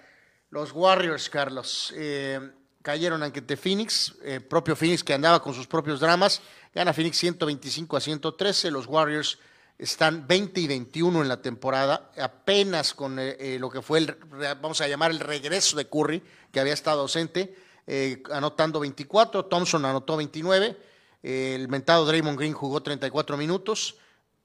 Los 0.50 0.72
Warriors, 0.72 1.30
Carlos, 1.30 1.92
eh, 1.96 2.40
cayeron 2.82 3.22
ante 3.22 3.56
Phoenix, 3.56 4.14
eh, 4.22 4.40
propio 4.40 4.76
Phoenix 4.76 5.04
que 5.04 5.14
andaba 5.14 5.42
con 5.42 5.54
sus 5.54 5.66
propios 5.66 6.00
dramas, 6.00 6.40
gana 6.74 6.92
Phoenix 6.92 7.18
125 7.18 7.96
a 7.96 8.00
113, 8.00 8.70
los 8.70 8.86
Warriors 8.86 9.38
están 9.78 10.26
20 10.26 10.60
y 10.60 10.66
21 10.66 11.22
en 11.22 11.28
la 11.28 11.40
temporada, 11.40 12.10
apenas 12.20 12.92
con 12.92 13.18
eh, 13.18 13.36
eh, 13.38 13.58
lo 13.58 13.70
que 13.70 13.80
fue 13.80 14.00
el, 14.00 14.16
vamos 14.60 14.80
a 14.82 14.88
llamar 14.88 15.10
el 15.10 15.20
regreso 15.20 15.76
de 15.76 15.86
Curry, 15.86 16.22
que 16.52 16.60
había 16.60 16.74
estado 16.74 17.00
ausente, 17.00 17.56
anotando 18.30 18.78
24, 18.78 19.46
Thompson 19.46 19.84
anotó 19.84 20.16
29, 20.16 20.76
eh, 21.22 21.54
el 21.54 21.68
mentado 21.68 22.04
Draymond 22.04 22.38
Green 22.38 22.52
jugó 22.52 22.82
34 22.82 23.36
minutos, 23.36 23.96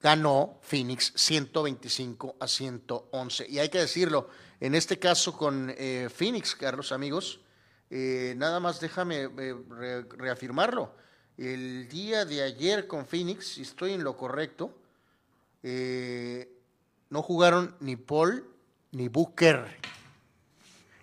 ganó 0.01 0.60
Phoenix 0.62 1.14
125 1.16 2.36
a 2.39 2.47
111. 2.47 3.47
Y 3.49 3.60
hay 3.60 3.70
que 3.70 3.80
decirlo, 3.80 4.30
en 4.60 4.76
este 4.76 4.99
caso 4.99 5.38
con 5.38 5.74
eh, 5.78 6.10
Phoenix, 6.14 6.56
Carlos, 6.56 6.91
amigos, 6.91 7.39
eh, 7.89 8.34
nada 8.38 8.60
más 8.60 8.80
déjame 8.80 9.24
eh, 9.24 9.56
re- 9.70 10.03
reafirmarlo. 10.03 10.95
El 11.38 11.88
día 11.89 12.24
de 12.26 12.41
ayer 12.43 12.88
con 12.88 13.06
Phoenix, 13.06 13.47
si 13.56 13.62
estoy 13.64 13.93
en 13.93 14.03
lo 14.03 14.16
correcto, 14.16 14.74
no 17.10 17.22
jugaron 17.22 17.76
ni 17.80 17.95
Paul 17.95 18.45
ni 18.91 19.08
Booker. 19.10 19.66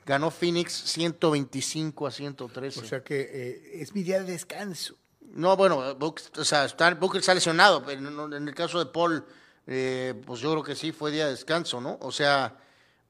Ganó 0.07 0.31
Phoenix 0.31 0.73
125 0.73 2.07
a 2.07 2.11
113. 2.11 2.81
O 2.81 2.85
sea 2.85 3.05
que 3.05 3.71
es 3.75 3.95
mi 3.95 4.03
día 4.03 4.21
de 4.23 4.33
descanso. 4.33 4.97
No, 5.35 5.57
bueno, 5.57 5.95
Booker, 5.95 6.25
o 6.39 6.45
sea, 6.45 6.65
está, 6.65 6.93
Booker 6.95 7.21
está 7.21 7.35
lesionado, 7.35 7.85
pero 7.85 8.37
en 8.37 8.49
el 8.49 8.55
caso 8.55 8.79
de 8.79 8.87
Paul, 8.91 9.25
eh, 9.67 10.15
pues 10.27 10.41
yo 10.41 10.51
creo 10.53 10.63
que 10.65 10.75
sí 10.75 10.93
fue 10.93 11.11
día 11.11 11.27
de 11.27 11.33
descanso, 11.33 11.81
¿no? 11.81 11.99
O 12.01 12.11
sea, 12.13 12.57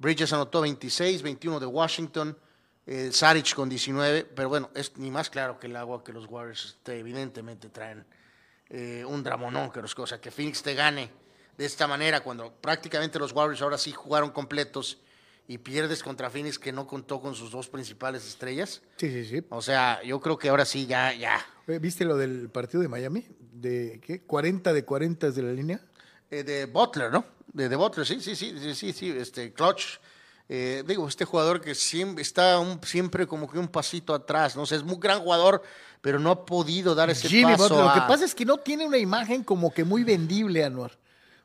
Bridges 0.02 0.32
anotó 0.32 0.60
26, 0.62 1.22
21 1.22 1.60
de 1.60 1.66
Washington, 1.66 2.36
eh, 2.86 3.10
Saric 3.12 3.54
con 3.54 3.68
19, 3.68 4.24
pero 4.34 4.48
bueno, 4.48 4.68
es 4.74 4.96
ni 4.98 5.12
más 5.12 5.30
claro 5.30 5.60
que 5.60 5.68
el 5.68 5.76
agua 5.76 6.02
que 6.02 6.12
los 6.12 6.26
Warriors 6.26 6.64
este, 6.76 6.98
evidentemente 6.98 7.68
traen 7.68 8.04
eh, 8.68 9.04
un 9.06 9.22
dramonón, 9.22 9.70
que 9.70 9.80
los 9.80 9.94
cosas, 9.94 10.18
que 10.18 10.32
Phoenix 10.32 10.60
te 10.60 10.74
gane 10.74 11.08
de 11.56 11.64
esta 11.64 11.86
manera, 11.86 12.20
cuando 12.20 12.52
prácticamente 12.52 13.20
los 13.20 13.32
Warriors 13.32 13.62
ahora 13.62 13.78
sí 13.78 13.92
jugaron 13.92 14.30
completos 14.30 14.98
y 15.46 15.58
pierdes 15.58 16.02
contra 16.02 16.30
Phoenix 16.30 16.58
que 16.58 16.72
no 16.72 16.84
contó 16.88 17.20
con 17.20 17.36
sus 17.36 17.52
dos 17.52 17.68
principales 17.68 18.26
estrellas. 18.26 18.82
Sí, 18.96 19.08
sí, 19.08 19.24
sí. 19.24 19.46
O 19.50 19.62
sea, 19.62 20.02
yo 20.02 20.20
creo 20.20 20.36
que 20.36 20.48
ahora 20.48 20.64
sí, 20.64 20.86
ya, 20.86 21.14
ya. 21.14 21.46
Eh, 21.68 21.78
¿Viste 21.78 22.04
lo 22.04 22.16
del 22.16 22.50
partido 22.50 22.82
de 22.82 22.88
Miami? 22.88 23.24
¿De 23.38 24.00
qué? 24.04 24.26
¿40 24.26 24.72
de 24.72 24.84
40 24.84 25.28
desde 25.28 25.42
la 25.42 25.52
línea? 25.52 25.80
Eh, 26.28 26.42
de 26.42 26.66
Butler, 26.66 27.12
¿no? 27.12 27.24
De, 27.52 27.68
de 27.68 27.76
Butler, 27.76 28.06
sí, 28.06 28.20
sí, 28.20 28.34
sí, 28.34 28.54
sí, 28.58 28.74
sí, 28.74 28.92
sí, 28.92 29.10
este, 29.10 29.52
Clutch. 29.52 29.98
Eh, 30.48 30.82
digo, 30.86 31.06
este 31.08 31.24
jugador 31.24 31.60
que 31.60 31.74
siempre 31.74 32.22
está 32.22 32.58
un- 32.58 32.80
siempre 32.82 33.26
como 33.26 33.50
que 33.50 33.58
un 33.58 33.68
pasito 33.68 34.12
atrás, 34.14 34.56
¿no? 34.56 34.62
O 34.62 34.66
sea, 34.66 34.76
es 34.76 34.84
muy 34.84 34.96
gran 34.98 35.20
jugador, 35.20 35.62
pero 36.00 36.18
no 36.18 36.30
ha 36.30 36.44
podido 36.44 36.94
dar 36.94 37.08
ese 37.10 37.28
Jimmy 37.28 37.52
paso 37.52 37.62
Butler. 37.68 37.84
Lo 37.86 37.92
que 37.92 37.98
a- 38.00 38.06
pasa 38.06 38.24
es 38.24 38.34
que 38.34 38.44
no 38.44 38.58
tiene 38.58 38.86
una 38.86 38.98
imagen 38.98 39.44
como 39.44 39.72
que 39.72 39.84
muy 39.84 40.02
vendible, 40.04 40.64
Anuar. 40.64 40.98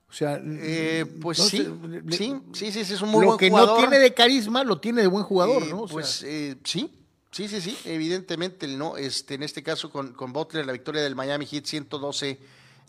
O 0.09 0.13
sea, 0.13 0.39
Eh, 0.41 1.05
pues 1.21 1.37
no 1.39 1.45
sí, 1.45 1.57
sé, 1.57 1.63
le- 1.87 2.17
sí, 2.17 2.35
sí, 2.53 2.71
sí, 2.71 2.85
sí, 2.85 2.93
es 2.93 3.01
un 3.01 3.09
muy 3.09 3.21
lo 3.21 3.27
buen 3.27 3.37
que 3.37 3.49
jugador. 3.49 3.69
no 3.81 3.87
tiene 3.89 3.99
de 3.99 4.13
carisma 4.13 4.63
lo 4.63 4.79
tiene 4.79 5.01
de 5.01 5.07
buen 5.07 5.23
jugador, 5.25 5.63
Eh, 5.63 5.67
¿no? 5.69 5.81
O 5.81 5.87
sea, 5.87 5.93
pues 5.93 6.23
eh, 6.23 6.55
sí, 6.63 6.91
sí, 7.31 7.47
sí, 7.49 7.59
sí, 7.61 7.77
evidentemente, 7.85 8.67
no, 8.67 8.95
este, 8.97 9.35
en 9.35 9.43
este 9.43 9.61
caso 9.63 9.89
con, 9.89 10.13
con 10.13 10.31
Butler, 10.33 10.65
la 10.65 10.71
victoria 10.71 11.01
del 11.01 11.15
Miami 11.15 11.45
Heat 11.45 11.65
112 11.65 12.39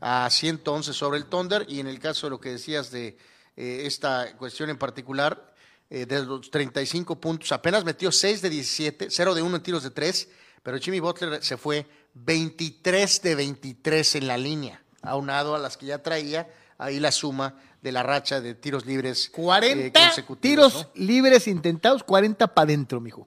a 0.00 0.28
111 0.30 0.92
sobre 0.92 1.18
el 1.18 1.26
Thunder, 1.26 1.66
y 1.68 1.80
en 1.80 1.86
el 1.86 1.98
caso 1.98 2.26
de 2.26 2.30
lo 2.30 2.40
que 2.40 2.50
decías 2.50 2.90
de 2.90 3.16
eh, 3.56 3.82
esta 3.84 4.36
cuestión 4.36 4.70
en 4.70 4.78
particular, 4.78 5.54
eh, 5.90 6.06
de 6.06 6.24
los 6.24 6.50
35 6.50 7.20
puntos, 7.20 7.50
apenas 7.52 7.84
metió 7.84 8.12
6 8.12 8.42
de 8.42 8.50
17, 8.50 9.08
0 9.10 9.34
de 9.34 9.42
1 9.42 9.56
en 9.56 9.62
tiros 9.62 9.82
de 9.82 9.90
3, 9.90 10.28
pero 10.62 10.78
Jimmy 10.78 11.00
Butler 11.00 11.42
se 11.42 11.56
fue 11.56 11.86
23 12.14 13.22
de 13.22 13.34
23 13.34 14.14
en 14.16 14.26
la 14.26 14.36
línea, 14.36 14.82
aunado 15.02 15.54
a 15.54 15.58
las 15.58 15.76
que 15.76 15.86
ya 15.86 16.02
traía, 16.02 16.48
ahí 16.76 17.00
la 17.00 17.10
suma 17.10 17.54
de 17.82 17.92
la 17.92 18.02
racha 18.02 18.40
de 18.40 18.54
tiros 18.54 18.86
libres. 18.86 19.26
eh, 19.26 19.30
40 19.32 20.00
consecutivos, 20.00 20.72
tiros 20.72 20.74
¿no? 20.94 21.04
libres 21.06 21.48
intentados, 21.48 22.02
40 22.02 22.54
para 22.54 22.64
adentro, 22.64 23.00
mijo. 23.00 23.26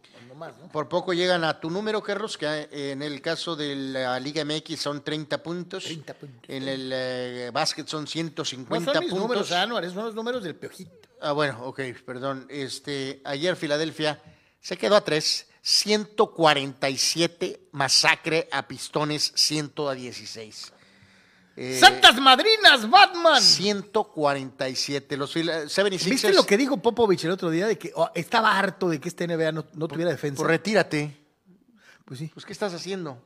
Por 0.72 0.89
poco 0.89 1.13
llegan 1.13 1.43
a 1.43 1.59
tu 1.59 1.69
número, 1.69 2.01
Carlos, 2.01 2.38
que 2.38 2.68
en 2.72 3.01
el 3.01 3.22
caso 3.22 3.55
de 3.55 3.76
la 3.76 4.19
Liga 4.19 4.43
MX 4.45 4.80
son 4.80 5.03
30 5.03 5.43
puntos. 5.43 5.84
30 5.84 6.13
puntos. 6.13 6.49
En 6.49 6.68
el 6.68 6.91
eh, 6.93 7.49
básquet 7.53 7.88
son 7.88 8.03
No 8.03 8.07
150 8.07 8.93
son 8.93 8.99
mis 8.99 9.09
puntos. 9.09 9.27
números, 9.27 9.51
Anuar, 9.51 9.85
son 9.91 10.05
los 10.05 10.15
números 10.15 10.43
del 10.43 10.55
Piojito. 10.55 10.91
Ah, 11.22 11.34
bueno, 11.34 11.63
ok, 11.65 11.81
perdón. 12.05 12.47
Este, 12.49 13.22
ayer 13.23 13.55
Filadelfia 13.55 14.22
se 14.59 14.77
quedó 14.77 14.95
a 14.95 15.01
3, 15.01 15.47
147 15.61 17.68
masacre 17.72 18.47
a 18.51 18.68
Pistones 18.68 19.31
116. 19.35 20.73
Eh, 21.56 21.78
¡Santas 21.80 22.19
madrinas, 22.19 22.90
Batman! 22.90 23.41
147. 23.41 25.18
Los 25.18 25.34
Phila- 25.34 25.64
76ers. 25.65 26.10
¿Viste 26.10 26.34
lo 26.34 26.45
que 26.45 26.57
dijo 26.57 26.78
Popovich 26.78 27.23
el 27.26 27.32
otro 27.32 27.49
día? 27.49 27.68
De 27.68 27.78
que 27.78 27.91
oh, 27.95 28.10
estaba 28.15 28.57
harto 28.57 28.90
de 28.90 28.99
que 28.99 29.10
este 29.10 29.28
NBA 29.28 29.52
no, 29.52 29.65
no 29.73 29.88
tuviera 29.88 30.11
defensa. 30.11 30.38
Pues 30.38 30.49
retírate. 30.49 31.18
Pues 32.06 32.19
sí. 32.19 32.32
Pues, 32.34 32.45
¿qué 32.45 32.53
estás 32.53 32.73
haciendo? 32.73 33.22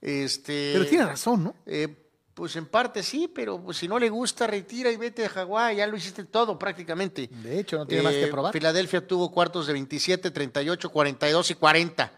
Este, 0.00 0.70
Pero 0.74 0.86
tiene 0.86 1.06
razón, 1.06 1.44
¿no? 1.44 1.54
Eh, 1.66 2.04
Pues 2.34 2.54
en 2.56 2.66
parte 2.66 3.02
sí, 3.02 3.26
pero 3.34 3.60
pues, 3.60 3.76
si 3.78 3.88
no 3.88 3.98
le 3.98 4.08
gusta, 4.10 4.46
retira 4.46 4.90
y 4.92 4.96
vete 4.96 5.26
a 5.26 5.28
Hawái. 5.28 5.76
Ya 5.76 5.86
lo 5.88 5.96
hiciste 5.96 6.22
todo 6.24 6.56
prácticamente. 6.58 7.28
De 7.28 7.58
hecho, 7.58 7.76
no 7.78 7.86
tiene 7.86 8.02
más 8.04 8.12
que 8.12 8.24
Eh, 8.24 8.28
probar. 8.28 8.52
Filadelfia 8.52 9.06
tuvo 9.06 9.30
cuartos 9.32 9.66
de 9.66 9.72
27, 9.72 10.30
38, 10.30 10.90
42 10.90 11.50
y 11.50 11.54
40. 11.54 12.12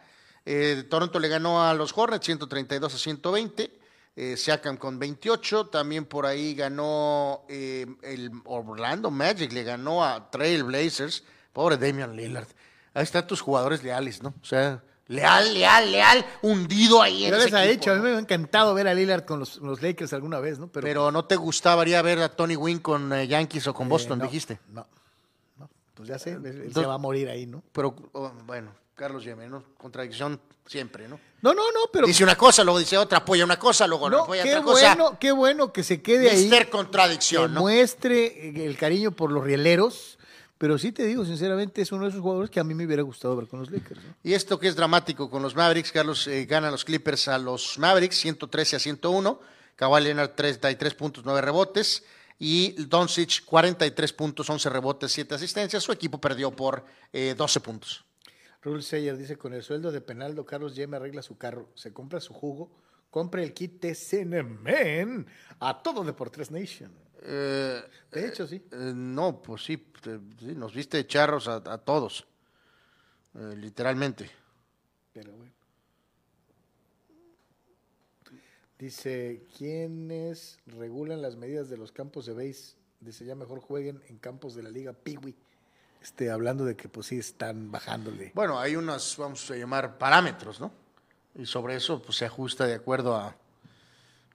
Eh, 0.44 0.84
Toronto 0.90 1.18
le 1.18 1.28
ganó 1.28 1.62
a 1.66 1.72
los 1.74 1.96
Hornets 1.96 2.24
132 2.26 2.94
a 2.94 2.98
120. 2.98 3.79
Eh, 4.20 4.36
Siakam 4.36 4.76
con 4.76 4.98
28. 4.98 5.68
También 5.68 6.04
por 6.04 6.26
ahí 6.26 6.54
ganó 6.54 7.46
eh, 7.48 7.86
el 8.02 8.30
Orlando 8.44 9.10
Magic, 9.10 9.50
le 9.50 9.64
ganó 9.64 10.04
a 10.04 10.30
Trail 10.30 10.62
Blazers. 10.62 11.24
Pobre 11.54 11.78
Damian 11.78 12.14
Lillard. 12.14 12.46
Ahí 12.92 13.02
están 13.04 13.26
tus 13.26 13.40
jugadores 13.40 13.82
leales, 13.82 14.22
¿no? 14.22 14.34
O 14.42 14.44
sea, 14.44 14.82
leal, 15.06 15.54
leal, 15.54 15.90
leal, 15.90 16.26
hundido 16.42 17.00
ahí 17.00 17.24
en 17.24 17.30
Ya 17.30 17.36
ese 17.38 17.46
les 17.46 17.54
ha 17.54 17.64
hecho, 17.64 17.92
a 17.92 17.94
mí 17.94 18.02
me 18.02 18.10
ha 18.10 18.18
encantado 18.18 18.74
ver 18.74 18.88
a 18.88 18.92
Lillard 18.94 19.24
con 19.24 19.38
los, 19.38 19.56
los 19.56 19.80
Lakers 19.80 20.12
alguna 20.12 20.38
vez, 20.38 20.58
¿no? 20.58 20.68
Pero, 20.68 20.84
Pero 20.84 21.10
no 21.10 21.24
te 21.24 21.36
gustaría 21.36 22.02
ver 22.02 22.18
a 22.18 22.28
Tony 22.28 22.56
Wynn 22.56 22.80
con 22.80 23.10
eh, 23.14 23.26
Yankees 23.26 23.68
o 23.68 23.72
con 23.72 23.86
eh, 23.86 23.90
Boston, 23.90 24.18
no, 24.18 24.24
dijiste. 24.26 24.60
No, 24.68 24.86
no, 25.56 25.70
pues 25.94 26.10
ya 26.10 26.18
sé, 26.18 26.32
él- 26.32 26.70
se 26.74 26.84
va 26.84 26.94
a 26.94 26.98
morir 26.98 27.30
ahí, 27.30 27.46
¿no? 27.46 27.62
Pero 27.72 27.96
oh, 28.12 28.30
bueno, 28.44 28.74
Carlos 29.00 29.24
Yeme, 29.24 29.48
¿no? 29.48 29.64
Contradicción 29.78 30.38
siempre, 30.66 31.08
¿no? 31.08 31.18
No, 31.40 31.54
no, 31.54 31.72
no, 31.72 31.80
pero... 31.90 32.06
Dice 32.06 32.22
una 32.22 32.36
cosa, 32.36 32.62
luego 32.62 32.78
dice 32.78 32.98
otra, 32.98 33.16
apoya 33.16 33.46
una 33.46 33.58
cosa, 33.58 33.86
luego 33.86 34.10
no, 34.10 34.24
apoya 34.24 34.42
qué 34.42 34.50
otra 34.50 34.62
cosa. 34.62 34.94
bueno, 34.94 35.18
qué 35.18 35.32
bueno 35.32 35.72
que 35.72 35.82
se 35.82 36.02
quede 36.02 36.28
ahí. 36.28 36.42
Mister 36.42 36.66
que 36.66 36.70
Contradicción, 36.70 37.54
¿no? 37.54 37.60
muestre 37.60 38.26
eh, 38.26 38.66
el 38.66 38.76
cariño 38.76 39.12
por 39.12 39.32
los 39.32 39.42
rieleros, 39.42 40.18
pero 40.58 40.76
sí 40.76 40.92
te 40.92 41.06
digo, 41.06 41.24
sinceramente, 41.24 41.80
es 41.80 41.90
uno 41.92 42.04
de 42.04 42.10
esos 42.10 42.20
jugadores 42.20 42.50
que 42.50 42.60
a 42.60 42.64
mí 42.64 42.74
me 42.74 42.84
hubiera 42.84 43.02
gustado 43.02 43.34
ver 43.36 43.48
con 43.48 43.60
los 43.60 43.70
Lakers. 43.70 44.04
¿no? 44.04 44.16
Y 44.22 44.34
esto 44.34 44.60
que 44.60 44.68
es 44.68 44.76
dramático 44.76 45.30
con 45.30 45.40
los 45.40 45.56
Mavericks, 45.56 45.92
Carlos 45.92 46.26
eh, 46.26 46.44
gana 46.44 46.70
los 46.70 46.84
Clippers 46.84 47.28
a 47.28 47.38
los 47.38 47.78
Mavericks 47.78 48.16
113 48.18 48.76
a 48.76 48.78
101, 48.80 49.40
Kawhi 49.76 50.02
Leonard 50.02 50.32
33 50.34 50.92
puntos, 50.92 51.24
9 51.24 51.40
rebotes 51.40 52.04
y 52.38 52.72
Doncic 52.72 53.46
43 53.46 54.12
puntos, 54.12 54.50
11 54.50 54.68
rebotes, 54.68 55.10
7 55.10 55.36
asistencias. 55.36 55.82
Su 55.82 55.90
equipo 55.90 56.20
perdió 56.20 56.50
por 56.50 56.84
eh, 57.14 57.34
12 57.34 57.60
puntos. 57.60 58.04
Rule 58.62 58.82
Sayer 58.82 59.16
dice, 59.16 59.36
con 59.36 59.54
el 59.54 59.62
sueldo 59.62 59.90
de 59.90 60.00
Penaldo, 60.00 60.44
Carlos 60.44 60.74
Yeme 60.76 60.96
arregla 60.96 61.22
su 61.22 61.38
carro, 61.38 61.70
se 61.74 61.92
compra 61.92 62.20
su 62.20 62.34
jugo, 62.34 62.70
compra 63.10 63.42
el 63.42 63.54
kit 63.54 63.80
de 63.80 63.94
Cinnamon 63.94 65.26
a 65.58 65.82
todo 65.82 66.04
Deportes 66.04 66.50
Nation. 66.50 66.92
Eh, 67.22 67.82
De 68.12 68.28
hecho, 68.28 68.46
sí. 68.46 68.62
eh, 68.70 68.92
no, 68.94 69.42
pues 69.42 69.64
sí, 69.64 69.86
eh, 70.06 70.18
sí, 70.38 70.54
nos 70.54 70.74
viste 70.74 70.98
de 70.98 71.06
charros 71.06 71.48
a, 71.48 71.56
a 71.56 71.78
todos, 71.78 72.26
eh, 73.34 73.54
literalmente. 73.56 74.30
Pero 75.12 75.32
bueno. 75.32 75.52
Dice, 78.78 79.46
¿quiénes 79.58 80.58
regulan 80.66 81.20
las 81.20 81.36
medidas 81.36 81.68
de 81.68 81.76
los 81.76 81.92
campos 81.92 82.24
de 82.24 82.32
base? 82.32 82.76
Dice, 83.00 83.24
ya 83.26 83.34
mejor 83.34 83.60
jueguen 83.60 84.02
en 84.08 84.18
campos 84.18 84.54
de 84.54 84.62
la 84.62 84.70
Liga 84.70 84.92
Piwi. 84.94 85.36
Este, 86.02 86.30
hablando 86.30 86.64
de 86.64 86.76
que 86.76 86.88
pues 86.88 87.06
sí 87.08 87.18
están 87.18 87.70
bajándole. 87.70 88.32
Bueno, 88.34 88.58
hay 88.58 88.74
unos, 88.76 89.16
vamos 89.18 89.50
a 89.50 89.56
llamar, 89.56 89.98
parámetros, 89.98 90.60
¿no? 90.60 90.72
Y 91.34 91.44
sobre 91.46 91.76
eso 91.76 92.02
pues, 92.02 92.16
se 92.18 92.24
ajusta 92.24 92.66
de 92.66 92.74
acuerdo 92.74 93.14
a, 93.16 93.36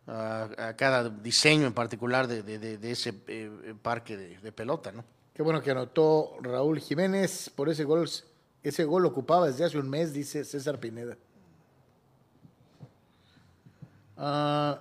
a, 0.08 0.50
a 0.70 0.76
cada 0.76 1.10
diseño 1.10 1.66
en 1.66 1.74
particular 1.74 2.28
de, 2.28 2.44
de- 2.44 2.60
de- 2.60 2.78
de 2.78 2.92
ese 2.92 3.14
eh, 3.28 3.74
parque 3.82 4.16
de, 4.16 4.38
de 4.40 4.52
pelota, 4.52 4.92
¿no? 4.92 5.04
Qué 5.34 5.42
bueno 5.44 5.62
que 5.62 5.72
anotó 5.72 6.38
Raúl 6.42 6.80
Jiménez 6.80 7.50
por 7.54 7.68
ese 7.68 7.84
gol. 7.84 8.10
Ese 8.64 8.84
gol 8.86 9.04
lo 9.04 9.10
ocupaba 9.10 9.48
desde 9.48 9.66
hace 9.66 9.78
un 9.78 9.90
mes, 9.90 10.14
dice 10.14 10.46
César 10.46 10.80
Pineda. 10.80 11.18
Ah, 14.18 14.80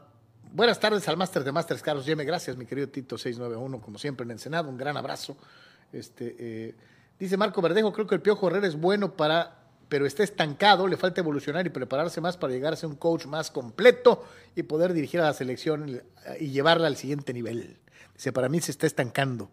buenas 0.52 0.78
tardes 0.78 1.06
al 1.09 1.16
máster 1.16 1.43
de 1.44 1.51
Masters, 1.52 1.82
Carlos 1.82 2.06
Yeme. 2.06 2.24
Gracias, 2.24 2.56
mi 2.56 2.66
querido 2.66 2.89
Tito 2.89 3.19
691, 3.19 3.81
como 3.81 3.98
siempre 3.98 4.24
en 4.24 4.31
Ensenado. 4.32 4.69
Un 4.69 4.77
gran 4.78 4.97
abrazo. 4.97 5.36
Este, 5.94 6.36
eh, 6.38 6.74
dice 7.18 7.36
Marco 7.36 7.62
Verdejo, 7.62 7.92
creo 7.92 8.06
que 8.06 8.14
el 8.14 8.20
Piojo 8.20 8.48
Herrera 8.48 8.66
es 8.66 8.76
bueno 8.76 9.16
para, 9.16 9.58
pero 9.88 10.06
está 10.06 10.22
estancado, 10.22 10.86
le 10.86 10.96
falta 10.96 11.20
evolucionar 11.20 11.66
y 11.66 11.70
prepararse 11.70 12.20
más 12.20 12.36
para 12.36 12.52
llegar 12.52 12.72
a 12.72 12.76
ser 12.76 12.88
un 12.88 12.96
coach 12.96 13.26
más 13.26 13.50
completo 13.50 14.24
y 14.56 14.64
poder 14.64 14.92
dirigir 14.92 15.20
a 15.20 15.24
la 15.24 15.32
selección 15.32 16.02
y 16.40 16.48
llevarla 16.48 16.88
al 16.88 16.96
siguiente 16.96 17.32
nivel. 17.32 17.78
Dice, 18.14 18.32
para 18.32 18.48
mí 18.48 18.60
se 18.60 18.70
está 18.70 18.86
estancando. 18.86 19.50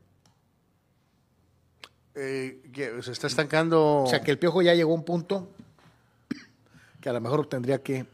Eh, 2.15 2.61
que 2.73 3.01
se 3.01 3.11
está 3.11 3.27
estancando. 3.27 4.03
O 4.03 4.07
sea, 4.07 4.21
que 4.21 4.31
el 4.31 4.37
Piojo 4.37 4.61
ya 4.61 4.73
llegó 4.73 4.91
a 4.91 4.95
un 4.95 5.05
punto 5.05 5.49
que 7.01 7.09
a 7.09 7.13
lo 7.13 7.19
mejor 7.19 7.47
tendría 7.47 7.81
que... 7.81 8.05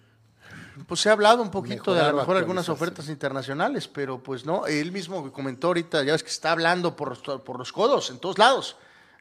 Pues 0.85 0.99
se 1.01 1.09
ha 1.09 1.13
hablado 1.13 1.41
un 1.41 1.49
poquito 1.49 1.93
de 1.93 2.01
a 2.01 2.11
lo 2.11 2.17
mejor 2.17 2.35
algunas 2.37 2.65
ofertas 2.73 3.09
internacionales, 3.09 3.87
pero 3.87 4.21
pues 4.21 4.45
no, 4.45 4.67
él 4.67 4.91
mismo 4.91 5.31
comentó 5.31 5.67
ahorita, 5.67 6.03
ya 6.03 6.11
ves 6.11 6.23
que 6.23 6.29
está 6.29 6.51
hablando 6.51 6.95
por, 6.95 7.09
los- 7.09 7.41
por 7.41 7.57
los 7.57 7.71
codos 7.71 8.09
en 8.09 8.19
todos 8.19 8.37
lados. 8.37 8.75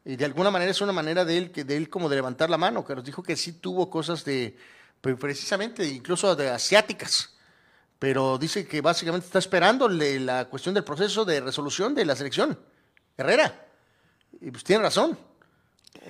Y 0.05 0.17
de 0.17 0.25
alguna 0.25 0.51
manera 0.51 0.71
es 0.71 0.81
una 0.81 0.93
manera 0.93 1.25
de 1.25 1.39
él, 1.39 1.51
que 1.51 1.65
de 1.65 1.77
él 1.77 1.89
como 1.89 2.09
de 2.09 2.17
levantar 2.17 2.51
la 2.51 2.59
mano, 2.59 2.85
que 2.85 2.95
nos 2.95 3.05
dijo 3.05 3.23
que 3.23 3.37
sí 3.37 3.55
tuvo 3.55 3.89
cosas 3.91 4.25
de, 4.25 4.57
pues, 5.01 5.17
precisamente 5.19 5.87
incluso 5.89 6.37
de 6.37 6.51
asiáticas. 6.51 7.31
Pero 7.99 8.37
dice 8.39 8.67
que 8.67 8.81
básicamente 8.83 9.27
está 9.27 9.39
esperando 9.39 9.89
la 9.89 10.45
cuestión 10.47 10.75
del 10.75 10.85
proceso 10.85 11.25
de 11.25 11.41
resolución 11.41 11.95
de 11.95 12.05
la 12.05 12.15
selección. 12.15 12.59
Herrera. 13.17 13.67
Y 14.41 14.51
pues 14.51 14.63
tiene 14.63 14.83
razón. 14.83 15.19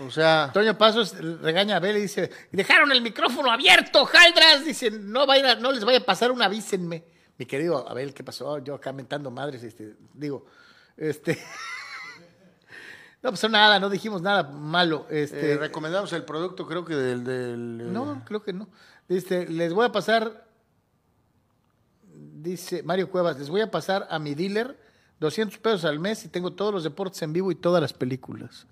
O 0.06 0.10
sea, 0.10 0.44
Antonio 0.44 0.76
Pasos 0.76 1.16
regaña 1.18 1.74
a 1.74 1.76
Abel 1.78 1.96
y 1.96 2.02
dice, 2.02 2.30
dejaron 2.52 2.92
el 2.92 3.00
micrófono 3.02 3.50
abierto, 3.50 4.04
Jaldras. 4.04 4.64
Dice, 4.64 4.90
no, 4.90 5.26
vaya, 5.26 5.56
no 5.56 5.72
les 5.72 5.84
vaya 5.84 5.98
a 5.98 6.04
pasar 6.04 6.30
una, 6.30 6.46
avísenme. 6.46 7.04
Mi 7.38 7.46
querido 7.46 7.88
Abel, 7.88 8.14
¿qué 8.14 8.24
pasó? 8.24 8.58
Yo 8.58 8.74
acá 8.74 8.92
mentando 8.92 9.30
madres, 9.30 9.62
este, 9.62 9.94
digo, 10.14 10.46
este... 10.96 11.38
no 13.22 13.30
pasó 13.30 13.48
nada, 13.48 13.78
no 13.78 13.90
dijimos 13.90 14.22
nada 14.22 14.42
malo. 14.44 15.06
Este, 15.10 15.52
eh, 15.52 15.56
recomendamos 15.56 16.12
el 16.12 16.24
producto, 16.24 16.66
creo 16.66 16.84
que 16.84 16.94
del... 16.94 17.24
del, 17.24 17.80
eh, 17.82 17.90
No, 17.90 18.22
creo 18.24 18.42
que 18.42 18.52
no. 18.52 18.68
Dice, 19.08 19.46
les 19.46 19.72
voy 19.72 19.84
a 19.84 19.92
pasar, 19.92 20.46
dice 22.12 22.82
Mario 22.82 23.10
Cuevas, 23.10 23.38
les 23.38 23.50
voy 23.50 23.60
a 23.60 23.70
pasar 23.70 24.06
a 24.10 24.18
mi 24.18 24.34
dealer 24.34 24.78
200 25.20 25.58
pesos 25.58 25.84
al 25.84 25.98
mes 25.98 26.24
y 26.24 26.28
tengo 26.28 26.52
todos 26.52 26.72
los 26.72 26.84
deportes 26.84 27.20
en 27.22 27.32
vivo 27.32 27.50
y 27.50 27.54
todas 27.54 27.80
las 27.80 27.92
películas. 27.92 28.66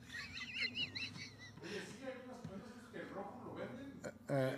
Eh, 4.34 4.56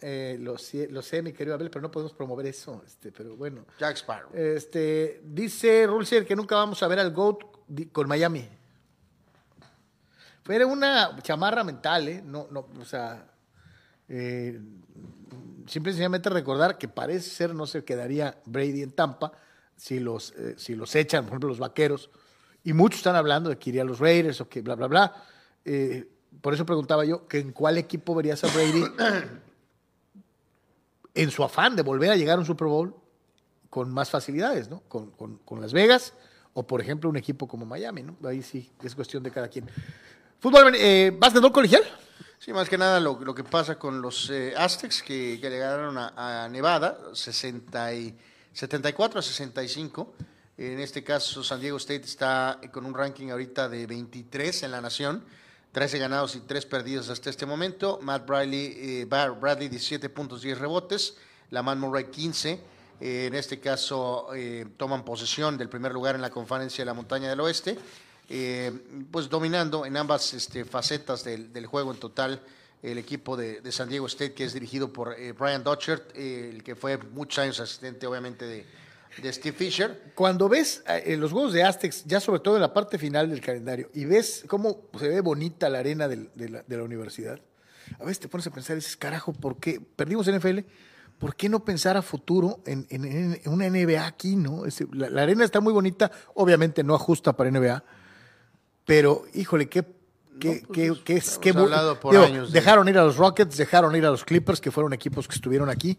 eh, 0.00 0.36
lo, 0.40 0.56
sé, 0.58 0.88
lo 0.88 1.02
sé, 1.02 1.22
mi 1.22 1.32
querido 1.32 1.54
Abel, 1.54 1.70
pero 1.70 1.82
no 1.82 1.90
podemos 1.90 2.12
promover 2.12 2.46
eso. 2.46 2.82
Este, 2.86 3.10
pero 3.10 3.36
bueno. 3.36 3.66
Jack 3.78 3.96
Sparrow. 3.96 4.30
Este, 4.32 5.20
dice 5.24 5.86
Rulser 5.86 6.24
que 6.24 6.36
nunca 6.36 6.54
vamos 6.54 6.82
a 6.82 6.88
ver 6.88 7.00
al 7.00 7.12
GOAT 7.12 7.38
con 7.92 8.08
Miami. 8.08 8.48
Fue 10.44 10.64
una 10.64 11.14
chamarra 11.22 11.62
mental, 11.62 12.08
¿eh? 12.08 12.22
No, 12.24 12.48
no, 12.50 12.68
o 12.80 12.84
sea, 12.84 13.26
eh, 14.08 14.58
simple 15.66 15.90
y 15.90 15.92
sencillamente 15.92 16.30
recordar 16.30 16.78
que 16.78 16.88
parece 16.88 17.28
ser 17.28 17.54
no 17.54 17.66
se 17.66 17.84
quedaría 17.84 18.40
Brady 18.46 18.82
en 18.82 18.92
Tampa 18.92 19.32
si 19.76 20.00
los, 20.00 20.32
eh, 20.38 20.54
si 20.56 20.74
los 20.74 20.94
echan, 20.94 21.24
por 21.24 21.32
ejemplo, 21.32 21.48
los 21.50 21.58
vaqueros. 21.58 22.10
Y 22.64 22.72
muchos 22.72 23.00
están 23.00 23.16
hablando 23.16 23.50
de 23.50 23.58
que 23.58 23.70
iría 23.70 23.82
a 23.82 23.84
los 23.84 23.98
Raiders 23.98 24.40
o 24.40 24.48
que 24.48 24.62
bla, 24.62 24.74
bla, 24.74 24.86
bla. 24.86 25.24
Eh, 25.64 26.08
por 26.40 26.54
eso 26.54 26.64
preguntaba 26.66 27.04
yo 27.04 27.26
que 27.28 27.38
en 27.40 27.52
cuál 27.52 27.78
equipo 27.78 28.14
verías 28.14 28.42
a 28.44 28.48
Brady 28.48 28.84
en 31.14 31.30
su 31.30 31.42
afán 31.44 31.76
de 31.76 31.82
volver 31.82 32.10
a 32.10 32.16
llegar 32.16 32.36
a 32.36 32.40
un 32.40 32.46
Super 32.46 32.68
Bowl 32.68 32.94
con 33.70 33.90
más 33.92 34.10
facilidades, 34.10 34.68
¿no? 34.68 34.80
Con, 34.88 35.10
con- 35.10 35.38
con 35.38 35.60
Las 35.60 35.72
Vegas 35.72 36.14
o, 36.54 36.66
por 36.66 36.80
ejemplo, 36.80 37.10
un 37.10 37.16
equipo 37.16 37.46
como 37.46 37.66
Miami, 37.66 38.02
¿no? 38.02 38.16
Ahí 38.26 38.42
sí 38.42 38.70
es 38.82 38.94
cuestión 38.94 39.22
de 39.22 39.30
cada 39.30 39.48
quien. 39.48 39.68
Fútbol, 40.40 40.72
eh, 40.76 41.14
básquetbol 41.18 41.52
colegial. 41.52 41.82
Sí, 42.38 42.52
más 42.52 42.68
que 42.68 42.78
nada 42.78 43.00
lo, 43.00 43.18
lo 43.20 43.34
que 43.34 43.42
pasa 43.44 43.78
con 43.78 44.00
los 44.00 44.30
eh, 44.30 44.54
Aztecs 44.56 45.02
que, 45.02 45.38
que 45.40 45.50
llegaron 45.50 45.98
a, 45.98 46.44
a 46.44 46.48
Nevada, 46.48 46.96
60 47.12 47.94
y 47.94 48.16
74 48.52 49.18
a 49.18 49.22
65. 49.22 50.14
En 50.56 50.80
este 50.80 51.04
caso, 51.04 51.42
San 51.44 51.60
Diego 51.60 51.76
State 51.76 52.04
está 52.04 52.60
con 52.72 52.84
un 52.86 52.94
ranking 52.94 53.28
ahorita 53.30 53.68
de 53.68 53.86
23 53.86 54.62
en 54.64 54.70
la 54.72 54.80
nación, 54.80 55.24
13 55.72 55.98
ganados 55.98 56.34
y 56.36 56.40
3 56.40 56.66
perdidos 56.66 57.08
hasta 57.10 57.30
este 57.30 57.46
momento. 57.46 57.98
Matt 58.02 58.26
Bradley, 58.26 58.76
eh, 58.76 59.04
Bradley 59.04 59.68
17 59.68 60.08
puntos, 60.08 60.42
10 60.42 60.58
rebotes. 60.58 61.16
Lamar 61.50 61.76
Murray 61.76 62.04
15. 62.04 62.60
Eh, 63.00 63.26
en 63.26 63.34
este 63.34 63.60
caso, 63.60 64.28
eh, 64.34 64.66
toman 64.76 65.04
posesión 65.04 65.56
del 65.56 65.68
primer 65.68 65.92
lugar 65.92 66.14
en 66.14 66.22
la 66.22 66.30
conferencia 66.30 66.82
de 66.82 66.86
la 66.86 66.94
montaña 66.94 67.28
del 67.28 67.40
oeste 67.40 67.78
eh, 68.28 68.72
pues 69.10 69.28
dominando 69.28 69.86
en 69.86 69.96
ambas 69.96 70.34
este, 70.34 70.64
facetas 70.64 71.24
del, 71.24 71.64
juego 71.66 71.92
en 71.92 71.98
total 71.98 72.42
el 72.82 72.98
equipo 72.98 73.36
de, 73.36 73.62
San 73.72 73.88
Diego 73.88 74.06
State 74.06 74.34
que 74.34 74.44
es 74.44 74.52
dirigido 74.52 74.92
por 74.92 75.16
Brian 75.38 75.64
eh, 76.14 76.50
el 76.52 76.62
que 76.62 76.74
fue 76.74 76.98
muchos 76.98 77.38
años 77.38 77.60
asistente 77.60 78.06
obviamente 78.06 78.46
de, 78.46 78.66
de 79.22 79.32
Steve 79.32 79.56
Fisher. 79.56 80.12
Cuando 80.14 80.48
ves 80.48 80.82
eh, 80.88 81.16
los 81.16 81.32
juegos 81.32 81.52
de 81.52 81.62
Aztecs, 81.64 82.04
ya 82.06 82.20
sobre 82.20 82.40
todo 82.40 82.56
en 82.56 82.62
la 82.62 82.72
parte 82.72 82.98
final 82.98 83.28
del 83.30 83.40
calendario, 83.40 83.90
y 83.94 84.04
ves 84.04 84.44
cómo 84.48 84.88
se 84.98 85.08
ve 85.08 85.20
bonita 85.20 85.68
la 85.68 85.78
arena 85.80 86.08
del- 86.08 86.30
de, 86.34 86.48
la, 86.48 86.62
de 86.66 86.76
la 86.76 86.82
universidad, 86.82 87.40
a 87.98 88.04
veces 88.04 88.20
te 88.20 88.28
pones 88.28 88.46
a 88.46 88.50
pensar, 88.50 88.76
dices, 88.76 88.96
carajo, 88.96 89.32
¿por 89.32 89.58
qué? 89.58 89.80
Perdimos 89.80 90.26
NFL, 90.30 90.60
¿por 91.18 91.34
qué 91.36 91.48
no 91.48 91.64
pensar 91.64 91.96
a 91.96 92.02
futuro 92.02 92.60
en, 92.66 92.86
en- 92.90 93.04
en 93.42 93.52
una 93.52 93.66
NBA 93.68 94.06
aquí, 94.06 94.36
no? 94.36 94.66
Es- 94.66 94.84
la, 94.92 95.08
la 95.10 95.22
arena 95.22 95.44
está 95.44 95.60
muy 95.60 95.72
bonita, 95.72 96.10
obviamente 96.34 96.82
no 96.84 96.94
ajusta 96.94 97.34
para 97.36 97.50
NBA, 97.50 97.82
pero 98.84 99.24
híjole, 99.34 99.68
qué... 99.68 99.84
qué- 100.40 100.62
qué- 100.72 100.92
qué 101.04 101.16
es- 101.16 101.32
hemos 101.34 101.38
qué 101.38 101.52
por 101.52 102.12
digo, 102.12 102.24
años 102.24 102.52
de- 102.52 102.60
dejaron 102.60 102.88
ir 102.88 102.96
a 102.98 103.04
los 103.04 103.16
Rockets, 103.16 103.56
dejaron 103.56 103.96
ir 103.96 104.04
a 104.06 104.10
los 104.10 104.24
Clippers, 104.24 104.60
que 104.60 104.70
fueron 104.70 104.92
equipos 104.92 105.26
que 105.26 105.34
estuvieron 105.34 105.68
aquí. 105.68 105.98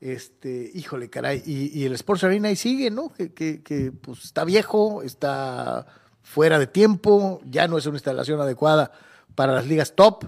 Este, 0.00 0.70
híjole, 0.74 1.10
caray, 1.10 1.42
y, 1.44 1.76
y 1.80 1.84
el 1.84 1.92
Sports 1.94 2.22
Arena 2.24 2.48
ahí 2.48 2.56
sigue, 2.56 2.90
¿no? 2.90 3.12
Que, 3.12 3.32
que- 3.32 3.62
que, 3.62 3.90
pues, 3.92 4.24
está 4.24 4.44
viejo, 4.44 5.02
está 5.02 5.86
fuera 6.22 6.58
de 6.58 6.66
tiempo, 6.68 7.40
ya 7.44 7.66
no 7.66 7.78
es 7.78 7.86
una 7.86 7.96
instalación 7.96 8.40
adecuada 8.40 8.92
para 9.34 9.52
las 9.54 9.66
ligas 9.66 9.94
top, 9.96 10.24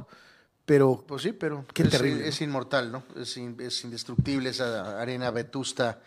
pero 0.65 1.05
Pues 1.07 1.23
sí, 1.23 1.33
pero 1.33 1.65
Qué 1.73 1.83
es, 1.85 1.91
terrible, 1.91 2.27
es 2.29 2.41
inmortal, 2.41 2.91
¿no? 2.91 3.05
Es, 3.17 3.37
in- 3.37 3.57
es 3.61 3.85
indestructible 3.85 4.51
esa 4.51 5.01
arena 5.01 5.31
vetusta. 5.31 6.01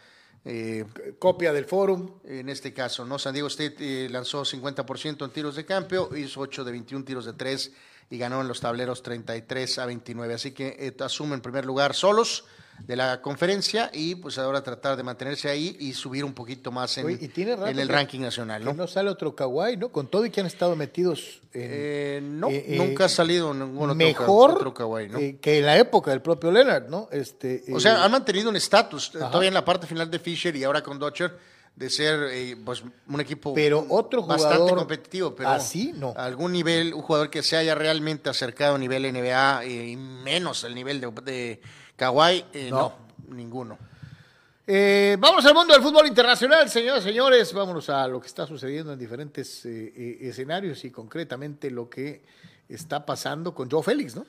eh, 0.46 0.84
copia 1.20 1.54
del 1.54 1.64
Forum. 1.64 2.16
en 2.26 2.50
este 2.50 2.74
caso, 2.74 3.06
¿no? 3.06 3.18
San 3.18 3.32
Diego 3.34 3.48
State 3.48 3.76
eh, 3.80 4.10
lanzó 4.10 4.44
50% 4.44 5.24
en 5.24 5.32
tiros 5.32 5.56
de 5.56 5.64
cambio, 5.66 6.10
hizo 6.18 6.42
8 6.42 6.66
de 6.66 6.72
21 6.74 7.06
tiros 7.06 7.24
de 7.26 7.32
3 7.32 7.72
y 8.10 8.18
ganó 8.18 8.42
en 8.42 8.50
los 8.50 8.60
tableros 8.60 9.02
33 9.04 9.80
a 9.80 9.86
29. 9.86 10.34
Así 10.34 10.52
que 10.52 10.76
eh, 10.80 10.94
asume 11.02 11.36
en 11.36 11.42
primer 11.42 11.64
lugar 11.66 11.94
solos 11.94 12.44
de 12.80 12.96
la 12.96 13.22
conferencia 13.22 13.90
y 13.94 14.16
pues 14.16 14.38
ahora 14.38 14.62
tratar 14.62 14.98
de 14.98 15.04
mantenerse 15.04 15.50
ahí 15.50 15.78
y 15.80 15.94
subir 15.94 16.26
un 16.26 16.34
poquito 16.34 16.72
más 16.72 16.98
en, 16.98 17.06
Oye, 17.06 17.18
y 17.22 17.28
tiene 17.30 17.56
rato 17.56 17.68
en 17.68 17.80
el 17.80 17.88
ranking 17.88 18.20
nacional, 18.20 18.62
Que 18.62 18.66
¿no? 18.66 18.74
no 18.74 18.88
sale 18.88 19.10
otro 19.10 19.36
Kawhi, 19.36 19.78
¿no? 19.78 19.90
Con 19.90 20.08
todo 20.08 20.26
y 20.26 20.30
que 20.30 20.42
han 20.42 20.48
estado 20.48 20.76
metidos 20.76 21.42
en, 21.54 21.62
Eh, 21.72 22.20
no, 22.22 22.50
eh, 22.50 22.66
eh, 22.68 22.78
nunca 22.78 23.06
ha 23.06 23.10
salido 23.10 23.54
ningún 23.54 23.92
otro, 23.92 23.96
mejor 23.96 24.52
otro 24.52 24.74
Kawhi, 24.74 25.08
¿no? 25.08 25.18
eh, 25.20 25.38
que 25.42 25.60
en 25.60 25.66
la 25.66 25.78
época 25.78 26.12
del 26.12 26.22
propio 26.22 26.52
Leonard, 26.52 26.90
¿no? 26.90 27.08
Este, 27.12 27.64
O 27.72 27.78
eh, 27.78 27.80
sea, 27.80 28.04
han 28.04 28.12
mantenido 28.12 28.50
un 28.50 28.56
estatus 28.58 29.10
eh, 29.16 29.20
todavía 29.20 29.48
en 29.48 29.54
la 29.54 29.64
parte 29.64 29.88
final 29.88 30.12
de 30.12 30.20
Fisher 30.20 30.56
y 30.56 30.64
ahora 30.64 30.82
con 30.84 31.00
Dodger 31.00 31.38
de 31.76 31.90
ser 31.90 32.30
eh, 32.32 32.56
pues, 32.64 32.84
un 33.08 33.20
equipo 33.22 33.54
Pero 33.54 33.86
otro 33.90 34.24
bastante 34.24 34.58
jugador 34.58 34.78
competitivo, 34.80 35.36
pero 35.36 35.50
así, 35.50 35.92
no. 35.96 36.14
algún 36.16 36.52
nivel, 36.52 36.94
un 36.94 37.02
jugador 37.02 37.30
que 37.30 37.42
se 37.42 37.58
haya 37.58 37.74
realmente 37.74 38.30
acercado 38.30 38.76
a 38.76 38.78
nivel 38.78 39.12
NBA 39.12 39.64
eh, 39.64 39.88
y 39.90 39.96
menos 39.96 40.64
el 40.66 40.76
nivel 40.76 41.02
de, 41.02 41.12
de 41.24 41.62
Kawhi, 42.04 42.44
eh, 42.54 42.70
No. 42.70 42.94
no. 43.30 43.34
ninguno. 43.34 43.78
Eh, 44.68 45.16
vamos 45.20 45.46
al 45.46 45.54
mundo 45.54 45.74
del 45.74 45.82
fútbol 45.82 46.06
internacional, 46.06 46.70
señoras 46.70 47.02
y 47.06 47.08
señores. 47.08 47.54
Vámonos 47.54 47.88
a 47.90 48.06
lo 48.10 48.20
que 48.20 48.28
está 48.28 48.46
sucediendo 48.46 48.92
en 48.92 49.00
diferentes 49.00 49.66
eh, 49.66 50.18
escenarios 50.22 50.84
y 50.84 50.92
concretamente 50.92 51.72
lo 51.72 51.90
que 51.90 52.26
está 52.68 53.06
pasando 53.06 53.56
con 53.56 53.72
Joe 53.72 53.82
Félix, 53.82 54.18
¿no? 54.18 54.26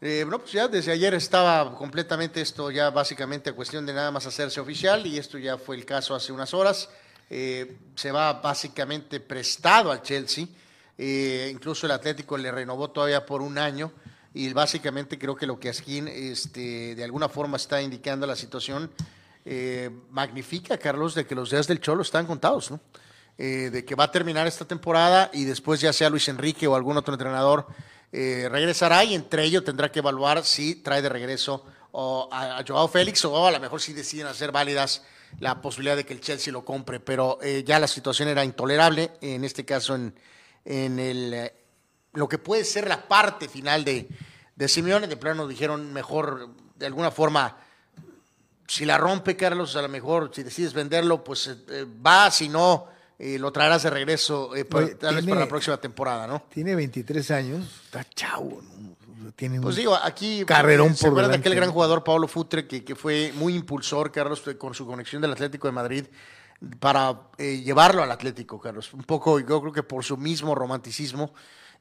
Eh, 0.00 0.22
bueno, 0.22 0.38
pues 0.38 0.52
ya 0.52 0.68
desde 0.68 0.92
ayer 0.92 1.14
estaba 1.14 1.74
completamente 1.76 2.40
esto 2.40 2.70
ya 2.70 2.90
básicamente 2.90 3.50
a 3.50 3.54
cuestión 3.54 3.84
de 3.86 3.92
nada 3.92 4.12
más 4.12 4.24
hacerse 4.26 4.60
oficial 4.60 5.04
y 5.04 5.18
esto 5.18 5.36
ya 5.36 5.58
fue 5.58 5.74
el 5.74 5.84
caso 5.84 6.14
hace 6.14 6.30
unas 6.32 6.54
horas. 6.54 6.88
Eh, 7.28 7.76
se 7.96 8.12
va 8.12 8.34
básicamente 8.34 9.18
prestado 9.18 9.90
al 9.90 10.02
Chelsea, 10.02 10.46
eh, 10.96 11.48
incluso 11.52 11.86
el 11.86 11.92
Atlético 11.92 12.38
le 12.38 12.52
renovó 12.52 12.90
todavía 12.90 13.26
por 13.26 13.42
un 13.42 13.58
año 13.58 13.90
y 14.36 14.52
básicamente 14.52 15.18
creo 15.18 15.34
que 15.34 15.46
lo 15.46 15.58
que 15.58 15.70
Askin 15.70 16.08
este, 16.08 16.94
de 16.94 17.02
alguna 17.02 17.26
forma 17.26 17.56
está 17.56 17.80
indicando 17.80 18.26
la 18.26 18.36
situación 18.36 18.90
eh, 19.46 19.88
magnifica, 20.10 20.76
Carlos, 20.76 21.14
de 21.14 21.26
que 21.26 21.34
los 21.34 21.50
días 21.50 21.66
del 21.66 21.80
Cholo 21.80 22.02
están 22.02 22.26
contados, 22.26 22.70
¿no? 22.70 22.78
Eh, 23.38 23.70
de 23.72 23.84
que 23.86 23.94
va 23.94 24.04
a 24.04 24.12
terminar 24.12 24.46
esta 24.46 24.66
temporada 24.66 25.30
y 25.32 25.44
después 25.44 25.80
ya 25.80 25.90
sea 25.92 26.10
Luis 26.10 26.28
Enrique 26.28 26.66
o 26.66 26.76
algún 26.76 26.98
otro 26.98 27.14
entrenador 27.14 27.66
eh, 28.12 28.48
regresará 28.50 29.04
y 29.04 29.14
entre 29.14 29.44
ellos 29.44 29.64
tendrá 29.64 29.90
que 29.90 30.00
evaluar 30.00 30.44
si 30.44 30.76
trae 30.76 31.00
de 31.00 31.08
regreso 31.08 31.64
a, 31.94 32.58
a 32.58 32.64
Joao 32.66 32.88
Félix 32.88 33.24
o 33.24 33.46
a 33.46 33.50
lo 33.50 33.60
mejor 33.60 33.80
si 33.80 33.94
deciden 33.94 34.26
hacer 34.26 34.52
válidas 34.52 35.02
la 35.40 35.62
posibilidad 35.62 35.96
de 35.96 36.04
que 36.04 36.12
el 36.12 36.20
Chelsea 36.20 36.52
lo 36.52 36.62
compre, 36.62 37.00
pero 37.00 37.38
eh, 37.42 37.64
ya 37.66 37.78
la 37.78 37.88
situación 37.88 38.28
era 38.28 38.44
intolerable, 38.44 39.12
en 39.22 39.44
este 39.44 39.64
caso 39.64 39.94
en, 39.94 40.14
en 40.64 40.98
el, 40.98 41.52
lo 42.16 42.28
que 42.28 42.38
puede 42.38 42.64
ser 42.64 42.88
la 42.88 43.06
parte 43.06 43.48
final 43.48 43.84
de, 43.84 44.08
de 44.56 44.68
Simeone, 44.68 45.06
de 45.06 45.16
plano 45.16 45.46
dijeron 45.46 45.92
mejor 45.92 46.48
de 46.76 46.86
alguna 46.86 47.10
forma 47.10 47.56
si 48.66 48.84
la 48.84 48.98
rompe, 48.98 49.36
Carlos, 49.36 49.76
a 49.76 49.82
lo 49.82 49.88
mejor 49.88 50.30
si 50.34 50.42
decides 50.42 50.72
venderlo, 50.74 51.22
pues 51.22 51.46
eh, 51.46 51.56
eh, 51.68 51.86
va, 52.04 52.30
si 52.32 52.48
no, 52.48 52.86
eh, 53.18 53.38
lo 53.38 53.52
traerás 53.52 53.84
de 53.84 53.90
regreso, 53.90 54.54
eh, 54.56 54.64
para- 54.64 54.86
Oye, 54.86 54.94
tal 54.96 55.14
vez 55.14 55.24
para 55.24 55.40
la 55.40 55.48
próxima 55.48 55.76
temporada, 55.76 56.26
¿no? 56.26 56.42
Tiene 56.50 56.74
23 56.74 57.30
años, 57.30 57.64
está 57.84 58.02
chavo, 58.10 58.60
¿no? 58.62 58.96
Tiene 59.36 59.60
Pues 59.60 59.76
un- 59.76 59.80
digo, 59.80 59.94
aquí 59.94 60.44
Carrerón 60.44 60.94
¿se 60.96 61.02
por 61.04 61.10
acuerdan 61.10 61.32
de 61.32 61.36
aquel 61.38 61.54
gran 61.54 61.70
jugador 61.70 62.02
Pablo 62.02 62.26
Futre 62.26 62.66
que, 62.66 62.82
que 62.84 62.96
fue 62.96 63.32
muy 63.36 63.54
impulsor, 63.54 64.10
Carlos, 64.10 64.42
con 64.58 64.74
su 64.74 64.86
conexión 64.86 65.22
del 65.22 65.32
Atlético 65.32 65.68
de 65.68 65.72
Madrid 65.72 66.04
para 66.80 67.20
llevarlo 67.38 68.02
al 68.02 68.10
Atlético, 68.10 68.60
Carlos? 68.60 68.92
Un 68.94 69.04
poco, 69.04 69.38
yo 69.38 69.60
creo 69.60 69.72
que 69.72 69.82
por 69.82 70.04
su 70.04 70.16
mismo 70.16 70.54
romanticismo, 70.54 71.32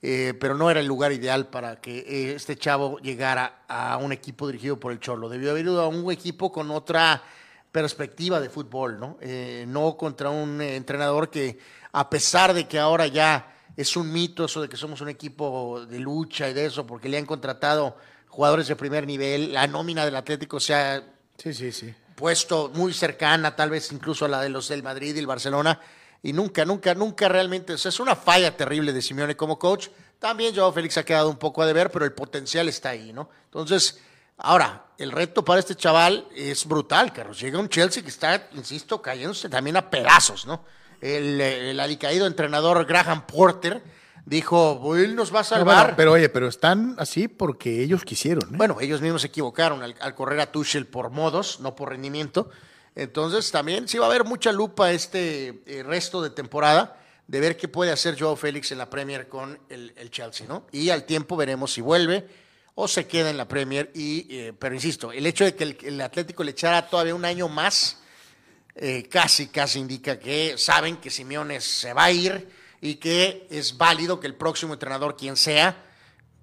eh, 0.08 0.34
pero 0.40 0.54
no 0.56 0.70
era 0.70 0.80
el 0.80 0.86
lugar 0.86 1.12
ideal 1.12 1.48
para 1.48 1.82
que 1.82 1.98
eh, 2.00 2.34
este 2.36 2.56
chavo 2.58 3.00
llegara 3.00 3.64
a 3.68 3.98
un 3.98 4.12
equipo 4.12 4.46
dirigido 4.48 4.80
por 4.80 4.92
el 4.92 5.00
Cholo. 5.00 5.30
Debió 5.30 5.52
haber 5.52 5.66
ido 5.66 5.82
a 5.82 5.88
un 5.88 6.12
equipo 6.12 6.52
con 6.52 6.70
otra 6.70 7.24
perspectiva 7.72 8.40
de 8.40 8.50
fútbol, 8.50 9.00
¿no? 9.00 9.18
Eh, 9.22 9.66
no 9.68 9.98
contra 9.98 10.30
un 10.30 10.62
eh, 10.62 10.76
entrenador 10.76 11.30
que, 11.30 11.58
a 11.92 12.10
pesar 12.10 12.54
de 12.54 12.68
que 12.68 12.80
ahora 12.80 13.08
ya 13.08 13.52
es 13.76 13.98
un 13.98 14.12
mito 14.12 14.46
eso 14.46 14.62
de 14.62 14.70
que 14.70 14.78
somos 14.78 15.02
un 15.02 15.10
equipo 15.10 15.86
de 15.86 16.00
lucha 16.00 16.48
y 16.50 16.54
de 16.54 16.68
eso, 16.68 16.86
porque 16.88 17.10
le 17.10 17.18
han 17.18 17.26
contratado 17.26 17.98
jugadores 18.30 18.68
de 18.68 18.76
primer 18.76 19.06
nivel, 19.08 19.54
la 19.54 19.68
nómina 19.68 20.06
del 20.06 20.16
Atlético 20.16 20.60
se 20.60 20.74
ha 20.74 21.04
Sí, 21.38 21.54
sí, 21.54 21.72
sí. 21.74 21.94
puesto 22.16 22.72
muy 22.74 22.94
cercana, 22.94 23.56
tal 23.56 23.70
vez 23.70 23.92
incluso 23.92 24.24
a 24.26 24.30
la 24.30 24.42
de 24.42 24.50
los 24.50 24.70
del 24.70 24.84
Madrid 24.84 25.14
y 25.16 25.20
el 25.20 25.28
Barcelona, 25.28 25.80
y 26.26 26.34
nunca, 26.34 26.66
nunca, 26.66 26.96
nunca 26.96 27.28
realmente, 27.30 27.74
o 27.74 27.78
sea, 27.78 27.90
es 27.90 28.00
una 28.00 28.16
falla 28.16 28.58
terrible 28.58 28.92
de 28.92 29.02
Simeone 29.02 29.36
como 29.38 29.60
coach. 29.60 29.90
También 30.20 30.56
Joao 30.56 30.72
Félix 30.74 30.98
ha 30.98 31.04
quedado 31.04 31.30
un 31.30 31.38
poco 31.38 31.62
a 31.62 31.68
deber, 31.68 31.92
pero 31.92 32.04
el 32.04 32.14
potencial 32.14 32.68
está 32.68 32.90
ahí, 32.90 33.14
¿no? 33.14 33.30
Entonces, 33.46 34.00
ahora, 34.38 34.88
el 34.98 35.12
reto 35.12 35.46
para 35.46 35.60
este 35.60 35.76
chaval 35.76 36.28
es 36.36 36.66
brutal, 36.66 37.14
Carlos. 37.14 37.40
Llega 37.40 37.60
un 37.60 37.70
Chelsea 37.70 38.02
que 38.02 38.10
está, 38.10 38.48
insisto, 38.54 39.02
cayéndose 39.02 39.50
también 39.50 39.78
a 39.78 39.90
pedazos, 39.90 40.48
¿no? 40.48 40.64
El, 41.00 41.40
el 41.40 41.80
alicaído 41.80 42.26
entrenador 42.26 42.86
Graham 42.86 43.28
Porter 43.28 43.84
dijo, 44.26 44.96
él 44.96 45.16
nos 45.16 45.32
va 45.32 45.40
a 45.40 45.44
No, 45.44 45.48
salvar. 45.50 45.82
bueno, 45.84 45.94
pero 45.96 46.12
oye, 46.14 46.30
pero 46.30 46.48
están 46.48 46.96
así 46.98 47.28
porque 47.28 47.84
ellos 47.84 48.04
quisieron, 48.04 48.46
¿eh? 48.56 48.58
Bueno, 48.58 48.78
ellos 48.82 49.00
mismos 49.02 49.22
se 49.22 49.28
equivocaron 49.28 49.84
al, 49.84 49.94
al 50.00 50.16
correr 50.16 50.40
a 50.40 50.52
Tuchel 50.52 50.88
por 50.88 51.12
modos, 51.12 51.60
no 51.60 51.76
por 51.76 51.90
rendimiento. 51.90 52.50
Entonces 52.96 53.52
también 53.52 53.88
sí 53.88 53.98
va 53.98 54.06
a 54.06 54.10
haber 54.10 54.24
mucha 54.24 54.52
lupa 54.52 54.92
este 54.92 55.62
eh, 55.66 55.84
resto 55.84 56.22
de 56.22 56.30
temporada 56.30 57.02
de 57.28 57.40
ver 57.40 57.58
qué 57.58 57.68
puede 57.68 57.92
hacer 57.92 58.20
Joao 58.20 58.36
Félix 58.36 58.72
en 58.72 58.78
la 58.78 58.90
Premier 58.90 59.28
con 59.28 59.60
el, 59.70 59.94
el 59.98 60.12
Chelsea, 60.12 60.48
¿no? 60.48 60.68
Y 60.72 60.90
al 60.90 61.06
tiempo 61.06 61.36
veremos 61.36 61.74
si 61.74 61.82
vuelve 61.82 62.28
o 62.76 62.88
se 62.88 63.08
queda 63.08 63.30
en 63.30 63.38
la 63.38 63.48
Premier. 63.48 63.90
Y, 63.96 64.28
eh, 64.30 64.54
pero 64.58 64.76
insisto, 64.76 65.12
el 65.12 65.26
hecho 65.26 65.46
de 65.46 65.56
que 65.56 65.78
el, 65.82 66.02
Atlético 66.02 66.44
le 66.44 66.52
echara 66.52 66.88
todavía 66.88 67.16
un 67.16 67.26
año 67.26 67.48
más, 67.48 68.00
eh, 68.76 69.08
casi, 69.10 69.48
casi 69.48 69.80
indica 69.80 70.20
que 70.20 70.58
saben 70.58 70.98
que 70.98 71.10
Simeone 71.10 71.62
se 71.62 71.94
va 71.94 72.06
a 72.06 72.12
ir 72.12 72.50
y 72.82 72.96
que 72.96 73.48
es 73.50 73.78
válido 73.78 74.20
que 74.20 74.28
el 74.28 74.36
próximo 74.36 74.74
entrenador, 74.74 75.16
quien 75.16 75.38
sea, 75.38 75.84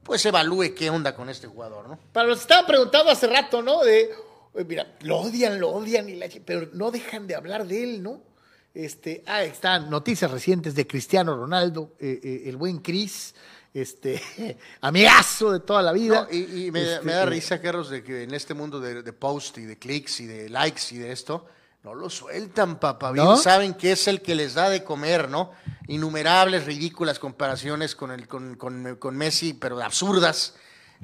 pues 0.02 0.24
evalúe 0.26 0.74
qué 0.74 0.90
onda 0.90 1.14
con 1.14 1.28
este 1.28 1.46
jugador, 1.46 1.88
¿no? 1.88 1.98
Para 2.12 2.26
los 2.26 2.38
que 2.38 2.42
estaban 2.42 2.66
preguntando 2.66 3.12
hace 3.12 3.28
rato, 3.28 3.62
¿no? 3.62 3.82
Mira, 4.66 4.94
lo 5.00 5.18
odian, 5.18 5.58
lo 5.60 5.70
odian, 5.70 6.08
y 6.08 6.16
la- 6.16 6.28
pero 6.44 6.68
no 6.72 6.90
dejan 6.90 7.26
de 7.26 7.34
hablar 7.34 7.66
de 7.66 7.82
él, 7.84 8.02
¿no? 8.02 8.20
Este, 8.74 9.22
ah, 9.26 9.42
están 9.44 9.90
noticias 9.90 10.30
recientes 10.30 10.74
de 10.74 10.86
Cristiano 10.86 11.36
Ronaldo, 11.36 11.92
eh, 11.98 12.20
eh, 12.22 12.42
el 12.46 12.56
buen 12.56 12.78
Cris, 12.78 13.34
este, 13.74 14.20
amigazo 14.80 15.52
de 15.52 15.60
toda 15.60 15.82
la 15.82 15.92
vida. 15.92 16.22
No, 16.30 16.34
y, 16.34 16.66
y 16.66 16.70
me, 16.70 16.82
Este, 16.94 17.04
me 17.04 17.12
da 17.12 17.22
eh, 17.24 17.26
risa, 17.26 17.60
Carlos, 17.60 17.90
de 17.90 18.02
que 18.02 18.22
en 18.22 18.32
este 18.34 18.54
mundo 18.54 18.80
de, 18.80 19.02
de 19.02 19.12
post 19.12 19.58
y 19.58 19.62
de 19.64 19.78
clics 19.78 20.20
y 20.20 20.26
de 20.26 20.48
likes 20.48 20.82
y 20.90 20.98
de 20.98 21.12
esto, 21.12 21.46
no 21.82 21.94
lo 21.94 22.08
sueltan, 22.08 22.78
papá. 22.78 23.10
Bien 23.12 23.24
¿No? 23.26 23.36
saben 23.36 23.74
que 23.74 23.92
es 23.92 24.06
el 24.08 24.22
que 24.22 24.34
les 24.34 24.54
da 24.54 24.70
de 24.70 24.84
comer, 24.84 25.28
¿no? 25.28 25.50
Innumerables, 25.88 26.64
ridículas 26.64 27.18
comparaciones 27.18 27.94
con, 27.94 28.10
el, 28.12 28.26
con, 28.28 28.54
con- 28.54 28.96
con 28.96 29.16
Messi, 29.16 29.52
pero 29.52 29.80
absurdas. 29.82 30.54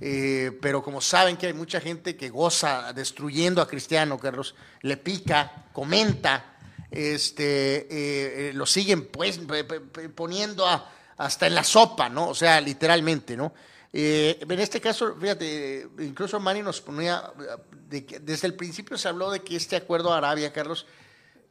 Eh, 0.01 0.57
pero 0.63 0.83
como 0.83 1.01
saben 1.01 1.37
que 1.37 1.47
hay 1.49 1.53
mucha 1.53 1.81
gente 1.81 2.17
que 2.17 2.29
goza 2.29 2.93
destruyendo 2.93 3.61
a 3.61 3.67
Cristiano, 3.69 4.19
Carlos, 4.19 4.55
le 4.83 4.97
pica, 4.97 5.67
comenta, 5.73 6.55
este, 6.91 7.79
eh, 7.81 7.87
eh, 7.91 8.53
lo 8.55 8.65
siguen 8.67 9.07
pues 9.09 9.41
poniendo 10.15 10.67
a- 10.67 10.91
hasta 11.17 11.47
en 11.49 11.55
la 11.55 11.65
sopa, 11.65 12.09
¿no? 12.09 12.29
O 12.29 12.35
sea, 12.35 12.61
literalmente, 12.61 13.37
¿no? 13.37 13.53
Eh, 13.93 14.39
en 14.49 14.61
este 14.61 14.81
caso, 14.81 15.17
fíjate, 15.21 15.89
incluso 15.99 16.39
Manny 16.39 16.63
nos 16.63 16.81
ponía, 16.81 17.23
de 17.89 18.05
que 18.07 18.21
desde 18.21 18.47
el 18.47 18.55
principio 18.55 18.97
se 18.99 19.09
habló 19.09 19.31
de 19.31 19.41
que 19.41 19.57
este 19.57 19.75
acuerdo 19.77 20.13
a 20.13 20.19
Arabia, 20.19 20.53
Carlos, 20.53 20.87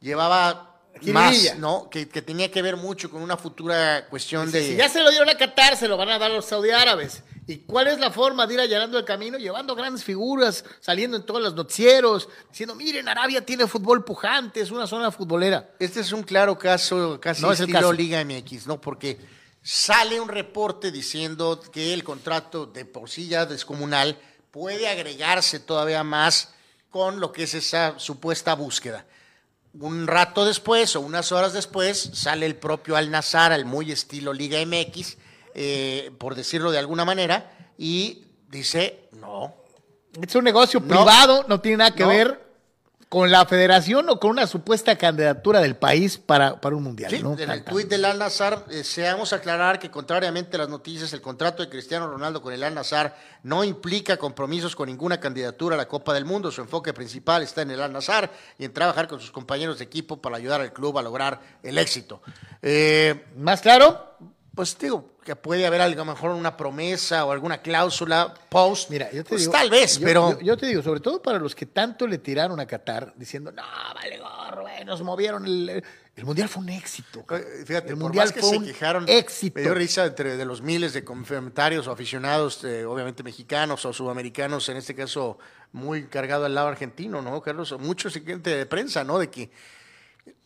llevaba 0.00 0.80
más, 1.12 1.58
¿no? 1.58 1.90
Que, 1.90 2.08
que 2.08 2.22
tenía 2.22 2.50
que 2.50 2.62
ver 2.62 2.76
mucho 2.76 3.10
con 3.10 3.22
una 3.22 3.36
futura 3.36 4.06
cuestión 4.08 4.50
de... 4.50 4.62
Si 4.68 4.76
ya 4.76 4.88
se 4.88 5.02
lo 5.02 5.10
dieron 5.10 5.28
a 5.28 5.36
Qatar, 5.36 5.76
se 5.76 5.86
lo 5.88 5.96
van 5.96 6.08
a 6.10 6.18
dar 6.18 6.30
a 6.30 6.34
los 6.34 6.46
saudí 6.46 6.70
árabes. 6.70 7.22
¿Y 7.48 7.60
cuál 7.60 7.86
es 7.86 7.98
la 7.98 8.10
forma 8.10 8.46
de 8.46 8.52
ir 8.52 8.60
allanando 8.60 8.98
el 8.98 9.06
camino? 9.06 9.38
Llevando 9.38 9.74
grandes 9.74 10.04
figuras, 10.04 10.66
saliendo 10.80 11.16
en 11.16 11.24
todos 11.24 11.40
los 11.40 11.54
noticieros, 11.54 12.28
diciendo, 12.50 12.74
miren, 12.74 13.08
Arabia 13.08 13.42
tiene 13.42 13.66
fútbol 13.66 14.04
pujante, 14.04 14.60
es 14.60 14.70
una 14.70 14.86
zona 14.86 15.10
futbolera. 15.10 15.70
Este 15.78 16.00
es 16.00 16.12
un 16.12 16.22
claro 16.22 16.58
caso, 16.58 17.18
casi 17.18 17.40
No 17.40 17.50
es 17.50 17.60
el 17.60 17.70
estilo 17.70 17.88
caso. 17.88 17.92
Liga 17.94 18.22
MX, 18.22 18.66
¿no? 18.66 18.78
Porque 18.78 19.18
sale 19.62 20.20
un 20.20 20.28
reporte 20.28 20.92
diciendo 20.92 21.58
que 21.72 21.94
el 21.94 22.04
contrato 22.04 22.66
de 22.66 22.84
por 22.84 23.08
sí 23.08 23.28
ya 23.28 23.46
descomunal 23.46 24.20
puede 24.50 24.86
agregarse 24.86 25.58
todavía 25.58 26.04
más 26.04 26.52
con 26.90 27.18
lo 27.18 27.32
que 27.32 27.44
es 27.44 27.54
esa 27.54 27.98
supuesta 27.98 28.54
búsqueda. 28.56 29.06
Un 29.72 30.06
rato 30.06 30.44
después 30.44 30.94
o 30.96 31.00
unas 31.00 31.32
horas 31.32 31.54
después 31.54 32.10
sale 32.12 32.44
el 32.44 32.56
propio 32.56 32.94
Al 32.94 33.10
Nazar, 33.10 33.52
al 33.52 33.64
muy 33.64 33.90
estilo 33.90 34.34
Liga 34.34 34.58
MX, 34.66 35.16
eh, 35.60 36.12
por 36.18 36.36
decirlo 36.36 36.70
de 36.70 36.78
alguna 36.78 37.04
manera, 37.04 37.50
y 37.76 38.26
dice, 38.48 39.08
no, 39.12 39.54
Es 40.22 40.34
un 40.36 40.44
negocio 40.44 40.78
No. 40.80 40.86
privado, 40.86 41.44
no 41.48 41.60
tiene 41.60 41.78
nada 41.78 41.94
que 41.94 42.04
No. 42.04 42.08
ver 42.10 42.48
con 43.08 43.30
la 43.30 43.44
federación 43.46 44.08
o 44.10 44.20
con 44.20 44.30
una 44.30 44.46
supuesta 44.46 44.96
candidatura 44.96 45.60
del 45.60 45.76
país 45.76 46.18
para, 46.18 46.60
para 46.60 46.76
un 46.76 46.82
mundial. 46.82 47.10
Sí, 47.10 47.22
¿no? 47.22 47.36
en 47.38 47.50
el 47.50 47.64
tuit 47.64 47.88
del 47.88 48.04
Al 48.04 48.18
Nazar, 48.18 48.66
eh, 48.70 48.84
seamos 48.84 49.32
aclarar 49.32 49.78
que 49.78 49.90
contrariamente 49.90 50.56
a 50.56 50.60
las 50.60 50.68
noticias, 50.68 51.12
el 51.12 51.20
contrato 51.22 51.62
de 51.62 51.68
Cristiano 51.70 52.06
Ronaldo 52.06 52.40
con 52.42 52.52
el 52.52 52.62
Al 52.62 52.74
Nazar 52.74 53.16
no 53.42 53.64
implica 53.64 54.16
compromisos 54.18 54.76
con 54.76 54.88
ninguna 54.88 55.18
candidatura 55.20 55.74
a 55.74 55.78
la 55.78 55.88
Copa 55.88 56.12
del 56.14 56.24
Mundo. 56.24 56.50
Su 56.52 56.60
enfoque 56.60 56.92
principal 56.92 57.42
está 57.42 57.62
en 57.62 57.70
el 57.70 57.80
Al 57.82 57.92
Nazar 57.92 58.30
y 58.58 58.64
en 58.64 58.72
trabajar 58.72 59.08
con 59.08 59.20
sus 59.20 59.30
compañeros 59.32 59.78
de 59.78 59.84
equipo 59.84 60.18
para 60.20 60.36
ayudar 60.36 60.60
al 60.60 60.72
club 60.72 60.98
a 60.98 61.02
lograr 61.02 61.40
el 61.62 61.78
éxito. 61.78 62.20
Eh, 62.62 63.24
¿Más 63.36 63.60
claro? 63.60 64.16
pues 64.54 64.76
digo 64.76 65.12
que 65.28 65.36
puede 65.36 65.66
haber 65.66 65.82
a 65.82 65.88
lo 65.88 66.04
mejor 66.06 66.30
una 66.30 66.56
promesa 66.56 67.26
o 67.26 67.32
alguna 67.32 67.60
cláusula 67.60 68.32
post. 68.48 68.88
Mira, 68.90 69.10
yo 69.12 69.22
te 69.22 69.28
Pues 69.28 69.42
digo. 69.42 69.52
tal 69.52 69.68
vez, 69.68 69.98
yo- 69.98 70.06
pero 70.06 70.30
Yo, 70.32 70.40
yo 70.40 70.56
te 70.56 70.66
digo, 70.66 70.82
sobre 70.82 71.00
todo 71.00 71.20
para 71.20 71.38
los 71.38 71.54
que 71.54 71.66
tanto 71.66 72.06
le 72.06 72.16
tiraron 72.16 72.58
a 72.60 72.66
Qatar, 72.66 73.12
diciendo, 73.14 73.52
no, 73.52 73.62
vale 73.94 74.16
gorro, 74.18 74.62
güey, 74.62 74.84
nos 74.86 75.02
movieron. 75.02 75.44
El, 75.44 75.84
el 76.16 76.24
mundial 76.24 76.48
fue 76.48 76.62
un 76.62 76.70
éxito. 76.70 77.26
Eh, 77.30 77.62
Fíjate, 77.66 77.88
el 77.90 77.94
por 77.96 78.04
mundial 78.04 78.32
que 78.32 78.40
fue 78.40 78.48
se 78.50 78.56
un 78.56 78.64
quejaron, 78.64 79.04
éxito. 79.06 79.56
me 79.56 79.62
dio 79.62 79.74
risa 79.74 80.06
entre 80.06 80.38
de 80.38 80.44
los 80.46 80.62
miles 80.62 80.94
de 80.94 81.04
comentarios 81.04 81.86
o 81.88 81.92
aficionados, 81.92 82.64
eh, 82.64 82.86
obviamente 82.86 83.22
mexicanos 83.22 83.84
o 83.84 83.92
sudamericanos, 83.92 84.66
en 84.70 84.78
este 84.78 84.94
caso 84.94 85.38
muy 85.72 86.06
cargado 86.06 86.46
al 86.46 86.54
lado 86.54 86.68
argentino, 86.68 87.20
¿no, 87.20 87.42
Carlos? 87.42 87.76
Mucho 87.78 88.08
gente 88.10 88.56
de 88.56 88.64
prensa, 88.64 89.04
¿no? 89.04 89.18
De 89.18 89.28
que, 89.28 89.50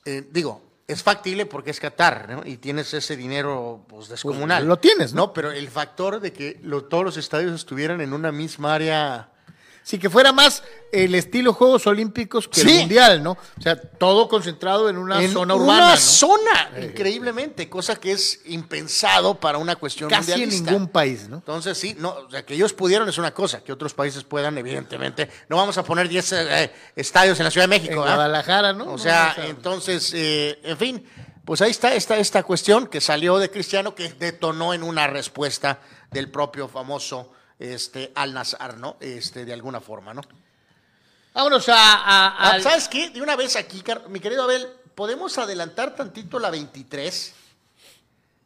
eh, 0.05 0.27
digo, 0.33 0.61
es 0.89 1.03
factible 1.03 1.47
porque 1.47 1.71
es 1.71 1.81
Qatar, 1.81 2.29
¿no? 2.29 2.43
Y 2.45 2.57
tienes 2.59 2.93
ese 2.95 3.17
dinero, 3.17 3.85
pues, 3.89 4.09
descomunal. 4.09 4.67
lo 4.67 4.79
tienes, 4.79 5.13
¿no? 5.15 5.27
¿no? 5.27 5.33
Pero 5.33 5.51
el 5.53 5.69
factor 5.69 6.21
de 6.21 6.33
que 6.33 6.59
lo- 6.63 6.85
todos 6.85 7.05
los 7.05 7.17
estadios 7.17 7.55
estuvieran 7.55 8.01
en 8.01 8.13
una 8.13 8.33
misma 8.33 8.75
área... 8.75 9.31
Sí, 9.85 9.99
que 9.99 10.09
fuera 10.09 10.33
más 10.33 10.63
el 10.93 11.15
estilo 11.15 11.53
Juegos 11.53 11.87
Olímpicos 11.89 12.47
que 12.47 12.61
Sí. 12.61 12.71
el 12.71 12.79
mundial, 12.81 13.23
¿no? 13.23 13.33
O 13.33 13.61
sea, 13.61 13.75
todo 13.81 14.29
concentrado 14.29 14.89
en 14.89 14.97
una 14.97 15.21
en 15.23 15.33
zona 15.33 15.55
una 15.55 15.65
urbana. 15.65 15.91
¿no? 15.91 15.97
zona, 15.97 16.71
increíblemente, 16.83 17.69
cosa 17.69 17.97
que 17.97 18.13
es 18.13 18.41
impensado 18.45 19.35
para 19.41 19.59
una 19.59 19.75
cuestión 19.77 20.09
Casi 20.09 20.33
en 20.33 20.39
mundialista. 20.41 20.71
ningún 20.71 20.89
país, 20.89 21.29
¿no? 21.29 21.37
Entonces, 21.37 21.77
sí, 21.77 21.97
no, 21.99 22.11
o 22.11 22.31
sea, 22.31 22.47
que 22.47 22.55
ellos 22.55 22.73
pudieron 22.73 23.09
es 23.09 23.19
una 23.19 23.35
cosa, 23.35 23.63
que 23.65 23.73
otros 23.73 23.93
países 23.93 24.23
puedan, 24.25 24.57
evidentemente. 24.59 25.29
No 25.49 25.57
vamos 25.57 25.77
a 25.79 25.83
poner 25.83 26.09
10 26.09 26.33
eh, 26.33 26.73
estadios 26.95 27.39
en 27.41 27.45
la 27.45 27.51
Ciudad 27.51 27.65
de 27.65 27.71
México, 27.77 27.95
En. 27.95 27.99
Guadalajara, 27.99 28.73
¿no? 28.73 28.93
O 28.93 28.99
sea, 28.99 29.35
No, 29.37 29.45
entonces, 29.45 30.13
eh, 30.15 30.61
en 30.63 30.77
fin, 30.79 31.05
pues 31.45 31.61
ahí 31.61 31.73
está 31.73 31.93
esta, 31.95 32.17
esta 32.19 32.45
cuestión 32.45 32.87
que 32.87 33.01
salió 33.01 33.39
de 33.39 33.51
Cristiano, 33.51 33.95
que 33.97 34.11
detonó 34.11 34.75
en 34.75 34.85
una 34.85 35.09
respuesta 35.09 35.81
del 36.13 36.31
propio 36.31 36.69
famoso 36.69 37.33
este, 37.63 38.13
Al 38.15 38.35
Nazar, 38.35 38.77
¿no? 38.79 38.97
Este, 39.01 39.45
de 39.45 39.53
alguna 39.53 39.81
forma, 39.81 40.13
¿no? 40.15 40.23
Vámonos 41.35 41.69
a. 41.69 41.75
a- 41.75 42.55
Ah, 42.57 42.61
¿Sabes 42.61 42.89
qué? 42.89 43.11
De 43.11 43.23
una 43.23 43.37
vez 43.37 43.57
aquí, 43.57 43.83
mi 44.09 44.21
querido 44.21 44.43
Abel, 44.43 44.69
¿podemos 44.95 45.39
adelantar 45.39 45.95
tantito 45.95 46.39
la 46.39 46.51
23? 46.51 47.35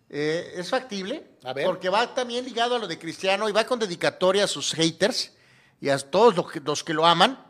Eh, 0.08 0.52
¿Es 0.56 0.70
factible? 0.70 1.26
A 1.44 1.52
ver. 1.52 1.66
Porque 1.66 1.88
va 1.88 2.14
también 2.14 2.44
ligado 2.44 2.76
a 2.76 2.78
lo 2.78 2.86
de 2.86 2.98
Cristiano 2.98 3.48
y 3.48 3.52
va 3.52 3.64
con 3.64 3.78
dedicatoria 3.78 4.44
a 4.44 4.48
sus 4.48 4.72
haters 4.72 5.32
y 5.80 5.88
a 5.88 5.98
todos 5.98 6.36
los 6.36 6.50
que, 6.52 6.60
los 6.60 6.84
que 6.84 6.94
lo 6.94 7.04
aman. 7.06 7.42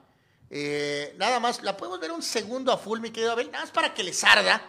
Eh, 0.49 1.15
nada 1.19 1.39
más, 1.41 1.63
la 1.63 1.77
podemos 1.77 2.01
ver 2.01 2.13
un 2.13 2.23
segundo 2.23 2.73
a 2.73 2.79
full, 2.79 3.01
mi 3.01 3.11
querido 3.11 3.33
Abel, 3.33 3.51
nada 3.51 3.65
más 3.65 3.73
para 3.73 3.93
que 3.93 4.03
les 4.03 4.23
arda. 4.25 4.63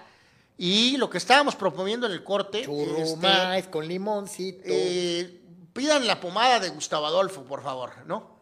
Y 0.58 0.98
lo 0.98 1.10
que 1.10 1.20
estábamos 1.20 1.56
proponiendo 1.56 2.08
en 2.08 2.14
el 2.14 2.24
corte. 2.24 2.64
Churro 2.66 2.98
este, 2.98 3.16
maíz 3.18 3.68
con 3.68 3.88
limoncito. 3.88 4.60
eh, 4.66 5.42
pidan 5.78 6.08
la 6.08 6.20
pomada 6.20 6.60
de 6.60 6.70
Gustavo 6.70 7.06
Adolfo, 7.06 7.44
por 7.44 7.62
favor, 7.62 7.92
¿no? 8.08 8.42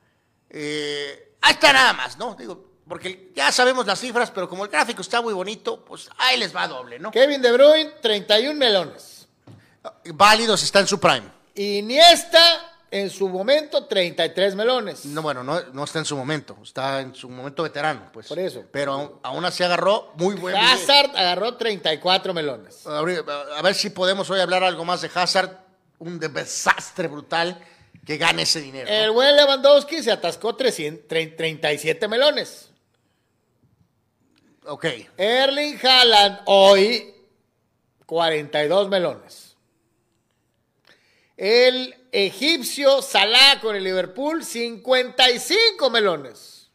Eh, 0.50 1.36
ahí 1.42 1.54
está 1.54 1.74
nada 1.74 1.92
más, 1.92 2.18
¿no? 2.18 2.34
Digo, 2.34 2.76
porque 2.88 3.34
ya 3.36 3.52
sabemos 3.52 3.86
las 3.86 4.00
cifras, 4.00 4.32
pero 4.32 4.48
como 4.48 4.64
el 4.64 4.72
gráfico 4.72 5.02
está 5.02 5.22
muy 5.22 5.34
bonito, 5.34 5.84
pues 5.84 6.10
ahí 6.18 6.40
les 6.40 6.56
va 6.56 6.66
doble, 6.68 6.98
¿no? 6.98 7.12
Kevin 7.12 7.42
De 7.42 7.52
Bruyne, 7.52 7.92
31 8.02 8.58
melones. 8.58 9.28
Válidos 10.14 10.64
está 10.64 10.80
en 10.80 10.88
su 10.88 10.98
prime. 10.98 11.30
Iniesta, 11.56 12.78
en 12.90 13.10
su 13.10 13.28
momento, 13.28 13.86
33 13.86 14.56
melones. 14.56 15.06
No, 15.06 15.22
bueno, 15.22 15.44
no, 15.44 15.60
no 15.74 15.84
está 15.84 16.00
en 16.00 16.06
su 16.06 16.16
momento, 16.16 16.56
está 16.64 17.02
en 17.02 17.14
su 17.14 17.30
momento 17.30 17.64
veterano, 17.64 18.12
pues. 18.14 18.28
Por 18.28 18.40
eso. 18.40 18.64
Pero 18.72 18.94
aún, 18.94 19.20
aún 19.24 19.44
así 19.44 19.62
agarró 19.62 20.14
muy 20.16 20.36
buen. 20.36 20.56
Hazard 20.56 21.12
agarró 21.18 21.56
34 21.58 22.34
melones. 22.34 22.88
A 22.88 23.02
ver, 23.02 23.26
a 23.58 23.62
ver 23.62 23.76
si 23.76 23.90
podemos 23.90 24.30
hoy 24.30 24.40
hablar 24.40 24.64
algo 24.64 24.86
más 24.86 25.02
de 25.02 25.12
Hazard, 25.14 25.65
un 26.00 26.20
desastre 26.20 27.08
brutal 27.08 27.60
que 28.06 28.18
gane 28.18 28.44
ese 28.44 28.62
dinero. 28.62 28.88
¿no? 28.88 28.94
El 28.96 29.12
buen 29.12 29.36
Lewandowski 29.36 30.04
se 30.04 30.12
atascó 30.12 30.56
300 30.56 31.08
tre- 31.08 31.36
37 31.36 32.08
melones. 32.08 32.70
Ok. 34.66 34.86
Erling 35.18 35.78
Haaland 35.84 36.40
hoy 36.46 37.14
42 38.06 38.90
melones. 38.90 39.56
El 41.38 41.94
egipcio 42.12 43.02
Salah 43.02 43.60
con 43.62 43.76
el 43.76 43.84
Liverpool 43.84 44.44
55 44.44 45.90
melones. 45.90 46.70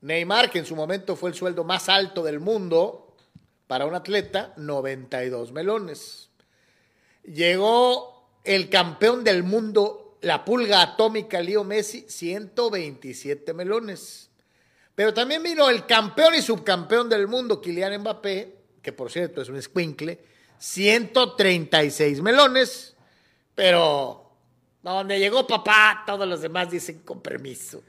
Neymar, 0.00 0.50
que 0.50 0.58
en 0.58 0.66
su 0.66 0.74
momento 0.76 1.16
fue 1.16 1.30
el 1.30 1.36
sueldo 1.36 1.64
más 1.64 1.88
alto 1.88 2.22
del 2.22 2.40
mundo 2.40 3.14
para 3.66 3.86
un 3.86 3.94
atleta, 3.94 4.52
92 4.56 5.52
melones. 5.52 6.28
Llegó 7.24 8.28
el 8.44 8.68
campeón 8.68 9.24
del 9.24 9.42
mundo, 9.42 10.18
la 10.20 10.44
pulga 10.44 10.82
atómica 10.82 11.40
Leo 11.40 11.64
Messi, 11.64 12.04
127 12.08 13.52
melones. 13.54 14.30
Pero 14.94 15.12
también 15.12 15.42
vino 15.42 15.68
el 15.68 15.86
campeón 15.86 16.34
y 16.34 16.42
subcampeón 16.42 17.08
del 17.08 17.26
mundo, 17.26 17.60
Kylian 17.60 18.00
Mbappé, 18.00 18.54
que 18.82 18.92
por 18.92 19.10
cierto 19.10 19.42
es 19.42 19.48
un 19.48 19.56
escuincle, 19.56 20.20
136 20.58 22.20
melones. 22.20 22.94
Pero 23.54 24.24
donde 24.82 25.18
llegó 25.18 25.46
papá, 25.46 26.04
todos 26.06 26.28
los 26.28 26.42
demás 26.42 26.70
dicen 26.70 27.00
con 27.00 27.20
permiso. 27.20 27.82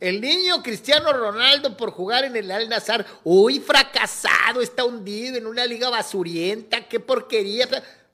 El 0.00 0.20
niño 0.20 0.62
Cristiano 0.62 1.12
Ronaldo 1.12 1.76
por 1.76 1.90
jugar 1.90 2.24
en 2.24 2.36
el 2.36 2.50
Al 2.52 2.68
Nazar, 2.68 3.04
uy, 3.24 3.58
fracasado, 3.58 4.60
está 4.60 4.84
hundido 4.84 5.36
en 5.36 5.46
una 5.46 5.66
liga 5.66 5.90
basurienta, 5.90 6.86
qué 6.86 7.00
porquería. 7.00 7.66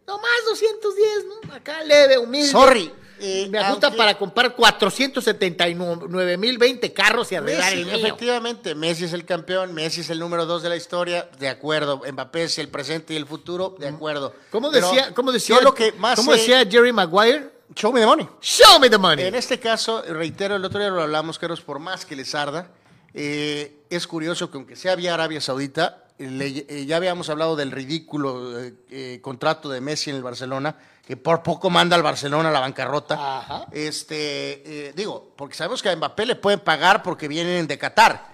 Nomás 0.06 0.30
210, 0.50 1.24
¿no? 1.48 1.54
Acá 1.54 1.82
leve, 1.82 2.18
humilde. 2.18 2.48
Sorry. 2.50 2.92
eh, 3.20 3.46
Me 3.50 3.58
ajusta 3.58 3.86
aunque- 3.86 3.96
para 3.98 4.18
comprar 4.18 4.54
479 4.54 6.36
mil 6.36 6.58
20 6.58 6.92
carros 6.92 7.30
y 7.32 7.36
arreglar 7.36 7.70
Messi, 7.70 7.80
el 7.80 7.86
mío. 7.86 7.94
efectivamente, 7.96 8.74
Messi 8.74 9.04
es 9.04 9.12
el 9.12 9.24
campeón, 9.24 9.72
Messi 9.72 10.00
es 10.02 10.10
el 10.10 10.18
número 10.18 10.46
dos 10.46 10.62
de 10.62 10.68
la 10.68 10.76
historia, 10.76 11.28
de 11.38 11.48
acuerdo. 11.48 12.02
Mbappé 12.10 12.44
es 12.44 12.58
el 12.58 12.68
presente 12.68 13.14
y 13.14 13.16
el 13.16 13.26
futuro, 13.26 13.74
de 13.78 13.88
acuerdo. 13.88 14.34
¿Cómo 14.50 14.70
Pero 14.70 14.88
decía, 14.90 15.14
cómo 15.14 15.32
decía, 15.32 15.56
yo 15.56 15.62
lo 15.62 15.74
que 15.74 15.92
más 15.92 16.16
cómo 16.16 16.32
sé- 16.32 16.38
decía 16.38 16.66
Jerry 16.70 16.92
Maguire? 16.92 17.50
Show 17.74 17.92
me 17.92 18.00
the 18.00 18.06
money. 18.06 18.28
Show 18.42 18.78
me 18.78 18.90
the 18.90 18.98
money. 18.98 19.24
En 19.26 19.34
este 19.34 19.58
caso, 19.58 20.02
reitero, 20.02 20.56
el 20.56 20.64
otro 20.64 20.78
día 20.80 20.90
lo 20.90 21.00
hablamos, 21.02 21.38
Carlos, 21.38 21.60
por 21.62 21.78
más 21.78 22.04
que 22.04 22.14
les 22.14 22.34
arda, 22.34 22.68
eh, 23.14 23.78
es 23.88 24.06
curioso 24.06 24.50
que 24.50 24.58
aunque 24.58 24.76
sea 24.76 24.94
vía 24.96 25.14
Arabia 25.14 25.40
Saudita, 25.40 26.03
eh, 26.03 26.03
le- 26.18 26.66
eh, 26.68 26.86
ya 26.86 26.96
habíamos 26.96 27.28
hablado 27.28 27.56
del 27.56 27.70
ridículo 27.72 28.60
eh, 28.60 28.74
eh, 28.90 29.18
contrato 29.22 29.68
de 29.68 29.80
Messi 29.80 30.10
en 30.10 30.16
el 30.16 30.22
Barcelona, 30.22 30.76
que 31.06 31.16
por 31.16 31.42
poco 31.42 31.68
manda 31.70 31.96
al 31.96 32.02
Barcelona 32.02 32.48
a 32.48 32.52
la 32.52 32.60
bancarrota. 32.60 33.38
Ajá. 33.38 33.66
Este, 33.72 34.88
eh, 34.88 34.92
digo, 34.96 35.32
porque 35.36 35.54
sabemos 35.54 35.82
que 35.82 35.90
a 35.90 35.96
Mbappé 35.96 36.26
le 36.26 36.36
pueden 36.36 36.60
pagar 36.60 37.02
porque 37.02 37.28
vienen 37.28 37.66
de 37.66 37.76
Qatar, 37.78 38.32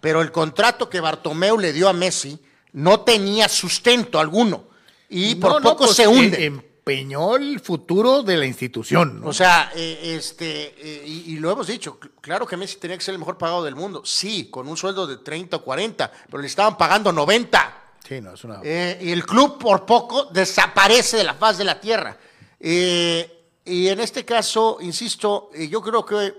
pero 0.00 0.22
el 0.22 0.32
contrato 0.32 0.88
que 0.88 1.00
Bartomeu 1.00 1.58
le 1.58 1.72
dio 1.72 1.88
a 1.88 1.92
Messi 1.92 2.38
no 2.72 3.00
tenía 3.00 3.48
sustento 3.48 4.18
alguno 4.18 4.64
y 5.08 5.34
por 5.36 5.52
no, 5.52 5.60
poco 5.70 5.84
pues, 5.84 5.96
se 5.96 6.06
hunde. 6.06 6.75
Em- 6.86 6.92
Empeñó 6.92 7.36
el 7.36 7.60
futuro 7.60 8.22
de 8.22 8.36
la 8.36 8.46
institución. 8.46 9.20
¿no? 9.20 9.28
O 9.28 9.32
sea, 9.32 9.72
eh, 9.74 10.14
este, 10.16 10.74
eh, 10.78 11.02
y, 11.06 11.34
y 11.34 11.38
lo 11.38 11.50
hemos 11.50 11.66
dicho, 11.66 11.98
cl- 12.00 12.12
claro 12.20 12.46
que 12.46 12.56
Messi 12.56 12.76
tenía 12.76 12.96
que 12.96 13.02
ser 13.04 13.14
el 13.14 13.18
mejor 13.18 13.36
pagado 13.36 13.64
del 13.64 13.74
mundo, 13.74 14.02
sí, 14.04 14.48
con 14.50 14.68
un 14.68 14.76
sueldo 14.76 15.06
de 15.06 15.16
30 15.18 15.56
o 15.56 15.62
40, 15.62 16.12
pero 16.26 16.38
le 16.38 16.46
estaban 16.46 16.78
pagando 16.78 17.12
90. 17.12 17.82
sí, 18.06 18.20
no, 18.20 18.34
es 18.34 18.44
una... 18.44 18.60
Eh, 18.62 18.98
y 19.02 19.10
el 19.10 19.26
club 19.26 19.58
por 19.58 19.84
poco 19.84 20.26
desaparece 20.26 21.16
de 21.16 21.24
la 21.24 21.34
faz 21.34 21.58
de 21.58 21.64
la 21.64 21.80
tierra. 21.80 22.16
Y 22.58 23.88
en 23.88 23.98
este 24.00 24.24
caso, 24.24 24.78
insisto, 24.80 25.50
yo 25.54 25.82
creo 25.82 26.06
que, 26.06 26.32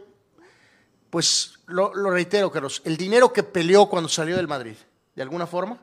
pues 1.10 1.60
lo, 1.68 1.94
lo 1.94 2.10
reitero, 2.10 2.50
Carlos, 2.52 2.82
el 2.86 2.96
dinero 2.96 3.34
que 3.34 3.44
peleó 3.44 3.88
cuando 3.88 4.08
salió 4.08 4.38
del 4.38 4.48
Madrid, 4.48 4.76
de 5.14 5.22
alguna 5.22 5.46
forma, 5.46 5.78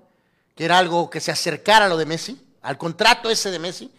que 0.56 0.64
era 0.64 0.78
algo 0.78 1.10
que 1.10 1.20
se 1.20 1.30
acercara 1.30 1.84
a 1.84 1.88
lo 1.88 1.98
de 1.98 2.06
Messi, 2.06 2.40
al 2.62 2.78
contrato 2.78 3.28
ese 3.28 3.50
de 3.50 3.58
Messi, 3.58 3.90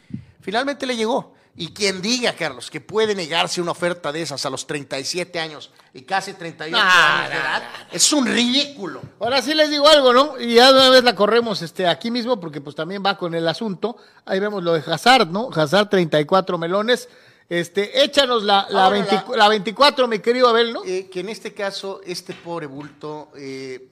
finalmente 0.46 0.86
le 0.86 0.96
llegó. 0.96 1.34
Y 1.58 1.70
quien 1.74 2.02
diga, 2.02 2.34
Carlos, 2.34 2.70
que 2.70 2.82
puede 2.82 3.16
negarse 3.16 3.62
una 3.62 3.72
oferta 3.72 4.12
de 4.12 4.22
esas 4.22 4.46
a 4.46 4.50
los 4.50 4.68
37 4.68 5.40
años 5.40 5.72
y 5.94 6.02
casi 6.02 6.34
38 6.34 6.76
Nah, 6.78 7.18
años 7.20 7.30
de 7.30 7.36
nah, 7.36 7.42
edad, 7.58 7.64
es 7.94 8.12
un 8.14 8.26
ridículo. 8.26 9.02
Ahora 9.22 9.42
sí 9.42 9.54
les 9.54 9.70
digo 9.70 9.88
algo, 9.88 10.12
¿no? 10.12 10.38
Y 10.40 10.56
ya 10.56 10.74
de 10.74 10.80
una 10.80 10.90
vez 10.90 11.04
la 11.06 11.16
corremos 11.16 11.62
este, 11.62 11.88
aquí 11.88 12.12
mismo 12.12 12.42
porque 12.42 12.60
pues 12.60 12.76
también 12.76 13.02
va 13.06 13.18
con 13.18 13.34
el 13.36 13.48
asunto. 13.48 13.96
Ahí 14.26 14.40
vemos 14.42 14.64
lo 14.64 14.74
de 14.74 14.84
Hazard, 14.86 15.30
¿no? 15.30 15.50
Hazard 15.54 15.88
34 15.90 16.58
melones. 16.58 17.08
Este, 17.48 18.04
échanos 18.04 18.44
la, 18.44 18.68
la, 18.70 18.84
Ahora 18.86 18.98
20 18.98 19.16
la- 19.32 19.38
la 19.38 19.48
24, 19.48 20.08
mi 20.10 20.20
querido 20.20 20.50
Abel, 20.50 20.74
¿no? 20.74 20.84
Eh, 20.84 21.10
que 21.10 21.22
en 21.22 21.30
este 21.30 21.54
caso, 21.54 22.02
este 22.06 22.34
pobre 22.34 22.66
bulto, 22.68 23.32
eh, 23.38 23.88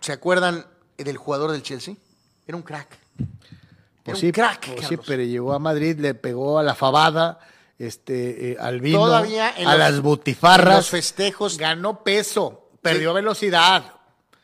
¿se 0.00 0.12
acuerdan 0.12 0.64
del 0.96 1.16
jugador 1.16 1.50
del 1.50 1.62
Chelsea? 1.64 1.94
Era 2.46 2.56
un 2.56 2.62
crack. 2.62 2.96
Pues 4.10 4.20
sí, 4.20 4.32
crack, 4.32 4.74
pues 4.74 4.86
sí, 4.88 4.96
pero 5.06 5.22
llegó 5.22 5.52
a 5.54 5.58
Madrid, 5.58 5.98
le 5.98 6.14
pegó 6.14 6.58
a 6.58 6.62
la 6.62 6.74
fabada, 6.74 7.38
este, 7.78 8.52
eh, 8.52 8.56
al 8.60 8.80
vino, 8.80 8.98
Todavía 8.98 9.48
a 9.48 9.60
los- 9.62 9.78
las 9.78 10.00
butifarras. 10.00 10.76
los 10.76 10.88
festejos. 10.90 11.56
Ganó 11.58 12.02
peso, 12.02 12.70
perdió 12.82 13.12
velocidad. 13.14 13.94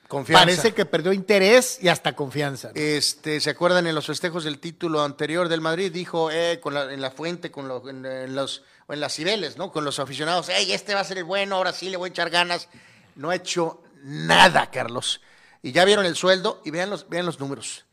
Confianza. 0.06 0.44
Parece 0.44 0.74
que 0.74 0.84
perdió 0.84 1.12
interés 1.12 1.78
y 1.82 1.88
hasta 1.88 2.14
confianza. 2.14 2.68
¿no? 2.68 2.74
Este, 2.80 3.40
¿Se 3.40 3.50
acuerdan 3.50 3.86
en 3.86 3.94
los 3.94 4.06
festejos 4.06 4.44
del 4.44 4.60
título 4.60 5.02
anterior 5.02 5.48
del 5.48 5.60
Madrid? 5.60 5.90
Dijo 5.90 6.30
eh, 6.30 6.60
con 6.62 6.74
la- 6.74 6.92
en 6.92 7.00
la 7.00 7.10
fuente, 7.10 7.50
con 7.50 7.66
lo- 7.66 7.88
en, 7.88 8.04
en 8.06 8.34
los, 8.36 8.62
o 8.86 8.92
en 8.92 9.00
las 9.00 9.14
cibeles, 9.14 9.56
¿no? 9.56 9.72
Con 9.72 9.84
los 9.84 9.98
aficionados, 9.98 10.48
hey, 10.54 10.70
este 10.72 10.94
va 10.94 11.00
a 11.00 11.04
ser 11.04 11.18
el 11.18 11.24
bueno, 11.24 11.56
ahora 11.56 11.72
sí 11.72 11.88
le 11.88 11.96
voy 11.96 12.08
a 12.08 12.10
echar 12.10 12.30
ganas. 12.30 12.68
No 13.16 13.30
ha 13.30 13.34
hecho 13.36 13.82
nada, 14.04 14.70
Carlos. 14.70 15.20
Y 15.62 15.72
ya 15.72 15.84
vieron 15.86 16.04
el 16.04 16.14
sueldo 16.14 16.60
y 16.64 16.70
vean 16.70 16.90
los, 16.90 17.08
vean 17.08 17.24
los 17.26 17.40
números. 17.40 17.84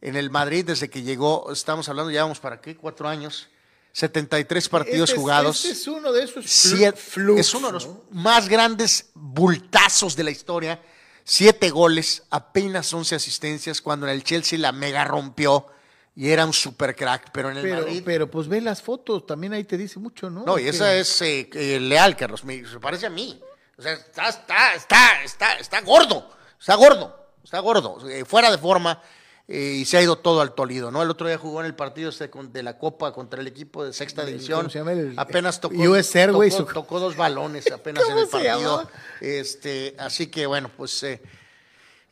En 0.00 0.16
el 0.16 0.30
Madrid, 0.30 0.64
desde 0.64 0.88
que 0.88 1.02
llegó, 1.02 1.50
estamos 1.52 1.88
hablando, 1.88 2.10
ya 2.10 2.22
vamos 2.22 2.38
para 2.40 2.60
qué, 2.60 2.76
cuatro 2.76 3.08
años, 3.08 3.48
73 3.92 4.68
partidos 4.68 5.10
Este 5.10 5.14
es- 5.14 5.18
jugados. 5.20 5.64
este 5.64 5.76
es 5.80 5.88
uno 5.88 6.12
de 6.12 6.22
esos 6.22 6.44
Siete- 6.48 6.96
flux, 6.96 7.40
es 7.40 7.54
uno 7.54 7.66
de 7.68 7.72
los 7.72 7.86
¿no? 7.86 8.04
más 8.12 8.48
grandes 8.48 9.10
bultazos 9.14 10.14
de 10.14 10.24
la 10.24 10.30
historia. 10.30 10.80
Siete 11.24 11.70
goles, 11.70 12.22
apenas 12.30 12.92
11 12.94 13.16
asistencias, 13.16 13.82
cuando 13.82 14.06
en 14.06 14.12
el 14.12 14.22
Chelsea 14.24 14.58
la 14.58 14.72
mega 14.72 15.04
rompió 15.04 15.66
y 16.14 16.30
era 16.30 16.46
un 16.46 16.52
super 16.52 16.94
crack, 16.96 17.30
pero 17.32 17.50
en 17.50 17.56
el 17.58 17.62
Pero, 17.64 17.82
Madrid... 17.82 18.02
pero 18.04 18.30
pues 18.30 18.48
ve 18.48 18.60
las 18.60 18.80
fotos, 18.82 19.26
también 19.26 19.52
ahí 19.52 19.64
te 19.64 19.76
dice 19.76 19.98
mucho, 19.98 20.30
¿no? 20.30 20.44
no, 20.44 20.58
y 20.58 20.64
Que- 20.64 20.68
esa 20.70 20.94
es 20.94 21.20
eh, 21.22 21.50
eh, 21.52 21.80
leal, 21.80 22.16
Carlos, 22.16 22.44
me, 22.44 22.64
se 22.66 22.78
parece 22.80 23.06
a 23.06 23.10
mí. 23.10 23.40
O 23.76 23.82
sea, 23.82 23.92
está, 23.92 24.28
está, 24.28 24.74
está, 24.74 25.22
está, 25.24 25.52
está 25.58 25.80
gordo, 25.82 26.28
está 26.58 26.74
gordo, 26.76 27.32
está 27.44 27.58
gordo, 27.60 28.08
eh, 28.08 28.24
fuera 28.24 28.50
de 28.50 28.58
forma. 28.58 29.02
Eh, 29.48 29.78
y 29.80 29.84
se 29.86 29.96
ha 29.96 30.02
ido 30.02 30.16
todo 30.16 30.42
al 30.42 30.54
Tolido, 30.54 30.90
¿no? 30.90 31.02
El 31.02 31.10
otro 31.10 31.26
día 31.26 31.38
jugó 31.38 31.60
en 31.60 31.66
el 31.66 31.74
partido 31.74 32.10
de 32.10 32.62
la 32.62 32.78
Copa 32.78 33.12
contra 33.12 33.40
el 33.40 33.46
equipo 33.46 33.82
de 33.84 33.92
sexta 33.94 34.24
división. 34.24 34.58
¿cómo 34.60 34.70
se 34.70 34.78
llama? 34.78 34.92
El- 34.92 35.14
apenas 35.16 35.58
tocó, 35.60 35.74
US 35.74 36.14
Airways, 36.16 36.56
tocó, 36.56 36.70
¿o 36.70 36.74
tocó 36.74 37.00
dos 37.00 37.16
balones 37.16 37.70
apenas 37.72 38.04
en 38.04 38.10
¿Cómo 38.10 38.20
el 38.20 38.28
partido. 38.28 38.90
Este, 39.22 39.96
así 39.98 40.26
que 40.26 40.46
bueno, 40.46 40.70
pues 40.76 41.02
eh, 41.02 41.22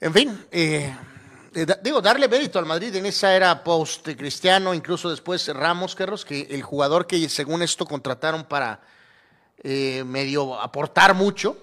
en 0.01 0.13
fin, 0.15 0.47
eh, 0.51 0.95
eh, 1.55 1.67
digo, 1.83 2.01
darle 2.01 2.29
mérito 2.29 2.59
al 2.59 2.67
Madrid 2.67 2.95
en 2.97 3.07
esa 3.07 3.35
era 3.35 3.63
post 3.63 4.09
cristiano, 4.17 4.73
incluso 4.75 5.11
después 5.11 5.47
Ramos, 5.49 5.95
Carlos, 5.95 6.25
que 6.25 6.43
el 6.51 6.63
jugador 6.63 7.07
que 7.07 7.29
según 7.29 7.63
esto 7.63 7.85
contrataron 7.87 8.45
para 8.45 8.81
eh, 9.63 10.05
medio 10.05 10.61
aportar 10.61 11.15
mucho, 11.15 11.57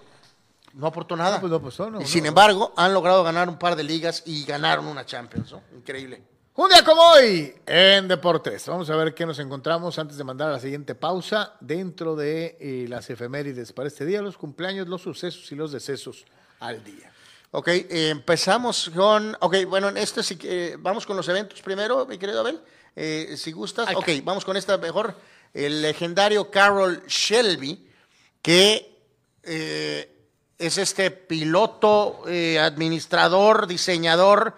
no 0.74 0.88
aportó 0.88 1.16
nada. 1.16 1.36
No, 1.36 1.42
pues 1.42 1.52
no 1.52 1.58
aportó, 1.58 1.90
no, 1.90 2.00
y 2.00 2.04
no. 2.04 2.08
sin 2.08 2.26
embargo, 2.26 2.74
han 2.76 2.94
logrado 2.94 3.24
ganar 3.24 3.50
un 3.50 3.58
par 3.58 3.76
de 3.76 3.84
ligas 3.84 4.24
y 4.26 4.44
ganaron 4.46 4.88
una 4.88 5.06
Champions, 5.06 5.52
¿no? 5.52 5.64
Increíble. 5.76 6.24
Un 6.56 6.70
día 6.70 6.84
como 6.84 7.02
hoy 7.02 7.56
en 7.66 8.08
Deportes. 8.08 8.68
Vamos 8.68 8.90
a 8.90 8.96
ver 8.96 9.16
qué 9.16 9.26
nos 9.26 9.40
encontramos 9.40 9.98
antes 9.98 10.18
de 10.18 10.24
mandar 10.24 10.50
a 10.50 10.52
la 10.52 10.60
siguiente 10.60 10.94
pausa 10.94 11.56
dentro 11.60 12.16
de 12.16 12.58
eh, 12.60 12.86
las 12.88 13.10
efemérides 13.10 13.74
para 13.74 13.88
este 13.88 14.06
día, 14.06 14.22
los 14.22 14.38
cumpleaños, 14.38 14.88
los 14.88 15.02
sucesos 15.02 15.52
y 15.52 15.56
los 15.56 15.72
decesos 15.72 16.26
al 16.60 16.84
día. 16.84 17.12
Ok, 17.50 17.68
eh, 17.68 18.10
empezamos 18.10 18.92
con. 18.96 19.36
Ok, 19.40 19.66
bueno, 19.68 19.90
en 19.90 19.98
este 19.98 20.22
sí 20.24 20.36
que. 20.38 20.74
eh, 20.74 20.76
vamos 20.80 21.06
con 21.06 21.18
los 21.18 21.28
eventos 21.28 21.62
primero, 21.62 22.06
mi 22.06 22.18
querido 22.18 22.40
Abel. 22.40 22.60
Eh, 22.96 23.36
si 23.38 23.52
gustas. 23.52 23.88
Acá. 23.88 23.98
Ok, 23.98 24.10
vamos 24.24 24.46
con 24.46 24.58
esta 24.58 24.78
mejor. 24.78 25.16
El 25.54 25.82
legendario 25.82 26.50
Carol 26.50 27.04
Shelby, 27.08 27.88
que 28.42 28.94
eh, 29.44 30.13
es 30.66 30.78
este 30.78 31.12
piloto, 31.12 32.24
eh, 32.28 32.60
administrador, 32.60 33.68
diseñador, 33.68 34.56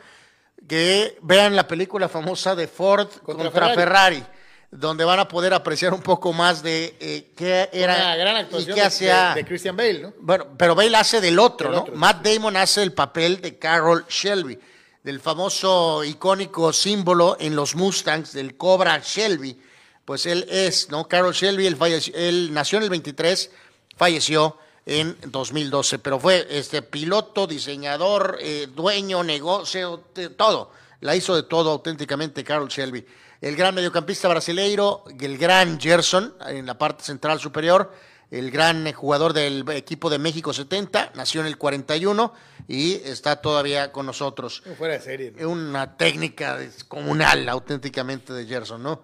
que 0.67 1.17
vean 1.21 1.55
la 1.55 1.67
película 1.67 2.09
famosa 2.09 2.55
de 2.55 2.67
Ford 2.67 3.07
contra, 3.23 3.51
Contra 3.51 3.73
Ferrari. 3.75 4.23
donde 4.71 5.05
van 5.05 5.19
a 5.19 5.27
poder 5.27 5.53
apreciar 5.53 5.93
un 5.93 6.01
poco 6.01 6.33
más 6.33 6.61
de 6.63 6.95
eh, 6.99 7.31
qué 7.35 7.69
era 7.71 7.95
Una 7.95 8.15
gran 8.17 8.47
y 8.51 8.65
qué 8.65 8.73
de, 8.73 8.81
hacía. 8.81 9.29
de- 9.29 9.35
de 9.41 9.45
Christian 9.47 9.77
Bale, 9.77 9.99
¿no? 9.99 10.13
Bueno, 10.19 10.47
pero 10.57 10.75
Bale 10.75 10.97
hace 10.97 11.21
del 11.21 11.39
otro, 11.39 11.67
Del 11.69 11.75
¿no? 11.77 11.81
otro, 11.83 11.95
Matt 11.95 12.25
Damon 12.25 12.57
hace 12.57 12.81
el 12.83 12.91
papel 12.93 13.39
de 13.41 13.57
Carol 13.57 14.05
Shelby, 14.09 14.59
del 15.03 15.19
famoso 15.21 16.03
icónico 16.03 16.73
símbolo 16.73 17.37
en 17.39 17.55
los 17.55 17.75
Mustangs 17.75 18.33
del 18.33 18.57
Cobra 18.57 18.99
Shelby. 19.03 19.61
Pues 20.03 20.25
él 20.25 20.45
es, 20.49 20.89
¿no? 20.89 21.07
Carol 21.07 21.33
Shelby, 21.33 21.67
él 21.67 22.53
nació 22.53 22.77
en 22.79 22.83
el 22.83 22.89
23, 22.89 23.51
falleció 23.95 24.57
en 24.85 25.17
2012, 25.25 25.99
pero 25.99 26.19
fue 26.19 26.45
este 26.49 26.81
piloto, 26.81 27.47
diseñador, 27.47 28.37
eh, 28.39 28.67
dueño, 28.73 29.23
negocio, 29.23 30.03
todo. 30.37 30.71
La 31.01 31.15
hizo 31.15 31.35
de 31.35 31.43
todo 31.43 31.71
auténticamente 31.71 32.43
Carol 32.43 32.69
Shelby. 32.69 33.05
El 33.41 33.55
gran 33.55 33.75
mediocampista 33.75 34.27
brasileiro, 34.27 35.03
el 35.19 35.37
gran 35.37 35.79
Gerson, 35.79 36.35
en 36.47 36.65
la 36.65 36.77
parte 36.77 37.03
central 37.03 37.39
superior, 37.39 37.91
el 38.31 38.49
gran 38.49 38.91
jugador 38.93 39.33
del 39.33 39.67
equipo 39.71 40.09
de 40.09 40.17
México 40.17 40.53
70, 40.53 41.11
nació 41.15 41.41
en 41.41 41.47
el 41.47 41.57
41 41.57 42.33
y 42.67 42.93
está 42.93 43.37
todavía 43.37 43.91
con 43.91 44.05
nosotros. 44.05 44.63
Fuera 44.77 44.95
de 44.95 45.01
serie. 45.01 45.33
¿no? 45.35 45.49
Una 45.49 45.97
técnica 45.97 46.57
descomunal 46.57 47.47
auténticamente 47.49 48.33
de 48.33 48.45
Gerson, 48.45 48.81
¿no? 48.81 49.01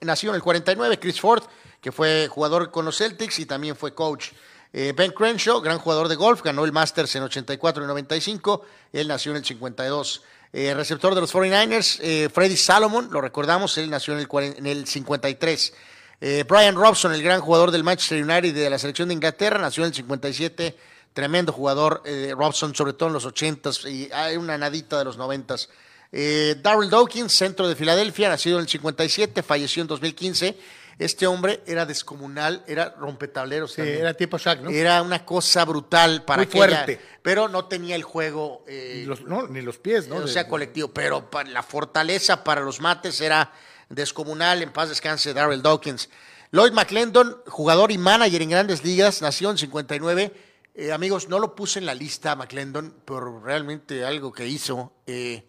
Nació 0.00 0.30
en 0.30 0.36
el 0.36 0.42
49, 0.42 0.98
Chris 0.98 1.20
Ford, 1.20 1.42
que 1.80 1.90
fue 1.90 2.28
jugador 2.28 2.70
con 2.70 2.84
los 2.84 2.98
Celtics 2.98 3.38
y 3.38 3.46
también 3.46 3.76
fue 3.76 3.94
coach. 3.94 4.30
Eh, 4.72 4.92
ben 4.96 5.12
Crenshaw, 5.12 5.60
gran 5.60 5.78
jugador 5.78 6.08
de 6.08 6.16
golf, 6.16 6.42
ganó 6.42 6.64
el 6.64 6.72
Masters 6.72 7.14
en 7.16 7.22
84 7.22 7.84
y 7.84 7.86
95, 7.86 8.62
él 8.92 9.08
nació 9.08 9.32
en 9.32 9.38
el 9.38 9.44
52. 9.44 10.22
Eh, 10.52 10.72
receptor 10.74 11.14
de 11.14 11.20
los 11.20 11.34
49ers, 11.34 11.98
eh, 12.00 12.28
Freddy 12.32 12.56
Salomon, 12.56 13.08
lo 13.10 13.20
recordamos, 13.20 13.76
él 13.76 13.90
nació 13.90 14.14
en 14.14 14.20
el, 14.20 14.28
40 14.28 14.58
en 14.58 14.66
el 14.66 14.86
53. 14.86 15.74
Eh, 16.20 16.44
Brian 16.48 16.74
Robson, 16.74 17.12
el 17.12 17.22
gran 17.22 17.40
jugador 17.40 17.70
del 17.70 17.84
Manchester 17.84 18.22
United 18.22 18.54
de 18.54 18.70
la 18.70 18.78
selección 18.78 19.08
de 19.08 19.14
Inglaterra, 19.14 19.58
nació 19.58 19.84
en 19.84 19.88
el 19.88 19.94
57, 19.94 20.76
tremendo 21.12 21.52
jugador, 21.52 22.02
Robson, 22.36 22.74
sobre 22.74 22.92
todo 22.92 23.08
en 23.08 23.12
los 23.12 23.26
80s 23.26 23.90
y 23.90 24.10
hay 24.12 24.36
una 24.36 24.56
nadita 24.56 24.98
de 24.98 25.04
los 25.04 25.18
90s. 25.18 25.68
Eh, 26.10 26.56
Darrell 26.62 26.88
Dawkins, 26.90 27.32
centro 27.32 27.68
de 27.68 27.76
Filadelfia, 27.76 28.28
nacido 28.28 28.56
en 28.58 28.62
el 28.62 28.68
57, 28.68 29.42
falleció 29.42 29.82
en 29.82 29.88
2015. 29.88 30.56
Este 30.98 31.26
hombre 31.28 31.62
era 31.66 31.86
descomunal, 31.86 32.64
era 32.66 32.94
rompetableros. 32.98 33.70
Sí, 33.72 33.76
también. 33.76 33.98
era 34.00 34.14
tipo 34.14 34.36
Shaq, 34.36 34.62
¿no? 34.62 34.70
Era 34.70 35.00
una 35.02 35.24
cosa 35.24 35.64
brutal 35.64 36.24
para 36.24 36.38
Muy 36.42 36.46
aquella- 36.46 36.84
fuerte. 36.84 37.00
pero 37.22 37.46
no 37.48 37.66
tenía 37.66 37.94
el 37.94 38.02
juego, 38.02 38.64
eh, 38.66 38.94
Ni 39.00 39.04
los, 39.04 39.22
no, 39.22 39.46
ni 39.46 39.60
los 39.60 39.78
pies, 39.78 40.08
¿no? 40.08 40.16
o 40.16 40.26
sea, 40.26 40.48
colectivo. 40.48 40.88
Pero 40.88 41.28
la 41.52 41.62
fortaleza 41.62 42.42
para 42.42 42.62
los 42.62 42.80
mates 42.80 43.20
era 43.20 43.52
descomunal. 43.88 44.60
En 44.62 44.72
paz 44.72 44.88
descanse 44.88 45.32
Darrell 45.34 45.62
Dawkins. 45.62 46.08
Lloyd 46.50 46.72
McClendon, 46.72 47.42
jugador 47.46 47.92
y 47.92 47.98
manager 47.98 48.42
en 48.42 48.50
grandes 48.50 48.82
ligas, 48.82 49.22
nació 49.22 49.50
en 49.50 49.58
59. 49.58 50.32
Eh, 50.74 50.92
amigos, 50.92 51.28
no 51.28 51.38
lo 51.38 51.54
puse 51.54 51.78
en 51.78 51.86
la 51.86 51.94
lista 51.94 52.34
McClendon, 52.34 52.94
pero 53.04 53.40
realmente 53.40 54.04
algo 54.04 54.32
que 54.32 54.46
hizo 54.48 54.94
eh, 55.06 55.44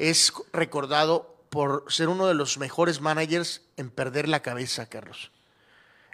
es 0.00 0.32
recordado 0.52 1.36
por 1.50 1.84
ser 1.88 2.08
uno 2.08 2.26
de 2.26 2.34
los 2.34 2.56
mejores 2.58 3.00
managers 3.00 3.62
en 3.76 3.90
perder 3.90 4.28
la 4.28 4.40
cabeza, 4.40 4.86
Carlos. 4.86 5.30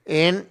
En 0.04 0.48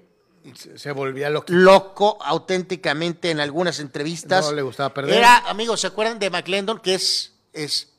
se, 0.75 0.91
volvía 0.91 1.29
loco. 1.29 1.47
loco 1.49 2.17
auténticamente 2.21 3.31
en 3.31 3.39
algunas 3.39 3.79
entrevistas. 3.79 4.45
No 4.45 4.53
le 4.53 4.61
gustaba 4.61 4.93
perder. 4.93 5.17
Era, 5.17 5.37
amigos, 5.49 5.81
¿se 5.81 5.87
acuerdan 5.87 6.19
de 6.19 6.29
McClendon? 6.29 6.79
Que 6.79 6.95
es, 6.95 7.33
es 7.51 7.91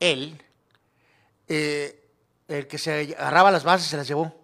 él, 0.00 0.42
eh, 1.48 2.04
el 2.48 2.66
que 2.66 2.78
se 2.78 3.14
agarraba 3.16 3.50
las 3.50 3.64
bases 3.64 3.86
y 3.86 3.90
se 3.90 3.96
las 3.96 4.08
llevó. 4.08 4.34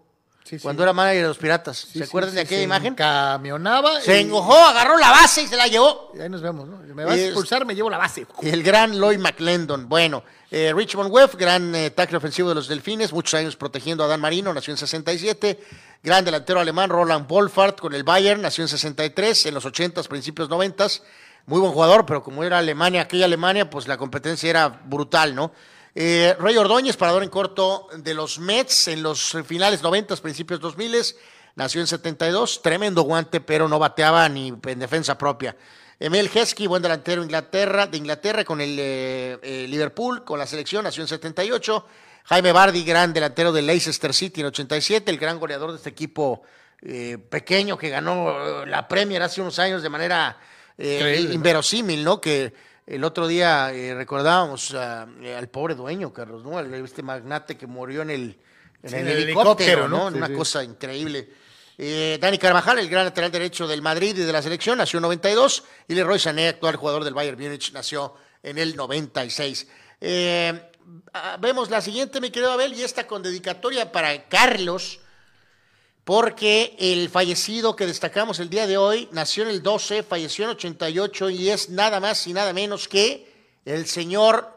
Sí, 0.45 0.59
sí. 0.59 0.63
cuando 0.63 0.83
era 0.83 0.93
manager 0.93 1.23
de 1.23 1.29
los 1.29 1.39
Piratas. 1.39 1.77
Sí, 1.93 1.99
¿Se 1.99 2.05
acuerdan 2.05 2.35
de 2.35 2.41
aquella 2.41 2.63
imagen? 2.63 2.95
Camionaba. 2.95 4.01
Se 4.01 4.19
y- 4.19 4.25
engojó, 4.25 4.55
agarró 4.57 4.99
la 4.99 5.11
base 5.11 5.43
y 5.43 5.47
se 5.47 5.57
la 5.57 5.67
llevó. 5.69 6.11
y 6.15 6.21
ahí 6.21 6.29
nos 6.29 6.43
vemos, 6.43 6.69
¿no? 6.69 6.79
Me 6.79 7.05
vas 7.05 7.15
a 7.15 7.21
expulsar, 7.25 7.65
me 7.65 7.75
llevo 7.75 7.89
la 7.89 7.99
base. 7.99 8.27
El 8.43 8.63
gran 8.63 8.93
Lloyd 8.99 9.19
McClendon. 9.19 9.89
Bueno, 9.89 10.25
eh, 10.51 10.73
Richmond 10.75 11.11
Webb, 11.13 11.37
gran 11.39 11.75
eh, 11.75 11.91
tackle 11.91 12.17
ofensivo 12.19 12.49
de 12.49 12.55
los 12.57 12.69
Delfines, 12.69 13.13
muchos 13.13 13.35
años 13.35 13.57
protegiendo 13.57 14.05
a 14.05 14.09
Dan 14.09 14.21
Marino, 14.21 14.53
nació 14.53 14.73
en 14.73 14.79
67. 14.79 15.59
Gran 16.03 16.25
delantero 16.25 16.59
alemán, 16.59 16.91
Roland 16.91 17.29
Wolfart, 17.29 17.79
con 17.81 17.95
el 17.95 18.03
Bayern, 18.03 18.43
nació 18.43 18.63
en 18.65 18.69
63, 18.69 19.47
en 19.47 19.55
los 19.55 19.65
80s, 19.65 20.09
principios 20.09 20.49
90s. 20.51 21.03
Muy 21.47 21.61
buen 21.61 21.73
jugador, 21.73 22.05
pero 22.07 22.23
como 22.23 22.45
era 22.45 22.59
Alemania, 22.59 23.03
aquella 23.03 23.25
Alemania, 23.25 23.71
pues 23.71 23.89
la 23.89 23.97
competencia 23.97 24.51
era 24.51 24.69
brutal, 24.69 25.35
¿no? 25.35 25.53
Eh, 25.95 26.35
Rey 26.39 26.57
Ordóñez, 26.57 26.97
parador 26.97 27.23
en 27.23 27.29
corto 27.29 27.89
de 27.97 28.15
los 28.15 28.39
Mets 28.39 28.89
en 28.89 29.03
los 29.03 29.37
finales 29.45 29.83
90s, 29.83 30.21
principios 30.21 30.61
2000s. 30.61 31.17
Nació 31.55 31.83
en 31.83 31.87
72, 31.87 32.63
tremendo 32.63 33.03
guante, 33.03 33.41
pero 33.41 33.69
no 33.69 33.79
bateaba 33.79 34.27
ni 34.29 34.49
en 34.49 34.79
defensa 34.79 35.19
propia. 35.19 35.55
Emil 36.03 36.31
Heskey, 36.35 36.67
buen 36.67 36.83
delantero 36.83 37.23
Inglaterra, 37.23 37.87
de 37.87 37.97
Inglaterra 37.97 38.45
con 38.45 38.61
el 38.61 38.77
eh, 38.77 39.39
eh, 39.43 39.67
Liverpool, 39.69 40.25
con 40.25 40.39
la 40.39 40.47
selección, 40.47 40.83
nació 40.83 41.03
en 41.03 41.09
78. 41.09 41.87
Jaime 42.25 42.51
Bardi, 42.53 42.83
gran 42.85 43.13
delantero 43.13 43.53
del 43.53 43.67
Leicester 43.67 44.13
City 44.15 44.41
en 44.41 44.49
87, 44.49 45.11
el 45.11 45.19
gran 45.19 45.39
goleador 45.39 45.71
de 45.71 45.77
este 45.77 45.91
equipo 45.91 46.43
eh, 46.81 47.19
pequeño 47.19 47.77
que 47.79 47.89
ganó 47.91 48.65
la 48.65 48.89
Premier 48.89 49.23
hace 49.23 49.41
unos 49.41 49.59
años 49.61 49.83
de 49.83 49.89
manera 49.91 50.39
inverosímil, 50.79 52.03
¿no? 52.03 52.21
Que 52.21 52.53
el 52.87 53.05
otro 53.05 53.27
día 53.27 53.73
eh, 53.73 53.95
recordábamos 53.95 54.75
ah, 54.75 55.07
eh, 55.23 55.35
al 55.35 55.49
pobre 55.49 55.75
dueño, 55.75 56.13
Carlos, 56.13 56.45
¿no? 56.45 56.59
Al- 56.59 56.73
Este 56.75 57.03
magnate 57.03 57.57
que 57.57 57.67
murió 57.67 58.03
en 58.03 58.11
el, 58.11 58.39
en 58.83 58.91
Sí, 58.91 58.97
el 58.97 59.03
en 59.03 59.09
el 59.09 59.23
helicóptero, 59.23 59.85
helicóptero, 59.85 59.89
¿no? 59.89 60.11
Sí, 60.11 60.17
una 60.17 60.27
sí. 60.29 60.33
cosa 60.35 60.65
increíble. 60.65 61.31
Eh, 61.79 62.19
Dani 62.21 62.39
Carvajal, 62.39 62.79
el 62.79 62.89
gran 62.89 63.05
lateral 63.07 63.33
derecho 63.33 63.67
del 63.67 63.83
Madrid 63.83 64.17
y 64.17 64.23
de 64.23 64.33
la 64.33 64.43
selección, 64.43 64.79
nació 64.79 64.99
en 64.99 65.03
92. 65.03 65.65
Y 65.89 65.95
Leroy 65.95 66.19
Sané, 66.19 66.49
actual 66.49 66.77
jugador 66.77 67.03
del 67.05 67.15
Bayern 67.15 67.41
Múnich, 67.41 67.73
nació 67.73 68.15
en 68.43 68.59
el 68.59 68.77
96. 68.77 69.67
Eh, 70.01 70.71
ah, 71.15 71.39
vemos 71.41 71.71
la 71.71 71.81
siguiente, 71.81 72.21
mi 72.21 72.31
querido 72.31 72.53
Abel, 72.53 72.75
y 72.75 72.83
esta 72.83 73.07
con 73.07 73.23
dedicatoria 73.23 73.91
para 73.91 74.29
Carlos, 74.29 75.01
porque 76.05 76.75
el 76.79 77.09
fallecido 77.09 77.77
que 77.77 77.87
destacamos 77.87 78.41
el 78.41 78.51
día 78.51 78.67
de 78.67 78.77
hoy 78.77 79.09
nació 79.13 79.45
en 79.45 79.51
el 79.51 79.63
12, 79.63 80.03
falleció 80.03 80.45
en 80.45 80.51
88 80.51 81.31
y 81.31 81.51
es 81.51 81.71
nada 81.71 82.01
más 82.01 82.27
y 82.27 82.33
nada 82.33 82.53
menos 82.53 82.89
que 82.89 83.31
el 83.65 83.87
señor 83.87 84.49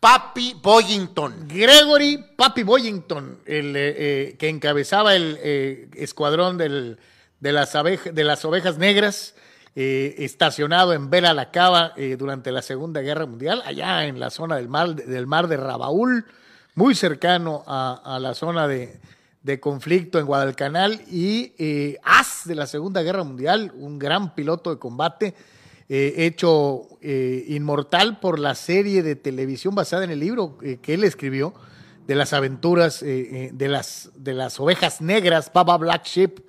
Papi 0.00 0.56
Boyington. 0.60 1.46
Gregory 1.46 2.18
Papi 2.36 2.64
Boyington, 2.64 3.40
el 3.46 3.76
eh, 3.76 3.94
eh, 3.96 4.36
que 4.38 4.48
encabezaba 4.48 5.14
el 5.14 5.38
eh, 5.40 5.88
escuadrón 5.94 6.58
de, 6.58 6.96
las 7.40 8.44
ovejas 8.44 8.78
negras, 8.78 9.36
eh, 9.76 10.16
estacionado 10.18 10.92
en 10.92 11.08
Bela 11.08 11.32
la 11.32 11.52
Cava 11.52 11.94
durante 12.18 12.50
la 12.50 12.62
Segunda 12.62 13.00
Guerra 13.00 13.26
Mundial, 13.26 13.62
allá 13.64 14.06
en 14.06 14.18
la 14.18 14.30
zona 14.30 14.56
del 14.56 14.68
mar, 14.68 14.96
del 14.96 15.28
mar 15.28 15.46
de 15.46 15.56
Rabaul, 15.56 16.26
muy 16.74 16.96
cercano 16.96 17.62
a 17.66 18.18
la 18.20 18.34
zona 18.34 18.66
de, 18.66 18.98
de 19.42 19.58
conflicto 19.60 20.18
en 20.18 20.26
Guadalcanal, 20.26 21.00
y 21.10 21.54
eh, 21.58 21.98
as 22.04 22.42
de 22.44 22.54
la 22.54 22.66
Segunda 22.66 23.02
Guerra 23.02 23.24
Mundial, 23.24 23.72
un 23.74 23.98
gran 23.98 24.34
piloto 24.34 24.70
de 24.70 24.78
combate 24.78 25.34
eh, 25.88 26.14
hecho 26.26 26.82
eh, 27.00 27.44
inmortal 27.48 28.20
por 28.20 28.38
la 28.38 28.54
serie 28.54 29.02
de 29.02 29.16
televisión 29.16 29.74
basada 29.74 30.04
en 30.04 30.10
el 30.10 30.20
libro 30.20 30.58
eh, 30.62 30.78
que 30.80 30.94
él 30.94 31.04
escribió 31.04 31.54
de 32.06 32.14
las 32.16 32.32
aventuras 32.32 33.02
eh, 33.02 33.50
de, 33.52 33.68
las, 33.68 34.10
de 34.14 34.34
las 34.34 34.60
ovejas 34.60 35.00
negras, 35.00 35.50
Baba 35.52 35.76
Black 35.78 36.04
Sheep. 36.06 36.40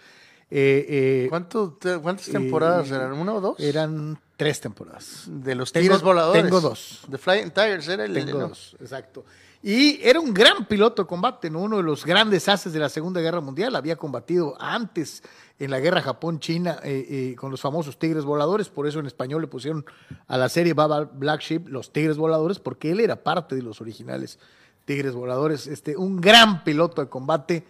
¿Cuánto 1.30 1.78
¿Cuántas 2.02 2.26
temporadas 2.28 2.92
eran? 2.92 3.14
¿Una 3.14 3.34
o 3.36 3.42
dos? 3.42 3.60
Eran 3.60 4.20
tres 4.36 4.60
temporadas. 4.60 5.24
de 5.28 5.56
los 5.56 5.72
Tengo- 5.72 5.84
Tigres 5.84 6.02
Voladores. 6.02 6.44
tengo 6.44 6.60
dos. 6.62 7.00
The 7.10 7.18
Flying 7.18 7.52
Tigers 7.52 7.88
era 7.88 8.06
el 8.06 8.14
Tengo 8.14 8.40
¿no? 8.40 8.48
dos, 8.50 8.76
exacto. 8.82 9.24
Y 9.64 10.00
era 10.02 10.20
un 10.20 10.34
gran 10.34 10.66
piloto 10.66 11.04
de 11.04 11.08
combate, 11.08 11.50
¿no? 11.52 11.60
uno 11.60 11.78
de 11.78 11.84
los 11.84 12.04
grandes 12.04 12.50
haces 12.50 12.74
de 12.74 12.80
la 12.80 12.90
Segunda 12.90 13.22
Guerra 13.22 13.42
Mundial. 13.42 13.76
Había 13.76 13.96
combatido 13.96 14.56
antes 14.60 15.22
en 15.60 15.70
la 15.70 15.80
guerra 15.80 16.02
Japón-China 16.02 16.80
eh, 16.84 17.06
eh, 17.08 17.36
con 17.36 17.52
los 17.52 17.62
famosos 17.62 18.00
Tigres 18.00 18.24
Voladores. 18.24 18.70
Por 18.70 18.88
eso 18.88 19.00
en 19.00 19.06
español 19.06 19.42
le 19.42 19.48
pusieron 19.48 19.86
a 20.28 20.38
la 20.38 20.50
serie 20.50 20.74
Baba 20.74 21.04
Black 21.04 21.42
Sheep 21.42 21.68
los 21.68 21.94
Tigres 21.94 22.18
Voladores, 22.18 22.58
porque 22.58 22.92
él 22.92 23.00
era 23.02 23.18
parte 23.24 23.56
de 23.56 23.62
los 23.62 23.82
originales 23.82 24.40
Tigres 24.86 25.14
Voladores. 25.14 25.68
Este, 25.68 25.96
un 25.96 26.20
gran 26.20 26.64
piloto 26.64 27.02
de 27.04 27.10
combate, 27.10 27.64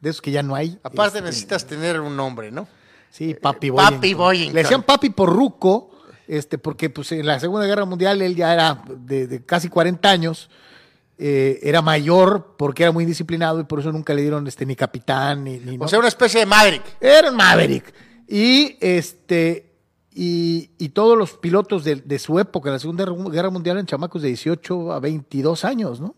de 0.00 0.10
esos 0.10 0.20
que 0.20 0.32
ya 0.32 0.42
no 0.42 0.56
hay. 0.56 0.78
Aparte 0.82 1.18
Este, 1.18 1.22
necesitas 1.22 1.64
tener 1.64 2.00
un 2.00 2.16
nombre, 2.16 2.50
¿no? 2.50 2.66
Sí, 3.10 3.34
Papi 3.34 3.68
Eh, 3.68 3.70
Boyington. 3.70 3.94
Papi 3.94 4.14
Boyington. 4.14 4.54
Le 4.54 4.62
decían 4.62 4.82
Papi 4.82 5.10
por 5.10 5.32
Ruco, 5.32 5.90
este, 6.26 6.58
porque 6.58 6.90
pues, 6.90 7.12
en 7.12 7.24
la 7.24 7.38
Segunda 7.38 7.66
Guerra 7.66 7.84
Mundial 7.84 8.20
él 8.20 8.34
ya 8.34 8.52
era 8.52 8.82
de, 8.88 9.28
de 9.28 9.44
casi 9.44 9.68
40 9.68 10.10
años, 10.10 10.50
eh, 11.18 11.60
era 11.62 11.82
mayor 11.82 12.56
porque 12.58 12.82
era 12.82 12.92
muy 12.92 13.04
disciplinado 13.04 13.60
y 13.60 13.64
por 13.64 13.80
eso 13.80 13.90
nunca 13.92 14.12
le 14.14 14.22
dieron 14.22 14.46
este, 14.46 14.66
ni 14.66 14.76
capitán 14.76 15.44
ni... 15.44 15.58
ni 15.58 15.76
O 15.76 15.80
no. 15.80 15.88
sea, 15.88 15.98
una 15.98 16.08
especie 16.08 16.40
de 16.40 16.46
Maverick. 16.46 16.82
Era 17.00 17.30
un 17.30 17.36
Maverick. 17.36 17.92
Y 18.28 18.76
este... 18.80 19.62
Y, 20.18 20.70
y 20.78 20.88
todos 20.90 21.18
los 21.18 21.34
pilotos 21.34 21.84
de, 21.84 21.96
de 21.96 22.18
su 22.18 22.38
época, 22.38 22.70
en 22.70 22.74
la 22.74 22.78
Segunda 22.78 23.04
Guerra 23.04 23.50
Mundial, 23.50 23.76
eran 23.76 23.84
chamacos 23.84 24.22
de 24.22 24.28
18 24.28 24.92
a 24.94 24.98
22 24.98 25.64
años, 25.66 26.00
¿no? 26.00 26.14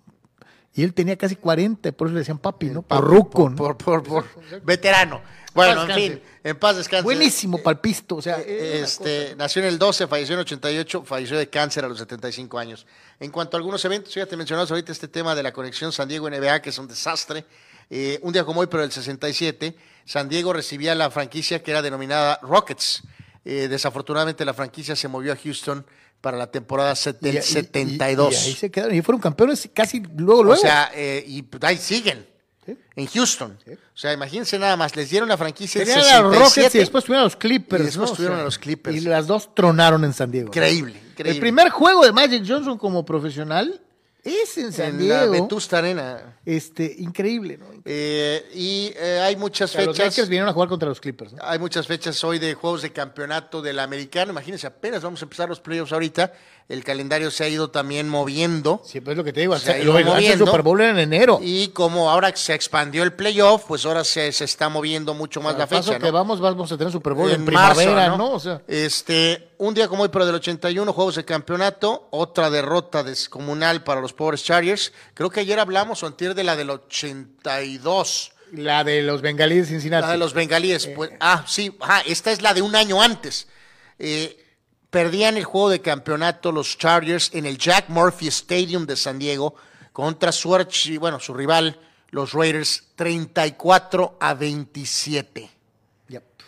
Y 0.72 0.84
él 0.84 0.94
tenía 0.94 1.16
casi 1.16 1.34
40, 1.34 1.90
por 1.90 2.06
eso 2.06 2.14
le 2.14 2.20
decían 2.20 2.38
papi, 2.38 2.66
¿no? 2.66 2.82
Por 2.82 3.04
ruco, 3.04 3.50
¿no? 3.50 3.56
Por, 3.56 3.76
por, 3.76 4.04
por, 4.04 4.24
veterano. 4.62 5.20
Bueno, 5.66 5.82
en 5.82 5.94
fin, 5.94 6.22
en 6.44 6.58
paz 6.58 6.76
descanse. 6.76 7.02
Buenísimo 7.04 7.62
palpisto, 7.62 8.16
o 8.16 8.22
sea... 8.22 8.36
era 8.40 8.76
una 8.78 8.84
Este, 8.84 9.34
nació 9.36 9.62
en 9.62 9.68
el 9.68 9.78
12, 9.78 10.06
falleció 10.06 10.34
en 10.34 10.40
el 10.40 10.42
88, 10.46 11.04
falleció 11.04 11.36
de 11.38 11.48
cáncer 11.48 11.84
a 11.84 11.88
los 11.88 11.98
75 11.98 12.58
años. 12.58 12.86
En 13.20 13.30
cuanto 13.30 13.56
a 13.56 13.58
algunos 13.58 13.84
eventos, 13.84 14.14
ya 14.14 14.26
te 14.26 14.36
mencionabas 14.36 14.70
ahorita 14.70 14.92
este 14.92 15.08
tema 15.08 15.34
de 15.34 15.42
la 15.42 15.52
conexión 15.52 15.92
San 15.92 16.08
Diego-NBA, 16.08 16.62
que 16.62 16.70
es 16.70 16.78
un 16.78 16.88
desastre. 16.88 17.44
Eh, 17.90 18.18
un 18.22 18.32
día 18.32 18.44
como 18.44 18.60
hoy, 18.60 18.66
pero 18.66 18.82
el 18.82 18.92
67, 18.92 19.74
San 20.04 20.28
Diego 20.28 20.52
recibía 20.52 20.94
la 20.94 21.10
franquicia 21.10 21.62
que 21.62 21.70
era 21.70 21.82
denominada 21.82 22.38
Rockets. 22.42 23.02
Eh, 23.44 23.66
desafortunadamente 23.68 24.44
la 24.44 24.52
franquicia 24.52 24.94
se 24.94 25.08
movió 25.08 25.32
a 25.32 25.36
Houston 25.36 25.86
para 26.20 26.36
la 26.36 26.50
temporada 26.50 26.94
del 27.20 27.34
Y- 27.34 27.36
y- 27.36 27.40
y- 27.40 27.42
72. 27.42 28.32
Y, 28.32 28.36
ahí 28.48 28.54
se 28.54 28.70
quedaron. 28.70 28.94
Y 28.94 29.00
fueron 29.02 29.20
campeones 29.20 29.68
casi 29.72 30.00
luego, 30.00 30.44
luego. 30.44 30.58
O 30.60 30.62
sea, 30.62 30.90
eh, 30.94 31.24
y 31.26 31.44
ahí 31.62 31.76
siguen. 31.78 32.26
En 32.96 33.06
Houston. 33.06 33.58
O 33.66 33.96
sea, 33.96 34.12
imagínense 34.12 34.58
nada 34.58 34.76
más, 34.76 34.94
les 34.96 35.10
dieron 35.10 35.28
la 35.28 35.36
franquicia 35.36 35.82
en 35.82 35.88
Tenían 35.88 36.04
a 36.06 36.20
los 36.20 36.32
67. 36.32 36.44
Rockets 36.44 36.74
y 36.74 36.78
después 36.78 37.04
tuvieron 37.04 37.20
a 37.22 37.24
los 37.24 37.36
Clippers. 37.36 37.82
Y 37.82 37.86
después 37.86 38.10
¿no? 38.10 38.16
tuvieron 38.16 38.40
a 38.40 38.42
los 38.42 38.58
Clippers. 38.58 38.96
Y 38.96 39.00
las 39.00 39.26
dos 39.26 39.54
tronaron 39.54 40.04
en 40.04 40.12
San 40.12 40.30
Diego. 40.30 40.48
Increíble, 40.48 41.00
increíble. 41.10 41.32
El 41.32 41.40
primer 41.40 41.70
juego 41.70 42.04
de 42.04 42.12
Magic 42.12 42.44
Johnson 42.46 42.78
como 42.78 43.04
profesional 43.04 43.80
es 44.24 44.58
en 44.58 44.72
San 44.72 44.90
en 44.90 44.98
Diego. 44.98 45.30
Vetusta 45.30 45.78
Arena. 45.78 46.38
Este, 46.44 46.94
increíble, 46.98 47.56
¿no? 47.56 47.66
Eh, 47.84 48.44
y 48.54 48.92
eh, 48.96 49.20
hay 49.20 49.36
muchas 49.36 49.70
O 49.70 49.72
sea, 49.74 49.86
los 49.86 49.96
fechas. 49.96 50.12
Lakers 50.12 50.28
vinieron 50.28 50.48
a 50.48 50.52
jugar 50.52 50.68
contra 50.68 50.88
los 50.88 51.00
Clippers, 51.00 51.32
¿no? 51.32 51.42
Hay 51.42 51.58
muchas 51.58 51.86
fechas 51.86 52.22
hoy 52.24 52.38
de 52.38 52.54
juegos 52.54 52.82
de 52.82 52.92
campeonato 52.92 53.62
del 53.62 53.78
americano. 53.78 54.32
Imagínense, 54.32 54.66
apenas 54.66 55.02
vamos 55.02 55.22
a 55.22 55.24
empezar 55.24 55.48
los 55.48 55.60
playoffs 55.60 55.92
ahorita. 55.92 56.32
El 56.68 56.84
calendario 56.84 57.30
se 57.30 57.44
ha 57.44 57.48
ido 57.48 57.70
también 57.70 58.10
moviendo. 58.10 58.82
Sí, 58.84 59.00
pues 59.00 59.14
es 59.14 59.16
lo 59.16 59.24
que 59.24 59.32
te 59.32 59.40
digo. 59.40 59.58
Se 59.58 59.72
ha 59.72 59.78
ido 59.78 59.94
moviendo. 59.94 60.44
Super 60.44 60.60
Bowl 60.60 60.78
en 60.82 60.98
enero. 60.98 61.40
Y 61.42 61.68
como 61.68 62.10
ahora 62.10 62.30
se 62.36 62.52
expandió 62.52 63.04
el 63.04 63.14
playoff, 63.14 63.64
pues 63.66 63.86
ahora 63.86 64.04
se, 64.04 64.30
se 64.32 64.44
está 64.44 64.68
moviendo 64.68 65.14
mucho 65.14 65.40
más 65.40 65.54
Al 65.54 65.60
la 65.60 65.66
paso 65.66 65.92
fecha. 65.92 65.98
que 65.98 66.06
¿no? 66.08 66.12
vamos, 66.12 66.40
vamos 66.40 66.70
a 66.70 66.76
tener 66.76 66.92
Super 66.92 67.14
Bowl 67.14 67.30
en, 67.30 67.42
marzo, 67.42 67.80
primavera, 67.80 68.18
¿no? 68.18 68.32
O 68.32 68.38
sea, 68.40 68.60
este, 68.68 69.48
un 69.56 69.72
día 69.72 69.88
como 69.88 70.02
hoy, 70.02 70.10
pero 70.10 70.26
del 70.26 70.34
81, 70.34 70.92
juegos 70.92 71.14
de 71.14 71.24
campeonato, 71.24 72.08
otra 72.10 72.50
derrota 72.50 73.02
descomunal 73.02 73.82
para 73.82 74.02
los 74.02 74.12
pobres 74.12 74.44
Chargers. 74.44 74.92
Creo 75.14 75.30
que 75.30 75.40
ayer 75.40 75.58
hablamos 75.58 76.02
o 76.02 76.06
antier 76.06 76.34
de 76.34 76.44
la 76.44 76.54
del 76.54 76.68
82, 76.68 78.32
la 78.52 78.84
de 78.84 79.00
los 79.00 79.22
bengalíes 79.22 79.68
de 79.68 79.72
Cincinnati. 79.72 80.06
la 80.06 80.12
de 80.12 80.18
los 80.18 80.34
bengalíes. 80.34 80.86
Pues, 80.88 81.12
ah, 81.20 81.44
sí, 81.46 81.74
ajá, 81.80 82.02
esta 82.02 82.30
es 82.30 82.42
la 82.42 82.52
de 82.52 82.60
un 82.60 82.76
año 82.76 83.00
antes. 83.00 83.48
Eh, 83.98 84.44
perdían 84.90 85.36
el 85.36 85.44
juego 85.44 85.70
de 85.70 85.80
campeonato 85.80 86.52
los 86.52 86.78
Chargers 86.78 87.30
en 87.34 87.46
el 87.46 87.58
Jack 87.58 87.88
Murphy 87.88 88.28
Stadium 88.28 88.86
de 88.86 88.96
San 88.96 89.18
Diego 89.18 89.54
contra 89.92 90.32
su, 90.32 90.50
archi- 90.50 90.98
bueno, 90.98 91.20
su 91.20 91.34
rival, 91.34 91.78
los 92.10 92.32
Raiders, 92.32 92.84
34 92.96 94.16
a 94.20 94.34
27. 94.34 95.50
Yep. 96.08 96.22
O 96.22 96.42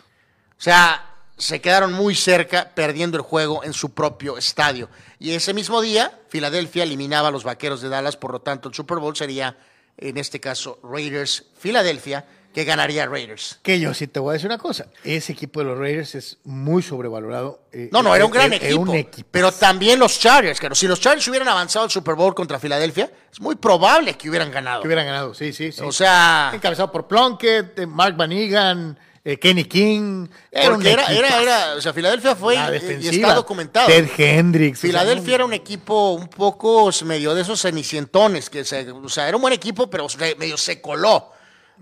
sea, 0.57 1.07
se 1.37 1.61
quedaron 1.61 1.93
muy 1.93 2.15
cerca 2.15 2.71
perdiendo 2.73 3.17
el 3.17 3.23
juego 3.23 3.63
en 3.63 3.73
su 3.73 3.93
propio 3.93 4.37
estadio. 4.37 4.89
Y 5.19 5.31
ese 5.31 5.53
mismo 5.53 5.81
día, 5.81 6.19
Filadelfia 6.29 6.83
eliminaba 6.83 7.27
a 7.27 7.31
los 7.31 7.43
Vaqueros 7.43 7.81
de 7.81 7.89
Dallas, 7.89 8.17
por 8.17 8.31
lo 8.31 8.41
tanto 8.41 8.69
el 8.69 8.75
Super 8.75 8.97
Bowl 8.97 9.15
sería, 9.15 9.57
en 9.97 10.17
este 10.17 10.39
caso, 10.39 10.79
Raiders 10.83 11.45
Filadelfia, 11.57 12.25
que 12.53 12.63
ganaría 12.65 13.05
Raiders. 13.05 13.59
Que 13.61 13.79
yo 13.79 13.93
sí 13.93 14.07
te 14.07 14.19
voy 14.19 14.31
a 14.31 14.33
decir 14.33 14.47
una 14.47 14.57
cosa. 14.57 14.87
Ese 15.03 15.31
equipo 15.33 15.59
de 15.61 15.65
los 15.67 15.77
Raiders 15.77 16.15
es 16.15 16.37
muy 16.43 16.81
sobrevalorado. 16.83 17.61
eh, 17.71 17.89
No, 17.91 18.03
no, 18.03 18.15
era 18.15 18.25
un 18.25 18.31
eh, 18.31 18.33
gran 18.33 18.53
eh, 18.53 18.57
equipo. 18.57 18.81
un. 18.81 19.07
Pero 19.31 19.51
también 19.51 19.99
los 19.99 20.19
Chargers, 20.19 20.59
claro. 20.59 20.75
Si 20.75 20.87
los 20.87 20.99
Chargers 20.99 21.27
hubieran 21.27 21.47
avanzado 21.47 21.85
al 21.85 21.91
Super 21.91 22.15
Bowl 22.15 22.35
contra 22.35 22.59
Filadelfia, 22.59 23.09
es 23.31 23.39
muy 23.39 23.55
probable 23.55 24.15
que 24.15 24.29
hubieran 24.29 24.51
ganado. 24.51 24.81
Que 24.81 24.87
hubieran 24.87 25.05
ganado, 25.05 25.33
sí, 25.33 25.53
sí, 25.53 25.71
sí. 25.71 25.81
O 25.81 25.91
sea, 25.91 26.51
Encabezado 26.53 26.91
por 26.91 27.07
Plunkett, 27.07 27.79
eh, 27.79 27.85
Mark 27.87 28.15
Van 28.17 28.31
Egan, 28.31 28.99
eh, 29.23 29.37
Kenny 29.37 29.65
King. 29.65 30.27
Era 30.51 30.71
un 30.73 30.85
era, 30.85 31.05
era, 31.05 31.41
era, 31.41 31.75
o 31.75 31.81
sea, 31.81 31.93
Filadelfia 31.93 32.35
fue 32.35 32.55
y- 32.55 33.07
está 33.07 33.35
documentado. 33.35 33.87
Ted 33.87 34.09
Hendricks. 34.17 34.79
o 34.79 34.81
sea, 34.81 34.89
Filadelfia 34.89 35.35
era 35.35 35.45
un 35.45 35.53
equipo 35.53 36.11
un 36.13 36.27
poco 36.27 36.89
medio 37.05 37.33
de 37.35 37.43
esos 37.43 37.61
cenicientones, 37.61 38.49
que 38.49 38.65
se, 38.65 38.91
o 38.91 39.07
sea, 39.09 39.27
era 39.27 39.37
un 39.37 39.41
buen 39.41 39.53
equipo, 39.53 39.89
pero 39.89 40.07
medio 40.37 40.57
se 40.57 40.81
coló 40.81 41.30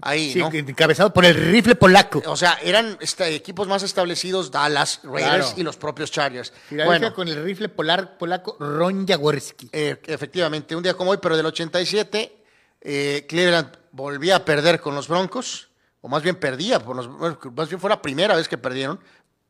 ahí, 0.02 0.34
Sí, 0.34 0.40
¿no? 0.40 0.50
encabezado 0.54 1.12
por 1.14 1.26
el 1.26 1.36
rifle 1.36 1.76
polaco. 1.76 2.22
O 2.26 2.36
sea, 2.38 2.58
eran 2.64 2.98
este, 3.02 3.34
equipos 3.36 3.68
más 3.68 3.84
establecidos, 3.84 4.52
Dallas, 4.52 5.00
Raiders 5.04 5.46
Claro. 5.48 5.54
y 5.58 5.64
los 5.64 5.78
propios 5.78 6.12
Chargers. 6.12 6.54
Bueno, 6.70 7.14
con 7.14 7.28
el 7.28 7.44
rifle 7.44 7.70
polar, 7.70 8.18
polaco 8.18 8.56
Ron 8.60 9.08
Jaworski. 9.08 9.70
eh, 9.72 10.02
efectivamente, 10.08 10.76
un 10.76 10.84
día 10.84 10.94
como 10.94 11.12
hoy, 11.12 11.18
pero 11.22 11.36
del 11.38 11.46
87, 11.46 12.44
eh, 12.82 13.26
Cleveland 13.28 13.78
volvía 13.92 14.38
a 14.38 14.46
perder 14.46 14.80
con 14.80 14.96
los 14.96 15.08
Broncos, 15.08 15.70
o 16.02 16.08
más 16.08 16.24
bien 16.24 16.36
perdía, 16.38 16.80
por 16.80 16.96
los, 16.96 17.10
más 17.10 17.68
bien 17.70 17.80
fue 17.82 17.90
la 17.90 18.02
primera 18.02 18.36
vez 18.36 18.48
que 18.48 18.58
perdieron. 18.58 19.00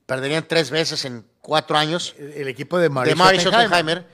Perderían 0.06 0.48
tres 0.48 0.72
veces 0.72 1.06
en 1.06 1.24
cuatro 1.40 1.78
años. 1.78 2.16
El, 2.18 2.32
el 2.34 2.48
equipo 2.48 2.80
de 2.80 2.90
Mari 2.90 3.14
de. 3.14 3.40
Schottenheimer. 3.40 4.08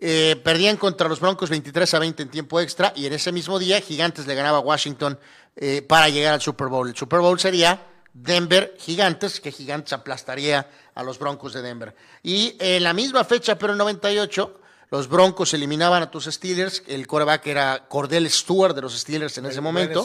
Eh, 0.00 0.40
perdían 0.44 0.76
contra 0.76 1.08
los 1.08 1.18
Broncos 1.18 1.50
23 1.50 1.94
a 1.94 1.98
20 1.98 2.22
en 2.22 2.28
tiempo 2.28 2.60
extra 2.60 2.92
y 2.94 3.06
en 3.06 3.14
ese 3.14 3.32
mismo 3.32 3.58
día 3.58 3.80
Gigantes 3.80 4.26
le 4.28 4.34
ganaba 4.36 4.58
a 4.58 4.60
Washington 4.60 5.18
eh, 5.60 5.82
para 5.82 6.08
llegar 6.08 6.34
al 6.34 6.40
Super 6.40 6.68
Bowl. 6.68 6.88
El 6.88 6.96
Super 6.96 7.18
Bowl 7.18 7.38
sería 7.40 7.82
Denver 8.14 8.76
Gigantes, 8.78 9.40
que 9.40 9.50
Gigantes 9.50 9.92
aplastaría 9.92 10.68
a 10.94 11.02
los 11.02 11.18
Broncos 11.18 11.52
de 11.52 11.62
Denver. 11.62 11.96
Y 12.22 12.56
en 12.60 12.84
la 12.84 12.92
misma 12.92 13.24
fecha, 13.24 13.58
pero 13.58 13.72
en 13.72 13.78
98, 13.78 14.60
los 14.90 15.08
Broncos 15.08 15.52
eliminaban 15.54 16.00
a 16.00 16.10
tus 16.12 16.26
Steelers. 16.26 16.84
El 16.86 17.08
quarterback 17.08 17.44
era 17.48 17.86
Cordell 17.88 18.30
Stewart 18.30 18.72
de 18.72 18.82
los 18.82 18.96
Steelers 18.96 19.36
en 19.38 19.46
ese 19.46 19.60
momento. 19.60 20.04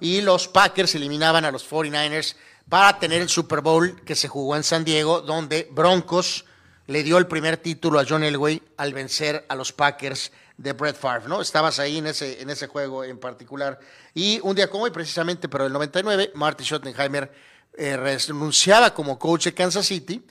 Y 0.00 0.22
los 0.22 0.48
Packers 0.48 0.94
eliminaban 0.94 1.44
a 1.44 1.50
los 1.50 1.70
49ers 1.70 2.34
para 2.66 2.98
tener 2.98 3.20
el 3.20 3.28
Super 3.28 3.60
Bowl 3.60 4.00
que 4.02 4.14
se 4.14 4.28
jugó 4.28 4.56
en 4.56 4.62
San 4.62 4.84
Diego, 4.84 5.20
donde 5.20 5.68
Broncos 5.72 6.46
le 6.86 7.02
dio 7.02 7.18
el 7.18 7.26
primer 7.26 7.58
título 7.58 8.00
a 8.00 8.06
John 8.08 8.24
Elway 8.24 8.62
al 8.78 8.94
vencer 8.94 9.44
a 9.48 9.54
los 9.54 9.72
Packers 9.72 10.32
de 10.60 10.74
Brett 10.74 10.96
Favre, 10.96 11.26
¿no? 11.26 11.40
Estabas 11.40 11.78
ahí 11.78 11.98
en 11.98 12.06
ese, 12.06 12.42
en 12.42 12.50
ese 12.50 12.66
juego 12.66 13.02
en 13.02 13.18
particular. 13.18 13.80
Y 14.12 14.40
un 14.42 14.54
día 14.54 14.68
como 14.68 14.84
hoy, 14.84 14.90
precisamente, 14.90 15.48
pero 15.48 15.64
el 15.64 15.72
99, 15.72 16.32
Marty 16.34 16.64
Schottenheimer 16.64 17.32
eh, 17.72 17.96
renunciaba 17.96 18.92
como 18.92 19.18
coach 19.18 19.46
de 19.46 19.54
Kansas 19.54 19.86
City. 19.86 20.22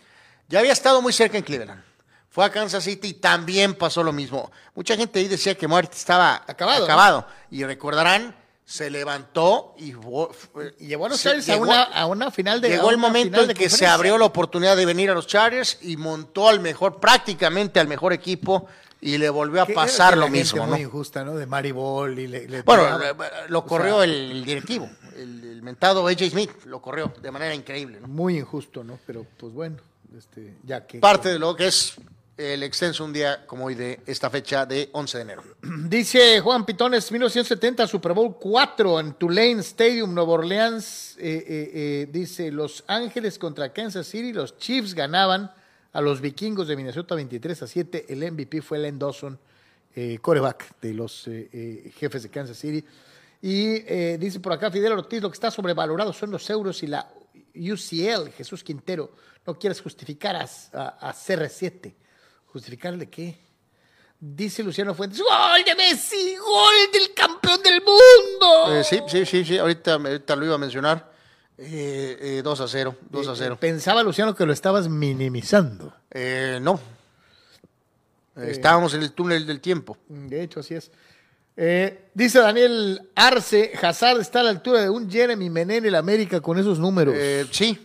Ya 0.48 0.60
había 0.60 0.74
estado 0.74 1.02
muy 1.02 1.14
cerca 1.14 1.38
en 1.40 1.44
Cleveland. 1.44 1.84
Fue 2.30 2.46
a 2.46 2.52
Kansas 2.52 2.84
City 2.84 3.08
y 3.08 3.14
también 3.14 3.74
pasó 3.74 4.04
lo 4.04 4.14
mismo. 4.14 4.52
Mucha 4.76 4.96
gente 4.96 5.18
ahí 5.18 5.28
decía 5.28 5.56
que 5.56 5.68
Marty 5.68 5.98
estaba 5.98 6.44
Acabado, 6.46 6.80
¿no? 6.80 6.86
acabado. 6.86 7.28
Y 7.50 7.64
recordarán, 7.64 8.36
se 8.64 8.92
levantó 8.92 9.74
y, 9.80 9.94
llevó 10.80 11.06
a 11.08 11.10
los 11.10 11.24
Chargers 11.24 11.50
a 11.50 11.58
una, 11.58 11.84
a 11.86 12.06
una 12.06 12.30
final 12.30 12.62
de. 12.62 12.70
Llegó 12.70 12.92
el 12.92 12.98
momento 12.98 13.42
en 13.42 13.56
que 13.56 13.68
se 13.68 13.88
abrió 13.88 14.16
la 14.20 14.26
oportunidad 14.26 14.78
de 14.78 14.86
venir 14.86 15.10
a 15.10 15.16
los 15.16 15.26
Chargers 15.26 15.80
y 15.82 15.98
montó 15.98 16.48
al 16.48 16.60
mejor, 16.60 17.00
prácticamente 17.00 17.80
al 17.80 17.88
mejor 17.88 18.14
equipo 18.14 18.68
y 19.02 19.18
le 19.18 19.30
volvió 19.30 19.62
a 19.62 19.66
pasar 19.66 20.18
lo 20.18 20.28
mismo, 20.28 20.66
¿no? 20.66 20.72
Muy 20.74 20.82
injusta, 20.82 21.24
¿no? 21.24 21.36
De 21.36 21.46
Mari 21.46 21.72
Ball 21.72 22.20
y 22.20 22.28
le, 22.28 22.48
le 22.48 22.62
Bueno, 22.64 22.84
tiraba. 22.84 23.28
eh, 23.28 23.32
lo 23.50 23.60
O 23.60 23.66
corrió 23.66 23.96
sea, 23.98 24.04
el, 24.06 24.32
el 24.32 24.46
directivo, 24.46 24.90
el, 25.16 25.44
el 25.44 25.62
mentado 25.62 26.06
AJ 26.08 26.30
Smith, 26.32 26.52
lo 26.66 26.82
corrió 26.82 27.14
de 27.22 27.32
manera 27.32 27.54
increíble, 27.56 28.00
¿no? 28.02 28.08
Muy 28.08 28.38
injusto, 28.38 28.84
¿no? 28.84 29.00
Pero 29.08 29.26
pues 29.38 29.54
bueno, 29.54 29.78
este, 30.18 30.54
ya 30.64 30.86
que. 30.86 31.00
Parte 31.00 31.30
de 31.30 31.40
lo 31.40 31.56
que 31.56 31.68
es 31.68 31.96
el 32.38 32.64
extenso 32.64 33.04
un 33.04 33.12
día 33.12 33.46
como 33.46 33.66
hoy 33.66 33.76
de 33.76 34.00
esta 34.06 34.30
fecha 34.30 34.66
de 34.66 34.90
11 34.94 35.18
de 35.18 35.22
enero. 35.24 35.44
Dice 35.88 36.40
Juan 36.40 36.66
Pitones, 36.66 37.12
1970, 37.12 37.86
Super 37.88 38.14
Bowl 38.14 38.38
4 38.40 39.00
en 39.02 39.14
Tulane 39.14 39.60
Stadium, 39.60 40.14
Nueva 40.14 40.32
Orleans. 40.34 41.16
eh, 41.20 41.44
eh, 41.48 41.72
eh, 41.74 42.08
dice, 42.12 42.50
Los 42.52 42.84
Ángeles 42.88 43.38
contra 43.38 43.72
Kansas 43.74 44.08
City, 44.08 44.32
los 44.34 44.58
Chiefs 44.58 44.94
ganaban 44.94 45.52
a 45.94 46.02
los 46.02 46.22
vikingos 46.22 46.68
de 46.68 46.76
Minnesota 46.76 47.16
23 47.16 47.64
a 47.64 47.68
7. 47.68 48.06
El 48.10 48.32
MVP 48.32 48.62
fue 48.62 48.78
Len 48.80 48.98
Dawson, 49.00 49.40
eh, 49.96 50.20
coreback 50.22 50.80
de 50.82 50.94
los 50.94 51.28
eh, 51.28 51.50
eh, 51.52 51.92
jefes 51.98 52.24
de 52.24 52.30
Kansas 52.30 52.58
City. 52.58 52.86
Y 53.42 53.76
eh, 53.88 54.18
dice 54.20 54.40
por 54.40 54.54
acá 54.54 54.70
Fidel 54.70 54.92
Ortiz, 54.94 55.22
lo 55.22 55.30
que 55.30 55.36
está 55.36 55.50
sobrevalorado 55.50 56.12
son 56.14 56.32
los 56.32 56.50
euros 56.50 56.84
y 56.84 56.88
la 56.88 57.10
UCL, 57.56 58.32
Jesús 58.38 58.64
Quintero. 58.64 59.12
No 59.46 59.58
quieres 59.58 59.82
justificar 59.82 60.36
a, 60.36 60.48
a- 60.74 61.10
a 61.10 61.14
CR7. 61.14 61.94
¿Justificar 62.48 62.98
de 62.98 63.10
qué? 63.10 63.40
Dice 64.20 64.62
Luciano 64.64 64.94
Fuentes, 64.94 65.20
¡Gol 65.22 65.64
de 65.64 65.76
Messi! 65.76 66.36
¡Gol 66.36 66.92
del 66.92 67.14
campeón 67.14 67.62
del 67.64 67.82
mundo! 67.82 68.84
Sí, 68.84 69.00
sí, 69.08 69.26
sí, 69.26 69.46
sí, 69.46 69.58
ahorita, 69.58 69.94
ahorita 69.94 70.36
lo 70.36 70.46
iba 70.46 70.56
a 70.56 70.58
mencionar. 70.58 71.10
Eh, 71.62 72.18
eh, 72.38 72.42
2 72.42 72.62
a 72.62 72.68
0, 72.68 72.96
2 73.10 73.28
a 73.28 73.32
Eh, 73.34 73.36
0. 73.38 73.58
Pensaba 73.60 74.02
Luciano 74.02 74.34
que 74.34 74.46
lo 74.46 74.54
estabas 74.54 74.88
minimizando. 74.88 75.94
Eh, 76.10 76.60
no. 76.62 76.80
Eh, 78.38 78.48
Estábamos 78.52 78.94
en 78.94 79.02
el 79.04 79.12
túnel 79.12 79.46
del 79.46 79.60
tiempo. 79.60 79.98
De 80.08 80.42
hecho, 80.42 80.62
así 80.62 80.76
es. 80.76 80.90
Eh, 81.58 82.06
dice 82.14 82.40
Daniel 82.40 83.10
Arce, 83.16 83.74
Hazard 83.82 84.22
está 84.22 84.40
a 84.40 84.44
la 84.44 84.52
altura 84.52 84.82
de 84.82 84.90
un 84.90 85.12
Jeremy 85.12 85.50
Menén 85.50 85.80
en 85.80 85.88
el 85.88 85.96
América 85.96 86.40
con 86.40 86.58
esos 86.58 86.80
números. 86.80 87.14
Eh, 87.18 87.46
sí, 87.52 87.78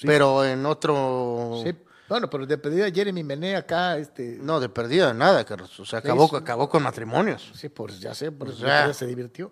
pero 0.00 0.42
en 0.42 0.64
otro... 0.64 1.60
Sí. 1.62 1.74
Bueno, 2.08 2.30
pero 2.30 2.46
de 2.46 2.56
pedida 2.56 2.90
Jeremy 2.90 3.22
Menén 3.22 3.56
acá, 3.56 3.98
este, 3.98 4.38
No, 4.40 4.60
de 4.60 4.70
perdida 4.70 5.12
nada, 5.12 5.44
Carlos. 5.44 5.78
O 5.80 5.84
sea, 5.84 5.98
acabó, 5.98 6.28
Sí. 6.28 6.36
acabó 6.36 6.68
con 6.70 6.82
matrimonios. 6.82 7.50
sí, 7.54 7.68
pues 7.68 8.00
ya 8.00 8.14
sé, 8.14 8.32
por 8.32 8.48
eso 8.48 8.64
ya 8.66 8.92
se 8.94 9.06
divirtió. 9.06 9.50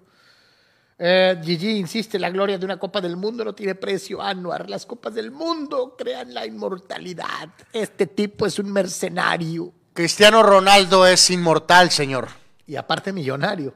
Eh, 1.04 1.36
Gigi 1.42 1.78
insiste, 1.78 2.16
la 2.16 2.30
gloria 2.30 2.56
de 2.58 2.64
una 2.64 2.78
Copa 2.78 3.00
del 3.00 3.16
Mundo 3.16 3.44
no 3.44 3.56
tiene 3.56 3.74
precio, 3.74 4.22
Anuar. 4.22 4.70
Las 4.70 4.86
Copas 4.86 5.12
del 5.12 5.32
Mundo 5.32 5.96
crean 5.98 6.32
la 6.32 6.46
inmortalidad. 6.46 7.48
Este 7.72 8.06
tipo 8.06 8.46
es 8.46 8.60
un 8.60 8.72
mercenario. 8.72 9.72
Cristiano 9.92 10.44
Ronaldo 10.44 11.04
es 11.04 11.28
inmortal, 11.30 11.90
señor. 11.90 12.28
y 12.68 12.76
aparte 12.76 13.12
millonario, 13.12 13.74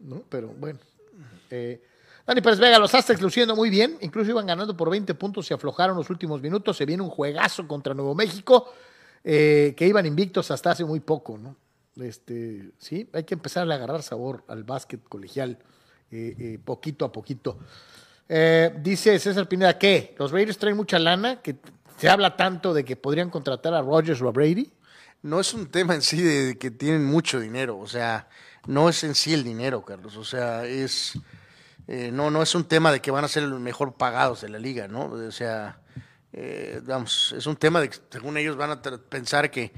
¿no? 0.00 0.22
Pero 0.28 0.48
bueno. 0.48 0.78
Eh, 1.48 1.82
Dani 2.26 2.42
Pérez 2.42 2.58
Vega, 2.58 2.78
los 2.78 2.94
Aztecs 2.94 3.22
luciendo 3.22 3.56
muy 3.56 3.70
bien, 3.70 3.96
incluso 4.02 4.32
iban 4.32 4.46
ganando 4.46 4.76
por 4.76 4.90
20 4.90 5.14
puntos 5.14 5.50
y 5.50 5.54
aflojaron 5.54 5.96
los 5.96 6.10
últimos 6.10 6.42
minutos. 6.42 6.76
Se 6.76 6.84
viene 6.84 7.02
un 7.02 7.08
juegazo 7.08 7.66
contra 7.66 7.94
Nuevo 7.94 8.14
México, 8.14 8.70
eh, 9.24 9.72
que 9.78 9.86
iban 9.88 10.04
invictos 10.04 10.50
hasta 10.50 10.72
hace 10.72 10.84
muy 10.84 11.00
poco, 11.00 11.38
¿no? 11.38 11.56
Este, 12.04 12.72
sí, 12.78 13.08
hay 13.14 13.24
que 13.24 13.32
empezar 13.32 13.70
a 13.70 13.74
agarrar 13.74 14.02
sabor 14.02 14.44
al 14.48 14.64
básquet 14.64 15.02
colegial, 15.08 15.58
eh, 16.10 16.36
eh, 16.38 16.58
poquito 16.64 17.04
a 17.04 17.12
poquito. 17.12 17.58
Eh, 18.28 18.74
dice 18.80 19.18
César 19.18 19.48
Pineda 19.48 19.78
que 19.78 20.14
los 20.18 20.32
Raiders 20.32 20.58
traen 20.58 20.76
mucha 20.76 20.98
lana, 20.98 21.40
que 21.42 21.56
se 21.98 22.08
habla 22.08 22.36
tanto 22.36 22.74
de 22.74 22.84
que 22.84 22.96
podrían 22.96 23.30
contratar 23.30 23.74
a 23.74 23.82
Rodgers 23.82 24.20
o 24.22 24.28
a 24.28 24.32
Brady. 24.32 24.70
No 25.22 25.40
es 25.40 25.54
un 25.54 25.66
tema 25.66 25.94
en 25.94 26.02
sí 26.02 26.22
de 26.22 26.58
que 26.58 26.70
tienen 26.70 27.04
mucho 27.04 27.40
dinero, 27.40 27.78
o 27.78 27.86
sea, 27.86 28.28
no 28.66 28.88
es 28.88 29.02
en 29.04 29.14
sí 29.14 29.32
el 29.32 29.42
dinero, 29.42 29.84
Carlos, 29.84 30.16
o 30.16 30.24
sea, 30.24 30.64
es 30.64 31.18
eh, 31.88 32.10
no 32.12 32.30
no 32.30 32.42
es 32.42 32.54
un 32.54 32.64
tema 32.64 32.92
de 32.92 33.00
que 33.00 33.10
van 33.10 33.24
a 33.24 33.28
ser 33.28 33.44
los 33.44 33.60
mejor 33.60 33.94
pagados 33.94 34.42
de 34.42 34.48
la 34.48 34.58
liga, 34.58 34.88
¿no? 34.88 35.06
O 35.06 35.32
sea, 35.32 35.80
vamos, 36.84 37.34
es 37.36 37.46
un 37.46 37.56
tema 37.56 37.80
de 37.80 37.88
que 37.88 37.96
según 38.10 38.36
ellos 38.36 38.56
van 38.56 38.72
a 38.72 38.82
pensar 38.82 39.50
que 39.50 39.72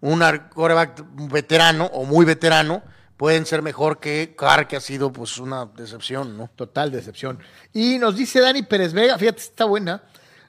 un 0.00 0.20
quarterback 0.52 1.04
veterano 1.30 1.86
o 1.86 2.04
muy 2.04 2.24
veterano 2.24 2.82
pueden 3.22 3.46
ser 3.46 3.62
mejor 3.62 4.00
que 4.00 4.34
Carr, 4.36 4.66
que 4.66 4.74
ha 4.74 4.80
sido 4.80 5.12
pues 5.12 5.38
una 5.38 5.66
decepción, 5.66 6.36
¿no? 6.36 6.50
Total 6.56 6.90
decepción. 6.90 7.38
Y 7.72 7.96
nos 8.00 8.16
dice 8.16 8.40
Dani 8.40 8.64
Pérez 8.64 8.92
Vega, 8.92 9.16
fíjate, 9.16 9.38
está 9.38 9.64
buena. 9.64 10.02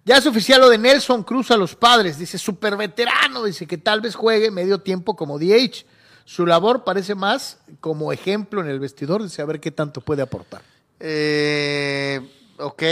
Ya 0.03 0.17
es 0.17 0.25
oficial 0.25 0.59
lo 0.59 0.69
de 0.69 0.79
Nelson 0.79 1.21
Cruz 1.21 1.51
a 1.51 1.57
los 1.57 1.75
padres. 1.75 2.17
Dice, 2.17 2.39
súper 2.39 2.75
veterano. 2.75 3.43
Dice 3.43 3.67
que 3.67 3.77
tal 3.77 4.01
vez 4.01 4.15
juegue 4.15 4.49
medio 4.49 4.79
tiempo 4.79 5.15
como 5.15 5.37
DH. 5.37 5.85
Su 6.25 6.47
labor 6.47 6.83
parece 6.83 7.13
más 7.13 7.59
como 7.79 8.11
ejemplo 8.11 8.59
en 8.59 8.67
el 8.67 8.79
vestidor. 8.79 9.21
Dice, 9.21 9.43
a 9.43 9.45
ver 9.45 9.59
qué 9.59 9.69
tanto 9.69 10.01
puede 10.01 10.23
aportar. 10.23 10.63
Eh, 10.99 12.27
ok, 12.57 12.83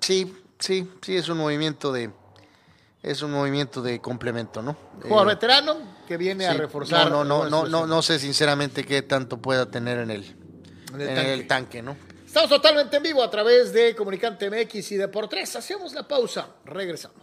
sí, 0.00 0.34
sí, 0.58 0.88
sí, 1.02 1.16
es 1.18 1.28
un 1.28 1.36
movimiento 1.36 1.92
de 1.92 2.08
es 3.02 3.22
un 3.22 3.30
movimiento 3.32 3.80
de 3.82 4.00
complemento, 4.00 4.62
¿no? 4.62 4.76
Jugador 5.02 5.28
Eh, 5.28 5.34
veterano 5.34 5.76
que 6.06 6.16
viene 6.16 6.46
a 6.46 6.54
reforzar. 6.54 7.10
No, 7.10 7.24
no, 7.24 7.48
no, 7.48 7.66
no, 7.66 7.86
no, 7.86 8.02
sé 8.02 8.18
sinceramente 8.18 8.84
qué 8.84 9.02
tanto 9.02 9.38
pueda 9.38 9.70
tener 9.70 9.98
en 9.98 10.10
el, 10.10 10.24
En 10.94 11.00
en 11.02 11.08
el 11.18 11.18
el, 11.18 11.46
tanque. 11.46 11.80
tanque. 11.80 11.82
¿no? 11.82 11.96
Estamos 12.26 12.50
totalmente 12.50 12.96
en 12.96 13.02
vivo 13.02 13.22
a 13.22 13.30
través 13.30 13.72
de 13.72 13.94
Comunicante 13.94 14.50
MX 14.50 14.92
y 14.92 14.96
de 14.96 15.08
por 15.08 15.28
tres. 15.28 15.54
Hacemos 15.56 15.92
la 15.92 16.06
pausa. 16.06 16.48
Regresamos. 16.64 17.22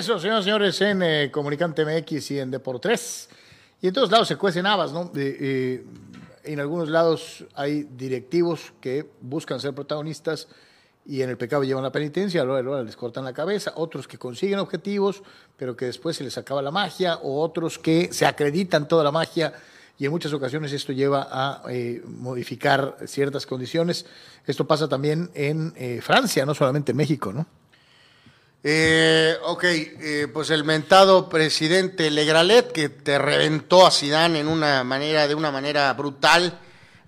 A 0.00 0.02
señoras 0.02 0.40
y 0.40 0.44
señores, 0.44 0.80
en 0.80 1.02
eh, 1.02 1.30
Comunicante 1.30 1.84
MX 1.84 2.30
y 2.30 2.38
en 2.40 2.50
Depor 2.50 2.80
3. 2.80 3.28
Y 3.82 3.88
en 3.88 3.92
todos 3.92 4.10
lados 4.10 4.28
se 4.28 4.36
cuecen 4.36 4.64
habas, 4.64 4.94
¿no? 4.94 5.12
Eh, 5.14 5.36
eh, 5.38 5.84
en 6.42 6.58
algunos 6.58 6.88
lados 6.88 7.44
hay 7.54 7.82
directivos 7.82 8.72
que 8.80 9.10
buscan 9.20 9.60
ser 9.60 9.74
protagonistas 9.74 10.48
y 11.04 11.20
en 11.20 11.28
el 11.28 11.36
pecado 11.36 11.64
llevan 11.64 11.82
la 11.82 11.92
penitencia, 11.92 12.44
luego, 12.44 12.62
luego 12.62 12.82
les 12.82 12.96
cortan 12.96 13.24
la 13.24 13.34
cabeza, 13.34 13.74
otros 13.76 14.08
que 14.08 14.16
consiguen 14.16 14.58
objetivos, 14.58 15.22
pero 15.58 15.76
que 15.76 15.84
después 15.84 16.16
se 16.16 16.24
les 16.24 16.38
acaba 16.38 16.62
la 16.62 16.70
magia, 16.70 17.16
o 17.16 17.42
otros 17.42 17.78
que 17.78 18.10
se 18.10 18.24
acreditan 18.24 18.88
toda 18.88 19.04
la 19.04 19.12
magia 19.12 19.52
y 19.98 20.06
en 20.06 20.12
muchas 20.12 20.32
ocasiones 20.32 20.72
esto 20.72 20.94
lleva 20.94 21.28
a 21.30 21.62
eh, 21.68 22.02
modificar 22.06 22.96
ciertas 23.04 23.44
condiciones. 23.44 24.06
Esto 24.46 24.66
pasa 24.66 24.88
también 24.88 25.30
en 25.34 25.74
Francia, 26.00 26.46
no 26.46 26.54
solamente 26.54 26.92
en 26.92 26.96
México, 26.96 27.34
¿no? 27.34 27.59
Eh, 28.62 29.36
ok, 29.44 29.64
eh, 29.64 30.28
pues 30.32 30.50
el 30.50 30.64
mentado 30.64 31.28
presidente 31.30 32.10
Legralet 32.10 32.72
que 32.72 32.90
te 32.90 33.18
reventó 33.18 33.86
a 33.86 33.90
Zidane 33.90 34.40
en 34.40 34.48
una 34.48 34.84
manera, 34.84 35.26
de 35.26 35.34
una 35.34 35.50
manera 35.50 35.92
brutal. 35.94 36.58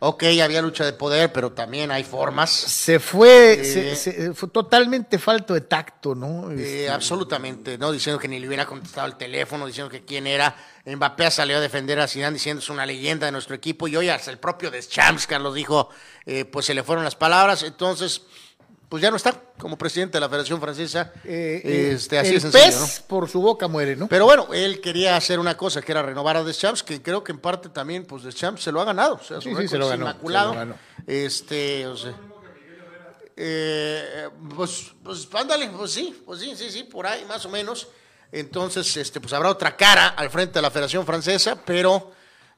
Ok, 0.04 0.24
había 0.42 0.60
lucha 0.62 0.84
de 0.84 0.94
poder, 0.94 1.30
pero 1.32 1.52
también 1.52 1.92
hay 1.92 2.02
formas. 2.02 2.50
Se 2.50 2.98
fue, 2.98 3.52
Eh, 3.52 3.64
se- 3.64 3.94
se- 3.96 4.34
fue 4.34 4.48
totalmente 4.48 5.16
falto 5.16 5.54
de 5.54 5.60
tacto, 5.60 6.16
¿no? 6.16 6.50
Eh, 6.50 6.54
Este, 6.56 6.90
absolutamente, 6.90 7.78
¿no? 7.78 7.92
Diciendo 7.92 8.18
que 8.18 8.26
ni 8.26 8.40
le 8.40 8.48
hubiera 8.48 8.66
contestado 8.66 9.06
el 9.06 9.14
teléfono, 9.16 9.64
diciendo 9.64 9.88
que 9.90 10.04
quién 10.04 10.26
era. 10.26 10.56
Mbappé 10.84 11.30
salió 11.30 11.58
a 11.58 11.60
defender 11.60 12.00
a 12.00 12.08
Zidane 12.08 12.34
diciendo 12.34 12.60
es 12.60 12.68
una 12.68 12.84
leyenda 12.84 13.26
de 13.26 13.32
nuestro 13.32 13.54
equipo 13.54 13.86
y 13.86 13.94
hoy 13.94 14.08
hasta 14.08 14.32
el 14.32 14.38
propio 14.38 14.72
Deschamps, 14.72 15.28
Carlos 15.28 15.54
dijo, 15.54 15.90
eh, 16.26 16.46
pues 16.46 16.66
se 16.66 16.74
le 16.74 16.82
fueron 16.82 17.04
las 17.04 17.14
palabras. 17.14 17.62
Entonces, 17.62 18.22
pues 18.92 19.00
ya 19.00 19.08
no 19.10 19.16
está 19.16 19.32
como 19.56 19.78
presidente 19.78 20.18
de 20.18 20.20
la 20.20 20.28
Federación 20.28 20.60
Francesa. 20.60 21.14
eh, 21.24 21.62
eh, 21.64 21.92
este, 21.94 22.18
así 22.18 22.34
el 22.34 22.42
sencillo, 22.42 22.62
pez 22.62 23.00
¿no? 23.00 23.06
por 23.06 23.26
su 23.26 23.40
boca 23.40 23.66
muere, 23.66 23.96
¿no? 23.96 24.06
Pero 24.06 24.26
bueno, 24.26 24.48
él 24.52 24.82
quería 24.82 25.16
hacer 25.16 25.38
una 25.38 25.56
cosa 25.56 25.80
que 25.80 25.92
era 25.92 26.02
renovar 26.02 26.36
a 26.36 26.44
Deschamps, 26.44 26.82
que 26.82 27.00
creo 27.00 27.24
que 27.24 27.32
en 27.32 27.38
parte 27.38 27.70
también, 27.70 28.04
pues 28.04 28.22
Deschamps 28.22 28.62
se 28.62 28.70
lo 28.70 28.82
ha 28.82 28.84
ganado. 28.84 29.14
O 29.14 29.24
sea, 29.24 29.40
su 29.40 29.48
Sí, 29.48 29.56
sí, 29.62 29.68
se 29.68 29.78
lo 29.78 29.86
es 29.86 29.92
ganó, 29.92 30.02
inmaculado. 30.04 30.50
se 30.50 30.54
lo 30.56 30.60
ganó. 30.60 30.74
Este, 31.06 31.86
o 31.86 31.96
sea. 31.96 32.14
eh, 33.34 34.28
pues, 34.54 34.92
pues, 35.02 35.26
ándale, 35.32 35.70
pues 35.70 35.90
sí, 35.90 36.22
pues 36.26 36.40
sí, 36.40 36.52
sí, 36.54 36.70
sí, 36.70 36.84
por 36.84 37.06
ahí 37.06 37.24
más 37.24 37.46
o 37.46 37.48
menos. 37.48 37.88
Entonces, 38.30 38.94
este, 38.98 39.22
pues 39.22 39.32
habrá 39.32 39.48
otra 39.48 39.74
cara 39.74 40.08
al 40.08 40.28
frente 40.28 40.52
de 40.58 40.60
la 40.62 40.70
Federación 40.70 41.06
Francesa, 41.06 41.56
pero, 41.64 42.12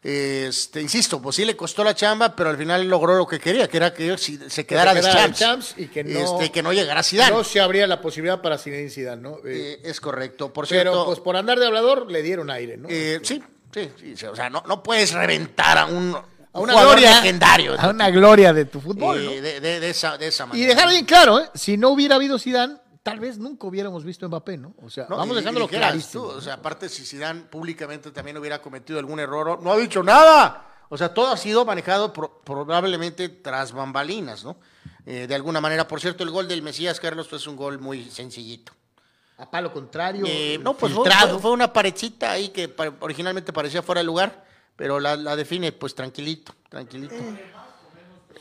este, 0.04 0.82
insisto, 0.82 1.20
pues 1.22 1.34
sí 1.36 1.44
le 1.46 1.56
costó 1.56 1.82
la 1.82 1.94
chamba, 1.94 2.36
pero 2.36 2.50
al 2.50 2.58
final 2.58 2.86
logró 2.88 3.16
lo 3.16 3.26
que 3.26 3.40
quería, 3.40 3.66
que 3.68 3.78
era 3.78 3.94
que 3.94 4.18
se 4.18 4.36
quedara 4.38 4.50
se 4.50 4.64
quedara 4.66 4.92
Deschamps, 4.94 5.38
Deschamps 5.38 5.74
y 5.78 5.86
que 5.88 6.04
no- 6.04 6.20
este, 6.20 6.52
que 6.52 6.62
no 6.62 6.72
llegara 6.74 7.02
Zidane. 7.02 7.30
No 7.34 7.42
se 7.42 7.58
abría 7.60 7.86
la 7.86 8.00
posibilidad 8.02 8.42
para 8.42 8.58
Zinedine 8.58 8.90
Zidane, 8.90 9.22
¿no? 9.22 9.38
Eh, 9.44 9.78
Eh, 9.78 9.80
es 9.84 10.00
correcto. 10.00 10.52
Por 10.52 10.68
pero 10.68 10.82
cierto, 10.92 11.06
pues 11.06 11.20
por 11.20 11.36
andar 11.36 11.58
de 11.58 11.66
hablador 11.66 12.10
le 12.10 12.22
dieron 12.22 12.50
aire, 12.50 12.76
¿no? 12.76 12.88
Eh, 12.90 13.18
sí, 13.22 13.42
sí, 13.72 13.90
sí, 14.14 14.26
O 14.26 14.36
sea, 14.36 14.50
no, 14.50 14.62
no 14.68 14.82
puedes 14.82 15.12
reventar 15.12 15.78
a 15.78 15.86
un, 15.86 16.14
a 16.52 16.60
una 16.60 16.74
gloria, 16.80 17.16
legendario. 17.22 17.74
a 17.80 17.88
una 17.88 18.10
gloria 18.10 18.52
de 18.52 18.66
tu 18.66 18.80
fútbol, 18.82 19.24
¿no? 19.24 19.30
de, 19.30 19.60
de- 19.60 19.80
de 19.80 19.90
esa, 19.90 20.18
de 20.18 20.26
esa 20.28 20.46
Y 20.52 20.66
dejar 20.66 20.90
bien 20.90 21.06
claro, 21.06 21.40
¿eh? 21.40 21.48
si 21.54 21.76
no 21.78 21.88
hubiera 21.88 22.16
habido 22.16 22.38
Zidane, 22.38 22.74
tal 23.04 23.20
vez 23.20 23.38
nunca 23.38 23.68
hubiéramos 23.68 24.02
visto 24.02 24.26
a 24.26 24.28
Mbappé, 24.28 24.56
¿no? 24.56 24.74
O 24.82 24.90
sea, 24.90 25.06
No, 25.08 25.16
vamos 25.18 25.36
y 25.36 25.40
dijeras 25.44 25.68
clarísimo. 25.70 26.24
tú, 26.24 26.30
o 26.30 26.40
sea, 26.40 26.54
aparte, 26.54 26.88
si 26.88 27.04
Zidane 27.06 27.42
públicamente 27.42 28.10
también 28.10 28.36
hubiera 28.38 28.60
cometido 28.60 28.98
algún 28.98 29.20
error, 29.20 29.62
no 29.62 29.72
ha 29.72 29.76
dicho 29.76 30.02
nada. 30.02 30.68
O 30.88 30.96
sea, 30.98 31.14
todo 31.14 31.28
ha 31.28 31.36
sido 31.36 31.64
manejado 31.64 32.12
pro- 32.12 32.40
probablemente 32.44 33.28
tras 33.28 33.72
bambalinas, 33.72 34.42
¿no? 34.44 34.56
Eh, 35.06 35.26
de 35.26 35.34
alguna 35.34 35.60
manera, 35.60 35.86
por 35.86 36.00
cierto, 36.00 36.24
el 36.24 36.30
gol 36.30 36.48
del 36.48 36.62
Mesías 36.62 36.98
Carlos 36.98 37.28
fue 37.28 37.38
un 37.46 37.56
gol 37.56 37.78
muy 37.78 38.10
sencillito. 38.10 38.72
a 39.36 39.50
palo 39.50 39.72
contrario, 39.72 40.24
Eh, 40.28 40.58
no, 40.62 40.74
pues 40.74 40.92
fue, 40.94 41.04
filtrado. 41.04 41.40
fue- 41.40 41.50
una 41.50 41.72
parecita 41.72 42.30
ahí 42.30 42.48
que 42.50 42.68
pa- 42.68 42.92
originalmente 43.00 43.52
parecía 43.52 43.82
fuera 43.82 44.00
de 44.00 44.04
lugar, 44.04 44.44
pero 44.76 45.00
la, 45.00 45.16
la 45.16 45.34
define 45.36 45.72
pues 45.72 45.94
tranquilito, 45.94 46.54
tranquilito. 46.68 47.16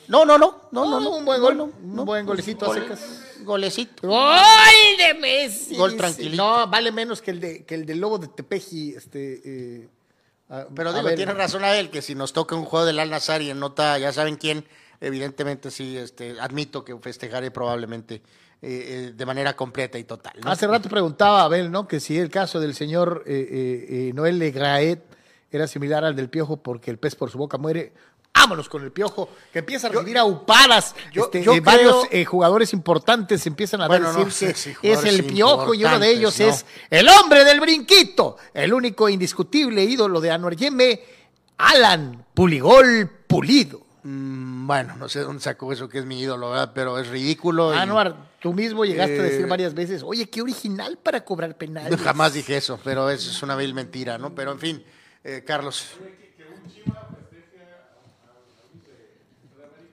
No, 0.08 0.24
no, 0.26 0.38
no, 0.38 0.68
no, 0.72 0.86
no, 0.86 1.00
no. 1.00 1.10
un 1.16 1.26
buen 1.26 1.40
no, 1.42 1.46
gol, 1.48 1.58
no, 1.58 1.64
un 1.64 1.96
no. 1.96 2.06
buen 2.06 2.26
golecito 2.26 2.66
a 2.66 2.68
Gol- 2.68 2.80
secas. 2.82 3.22
Golecito. 3.44 4.08
¡Gol 4.08 4.18
de 4.98 5.14
Messi! 5.20 5.76
Gol 5.76 5.92
dice. 5.92 5.98
tranquilito. 6.00 6.36
No, 6.44 6.68
vale 6.68 6.92
menos 6.92 7.22
que 7.22 7.32
el 7.32 7.40
de 7.40 7.66
que 7.66 7.76
el 7.76 7.86
del 7.86 8.00
Lobo 8.00 8.18
de 8.18 8.28
Tepeji, 8.28 8.94
este... 8.96 9.42
eh, 9.46 9.90
a- 10.50 10.68
Pero 10.76 10.90
a 10.90 10.94
digo, 10.94 11.06
ver, 11.06 11.16
tiene 11.16 11.34
razón 11.34 11.64
a 11.64 11.76
él 11.78 11.90
que 11.90 12.02
si 12.02 12.16
nos 12.16 12.34
toca 12.34 12.56
un 12.56 12.66
juego 12.66 12.86
del 12.86 13.00
Al 13.00 13.10
Nazar 13.10 13.42
y 13.42 13.50
en 13.50 13.60
nota, 13.60 13.98
ya 13.98 14.12
saben 14.12 14.36
quién, 14.36 14.66
evidentemente 15.02 15.72
sí, 15.72 15.98
este, 15.98 16.40
admito 16.40 16.84
que 16.84 16.96
festejaré 17.00 17.52
probablemente 17.52 18.16
eh, 18.16 18.22
eh, 18.62 19.14
de 19.16 19.26
manera 19.26 19.56
completa 19.56 19.98
y 19.98 20.04
total. 20.06 20.34
¿no? 20.44 20.50
Hace 20.52 20.68
rato 20.68 20.88
preguntaba 20.90 21.44
Abel, 21.44 21.70
¿no? 21.72 21.88
Que 21.88 22.00
si 22.00 22.18
el 22.18 22.30
caso 22.30 22.60
del 22.60 22.74
señor 22.76 23.24
eh, 23.26 24.12
Noel 24.14 24.40
Legraet 24.40 25.02
era 25.52 25.68
similar 25.68 26.04
al 26.04 26.16
del 26.16 26.30
piojo 26.30 26.58
porque 26.64 26.90
el 26.90 26.98
pez 26.98 27.16
por 27.16 27.30
su 27.30 27.38
boca 27.38 27.58
muere. 27.58 27.94
Vámonos 28.36 28.68
con 28.68 28.84
el 28.84 28.92
piojo, 28.92 29.30
que 29.54 29.60
empieza 29.60 29.88
a 29.88 29.90
recibir 29.92 30.18
a 30.18 30.26
upadas. 30.26 30.96
yo- 31.14 31.26
Este, 31.26 31.44
yo 31.44 31.54
eh, 31.54 31.60
varios 31.62 32.06
eh, 32.12 32.26
jugadores 32.26 32.74
importantes 32.74 33.46
empiezan 33.46 33.82
a 33.82 33.88
Bueno, 33.88 34.08
decir 34.08 34.26
no 34.26 34.32
sé 34.32 34.76
que 34.82 34.92
es 34.92 35.04
el 35.06 35.24
piojo 35.26 35.74
y 35.74 35.86
uno 35.86 36.00
de 36.00 36.10
ellos 36.12 36.40
es 36.40 36.66
el 36.90 37.08
hombre 37.10 37.46
del 37.46 37.60
brinquito, 37.62 38.38
el 38.54 38.74
único 38.74 39.08
indiscutible 39.08 39.84
ídolo 39.84 40.20
de 40.20 40.32
Anuar 40.32 40.56
Yeme, 40.56 41.00
Alan 41.58 42.26
Puligol 42.34 43.08
Pulido. 43.28 43.82
Mm, 44.04 44.68
bueno, 44.68 44.96
no 44.98 45.08
sé 45.08 45.20
dónde 45.22 45.42
sacó 45.42 45.72
eso 45.72 45.88
que 45.88 46.00
es 46.00 46.06
mi 46.06 46.20
ídolo, 46.20 46.50
¿verdad? 46.50 46.72
pero 46.74 46.98
es 47.00 47.08
ridículo. 47.08 47.74
y- 47.74 47.78
Anuar, 47.78 48.32
tú 48.42 48.52
mismo 48.52 48.84
llegaste 48.84 49.20
a 49.20 49.24
decir 49.24 49.42
Eh, 49.46 49.50
varias 49.50 49.74
veces, 49.76 50.02
oye, 50.04 50.28
qué 50.30 50.42
original 50.42 50.98
para 51.02 51.24
cobrar 51.24 51.56
penales. 51.56 52.02
Jamás 52.02 52.34
dije 52.34 52.58
eso, 52.58 52.78
pero 52.84 53.10
eso 53.12 53.30
es 53.30 53.42
una 53.44 53.56
vil 53.56 53.74
mentira, 53.76 54.18
¿no? 54.18 54.34
Pero 54.36 54.52
en 54.52 54.60
fin, 54.60 54.84
Carlos. 55.46 55.86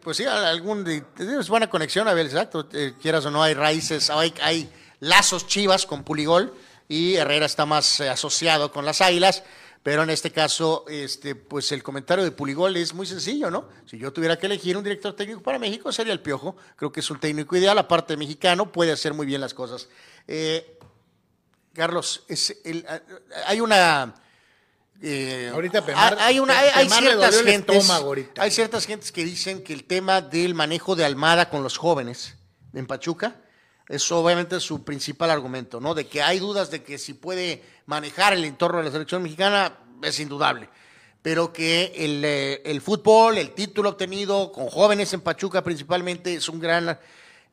Pues 0.03 0.17
sí, 0.17 0.25
algún 0.25 0.87
es 1.19 1.49
buena 1.49 1.69
conexión, 1.69 2.09
Abel, 2.09 2.27
exacto. 2.27 2.69
Eh, 2.73 2.95
quieras 3.01 3.27
o 3.27 3.31
no, 3.31 3.43
hay 3.43 3.55
raíces, 3.55 4.09
hay, 4.11 4.71
lazos 5.01 5.47
chivas 5.47 5.87
con 5.87 6.05
Puligol 6.05 6.55
y 6.89 7.15
Herrera 7.17 7.47
está 7.47 7.67
más 7.67 8.01
eh, 8.01 8.09
asociado 8.09 8.73
con 8.73 8.85
las 8.85 9.01
águilas. 9.01 9.43
Pero 9.83 10.03
en 10.03 10.11
este 10.11 10.31
caso, 10.31 10.85
este, 10.89 11.35
pues 11.35 11.73
el 11.73 11.83
comentario 11.83 12.23
de 12.23 12.33
Puligol 12.33 12.77
es 12.77 12.93
muy 12.93 13.07
sencillo, 13.07 13.51
¿no? 13.51 13.67
Si 13.87 13.97
yo 13.97 14.13
tuviera 14.13 14.39
que 14.39 14.45
elegir 14.45 14.77
un 14.77 14.85
director 14.85 15.17
técnico 15.17 15.41
para 15.43 15.59
México, 15.59 15.91
sería 15.91 16.13
el 16.13 16.21
Piojo. 16.21 16.55
Creo 16.77 16.93
que 16.93 17.01
es 17.01 17.11
un 17.11 17.19
técnico 17.19 17.57
ideal, 17.57 17.79
aparte 17.79 18.15
mexicano, 18.19 18.71
puede 18.73 18.93
hacer 18.93 19.15
muy 19.15 19.25
bien 19.25 19.41
las 19.41 19.55
cosas. 19.55 19.89
Eh, 20.29 20.79
Carlos, 21.73 22.25
es 22.29 22.59
el- 22.65 22.87
hay 23.47 23.61
una. 23.63 24.15
Eh, 25.03 25.51
Ahorita 25.53 25.85
Pemar- 25.85 26.17
hay, 26.21 26.39
una, 26.39 26.59
hay, 26.59 26.85
Pemar 26.85 27.03
ciertas 27.03 27.43
gentes, 27.43 27.91
ahorita. 27.91 28.43
hay 28.43 28.51
ciertas 28.51 28.87
gentes 28.87 29.13
que 29.13 29.25
dicen 29.25 29.63
que 29.63 29.73
el 29.73 29.85
tema 29.85 30.21
del 30.21 30.55
manejo 30.55 30.95
de 30.97 31.05
Almada 31.05 31.49
con 31.49 31.63
los 31.63 31.77
jóvenes 31.79 32.37
en 32.75 32.87
Pachuca 32.87 33.37
es 33.89 34.11
obviamente 34.13 34.61
su 34.61 34.85
principal 34.85 35.31
argumento, 35.31 35.81
¿no? 35.81 35.95
De 35.95 36.07
que 36.07 36.23
hay 36.23 36.39
dudas 36.39 36.71
de 36.71 36.83
que 36.83 36.99
si 36.99 37.15
puede 37.15 37.63
manejar 37.87 38.33
el 38.35 38.45
entorno 38.45 38.79
de 38.79 38.85
la 38.85 38.91
selección 38.93 39.23
mexicana 39.23 39.79
es 40.03 40.21
indudable, 40.21 40.69
pero 41.23 41.53
que 41.53 41.93
el, 41.97 42.23
eh, 42.25 42.63
el 42.65 42.81
fútbol, 42.81 43.37
el 43.39 43.51
título 43.51 43.91
obtenido 43.91 44.53
con 44.53 44.69
jóvenes 44.69 45.13
en 45.13 45.21
Pachuca 45.23 45.63
principalmente 45.65 46.35
es 46.35 46.49
un 46.49 46.61
gran 46.61 46.99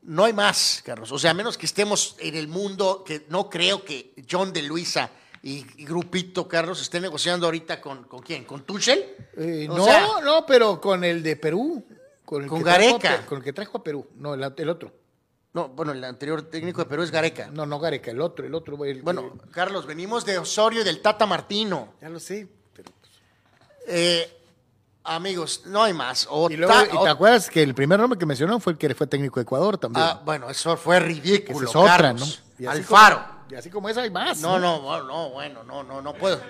no 0.04 0.24
hay 0.24 0.32
más, 0.32 0.82
Carlos. 0.86 1.12
O 1.12 1.20
sea, 1.20 1.32
a 1.32 1.34
menos 1.34 1.58
que 1.58 1.66
estemos 1.66 2.16
en 2.20 2.36
el 2.36 2.48
mundo, 2.48 3.04
que 3.06 3.26
no 3.30 3.50
creo 3.50 3.84
que 3.84 4.14
John 4.30 4.54
de 4.54 4.62
Luisa 4.62 5.10
y, 5.44 5.66
y 5.82 5.86
Grupito, 5.86 6.48
Carlos, 6.48 6.82
estén 6.82 7.04
negociando 7.04 7.46
ahorita 7.48 7.80
con, 7.82 8.04
¿con 8.06 8.22
quién? 8.22 8.44
¿Con 8.46 8.64
Tuchel? 8.64 9.06
Eh, 9.38 9.66
no, 9.70 9.84
sea, 9.86 10.06
no, 10.24 10.46
pero 10.46 10.80
con 10.82 11.04
el 11.04 11.22
de 11.24 11.36
Perú. 11.36 11.86
Con, 12.26 12.44
el 12.44 12.50
Con 12.50 12.60
que 12.60 12.64
trajo 12.66 12.80
a 12.80 12.82
Gareca. 13.00 13.26
Con 13.26 13.38
el 13.38 13.44
que 13.44 13.54
trajo 13.54 13.78
a 13.78 13.84
Perú. 13.84 14.08
No, 14.16 14.34
el, 14.34 14.54
el 14.58 14.70
otro. 14.70 14.92
no, 15.54 15.70
bueno, 15.70 15.94
el 15.94 16.04
anterior 16.04 16.42
técnico 16.44 16.82
de 16.84 16.90
Perú 16.90 17.04
es 17.04 17.12
Gareca. 17.12 17.50
No, 17.54 17.66
no 17.66 17.80
Gareca, 17.80 18.12
el 18.12 18.20
otro, 18.20 18.46
el 18.46 18.54
otro. 18.54 18.84
el 18.84 19.02
Bueno, 19.02 19.34
Carlos, 19.52 19.86
venimos 19.86 20.26
de 20.26 20.38
Osorio 20.38 20.82
y 20.82 20.84
del 20.84 21.02
Tata 21.02 21.26
Martino. 21.26 21.94
ya 22.02 22.10
lo 22.10 22.20
sé. 22.20 22.48
pero- 22.76 22.92
Eh, 23.88 24.30
amigos, 25.06 25.62
no 25.68 25.84
hay 25.84 25.94
más. 25.94 26.28
O 26.30 26.50
y 26.52 26.58
luego, 26.58 26.74
ta- 26.74 26.86
¿y 26.94 26.98
o- 26.98 27.04
¿te 27.04 27.10
acuerdas 27.10 27.50
que 27.50 27.64
el 27.64 27.74
primer 27.74 27.98
nombre 28.00 28.20
que 28.20 28.26
mencionó 28.26 28.60
fue 28.60 28.74
el 28.74 28.78
que 28.78 28.94
fue 28.94 29.08
técnico 29.08 29.40
de 29.40 29.44
Ecuador 29.44 29.78
también? 29.78 30.06
ah, 30.06 30.22
bueno, 30.26 30.50
eso 30.50 30.76
fue 30.76 31.00
ridículo, 31.00 31.70
es 31.70 31.76
otra, 31.76 31.98
Carlos. 31.98 32.44
¿no? 32.60 32.70
Alfaro. 32.72 33.24
como- 33.26 33.37
y 33.50 33.56
así 33.56 33.70
como 33.70 33.90
esa 33.90 34.02
hay 34.02 34.10
más. 34.10 34.40
No, 34.42 34.60
no, 34.60 35.04
no, 35.04 35.30
bueno, 35.32 35.64
no, 35.64 35.84
no, 35.84 36.02
no 36.02 36.14
puedo. 36.14 36.42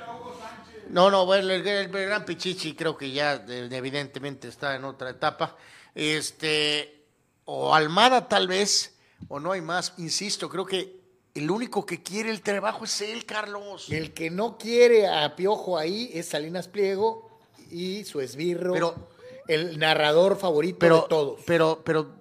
No, 0.90 1.12
no, 1.12 1.26
bueno, 1.26 1.52
el, 1.52 1.68
el 1.68 1.90
gran 1.90 2.24
Pichichi 2.26 2.74
creo 2.74 2.96
que 2.98 3.12
ya 3.12 3.38
de- 3.38 3.76
evidentemente 3.76 4.48
está 4.48 4.76
en 4.76 4.86
otra 4.86 5.10
etapa. 5.10 5.56
Este, 5.94 7.04
o 7.46 7.76
Almada 7.76 8.28
tal 8.28 8.48
vez, 8.48 8.98
o 9.28 9.40
no 9.40 9.52
hay 9.52 9.62
más. 9.62 9.94
Insisto, 9.98 10.48
creo 10.50 10.66
que 10.66 10.98
el 11.34 11.52
único 11.52 11.86
que 11.86 12.02
quiere 12.02 12.32
el 12.32 12.42
trabajo 12.42 12.86
es 12.86 13.02
él, 13.02 13.26
Carlos. 13.26 13.90
El 13.92 14.14
que 14.14 14.30
no 14.30 14.58
quiere 14.58 15.08
a 15.08 15.36
Piojo 15.36 15.78
ahí 15.78 16.10
es 16.14 16.30
Salinas 16.30 16.68
Pliego 16.68 17.38
y 17.70 18.04
su 18.06 18.22
esbirro. 18.22 18.74
Pero- 18.74 19.18
el 19.48 19.80
narrador 19.80 20.38
favorito 20.38 20.78
pero, 20.80 21.02
de 21.04 21.08
todos. 21.08 21.40
Pero, 21.46 21.82
pero, 21.86 22.16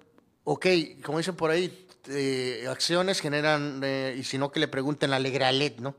ok, 0.45 0.65
como 1.03 1.17
dicen 1.17 1.35
por 1.35 1.51
ahí, 1.51 1.86
eh, 2.09 2.65
acciones 2.69 3.19
generan, 3.19 3.81
eh, 3.83 4.15
y 4.17 4.23
si 4.23 4.37
no 4.37 4.51
que 4.51 4.59
le 4.59 4.67
pregunten 4.67 5.13
a 5.13 5.19
Legralet, 5.19 5.79
¿no? 5.79 5.95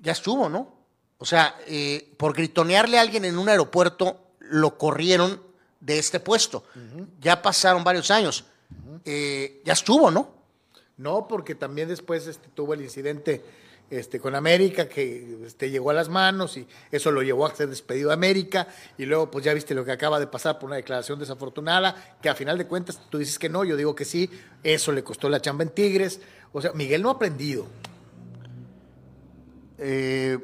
Ya 0.00 0.12
estuvo, 0.12 0.48
¿no? 0.48 0.74
O 1.18 1.24
sea, 1.24 1.56
eh, 1.66 2.12
por 2.16 2.34
gritonearle 2.34 2.98
a 2.98 3.00
alguien 3.00 3.24
en 3.24 3.38
un 3.38 3.48
aeropuerto, 3.48 4.20
lo 4.40 4.76
corrieron 4.76 5.40
de 5.80 5.98
este 5.98 6.20
puesto. 6.20 6.64
Ya 7.20 7.40
pasaron 7.40 7.84
varios 7.84 8.10
años. 8.10 8.44
Eh, 9.04 9.62
ya 9.64 9.72
estuvo, 9.74 10.10
¿no? 10.10 10.34
No, 10.96 11.26
porque 11.28 11.54
también 11.54 11.88
después 11.88 12.26
este, 12.26 12.48
tuvo 12.48 12.74
el 12.74 12.82
incidente 12.82 13.42
este, 13.98 14.18
con 14.18 14.34
América 14.34 14.88
que 14.88 15.38
este, 15.46 15.70
llegó 15.70 15.90
a 15.90 15.94
las 15.94 16.08
manos 16.08 16.56
y 16.56 16.66
eso 16.90 17.10
lo 17.10 17.22
llevó 17.22 17.46
a 17.46 17.54
ser 17.54 17.68
despedido 17.68 18.08
de 18.08 18.14
América 18.14 18.66
y 18.98 19.04
luego 19.04 19.30
pues 19.30 19.44
ya 19.44 19.54
viste 19.54 19.74
lo 19.74 19.84
que 19.84 19.92
acaba 19.92 20.18
de 20.18 20.26
pasar 20.26 20.58
por 20.58 20.68
una 20.68 20.76
declaración 20.76 21.18
desafortunada 21.18 22.16
que 22.20 22.28
a 22.28 22.34
final 22.34 22.58
de 22.58 22.66
cuentas 22.66 23.00
tú 23.08 23.18
dices 23.18 23.38
que 23.38 23.48
no, 23.48 23.64
yo 23.64 23.76
digo 23.76 23.94
que 23.94 24.04
sí, 24.04 24.28
eso 24.62 24.92
le 24.92 25.04
costó 25.04 25.28
la 25.28 25.40
chamba 25.40 25.64
en 25.64 25.70
Tigres. 25.70 26.20
O 26.52 26.60
sea, 26.60 26.72
Miguel 26.72 27.02
no 27.02 27.10
ha 27.10 27.12
aprendido. 27.12 27.66
Eh, 29.78 30.38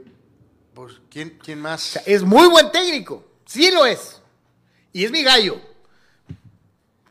pues, 0.75 1.01
¿quién, 1.11 1.39
¿quién 1.43 1.61
más? 1.61 1.85
O 1.85 1.93
sea, 1.93 2.03
es 2.07 2.23
muy 2.23 2.49
buen 2.49 2.71
técnico, 2.71 3.25
sí 3.47 3.71
lo 3.71 3.87
es. 3.87 4.21
Y 4.93 5.05
es 5.05 5.11
mi 5.11 5.23
gallo. 5.23 5.61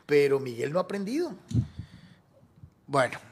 Pero 0.06 0.40
Miguel 0.40 0.72
no 0.72 0.78
ha 0.78 0.82
aprendido. 0.82 1.34
Bueno. 2.86 3.29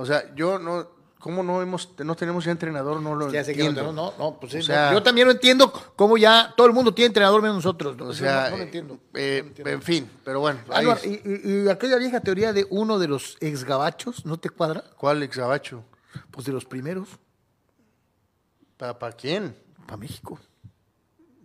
O 0.00 0.06
sea, 0.06 0.32
yo 0.36 0.60
no, 0.60 0.86
¿cómo 1.18 1.42
no 1.42 1.60
hemos, 1.60 1.88
no 1.98 2.14
tenemos 2.14 2.44
ya 2.44 2.52
entrenador? 2.52 3.00
No 3.02 3.16
lo 3.16 3.32
Ya 3.32 3.42
sé 3.42 3.52
que 3.52 3.64
no, 3.64 3.70
entiendo. 3.70 3.92
no, 3.92 4.14
no, 4.16 4.38
pues 4.38 4.52
sí, 4.52 4.58
O 4.58 4.62
sea- 4.62 4.92
yo 4.92 5.02
también 5.02 5.26
no 5.26 5.32
entiendo 5.32 5.72
cómo 5.96 6.16
ya 6.16 6.54
todo 6.56 6.68
el 6.68 6.72
mundo 6.72 6.94
tiene 6.94 7.06
entrenador 7.08 7.42
menos 7.42 7.56
nosotros. 7.56 7.96
¿no? 7.96 8.04
O 8.06 8.10
Eso 8.12 8.20
sea, 8.22 8.44
no, 8.44 8.50
no 8.50 8.56
lo 8.58 8.62
eh, 8.62 8.66
entiendo. 8.66 9.00
eh, 9.14 9.52
en 9.56 9.82
fin, 9.82 10.08
pero 10.24 10.38
bueno. 10.38 10.60
y, 11.04 11.08
y- 11.08 11.64
y 11.64 11.68
aquella 11.68 11.96
vieja 11.96 12.20
teoría 12.20 12.52
de 12.52 12.64
uno 12.70 13.00
de 13.00 13.08
los 13.08 13.36
ex 13.40 13.64
gabachos, 13.64 14.24
¿no 14.24 14.38
te 14.38 14.50
cuadra? 14.50 14.84
¿Cuál 14.96 15.22
ex 15.24 15.36
gabacho? 15.36 15.82
Pues 16.30 16.46
de 16.46 16.52
los 16.52 16.64
primeros 16.64 17.08
¿Para 18.76 19.10
quién? 19.12 19.56
para 19.86 19.96
México. 19.96 20.38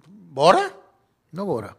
¿Bora? 0.08 0.72
No 1.32 1.46
Bora, 1.46 1.76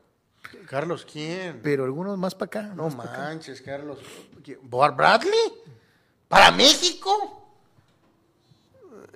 Carlos, 0.69 1.07
¿quién? 1.11 1.61
pero 1.63 1.85
algunos 1.85 2.19
más 2.19 2.35
para 2.35 2.47
acá. 2.47 2.63
No 2.75 2.85
más 2.85 2.95
pa' 2.97 3.05
acá. 3.05 3.19
manches, 3.19 3.61
Carlos. 3.63 3.99
¿Quién? 4.43 4.59
¿Bor 4.63 4.97
Bradley? 4.97 5.53
¿Para 6.35 6.51
México? 6.51 7.41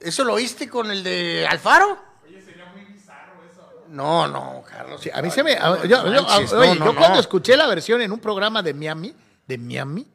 ¿Eso 0.01 0.25
lo 0.25 0.35
oíste 0.35 0.69
con 0.69 0.91
el 0.91 1.03
de 1.03 1.47
Alfaro? 1.49 1.99
Oye, 2.25 2.41
sería 2.43 2.67
muy 2.67 2.85
bizarro 2.85 3.33
eso. 3.51 3.85
No, 3.89 4.29
no, 4.29 4.63
Carlos. 4.69 5.01
Sí, 5.03 5.11
a 5.13 5.21
mí 5.23 5.31
se 5.31 5.43
me. 5.43 5.55
a- 5.55 5.85
yo, 5.85 6.07
yo- 6.13 6.23
manches, 6.23 6.53
oye, 6.53 6.69
no, 6.71 6.75
yo 6.77 6.85
no, 6.85 6.95
cuando 6.95 7.15
no. 7.17 7.21
escuché 7.21 7.57
la 7.57 7.67
versión 7.67 8.01
en 8.03 8.13
un 8.13 8.21
programa 8.21 8.63
de 8.63 8.75
Miami, 8.75 9.15
de 9.47 9.59
Miami, 9.59 10.07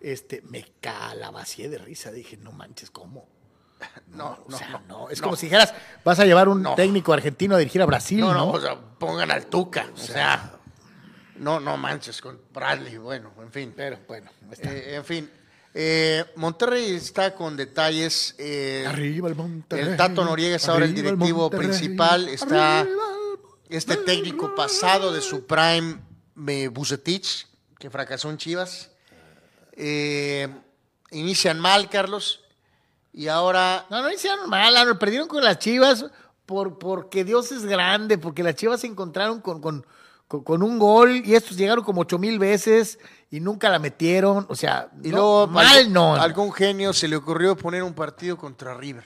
este, 0.00 0.40
me 0.48 0.64
calabacié 0.80 1.68
de 1.68 1.78
risa. 1.78 2.10
Dije, 2.10 2.36
no 2.38 2.52
manches, 2.52 2.90
¿cómo? 2.90 3.26
No, 4.08 4.38
O 4.46 4.50
sea, 4.50 4.68
no, 4.70 4.80
no, 4.88 5.10
es 5.10 5.18
no. 5.20 5.24
como 5.24 5.36
si 5.36 5.46
dijeras, 5.46 5.74
vas 6.04 6.18
a 6.18 6.24
llevar 6.24 6.48
un 6.48 6.62
No. 6.62 6.74
técnico 6.74 7.12
argentino 7.12 7.54
a 7.54 7.58
dirigir 7.58 7.82
a 7.82 7.86
Brasil, 7.86 8.20
No, 8.20 8.32
¿no? 8.32 8.46
no, 8.46 8.50
o 8.52 8.60
sea, 8.60 8.74
pongan 8.76 9.30
al 9.30 9.46
Tuca. 9.46 9.86
O 9.94 9.98
sea, 9.98 10.52
no, 11.36 11.60
no 11.60 11.76
manches 11.76 12.20
con 12.22 12.40
Bradley. 12.54 12.96
Bueno, 12.96 13.32
en 13.40 13.52
fin. 13.52 13.74
Pero 13.76 13.98
bueno, 14.08 14.30
está. 14.50 14.72
Eh, 14.72 14.94
en 14.96 15.04
fin. 15.04 15.30
Eh, 15.74 16.24
Monterrey 16.36 16.92
está 16.94 17.34
con 17.34 17.56
detalles. 17.56 18.34
eh, 18.38 18.84
Arriba 18.86 19.28
el 19.28 19.34
Monterrey. 19.36 19.88
El 19.90 19.96
Tato 19.96 20.24
Noriega 20.24 20.56
es 20.56 20.68
ahora 20.68 20.84
el 20.86 20.94
directivo 20.94 21.50
principal. 21.50 22.28
Está 22.28 22.80
Arriba 22.80 23.02
este 23.68 23.96
técnico 23.98 24.54
pasado 24.54 25.12
de 25.12 25.20
su 25.20 25.46
prime, 25.46 25.98
eh, 26.46 26.68
Bucetich, 26.68 27.46
que 27.78 27.90
fracasó 27.90 28.30
en 28.30 28.38
Chivas. 28.38 28.90
Eh, 29.72 30.48
inician 31.10 31.60
mal, 31.60 31.88
Carlos. 31.90 32.40
Y 33.12 33.28
ahora 33.28 33.86
No, 33.90 34.02
no 34.02 34.10
hicieron 34.12 34.48
mal, 34.48 34.96
perdieron 34.98 35.28
con 35.28 35.42
las 35.44 35.58
Chivas 35.58 36.06
por, 36.46 36.78
porque 36.78 37.24
Dios 37.24 37.52
es 37.52 37.64
grande, 37.66 38.16
porque 38.18 38.42
las 38.42 38.54
Chivas 38.54 38.80
se 38.80 38.86
encontraron 38.86 39.40
con, 39.40 39.60
con, 39.60 39.84
con- 40.26 40.44
con 40.44 40.62
un 40.62 40.78
gol 40.78 41.22
y 41.24 41.34
estos 41.34 41.56
llegaron 41.56 41.84
como 41.84 42.02
ocho 42.02 42.18
mil 42.18 42.38
veces 42.38 42.98
y 43.30 43.40
nunca 43.40 43.68
la 43.68 43.78
metieron. 43.78 44.46
O 44.48 44.54
sea, 44.54 44.90
y 45.02 45.08
no, 45.08 45.16
luego 45.16 45.46
mal 45.48 45.66
algún- 45.66 45.92
no. 45.92 46.14
algún 46.14 46.52
genio 46.52 46.92
se 46.92 47.08
le 47.08 47.16
ocurrió 47.16 47.56
poner 47.56 47.82
un 47.82 47.94
partido 47.94 48.36
contra 48.36 48.74
River. 48.74 49.04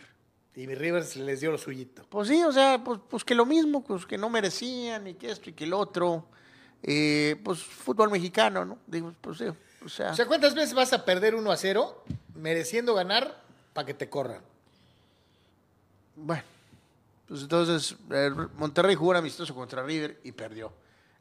Y 0.54 0.66
mi 0.66 0.74
Rivers 0.74 1.16
les 1.16 1.40
dio 1.40 1.50
lo 1.50 1.56
suyito. 1.58 2.04
Pues 2.10 2.28
sí, 2.28 2.42
o 2.44 2.52
sea, 2.52 2.82
pues, 2.84 3.00
pues 3.08 3.24
que 3.24 3.34
lo 3.34 3.46
mismo, 3.46 3.82
pues 3.82 4.04
que 4.04 4.18
no 4.18 4.28
merecían 4.28 5.06
y 5.06 5.14
que 5.14 5.30
esto 5.30 5.48
y 5.48 5.54
que 5.54 5.64
el 5.64 5.72
otro. 5.72 6.26
Eh, 6.82 7.40
pues 7.44 7.62
fútbol 7.62 8.10
mexicano, 8.10 8.64
¿no? 8.64 8.78
Digo, 8.86 9.14
pues 9.20 9.38
sí. 9.38 9.44
O 9.84 9.88
sea, 9.88 10.10
O 10.10 10.14
sea, 10.14 10.26
¿cuántas 10.26 10.54
veces 10.54 10.74
vas 10.74 10.92
a 10.92 11.04
perder 11.04 11.34
1 11.34 11.50
a 11.50 11.56
0 11.56 12.04
mereciendo 12.34 12.94
ganar 12.94 13.40
para 13.72 13.86
que 13.86 13.94
te 13.94 14.08
corran? 14.10 14.42
bueno. 16.16 16.42
Pues 17.28 17.42
entonces, 17.42 17.96
eh, 18.10 18.30
Monterrey 18.58 18.94
jugó 18.94 19.10
un 19.12 19.16
amistoso 19.16 19.54
contra 19.54 19.82
River 19.82 20.20
y 20.22 20.32
perdió. 20.32 20.70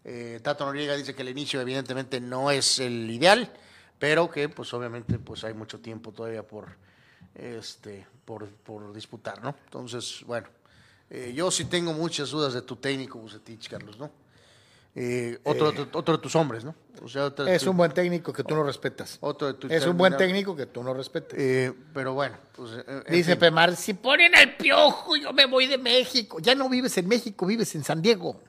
Eh, 0.03 0.39
Tato 0.41 0.65
Noriega 0.65 0.95
dice 0.95 1.13
que 1.13 1.21
el 1.21 1.29
inicio 1.29 1.61
evidentemente 1.61 2.19
no 2.19 2.49
es 2.51 2.79
el 2.79 3.09
ideal, 3.09 3.51
pero 3.99 4.29
que 4.31 4.49
pues 4.49 4.73
obviamente 4.73 5.19
pues 5.19 5.43
hay 5.43 5.53
mucho 5.53 5.79
tiempo 5.79 6.11
todavía 6.11 6.41
por 6.43 6.69
este 7.35 8.05
por, 8.25 8.47
por 8.49 8.93
disputar, 8.93 9.41
¿no? 9.43 9.55
Entonces, 9.65 10.23
bueno, 10.25 10.47
eh, 11.09 11.33
yo 11.35 11.51
sí 11.51 11.65
tengo 11.65 11.93
muchas 11.93 12.29
dudas 12.31 12.53
de 12.53 12.61
tu 12.61 12.75
técnico, 12.77 13.19
Bucetich, 13.19 13.69
Carlos, 13.69 13.97
¿no? 13.99 14.09
Eh, 14.93 15.39
otro, 15.45 15.69
otro, 15.69 15.87
otro 15.93 16.17
de 16.17 16.21
tus 16.23 16.35
hombres, 16.35 16.65
¿no? 16.65 16.75
O 17.01 17.07
sea, 17.07 17.25
otro 17.25 17.45
de 17.45 17.55
Es 17.55 17.63
tu- 17.63 17.71
un 17.71 17.77
buen 17.77 17.91
técnico 17.93 18.33
que 18.33 18.43
tú 18.43 18.53
no 18.55 18.63
respetas. 18.63 19.17
otro 19.21 19.47
de 19.47 19.53
tus 19.53 19.71
Es 19.71 19.85
un 19.85 19.97
buen 19.97 20.17
técnico 20.17 20.53
que 20.55 20.65
tú 20.65 20.83
no 20.83 20.93
respetas. 20.93 21.37
Eh, 21.39 21.71
pero 21.93 22.13
bueno, 22.13 22.37
pues 22.53 22.71
eh, 22.85 23.03
Dice 23.09 23.31
fin. 23.31 23.39
Pemar, 23.39 23.75
si 23.77 23.93
ponen 23.93 24.35
al 24.35 24.57
piojo, 24.57 25.15
yo 25.15 25.31
me 25.31 25.45
voy 25.45 25.67
de 25.67 25.77
México. 25.77 26.39
Ya 26.39 26.55
no 26.55 26.67
vives 26.67 26.97
en 26.97 27.07
México, 27.07 27.45
vives 27.45 27.73
en 27.75 27.83
San 27.85 28.01
Diego. 28.01 28.41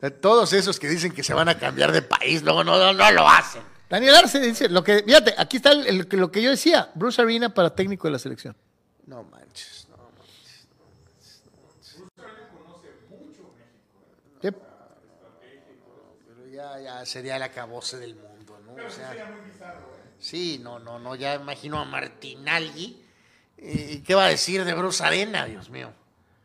Eh, 0.00 0.10
todos 0.10 0.52
esos 0.52 0.78
que 0.78 0.88
dicen 0.88 1.12
que 1.12 1.22
se 1.24 1.34
van 1.34 1.48
a 1.48 1.58
cambiar 1.58 1.90
de 1.92 2.02
país, 2.02 2.42
luego 2.42 2.62
no, 2.64 2.76
no, 2.78 2.92
no 2.92 3.10
lo 3.10 3.28
hacen. 3.28 3.62
Daniel 3.90 4.14
Arce 4.16 4.38
dice, 4.40 4.68
lo 4.68 4.84
que, 4.84 5.02
fíjate, 5.02 5.34
aquí 5.38 5.56
está 5.56 5.72
el- 5.72 5.86
el- 5.86 6.08
lo 6.12 6.30
que 6.30 6.42
yo 6.42 6.50
decía, 6.50 6.90
Bruce 6.94 7.20
Arena 7.22 7.52
para 7.52 7.74
técnico 7.74 8.06
de 8.06 8.12
la 8.12 8.18
selección. 8.18 8.54
No 9.06 9.24
manches, 9.24 9.86
no 9.90 9.96
manches. 10.18 10.66
Sí. 14.42 14.50
Pero 16.26 16.46
ya, 16.50 16.78
ya 16.80 17.06
sería 17.06 17.36
el 17.36 17.42
acabose 17.42 17.98
del 17.98 18.14
mundo, 18.14 18.58
¿no? 18.66 18.74
O 18.74 18.90
sea, 18.90 19.14
Sí, 20.20 20.58
no, 20.60 20.80
no, 20.80 20.98
no, 20.98 21.14
ya 21.14 21.36
imagino 21.36 21.78
a 21.78 21.84
Martinalgui. 21.84 23.04
¿Y 23.56 24.00
qué 24.00 24.14
va 24.16 24.24
a 24.26 24.28
decir 24.28 24.64
de 24.64 24.74
Bruce 24.74 25.02
Arena, 25.04 25.44
Dios 25.46 25.70
mío? 25.70 25.92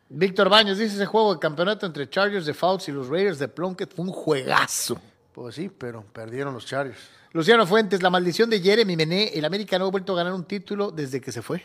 Víctor 0.08 0.48
Baños 0.48 0.78
dice, 0.78 0.94
ese 0.94 1.06
juego 1.06 1.34
de 1.34 1.40
campeonato 1.40 1.86
entre 1.86 2.08
Chargers 2.08 2.46
de 2.46 2.54
Fouts 2.54 2.88
y 2.88 2.92
los 2.92 3.08
Raiders 3.08 3.38
de 3.38 3.48
Plunkett 3.48 3.94
fue 3.94 4.04
un 4.04 4.12
juegazo. 4.12 5.00
Pues 5.32 5.54
sí, 5.56 5.68
pero 5.68 6.04
perdieron 6.12 6.54
los 6.54 6.66
Chargers. 6.66 6.98
Luciano 7.32 7.66
Fuentes, 7.66 8.02
la 8.02 8.10
maldición 8.10 8.48
de 8.48 8.60
Jeremy 8.60 8.96
Mené, 8.96 9.30
el 9.34 9.44
América 9.44 9.78
no 9.78 9.86
ha 9.86 9.90
vuelto 9.90 10.12
a 10.12 10.16
ganar 10.16 10.32
un 10.32 10.44
título 10.44 10.92
desde 10.92 11.20
que 11.20 11.32
se 11.32 11.42
fue. 11.42 11.62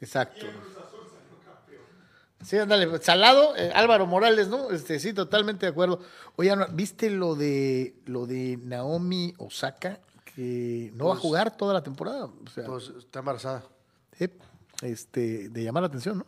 Exacto. 0.00 0.46
Sí, 2.44 2.56
ándale, 2.56 2.98
Salado, 3.00 3.56
eh, 3.56 3.72
Álvaro 3.74 4.06
Morales, 4.06 4.48
¿no? 4.48 4.70
Este, 4.70 5.00
sí, 5.00 5.12
totalmente 5.12 5.66
de 5.66 5.70
acuerdo. 5.72 6.00
Oye, 6.36 6.54
¿viste 6.72 7.10
lo 7.10 7.34
de 7.34 7.96
lo 8.06 8.26
de 8.26 8.58
Naomi 8.62 9.34
Osaka? 9.38 10.00
No 10.94 11.06
va 11.06 11.12
a 11.12 11.14
Pues- 11.14 11.22
jugar 11.22 11.56
toda 11.56 11.74
la 11.74 11.82
temporada. 11.82 12.26
O 12.26 12.50
sea, 12.54 12.64
Pues 12.66 12.92
está 12.98 13.18
embarazada. 13.20 13.64
este, 14.82 15.48
de 15.48 15.64
llamar 15.64 15.82
la 15.82 15.88
atención, 15.88 16.18
¿no? 16.18 16.26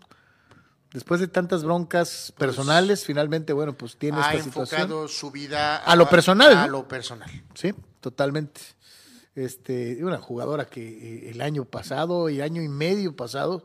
Después 0.92 1.20
de 1.20 1.28
tantas 1.28 1.62
broncas 1.62 2.32
personales, 2.36 3.04
finalmente, 3.04 3.52
bueno, 3.52 3.74
pues 3.74 3.96
tiene 3.96 4.18
ha 4.18 4.32
esta 4.32 4.42
situación. 4.42 4.80
enfocado 4.80 5.06
su 5.08 5.30
vida 5.30 5.76
A 5.76 5.94
lo 5.94 6.08
personal, 6.08 6.52
A 6.56 6.66
¿no? 6.66 6.72
lo 6.72 6.88
personal. 6.88 7.30
Sí, 7.54 7.72
totalmente. 8.00 8.60
Este, 9.36 10.04
una 10.04 10.18
jugadora 10.18 10.64
que 10.64 11.28
eh, 11.28 11.30
el 11.30 11.40
año 11.42 11.64
pasado 11.64 12.28
y 12.28 12.40
año 12.40 12.60
y 12.60 12.68
medio 12.68 13.14
pasado 13.14 13.64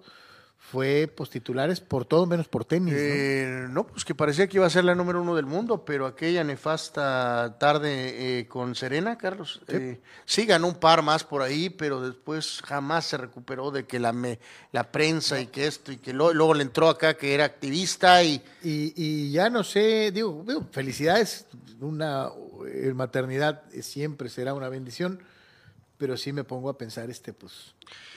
fue 0.71 1.07
pues 1.15 1.29
titulares 1.29 1.79
por 1.79 2.05
todo 2.05 2.25
menos 2.25 2.47
por 2.47 2.65
tenis. 2.65 2.93
¿no? 2.93 2.99
Eh, 2.99 3.67
¿no? 3.69 3.85
pues 3.87 4.03
que 4.03 4.15
parecía 4.15 4.47
que 4.47 4.57
iba 4.57 4.65
a 4.65 4.69
ser 4.69 4.83
la 4.83 4.95
número 4.95 5.21
uno 5.21 5.35
del 5.35 5.45
mundo, 5.45 5.85
pero 5.85 6.05
aquella 6.05 6.43
nefasta 6.43 7.57
tarde 7.59 8.39
eh, 8.39 8.47
con 8.47 8.75
Serena, 8.75 9.17
Carlos. 9.17 9.61
eh, 9.67 9.99
sí 10.25 10.45
ganó 10.45 10.67
un 10.67 10.75
par 10.75 11.01
más 11.03 11.23
por 11.23 11.41
ahí, 11.41 11.69
pero 11.69 12.01
después 12.01 12.61
jamás 12.65 13.05
se 13.05 13.17
recuperó 13.17 13.71
de 13.71 13.85
que 13.85 13.99
la, 13.99 14.11
me- 14.11 14.39
la 14.71 14.91
prensa 14.91 15.39
y 15.39 15.47
que 15.47 15.67
esto 15.67 15.91
y 15.91 15.97
que 15.97 16.13
lo- 16.13 16.33
luego 16.33 16.53
le 16.53 16.63
entró 16.63 16.89
acá 16.89 17.13
que 17.15 17.33
era 17.33 17.45
activista 17.45 18.23
y 18.23 18.41
Y, 18.63 18.93
y 18.95 19.31
ya 19.31 19.49
no 19.49 19.63
sé, 19.63 20.11
digo, 20.11 20.43
digo, 20.47 20.65
felicidades, 20.71 21.45
una 21.79 22.29
eh, 22.67 22.91
maternidad 22.95 23.61
siempre 23.81 24.29
será 24.29 24.53
una 24.53 24.69
bendición, 24.69 25.19
pero 25.97 26.17
sí 26.17 26.33
me 26.33 26.43
pongo 26.43 26.69
a 26.69 26.77
pensar, 26.77 27.09
este, 27.09 27.33
pues, 27.33 27.73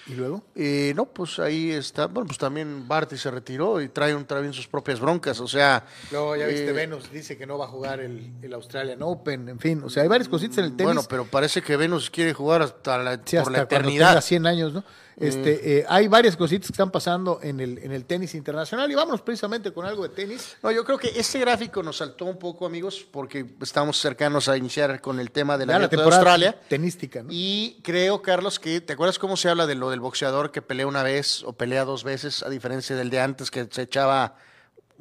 ¿y 0.07 0.15
luego? 0.15 0.45
Eh, 0.55 0.93
no, 0.97 1.07
pues 1.07 1.39
ahí 1.39 1.71
está. 1.71 2.07
Bueno, 2.07 2.27
pues 2.27 2.39
también 2.39 2.87
Barty 2.89 3.17
se 3.17 3.31
retiró 3.31 3.81
y 3.81 3.89
trae 3.89 4.15
un 4.15 4.25
también 4.25 4.53
sus 4.53 4.67
propias 4.67 5.01
broncas. 5.01 5.41
O 5.41 5.49
sea. 5.49 5.85
Luego 6.11 6.37
ya 6.37 6.47
viste, 6.47 6.69
eh, 6.69 6.73
Venus 6.73 7.11
dice 7.13 7.37
que 7.37 7.47
no 7.47 7.59
va 7.59 7.67
a 7.67 7.69
jugar 7.69 8.01
el, 8.01 8.33
el 8.43 8.53
Australian 8.55 9.03
Open, 9.03 9.49
en 9.49 9.59
fin, 9.59 9.83
o 9.85 9.91
sea, 9.91 10.03
hay 10.03 10.09
varias 10.09 10.29
cositas 10.29 10.59
en 10.59 10.65
el 10.65 10.71
tenis. 10.77 10.85
Bueno, 10.95 11.03
pero 11.09 11.25
parece 11.27 11.63
que 11.63 11.77
Venus 11.77 12.11
quiere 12.11 12.33
jugar 12.33 12.63
hasta 12.63 12.99
la, 12.99 13.15
Sí, 13.25 13.37
por 13.37 13.41
hasta 13.41 13.51
la 13.51 13.63
eternidad. 13.63 14.09
tenga 14.11 14.23
100 14.23 14.47
años, 14.47 14.73
¿no? 14.73 14.85
Este, 15.21 15.79
eh, 15.79 15.85
hay 15.89 16.07
varias 16.07 16.37
cositas 16.37 16.69
que 16.69 16.73
están 16.73 16.91
pasando 16.91 17.41
en 17.43 17.59
el, 17.61 17.79
en 17.79 17.93
el 17.93 18.05
tenis 18.05 18.35
internacional 18.35 18.91
y 18.91 18.95
vámonos 18.95 19.21
precisamente 19.21 19.73
con 19.73 19.85
algo 19.85 20.05
de 20.05 20.11
tenis. 20.11 20.57
No, 20.63 20.71
yo 20.71 20.85
creo 20.85 20.99
que 20.99 21.09
este 21.09 21.41
gráfico 21.41 21.83
nos 21.83 21.97
saltó 21.97 22.25
un 22.25 22.39
poco, 22.39 22.67
amigos, 22.67 23.07
porque 23.11 23.45
estamos 23.61 23.99
cercanos 23.99 24.49
a 24.49 24.57
iniciar 24.57 25.01
con 25.01 25.19
el 25.19 25.31
tema 25.31 25.59
de 25.59 25.67
la, 25.67 25.73
Ya 25.73 25.79
la 25.81 25.85
Abierto 25.87 25.97
de 25.97 26.03
temporada 26.03 26.33
Australia. 26.33 26.61
tenística, 26.69 27.23
¿no? 27.23 27.29
Y 27.33 27.81
creo, 27.83 28.23
Carlos, 28.23 28.59
que 28.61 28.81
¿te 28.81 28.93
acuerdas 28.93 29.19
cómo 29.19 29.37
se 29.37 29.49
habla 29.49 29.67
de 29.67 29.75
lo 29.75 29.91
del 29.91 30.01
boxeador 30.01 30.53
que 30.53 30.63
pelea 30.63 30.87
una 30.87 31.03
vez 31.03 31.43
o 31.43 31.53
pelea 31.53 31.85
dos 31.85 32.05
veces, 32.05 32.43
a 32.43 32.49
diferencia 32.49 32.95
del 32.95 33.11
de 33.11 33.21
antes 33.21 33.51
que 33.51 33.67
se 33.71 33.83
echaba 33.83 34.37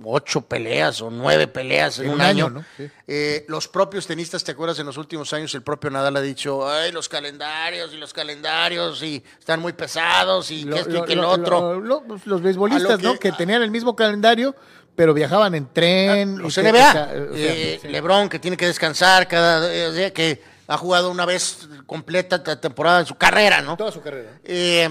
ocho 0.03 0.41
peleas 0.41 1.01
o 1.01 1.09
nueve 1.09 1.47
peleas 1.47 1.97
en, 1.99 2.05
En 2.05 2.11
un 2.11 2.21
año? 2.21 2.45
año, 2.47 2.55
¿no? 2.59 2.65
Sí. 2.77 2.89
Eh, 3.07 3.45
los 3.47 3.67
propios 3.67 4.05
tenistas, 4.05 4.43
¿te 4.43 4.51
acuerdas? 4.51 4.77
En 4.79 4.85
los 4.85 4.97
últimos 4.97 5.31
años 5.33 5.53
el 5.55 5.63
propio 5.63 5.89
Nadal 5.89 6.15
ha 6.17 6.21
dicho, 6.21 6.69
ay, 6.69 6.91
los 6.91 7.09
calendarios 7.09 7.93
y 7.93 7.97
los 7.97 8.13
calendarios 8.13 9.01
y 9.01 9.23
están 9.39 9.59
muy 9.59 9.73
pesados 9.73 10.51
y 10.51 10.65
que 10.65 10.79
esto 10.79 10.97
y 11.03 11.05
que 11.05 11.15
lo, 11.15 11.29
otro. 11.29 11.73
lo- 11.75 11.79
lo- 11.81 12.03
pues, 12.03 12.25
los 12.27 12.41
beisbolistas, 12.41 13.01
lo 13.01 13.13
¿no? 13.13 13.19
que- 13.19 13.31
tenían 13.31 13.61
el 13.63 13.71
mismo 13.71 13.95
calendario, 13.95 14.55
pero 14.95 15.13
viajaban 15.13 15.55
en 15.55 15.71
tren. 15.73 16.37
Los 16.39 16.57
y 16.57 16.61
que- 16.61 16.67
NBA. 16.69 16.89
o 16.89 16.91
sea, 16.93 17.03
o 17.03 17.33
sea, 17.35 17.53
Eh, 17.53 17.79
sí. 17.81 17.87
Lebron, 17.87 18.29
que 18.29 18.39
tiene 18.39 18.55
que 18.57 18.67
descansar 18.67 19.27
cada 19.27 19.73
eh, 19.73 19.91
día, 19.93 20.13
que 20.13 20.41
ha 20.67 20.77
jugado 20.77 21.09
una 21.09 21.25
vez 21.25 21.67
completa 21.85 22.41
la 22.45 22.59
temporada 22.61 22.99
en 22.99 23.05
su 23.05 23.15
carrera, 23.15 23.61
¿no? 23.61 23.77
Toda 23.77 23.91
su 23.91 24.01
carrera. 24.01 24.31
Eh, 24.43 24.89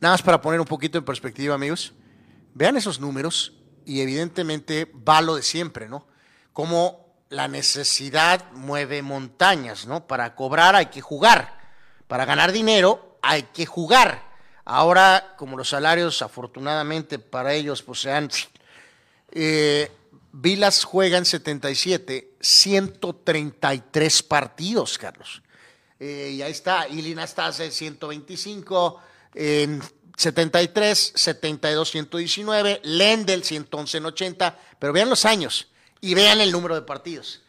nada 0.00 0.14
más 0.14 0.22
para 0.22 0.40
poner 0.40 0.60
un 0.60 0.66
poquito 0.66 0.96
en 0.96 1.04
perspectiva, 1.04 1.54
amigos. 1.54 1.92
Vean 2.54 2.76
esos 2.76 2.98
números 3.00 3.52
y 3.86 4.00
evidentemente 4.02 4.90
va 5.08 5.22
lo 5.22 5.36
de 5.36 5.42
siempre, 5.42 5.88
¿no? 5.88 6.06
Como 6.52 7.06
la 7.30 7.48
necesidad 7.48 8.50
mueve 8.52 9.00
montañas, 9.00 9.86
¿no? 9.86 10.06
Para 10.06 10.34
cobrar 10.34 10.74
hay 10.74 10.86
que 10.86 11.00
jugar. 11.00 11.58
Para 12.08 12.24
ganar 12.24 12.52
dinero 12.52 13.18
hay 13.22 13.44
que 13.44 13.64
jugar. 13.64 14.26
Ahora, 14.64 15.34
como 15.38 15.56
los 15.56 15.68
salarios, 15.68 16.20
afortunadamente 16.20 17.18
para 17.18 17.54
ellos, 17.54 17.82
pues 17.82 18.00
se 18.00 18.12
han... 18.12 18.28
Eh, 19.32 19.90
Vilas 20.38 20.84
juega 20.84 21.16
en 21.16 21.24
77, 21.24 22.34
133 22.40 24.22
partidos, 24.22 24.98
Carlos. 24.98 25.42
Eh, 25.98 26.32
y 26.34 26.42
ahí 26.42 26.52
está, 26.52 26.86
Ilina 26.88 27.24
está 27.24 27.46
hace 27.46 27.70
125, 27.70 29.00
en 29.34 29.80
73, 30.16 31.12
72, 31.14 31.90
119, 31.90 32.80
Lendel 32.84 33.44
111 33.44 33.98
en 33.98 34.06
80, 34.06 34.58
pero 34.78 34.92
vean 34.92 35.08
los 35.10 35.24
años 35.24 35.68
y 36.00 36.14
vean 36.14 36.40
el 36.40 36.50
número 36.52 36.74
de 36.74 36.82
partidos. 36.82 37.42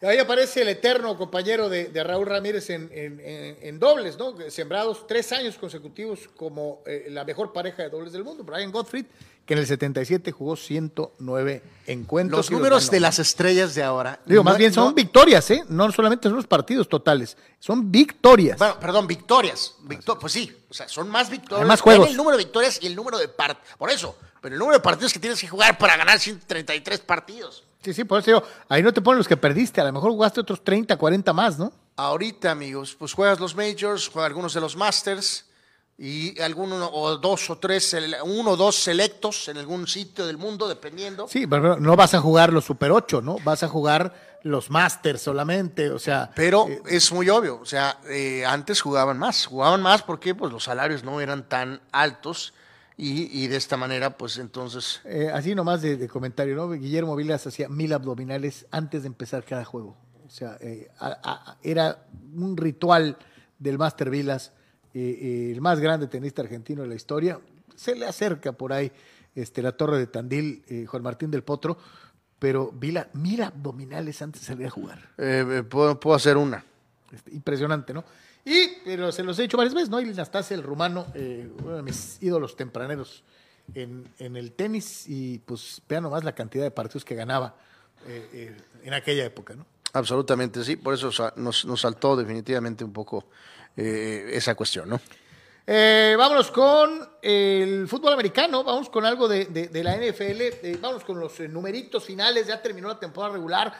Ahí 0.00 0.18
aparece 0.18 0.62
el 0.62 0.68
eterno 0.68 1.16
compañero 1.16 1.68
de, 1.68 1.88
Raúl 2.02 2.26
Ramírez 2.26 2.70
en, 2.70 2.90
en- 2.92 3.20
en- 3.20 3.58
en 3.62 3.78
dobles, 3.78 4.18
¿no? 4.18 4.34
Sembrados 4.50 5.06
tres 5.06 5.30
años 5.30 5.56
consecutivos 5.56 6.28
como 6.36 6.82
eh, 6.86 7.06
la 7.08 7.24
mejor 7.24 7.52
pareja 7.52 7.84
de 7.84 7.90
dobles 7.90 8.12
del 8.12 8.24
mundo. 8.24 8.42
Brian 8.42 8.72
Gottfried, 8.72 9.06
que 9.46 9.54
en 9.54 9.60
el 9.60 9.66
77 9.66 10.30
jugó 10.32 10.56
109 10.56 11.62
encuentros. 11.86 12.38
Los 12.38 12.50
números 12.50 12.90
de 12.90 13.00
las 13.00 13.18
estrellas 13.18 13.74
de 13.74 13.82
ahora. 13.82 14.20
Digo, 14.24 14.44
más 14.44 14.56
bien 14.56 14.72
son 14.72 14.86
no- 14.88 14.94
victorias, 14.94 15.50
¿eh? 15.50 15.64
No 15.68 15.90
solamente 15.90 16.28
son 16.28 16.36
los 16.36 16.46
partidos 16.46 16.88
totales, 16.88 17.36
son 17.58 17.90
victorias. 17.90 18.58
Bueno, 18.58 18.78
perdón, 18.78 19.06
victorias. 19.06 19.74
Victo- 19.82 20.18
pues 20.18 20.32
sí, 20.32 20.56
o 20.68 20.74
sea, 20.74 20.88
son 20.88 21.08
más 21.08 21.28
victorias. 21.28 21.62
Hay 21.62 21.68
más 21.68 21.80
juegos. 21.80 22.08
el 22.08 22.16
número 22.16 22.36
de 22.36 22.44
victorias 22.44 22.78
y 22.80 22.86
el 22.86 22.94
número 22.94 23.18
de 23.18 23.28
partidos. 23.28 23.76
Por 23.78 23.90
eso, 23.90 24.16
pero 24.40 24.54
el 24.54 24.58
número 24.58 24.78
de 24.78 24.82
partidos 24.82 25.12
que 25.12 25.18
tienes 25.18 25.40
que 25.40 25.48
jugar 25.48 25.76
para 25.76 25.96
ganar 25.96 26.18
133 26.20 27.00
partidos. 27.00 27.64
Sí, 27.84 27.92
sí, 27.92 28.04
por 28.04 28.20
eso 28.20 28.26
digo, 28.30 28.42
ahí 28.68 28.80
no 28.80 28.92
te 28.92 29.00
ponen 29.00 29.18
los 29.18 29.26
que 29.26 29.36
perdiste, 29.36 29.80
a 29.80 29.84
lo 29.84 29.92
mejor 29.92 30.12
jugaste 30.12 30.40
otros 30.40 30.62
30, 30.62 30.96
40 30.96 31.32
más, 31.32 31.58
¿no? 31.58 31.72
Ahorita, 31.96 32.52
amigos, 32.52 32.94
pues 32.96 33.12
juegas 33.12 33.40
los 33.40 33.56
majors, 33.56 34.08
juegas 34.08 34.28
algunos 34.28 34.54
de 34.54 34.60
los 34.60 34.76
masters 34.76 35.46
y 36.04 36.40
alguno 36.40 36.90
o 36.92 37.16
dos 37.16 37.48
o 37.48 37.58
tres, 37.58 37.96
uno 38.24 38.50
o 38.50 38.56
dos 38.56 38.74
selectos 38.74 39.46
en 39.46 39.56
algún 39.58 39.86
sitio 39.86 40.26
del 40.26 40.36
mundo, 40.36 40.66
dependiendo. 40.66 41.28
Sí, 41.28 41.46
pero 41.46 41.78
no 41.78 41.94
vas 41.94 42.12
a 42.14 42.20
jugar 42.20 42.52
los 42.52 42.64
Super 42.64 42.90
8, 42.90 43.22
¿no? 43.22 43.36
Vas 43.44 43.62
a 43.62 43.68
jugar 43.68 44.40
los 44.42 44.68
Masters 44.68 45.22
solamente, 45.22 45.90
o 45.90 46.00
sea. 46.00 46.32
Pero 46.34 46.66
eh, 46.66 46.82
es 46.86 47.12
muy 47.12 47.28
obvio, 47.28 47.60
o 47.60 47.64
sea, 47.64 48.00
eh, 48.08 48.44
antes 48.44 48.80
jugaban 48.80 49.16
más, 49.16 49.46
jugaban 49.46 49.80
más 49.80 50.02
porque 50.02 50.34
pues 50.34 50.52
los 50.52 50.64
salarios 50.64 51.04
no 51.04 51.20
eran 51.20 51.48
tan 51.48 51.80
altos 51.92 52.52
Y, 52.96 53.46
de 53.46 53.56
esta 53.56 53.76
manera, 53.76 54.16
pues 54.16 54.38
entonces... 54.38 55.00
Eh, 55.04 55.30
así 55.32 55.54
nomás 55.54 55.82
de, 55.82 56.08
comentario, 56.08 56.56
¿no? 56.56 56.68
Guillermo 56.70 57.14
Vilas 57.14 57.46
hacía 57.46 57.68
mil 57.68 57.92
abdominales 57.92 58.66
antes 58.72 59.02
de 59.02 59.08
empezar 59.08 59.44
cada 59.44 59.64
juego. 59.64 59.96
O 60.26 60.30
sea, 60.30 60.56
eh, 60.60 60.90
era 61.62 62.06
un 62.34 62.56
ritual 62.56 63.16
del 63.58 63.78
Master 63.78 64.10
Vilas, 64.10 64.52
eh, 64.94 65.50
el 65.52 65.60
más 65.60 65.80
grande 65.80 66.06
tenista 66.06 66.42
argentino 66.42 66.82
de 66.82 66.88
la 66.88 66.94
historia. 66.94 67.40
Se 67.74 67.94
le 67.94 68.06
acerca 68.06 68.52
por 68.52 68.72
ahí 68.72 68.92
este, 69.34 69.62
la 69.62 69.72
torre 69.72 69.98
de 69.98 70.06
Tandil, 70.06 70.86
Juan 70.86 71.02
Martín 71.02 71.30
del 71.30 71.42
Potro, 71.42 71.78
pero 72.38 72.70
Vila, 72.72 73.08
mil 73.14 73.42
abdominales 73.42 74.20
antes 74.20 74.42
de 74.42 74.46
salir 74.46 74.66
a 74.66 74.70
jugar. 74.70 75.08
Puedo, 75.70 75.98
puedo, 75.98 76.14
hacer 76.16 76.36
una. 76.36 76.64
Este, 77.12 77.32
impresionante, 77.32 77.92
¿no? 77.92 78.04
Y, 78.44 78.68
pero 78.84 79.12
se 79.12 79.22
los 79.22 79.38
he 79.38 79.42
dicho 79.42 79.56
varias 79.56 79.74
veces, 79.74 79.90
¿no? 79.90 80.00
Y 80.00 80.06
Nastase, 80.06 80.54
el 80.54 80.62
rumano, 80.62 81.06
eh, 81.14 81.48
uno 81.62 81.76
de 81.76 81.82
mis 81.82 82.20
ídolos 82.20 82.56
tempraneros 82.56 83.22
en, 83.74 84.08
en, 84.18 84.36
el 84.36 84.52
tenis, 84.52 85.04
y 85.08 85.38
pues 85.38 85.80
vean 85.88 86.02
nomás 86.02 86.24
la 86.24 86.34
cantidad 86.34 86.64
de 86.64 86.70
partidos 86.70 87.04
que 87.04 87.14
ganaba 87.14 87.54
eh, 88.06 88.28
eh, 88.32 88.56
en 88.82 88.94
aquella 88.94 89.24
época, 89.24 89.54
¿no? 89.54 89.64
Absolutamente, 89.92 90.64
sí, 90.64 90.76
por 90.76 90.94
eso 90.94 91.10
nos, 91.36 91.66
nos 91.66 91.80
saltó 91.80 92.16
definitivamente 92.16 92.82
un 92.82 92.92
poco 92.92 93.26
esa 93.76 94.54
cuestión, 94.54 94.88
¿no? 94.88 95.00
vámonos 95.64 96.50
con 96.50 97.08
el 97.22 97.88
fútbol 97.88 98.12
americano, 98.12 98.64
vamos 98.64 98.90
con 98.90 99.06
algo 99.06 99.28
de, 99.28 99.70
la 99.82 99.96
NFL, 99.96 100.78
vamos 100.80 101.04
con 101.04 101.18
los 101.18 101.40
numeritos 101.40 102.04
finales, 102.04 102.46
ya 102.46 102.60
terminó 102.60 102.88
la 102.88 102.98
temporada 102.98 103.34
regular. 103.34 103.72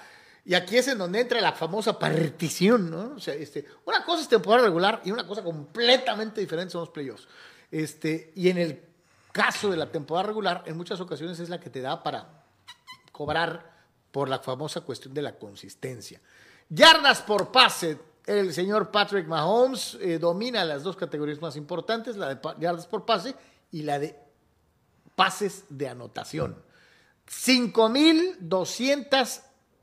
Y 0.44 0.54
aquí 0.54 0.76
es 0.76 0.88
en 0.88 0.98
donde 0.98 1.20
entra 1.20 1.40
la 1.40 1.52
famosa 1.52 1.98
partición, 1.98 2.90
¿no? 2.90 3.14
O 3.16 3.20
sea, 3.20 3.34
este, 3.34 3.64
una 3.84 4.04
cosa 4.04 4.22
es 4.22 4.28
temporada 4.28 4.66
regular 4.66 5.00
y 5.04 5.12
una 5.12 5.26
cosa 5.26 5.42
completamente 5.42 6.40
diferente 6.40 6.72
son 6.72 6.80
los 6.80 6.90
playoffs. 6.90 7.28
Este, 7.70 8.32
y 8.34 8.48
en 8.48 8.58
el 8.58 8.82
caso 9.30 9.70
de 9.70 9.76
la 9.76 9.90
temporada 9.90 10.28
regular, 10.28 10.64
en 10.66 10.76
muchas 10.76 11.00
ocasiones 11.00 11.38
es 11.38 11.48
la 11.48 11.60
que 11.60 11.70
te 11.70 11.80
da 11.80 12.02
para 12.02 12.44
cobrar 13.12 13.70
por 14.10 14.28
la 14.28 14.40
famosa 14.40 14.80
cuestión 14.80 15.14
de 15.14 15.22
la 15.22 15.38
consistencia. 15.38 16.20
Yardas 16.68 17.22
por 17.22 17.52
pase. 17.52 17.98
El 18.26 18.52
señor 18.52 18.90
Patrick 18.90 19.26
Mahomes 19.26 19.96
eh, 20.00 20.18
domina 20.18 20.64
las 20.64 20.82
dos 20.82 20.96
categorías 20.96 21.40
más 21.40 21.56
importantes, 21.56 22.16
la 22.16 22.34
de 22.34 22.40
yardas 22.60 22.86
por 22.86 23.04
pase 23.04 23.34
y 23.70 23.82
la 23.82 23.98
de 23.98 24.16
pases 25.16 25.64
de 25.68 25.88
anotación. 25.88 26.56
5.200 27.28 29.42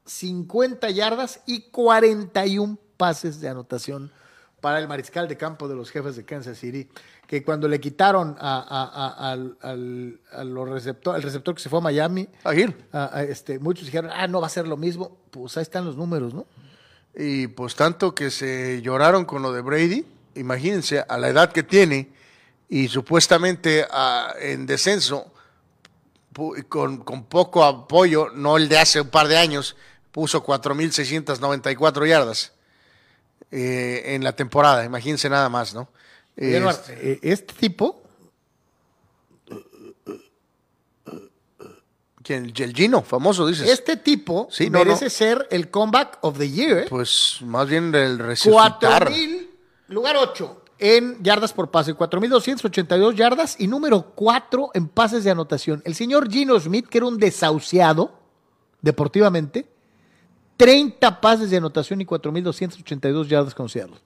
50 0.09 0.89
yardas 0.89 1.41
y 1.45 1.61
41 1.69 2.77
pases 2.97 3.39
de 3.39 3.49
anotación 3.49 4.11
para 4.59 4.79
el 4.79 4.87
mariscal 4.87 5.27
de 5.27 5.37
campo 5.37 5.69
de 5.69 5.75
los 5.75 5.89
jefes 5.89 6.17
de 6.17 6.25
Kansas 6.25 6.57
City, 6.57 6.89
que 7.27 7.43
cuando 7.43 7.67
le 7.67 7.79
quitaron 7.79 8.35
a, 8.39 9.31
al, 9.31 10.19
receptor, 10.67 11.15
el 11.15 11.21
receptor 11.21 11.55
que 11.55 11.61
se 11.61 11.69
fue 11.69 11.79
a 11.79 11.83
Miami, 11.83 12.27
este, 13.27 13.59
muchos 13.59 13.85
dijeron, 13.85 14.11
ah, 14.13 14.27
no 14.27 14.41
va 14.41 14.47
a 14.47 14.49
ser 14.49 14.67
lo 14.67 14.75
mismo. 14.75 15.17
Pues 15.31 15.55
ahí 15.55 15.61
están 15.61 15.85
los 15.85 15.95
números, 15.95 16.33
¿no? 16.33 16.45
Y 17.15 17.47
pues 17.47 17.75
tanto 17.75 18.15
que 18.15 18.31
se 18.31 18.81
lloraron 18.81 19.25
con 19.25 19.41
lo 19.41 19.51
de 19.51 19.61
Brady, 19.61 20.05
imagínense, 20.35 21.03
a 21.07 21.17
la 21.17 21.29
edad 21.29 21.51
que 21.51 21.63
tiene 21.63 22.09
y 22.69 22.87
supuestamente 22.87 23.85
ah, 23.89 24.33
en 24.39 24.65
descenso, 24.65 25.33
con, 26.69 26.99
con 26.99 27.23
poco 27.25 27.63
apoyo, 27.63 28.29
no 28.29 28.57
el 28.57 28.69
de 28.69 28.77
hace 28.77 29.01
un 29.01 29.09
par 29.09 29.27
de 29.27 29.37
años, 29.37 29.75
puso 30.11 30.45
4.694 30.45 32.07
yardas 32.07 32.53
eh, 33.51 34.03
en 34.15 34.23
la 34.23 34.33
temporada. 34.33 34.85
Imagínense 34.85 35.29
nada 35.29 35.49
más, 35.49 35.73
¿no? 35.73 35.89
Este, 36.35 37.11
eh, 37.11 37.19
este 37.23 37.53
tipo. 37.53 38.03
¿Quién? 42.29 42.53
El 42.55 42.75
Gino, 42.75 43.01
famoso, 43.01 43.47
dices. 43.47 43.67
Este 43.67 43.97
tipo 43.97 44.49
merece 44.69 45.09
ser 45.09 45.47
el 45.49 45.71
comeback 45.71 46.19
of 46.21 46.37
the 46.37 46.47
year. 46.47 46.77
¿eh? 46.77 46.85
Pues 46.87 47.39
más 47.41 47.67
bien 47.67 47.95
el 47.95 48.19
resucitar. 48.19 49.09
4.000, 49.09 49.47
lugar 49.87 50.15
8 50.15 50.61
en 50.77 51.23
yardas 51.23 51.53
por 51.53 51.71
pase, 51.71 51.95
4.282 51.95 53.15
yardas 53.15 53.55
y 53.59 53.65
número 53.65 54.11
4 54.13 54.69
en 54.75 54.89
pases 54.89 55.23
de 55.23 55.31
anotación. 55.31 55.81
El 55.85 55.95
señor 55.95 56.29
Gino 56.29 56.59
Smith, 56.59 56.85
que 56.87 56.99
era 56.99 57.07
un 57.07 57.17
desahuciado 57.17 58.13
deportivamente, 58.79 59.67
30 60.57 61.21
pases 61.21 61.49
de 61.49 61.57
anotación 61.57 61.99
y 61.99 62.05
4.282 62.05 63.25
yardas 63.25 63.55
con 63.55 63.69
Seattle. 63.69 63.97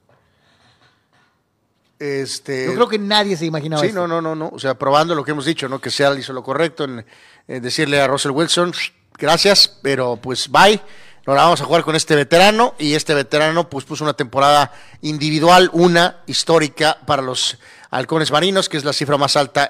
Este, 1.99 2.65
Yo 2.65 2.73
creo 2.73 2.87
que 2.87 2.99
nadie 2.99 3.37
se 3.37 3.45
imaginaba 3.45 3.81
Sí, 3.81 3.91
no, 3.93 4.07
no, 4.07 4.21
no, 4.21 4.35
no. 4.35 4.49
O 4.53 4.59
sea, 4.59 4.77
probando 4.77 5.15
lo 5.15 5.23
que 5.23 5.31
hemos 5.31 5.45
dicho, 5.45 5.69
¿no? 5.69 5.79
Que 5.79 5.89
Seattle 5.89 6.19
hizo 6.19 6.33
lo 6.33 6.43
correcto 6.43 6.83
en, 6.83 7.05
decirle 7.47 8.01
a 8.01 8.07
Russell 8.07 8.31
Wilson, 8.31 8.73
gracias, 9.17 9.67
pero 9.81 10.17
pues 10.17 10.49
bye. 10.49 10.81
Ahora 11.25 11.43
vamos 11.43 11.61
a 11.61 11.65
jugar 11.65 11.83
con 11.83 11.95
este 11.95 12.17
veterano 12.17 12.75
y 12.77 12.95
este 12.95 13.13
veterano 13.13 13.69
pues 13.69 13.85
puso 13.85 14.03
una 14.03 14.13
temporada 14.13 14.73
individual, 15.01 15.69
una 15.71 16.17
histórica 16.25 16.97
para 17.05 17.21
los 17.21 17.57
halcones 17.91 18.29
marinos, 18.29 18.67
que 18.67 18.75
es 18.75 18.83
la 18.83 18.91
cifra 18.91 19.17
más 19.17 19.37
alta 19.37 19.69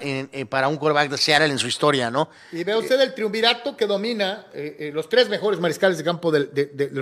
para 0.49 0.67
un 0.67 0.77
quarterback 0.77 1.11
de 1.11 1.17
Seattle 1.17 1.51
en 1.51 1.59
su 1.59 1.67
historia, 1.67 2.09
¿no? 2.09 2.29
Y 2.51 2.63
ve 2.63 2.75
usted 2.75 2.99
el 2.99 3.13
triunvirato 3.13 3.77
que 3.77 3.85
domina 3.85 4.47
eh, 4.51 4.77
eh, 4.79 4.91
los 4.91 5.09
tres 5.09 5.29
mejores 5.29 5.59
mariscales 5.59 5.99
de 5.99 6.03
campo 6.03 6.31
del, 6.31 6.49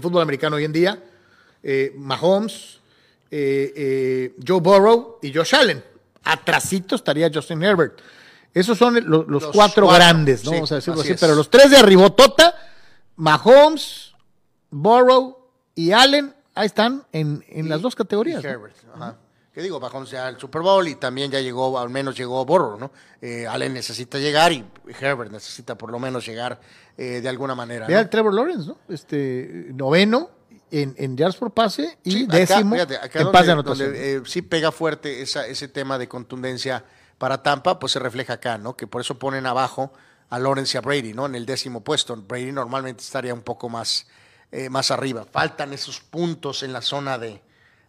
fútbol 0.02 0.22
americano 0.22 0.57
hoy 0.57 0.65
en 0.65 0.73
día, 0.73 1.02
eh, 1.64 1.93
Mahomes, 1.95 2.80
Joe 3.31 4.59
Burrow 4.59 5.19
y 5.21 5.33
Josh 5.33 5.55
Allen. 5.55 5.83
Atrasito 6.23 6.95
estaría 6.95 7.31
Justin 7.33 7.63
Herbert. 7.63 7.99
Esos 8.53 8.77
son 8.77 8.97
los, 9.05 9.45
cuatro, 9.47 9.87
grandes, 9.87 10.43
¿no? 10.43 10.51
Vamos 10.51 10.71
a 10.73 10.75
decirlo 10.75 11.01
así, 11.01 11.15
pero 11.19 11.35
los 11.35 11.49
tres 11.49 11.71
de 11.71 11.77
arribotota, 11.77 12.53
Mahomes, 13.15 14.13
Burrow 14.69 15.37
y 15.73 15.93
Allen, 15.93 16.35
ahí 16.53 16.65
están 16.65 17.05
en, 17.13 17.43
las 17.69 17.81
dos 17.81 17.95
categorías. 17.95 18.43
Herbert, 18.43 18.75
ajá 18.93 19.17
que 19.53 19.61
digo, 19.61 19.79
bajó 19.79 20.03
ya 20.05 20.27
al 20.27 20.39
Super 20.39 20.61
Bowl 20.61 20.87
y 20.87 20.95
también 20.95 21.29
ya 21.29 21.41
llegó, 21.41 21.77
al 21.77 21.89
menos 21.89 22.15
llegó 22.15 22.45
Borro, 22.45 22.77
¿no? 22.77 22.91
Eh, 23.21 23.45
Allen 23.47 23.73
necesita 23.73 24.17
llegar 24.17 24.53
y 24.53 24.65
Herbert 24.99 25.31
necesita 25.31 25.77
por 25.77 25.91
lo 25.91 25.99
menos 25.99 26.25
llegar 26.25 26.59
eh, 26.97 27.19
de 27.21 27.29
alguna 27.29 27.53
manera. 27.53 27.85
Vea 27.85 27.99
el 27.99 28.09
Trevor 28.09 28.33
Lawrence, 28.33 28.67
¿no? 28.67 28.77
Este, 28.87 29.67
noveno 29.73 30.29
en, 30.72 30.95
en 30.98 31.18
yards 31.18 31.38
por 31.38 31.53
pase 31.53 31.98
y 32.03 32.26
décimo 32.26 32.76
en 32.76 33.31
pase 33.31 33.45
de 33.45 33.52
anotación. 33.52 33.93
Eh, 33.95 34.22
sí 34.26 34.41
pega 34.41 34.72
fuerte 34.72 35.22
esa, 35.22 35.45
ese 35.48 35.68
tema 35.68 35.98
de 35.98 36.07
contundencia 36.07 36.84
para 37.18 37.43
Tampa, 37.43 37.77
pues 37.80 37.91
se 37.91 37.99
refleja 37.99 38.34
acá, 38.34 38.57
¿no? 38.57 38.76
Que 38.76 38.88
por 38.88 39.02
eso 39.02 39.19
ponen 39.19 39.45
abajo 39.45 39.93
a 40.30 40.39
Lawrence 40.39 40.76
y 40.76 40.80
a 40.80 40.81
Brady, 40.81 41.14
¿no? 41.14 41.26
En 41.26 41.35
el 41.35 41.45
décimo 41.45 41.84
puesto. 41.84 42.15
Brady 42.15 42.52
normalmente 42.52 43.03
estaría 43.03 43.34
un 43.34 43.41
poco 43.41 43.69
más, 43.69 44.07
más 44.69 44.89
arriba. 44.89 45.26
Faltan 45.30 45.73
esos 45.73 45.99
puntos 45.99 46.64
en 46.64 46.73
la 46.73 46.81
zona 46.81 47.18
de 47.19 47.41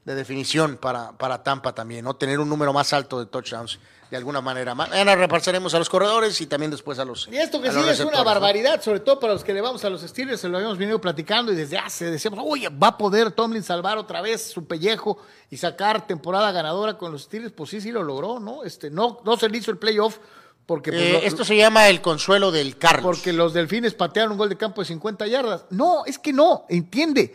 de 0.05 0.15
definición 0.15 0.77
para, 0.77 1.13
para 1.13 1.43
Tampa 1.43 1.75
también, 1.75 2.05
¿no? 2.05 2.15
Tener 2.15 2.41
un 2.41 2.49
número 2.49 2.73
más 2.73 2.93
alto 2.93 3.21
de 3.21 3.27
touchdowns 3.27 3.79
de 4.13 4.19
alguna 4.19 4.43
manera. 4.43 4.75
Mañana 4.75 5.17
repasaremos 5.17 5.73
a 5.73 5.79
los 5.79 5.89
corredores 5.89 6.39
y 6.43 6.47
también 6.47 6.71
después 6.71 6.99
a 6.99 7.05
los. 7.07 7.29
Y 7.33 7.37
esto 7.39 7.63
que 7.63 7.73
sí 7.73 7.79
es 7.89 8.01
una 8.01 8.23
barbaridad, 8.23 8.83
sobre 8.83 9.01
todo 9.01 9.19
para 9.19 9.33
los 9.33 9.43
que 9.43 9.55
le 9.55 9.63
vamos 9.63 9.83
a 9.87 9.89
los 9.89 10.03
Steelers, 10.03 10.39
se 10.39 10.51
lo 10.51 10.59
habíamos 10.59 10.77
venido 10.77 11.01
platicando 11.01 11.51
y 11.51 11.57
desde 11.57 11.79
hace 11.79 12.11
decíamos, 12.11 12.45
oye, 12.47 12.69
va 12.69 12.89
a 12.89 12.99
poder 12.99 13.31
Tomlin 13.31 13.63
salvar 13.63 13.97
otra 13.97 14.21
vez 14.21 14.51
su 14.53 14.67
pellejo 14.67 15.17
y 15.49 15.57
sacar 15.57 16.07
temporada 16.07 16.53
ganadora 16.53 16.99
con 16.99 17.11
los 17.11 17.23
Steelers. 17.23 17.55
Pues 17.55 17.71
sí, 17.71 17.81
sí 17.81 17.91
lo 17.91 18.03
logró, 18.03 18.39
¿no? 18.39 18.65
Este, 18.65 18.91
no, 18.91 19.21
no 19.25 19.39
se 19.39 19.49
le 19.49 19.57
hizo 19.57 19.71
el 19.71 19.79
playoff. 19.79 20.19
Porque 20.67 20.93
pues, 20.93 21.03
eh, 21.03 21.21
esto 21.25 21.43
se 21.43 21.57
llama 21.57 21.89
el 21.89 22.03
consuelo 22.03 22.53
del 22.53 22.77
Carlos. 22.77 23.03
Porque 23.03 23.33
los 23.33 23.55
delfines 23.55 23.95
patearon 23.95 24.33
un 24.33 24.39
gol 24.39 24.51
de 24.51 24.59
campo 24.59 24.83
de 24.83 24.89
50 24.89 25.27
yardas. 25.27 25.65
No, 25.71 26.05
es 26.05 26.19
que 26.19 26.35
no, 26.35 26.67
entiende 26.69 27.35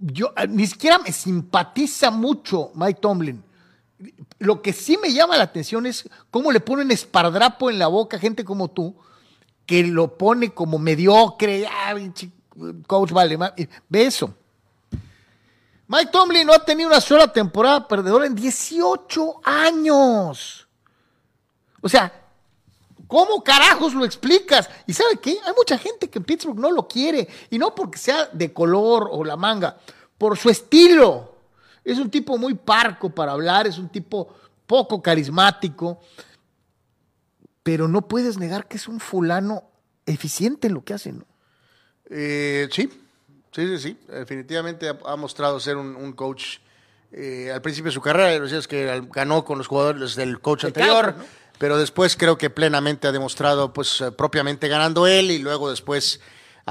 yo 0.00 0.32
eh, 0.36 0.48
ni 0.48 0.66
siquiera 0.66 0.98
me 0.98 1.12
simpatiza 1.12 2.10
mucho 2.10 2.72
Mike 2.74 3.00
Tomlin. 3.00 3.44
Lo 4.38 4.62
que 4.62 4.72
sí 4.72 4.96
me 4.96 5.12
llama 5.12 5.36
la 5.36 5.44
atención 5.44 5.86
es 5.86 6.08
cómo 6.30 6.52
le 6.52 6.60
ponen 6.60 6.90
espardrapo 6.90 7.70
en 7.70 7.78
la 7.78 7.88
boca 7.88 8.16
a 8.16 8.20
gente 8.20 8.44
como 8.44 8.68
tú, 8.68 8.96
que 9.66 9.82
lo 9.84 10.16
pone 10.16 10.52
como 10.52 10.78
mediocre, 10.78 11.68
coach 12.86 13.12
vale, 13.12 13.38
ve 13.88 14.06
eso. 14.06 14.34
Mike 15.86 16.10
Tomlin 16.12 16.46
no 16.46 16.52
ha 16.52 16.64
tenido 16.64 16.88
una 16.88 17.00
sola 17.00 17.32
temporada 17.32 17.86
perdedora 17.86 18.26
en 18.26 18.34
18 18.34 19.40
años. 19.44 20.68
O 21.80 21.88
sea, 21.88 22.12
¿Cómo 23.10 23.42
carajos 23.42 23.92
lo 23.92 24.04
explicas? 24.04 24.70
Y 24.86 24.92
sabe 24.92 25.16
qué? 25.20 25.30
Hay 25.44 25.52
mucha 25.56 25.76
gente 25.76 26.08
que 26.08 26.20
en 26.20 26.24
Pittsburgh 26.24 26.60
no 26.60 26.70
lo 26.70 26.86
quiere. 26.86 27.26
Y 27.50 27.58
no 27.58 27.74
porque 27.74 27.98
sea 27.98 28.26
de 28.26 28.52
color 28.52 29.08
o 29.10 29.24
la 29.24 29.34
manga, 29.34 29.78
por 30.16 30.38
su 30.38 30.48
estilo. 30.48 31.29
Es 31.90 31.98
un 31.98 32.10
tipo 32.10 32.38
muy 32.38 32.54
parco 32.54 33.10
para 33.10 33.32
hablar, 33.32 33.66
es 33.66 33.78
un 33.78 33.88
tipo 33.88 34.34
poco 34.66 35.02
carismático. 35.02 36.00
Pero 37.62 37.88
no 37.88 38.08
puedes 38.08 38.38
negar 38.38 38.66
que 38.68 38.76
es 38.76 38.88
un 38.88 39.00
fulano 39.00 39.64
eficiente 40.06 40.68
en 40.68 40.74
lo 40.74 40.84
que 40.84 40.94
hace, 40.94 41.12
¿no? 41.12 41.26
Eh, 42.08 42.68
sí, 42.72 42.88
sí, 43.52 43.66
sí, 43.66 43.78
sí. 43.78 43.98
Definitivamente 44.08 44.88
ha, 44.88 45.16
mostrado 45.16 45.60
ser 45.60 45.76
un, 45.76 46.12
coach. 46.12 46.58
Eh, 47.12 47.50
al 47.52 47.60
principio 47.60 47.90
de 47.90 47.94
su 47.94 48.00
carrera, 48.00 48.38
decías 48.40 48.66
que 48.66 49.02
ganó 49.12 49.44
con 49.44 49.58
los 49.58 49.66
jugadores 49.66 50.14
del 50.14 50.40
coach 50.40 50.64
anterior 50.64 51.16
pero 51.60 51.76
después 51.76 52.16
creo 52.16 52.38
que 52.38 52.48
plenamente 52.48 53.06
ha 53.06 53.12
demostrado, 53.12 53.74
pues 53.74 54.00
eh, 54.00 54.10
propiamente 54.12 54.66
ganando 54.66 55.06
él 55.06 55.30
y 55.30 55.38
luego 55.38 55.68
después 55.68 56.18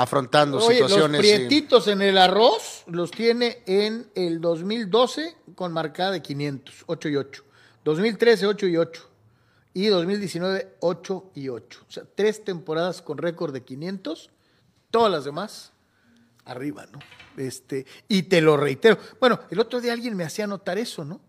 afrontando 0.02 0.58
Oye, 0.58 0.76
situaciones. 0.76 1.22
los 1.22 1.26
y- 1.30 1.36
prietitos 1.36 1.88
en 1.88 2.02
el 2.02 2.18
arroz 2.18 2.84
los 2.88 3.12
tiene 3.12 3.64
en 3.66 4.10
el 4.16 4.40
2012 4.42 5.36
con 5.56 5.74
marcada 5.74 6.12
de 6.12 6.22
500, 6.22 6.84
8 6.88 7.10
y 7.10 7.16
8. 7.18 7.44
2013, 7.84 8.46
8 8.48 8.68
y 8.68 8.78
8. 8.78 9.10
Y 9.74 9.88
2019, 9.88 10.76
8 10.80 11.32
y 11.36 11.50
8. 11.50 11.86
O 11.88 11.92
sea, 11.92 12.04
tres 12.16 12.44
temporadas 12.44 13.02
con 13.02 13.18
récord 13.18 13.54
de 13.54 13.64
500. 13.64 14.30
Todas 14.92 15.12
las 15.12 15.26
demás, 15.26 15.72
arriba, 16.46 16.86
¿no? 16.92 17.00
Este, 17.38 17.86
y 18.08 18.24
te 18.24 18.42
lo 18.42 18.58
reitero. 18.58 18.98
Bueno, 19.20 19.40
el 19.52 19.60
otro 19.60 19.80
día 19.80 19.94
alguien 19.94 20.16
me 20.16 20.24
hacía 20.24 20.48
notar 20.48 20.78
eso, 20.78 21.06
¿no? 21.06 21.22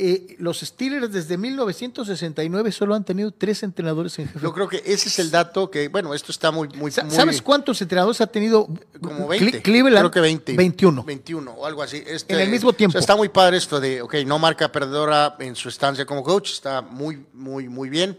Eh, 0.00 0.36
los 0.38 0.60
Steelers 0.60 1.10
desde 1.12 1.36
1969 1.36 2.70
solo 2.70 2.94
han 2.94 3.04
tenido 3.04 3.32
tres 3.32 3.62
entrenadores 3.64 4.16
en 4.20 4.28
jefe. 4.28 4.38
Yo 4.40 4.52
creo 4.54 4.68
que 4.68 4.80
ese 4.86 5.08
es 5.08 5.18
el 5.18 5.30
dato 5.32 5.70
que, 5.70 5.88
bueno, 5.88 6.14
esto 6.14 6.30
está 6.30 6.52
muy, 6.52 6.68
muy, 6.68 6.90
Sa- 6.92 7.02
muy- 7.02 7.14
¿Sabes 7.14 7.42
cuántos 7.42 7.82
entrenadores 7.82 8.20
ha 8.20 8.28
tenido 8.28 8.68
como 9.00 9.26
Cle- 9.26 9.40
20. 9.40 9.62
Cleveland? 9.62 9.98
Creo 10.02 10.10
que 10.12 10.20
20. 10.20 10.56
21. 10.56 11.02
21 11.02 11.50
o 11.52 11.66
algo 11.66 11.82
así. 11.82 12.00
Este, 12.06 12.32
En 12.34 12.40
el 12.40 12.48
mismo 12.48 12.72
tiempo. 12.72 12.92
o 12.92 12.92
sea, 12.92 13.00
está 13.00 13.16
muy 13.16 13.28
padre 13.28 13.56
esto 13.56 13.80
de, 13.80 14.00
ok, 14.00 14.14
no 14.24 14.38
marca 14.38 14.70
perdedora 14.70 15.34
en 15.40 15.56
su 15.56 15.68
estancia 15.68 16.06
como 16.06 16.22
coach, 16.22 16.52
está 16.52 16.80
muy, 16.80 17.24
muy, 17.32 17.68
muy 17.68 17.88
bien, 17.90 18.16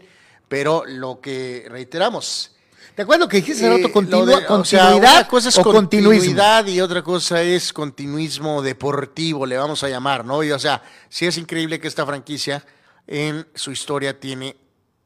pero 0.48 0.84
lo 0.86 1.20
que 1.22 1.66
reiteramos. 1.70 2.52
¿Te 3.00 3.04
acuerdas 3.04 3.28
que 3.28 3.38
dijiste 3.38 3.64
eh, 3.64 3.70
rato? 3.78 3.90
Continua- 3.90 4.26
lo 4.26 4.26
de- 4.40 4.46
o 4.46 4.62
sea, 4.62 4.80
continuidad 4.82 5.14
una 5.20 5.28
cosa 5.28 5.48
es 5.48 5.56
o 5.58 5.62
continuismo. 5.62 6.10
continuidad 6.12 6.66
y 6.66 6.80
otra 6.82 7.02
cosa 7.02 7.40
es 7.40 7.72
continuismo 7.72 8.60
deportivo, 8.60 9.46
le 9.46 9.56
vamos 9.56 9.82
a 9.82 9.88
llamar, 9.88 10.22
¿no? 10.22 10.42
Y, 10.44 10.52
o 10.52 10.58
sea, 10.58 10.82
sí 11.08 11.24
es 11.24 11.38
increíble 11.38 11.80
que 11.80 11.88
esta 11.88 12.04
franquicia 12.04 12.62
en 13.06 13.48
su 13.54 13.72
historia 13.72 14.20
tiene 14.20 14.54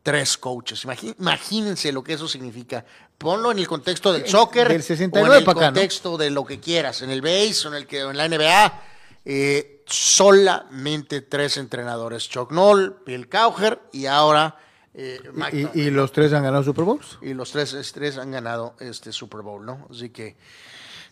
tres 0.03 0.37
coaches. 0.37 0.85
Imagínense 1.21 1.93
lo 1.93 2.03
que 2.03 2.15
eso 2.15 2.27
significa. 2.27 2.85
Ponlo 3.16 3.53
en 3.53 3.61
el 3.61 3.69
contexto 3.69 4.12
del 4.12 4.27
soccer 4.27 4.66
Del 4.66 4.81
o 4.81 4.83
69 4.83 5.37
en 5.37 5.49
el 5.49 5.55
contexto 5.55 6.16
de 6.19 6.31
lo 6.31 6.45
que 6.45 6.59
quieras, 6.59 7.01
en 7.03 7.11
el 7.11 7.23
base 7.23 7.62
o 7.66 7.69
en, 7.69 7.75
el 7.77 7.87
que, 7.87 8.01
en 8.01 8.16
la 8.16 8.27
NBA. 8.29 8.83
eh, 9.25 9.85
solamente 9.87 11.21
tres 11.21 11.59
entrenadores, 11.59 12.29
Chuck 12.29 12.51
Noll, 12.51 12.97
Bill 13.07 13.29
Cowher 13.29 13.81
y 13.93 14.07
ahora 14.07 14.57
eh, 14.95 15.21
Y, 15.53 15.81
y 15.81 15.91
los 15.91 16.12
tres 16.12 16.33
han 16.33 16.43
ganado 16.45 16.62
Super 16.65 16.85
Bowls. 16.85 17.19
y 17.23 17.35
los 17.35 17.51
tres, 17.51 17.93
tres 17.93 18.16
han 18.19 18.31
ganado 18.31 18.75
este 18.81 19.12
Super 19.12 19.43
Bowl, 19.43 19.65
¿no? 19.65 19.87
Así 19.91 20.11
que 20.11 20.37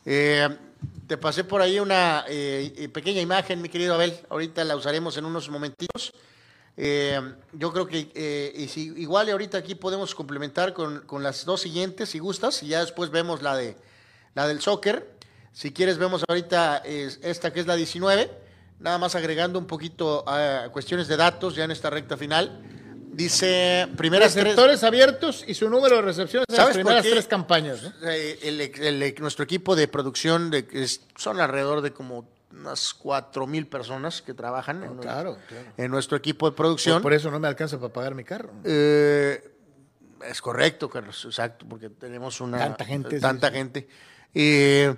eh, 0.05 0.49
te 1.07 1.17
pasé 1.17 1.45
por 1.45 1.61
ahí 1.61 1.79
una 1.79 2.25
eh, 2.29 2.89
pequeña 2.93 3.21
imagen, 3.21 3.61
mi 3.63 3.69
querido 3.69 3.95
Abel. 3.95 4.15
Ahorita 4.31 4.65
la 4.65 4.77
usaremos 4.77 5.17
en 5.17 5.25
unos 5.25 5.49
momentitos. 5.49 6.13
Eh, 6.77 7.21
yo 7.53 7.73
creo 7.73 7.87
que 7.87 8.11
eh, 8.15 8.53
y 8.57 8.67
si, 8.69 8.93
igual 8.97 9.29
y 9.29 9.31
ahorita 9.31 9.59
aquí 9.59 9.75
podemos 9.75 10.15
complementar 10.15 10.73
con, 10.73 11.01
con 11.03 11.23
las 11.23 11.45
dos 11.45 11.61
siguientes, 11.61 12.09
si 12.09 12.19
gustas, 12.19 12.63
y 12.63 12.69
ya 12.69 12.81
después 12.81 13.11
vemos 13.11 13.43
la 13.43 13.57
de 13.57 13.77
la 14.35 14.49
del 14.49 14.61
soccer. 14.61 15.13
Si 15.53 15.73
quieres, 15.73 15.99
vemos 15.99 16.25
ahorita 16.27 16.79
esta 16.79 17.53
que 17.53 17.61
es 17.61 17.67
la 17.67 17.77
19, 17.77 18.31
nada 18.81 18.97
más 18.97 19.15
agregando 19.15 19.59
un 19.59 19.67
poquito 19.67 20.25
a 20.27 20.71
cuestiones 20.73 21.09
de 21.09 21.19
datos 21.19 21.55
ya 21.55 21.65
en 21.65 21.71
esta 21.73 21.91
recta 21.91 22.17
final. 22.17 22.63
Dice 23.12 23.89
primeras 23.97 24.32
tres. 24.32 24.44
Receptores 24.44 24.82
abiertos 24.84 25.44
y 25.47 25.52
su 25.55 25.68
número 25.68 25.97
de 25.97 26.02
recepciones 26.02 26.47
en 26.48 26.55
las 26.56 26.64
¿Sabes 26.64 26.76
por 26.78 26.84
primeras 26.86 27.02
tres 27.06 27.26
campañas. 27.26 27.82
¿no? 27.82 28.10
Eh, 28.10 28.39
el- 28.43 28.60
el- 28.60 29.14
nuestro 29.20 29.44
equipo 29.44 29.76
de 29.76 29.86
producción 29.86 30.51
de, 30.51 30.66
es- 30.72 31.02
son 31.16 31.39
alrededor 31.40 31.82
de 31.82 31.93
como 31.93 32.26
unas 32.52 32.94
cuatro 32.94 33.47
mil 33.47 33.66
personas 33.66 34.22
que 34.22 34.32
trabajan 34.34 34.82
en, 34.82 34.97
claro, 34.98 35.36
claro. 35.48 35.64
en 35.76 35.90
nuestro 35.90 36.16
equipo 36.16 36.48
de 36.51 36.56
producción. 36.56 37.02
por 37.02 37.12
eso 37.12 37.30
no 37.30 37.39
me 37.39 37.48
alcanza 37.48 37.78
para 37.78 37.93
pagar 37.93 38.14
mi 38.14 38.24
carro. 38.24 38.51
Eh, 38.64 39.43
es 40.26 40.40
correcto, 40.40 40.89
Carlos, 40.89 41.22
exacto, 41.24 41.66
porque 41.68 41.90
tenemos 41.90 42.40
una 42.40 42.59
Tanta 42.59 42.84
gente, 42.84 43.20
Tanta 43.20 43.48
sí. 43.48 43.55
gente. 43.55 43.89
Eh, 44.34 44.94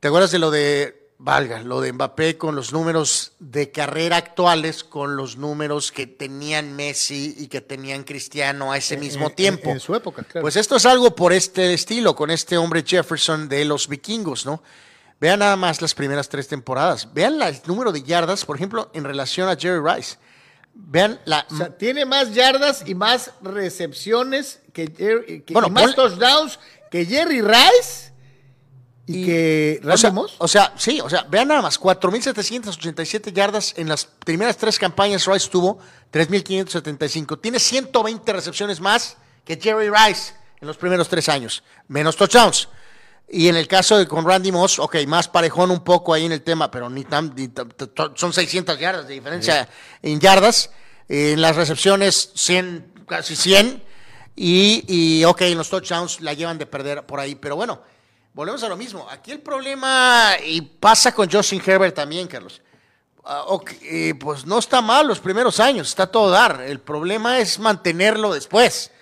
¿Te 0.00 0.08
acuerdas 0.08 0.30
de 0.32 0.38
lo 0.38 0.50
de 0.50 1.05
Valga, 1.18 1.62
lo 1.62 1.80
de 1.80 1.92
Mbappé 1.94 2.36
con 2.36 2.54
los 2.54 2.72
números 2.74 3.32
de 3.38 3.70
carrera 3.70 4.18
actuales 4.18 4.84
con 4.84 5.16
los 5.16 5.38
números 5.38 5.90
que 5.90 6.06
tenían 6.06 6.76
Messi 6.76 7.34
y 7.38 7.46
que 7.48 7.62
tenían 7.62 8.04
Cristiano 8.04 8.70
a 8.70 8.76
ese 8.76 8.98
mismo 8.98 9.28
en- 9.28 9.34
tiempo? 9.34 9.70
en 9.70 9.80
su 9.80 9.94
época, 9.94 10.22
claro. 10.24 10.42
Pues 10.42 10.56
esto 10.56 10.76
es 10.76 10.84
algo 10.84 11.14
por 11.16 11.32
este 11.32 11.72
estilo, 11.72 12.14
con 12.14 12.30
este 12.30 12.58
hombre 12.58 12.84
Jefferson 12.86 13.48
de 13.48 13.64
los 13.64 13.88
vikingos, 13.88 14.44
¿no? 14.44 14.62
Vean 15.18 15.38
nada 15.38 15.56
más 15.56 15.80
las 15.80 15.94
primeras 15.94 16.28
tres 16.28 16.48
temporadas. 16.48 17.08
Vean 17.14 17.38
la- 17.38 17.48
el 17.48 17.60
número 17.66 17.92
de 17.92 18.02
yardas, 18.02 18.44
por 18.44 18.56
ejemplo, 18.56 18.90
en 18.92 19.04
relación 19.04 19.48
a 19.48 19.56
Jerry 19.56 19.80
Rice. 19.82 20.18
Vean 20.74 21.18
la, 21.24 21.46
O 21.50 21.56
sea, 21.56 21.74
tiene 21.78 22.04
más 22.04 22.34
yardas 22.34 22.82
y 22.86 22.94
más 22.94 23.30
recepciones 23.40 24.60
que, 24.74 24.92
Jerry- 24.94 25.40
que- 25.40 25.54
Bueno, 25.54 25.68
y 25.68 25.70
más 25.70 25.84
ponle- 25.84 25.94
touchdowns 25.94 26.58
que 26.90 27.06
Jerry 27.06 27.40
Rice 27.40 28.12
y, 29.06 29.24
que 29.24 29.80
o 29.84 29.96
sea, 29.96 30.10
Randy 30.10 30.22
Moss. 30.22 30.34
o 30.38 30.48
sea, 30.48 30.72
sí, 30.76 31.00
o 31.00 31.08
sea, 31.08 31.22
vean 31.30 31.48
nada 31.48 31.62
más, 31.62 31.78
4.787 31.80 33.32
yardas 33.32 33.74
en 33.76 33.88
las 33.88 34.04
primeras 34.04 34.56
tres 34.56 34.78
campañas, 34.78 35.26
Rice 35.26 35.48
tuvo 35.48 35.78
3.575. 36.12 37.40
Tiene 37.40 37.58
120 37.58 38.32
recepciones 38.32 38.80
más 38.80 39.16
que 39.44 39.58
Jerry 39.60 39.88
Rice 39.90 40.34
en 40.60 40.66
los 40.66 40.76
primeros 40.76 41.08
tres 41.08 41.28
años, 41.28 41.62
menos 41.88 42.16
touchdowns. 42.16 42.68
Y 43.28 43.48
en 43.48 43.56
el 43.56 43.66
caso 43.66 43.98
de 43.98 44.06
con 44.06 44.24
Randy 44.24 44.52
Moss, 44.52 44.78
ok, 44.78 44.96
más 45.06 45.26
parejón 45.28 45.70
un 45.70 45.82
poco 45.82 46.14
ahí 46.14 46.26
en 46.26 46.32
el 46.32 46.42
tema, 46.42 46.70
pero 46.70 46.88
ni 46.88 47.04
tan, 47.04 47.34
ni 47.34 47.48
tan- 47.48 47.72
son 48.14 48.32
600 48.32 48.78
yardas 48.78 49.08
de 49.08 49.14
diferencia 49.14 49.68
en 50.02 50.20
yardas. 50.20 50.70
En 51.08 51.40
las 51.40 51.54
recepciones, 51.54 52.30
100, 52.34 53.04
casi 53.08 53.36
100. 53.36 53.82
Y, 54.34 54.84
y, 54.88 55.24
ok, 55.24 55.42
en 55.42 55.58
los 55.58 55.70
touchdowns 55.70 56.20
la 56.20 56.34
llevan 56.34 56.58
de 56.58 56.66
perder 56.66 57.04
por 57.06 57.20
ahí. 57.20 57.34
Pero 57.36 57.56
bueno, 57.56 57.80
volvemos 58.36 58.62
a 58.62 58.68
lo 58.68 58.76
mismo. 58.76 59.06
Aquí 59.10 59.32
el 59.32 59.40
problema, 59.40 60.32
y 60.44 60.60
pasa 60.60 61.12
con 61.12 61.28
Justin 61.30 61.62
Herbert 61.64 61.94
también, 61.94 62.28
Carlos. 62.28 62.60
Ah, 63.24 63.44
eh, 63.82 64.14
pues 64.20 64.44
no 64.44 64.58
está 64.58 64.82
mal 64.82 65.08
los 65.08 65.18
primeros 65.18 65.58
años, 65.58 65.88
está 65.88 66.06
todo 66.06 66.30
dar. 66.30 66.60
El 66.60 66.78
problema 66.78 67.38
es 67.38 67.58
mantenerlo 67.58 68.34
después. 68.34 68.92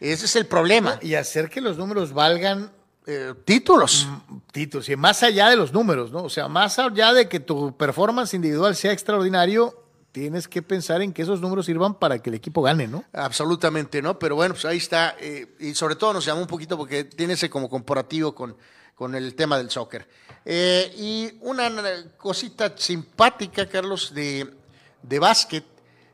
Ese 0.00 0.26
es 0.26 0.34
el 0.36 0.46
problema. 0.46 0.98
Y 1.00 1.14
hacer 1.14 1.48
que 1.48 1.60
los 1.60 1.78
números 1.78 2.12
valgan 2.12 2.70
Eh, 3.04 3.34
títulos. 3.44 4.06
títulos, 4.52 4.88
y 4.88 4.94
más 4.94 5.24
allá 5.24 5.48
de 5.48 5.56
los 5.56 5.72
números, 5.72 6.12
¿no? 6.12 6.22
O 6.22 6.30
sea, 6.30 6.46
más 6.46 6.78
allá 6.78 7.12
de 7.12 7.28
que 7.28 7.40
tu 7.40 7.76
performance 7.76 8.32
individual 8.34 8.76
sea 8.76 8.92
extraordinario, 8.92 9.74
tienes 10.12 10.46
que 10.46 10.60
pensar 10.62 11.00
en 11.00 11.12
que 11.12 11.22
esos 11.22 11.40
números 11.40 11.66
sirvan 11.66 11.94
para 11.94 12.18
que 12.20 12.28
el 12.30 12.34
equipo 12.34 12.62
gane, 12.62 12.86
¿no? 12.86 13.04
Absolutamente, 13.14 14.02
¿no? 14.02 14.18
Pero 14.18 14.36
bueno, 14.36 14.54
pues 14.54 14.66
ahí 14.66 14.76
está. 14.76 15.16
eh, 15.18 15.56
y 15.58 15.74
sobre 15.74 15.96
todo 15.96 16.12
nos 16.12 16.24
llamó 16.24 16.42
un 16.42 16.46
poquito 16.46 16.76
porque 16.76 17.04
tiene 17.04 17.32
ese 17.32 17.48
como 17.48 17.68
comparativo 17.68 18.34
con, 18.34 18.56
con 18.94 19.14
el 19.14 19.34
tema 19.34 19.56
del 19.56 19.70
soccer. 19.70 20.06
Eh, 20.44 20.92
y 20.98 21.38
una 21.40 21.70
cosita 22.18 22.74
simpática, 22.76 23.66
Carlos, 23.66 24.12
de, 24.14 24.54
de 25.02 25.18
básquet. 25.18 25.64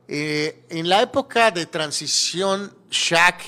Eh, 0.06 0.64
en 0.70 0.88
la 0.88 1.02
época 1.02 1.50
de 1.50 1.66
transición, 1.66 2.72
Shaq, 2.88 3.42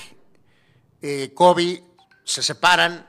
Kobe 1.33 1.83
se 2.23 2.43
separan. 2.43 3.07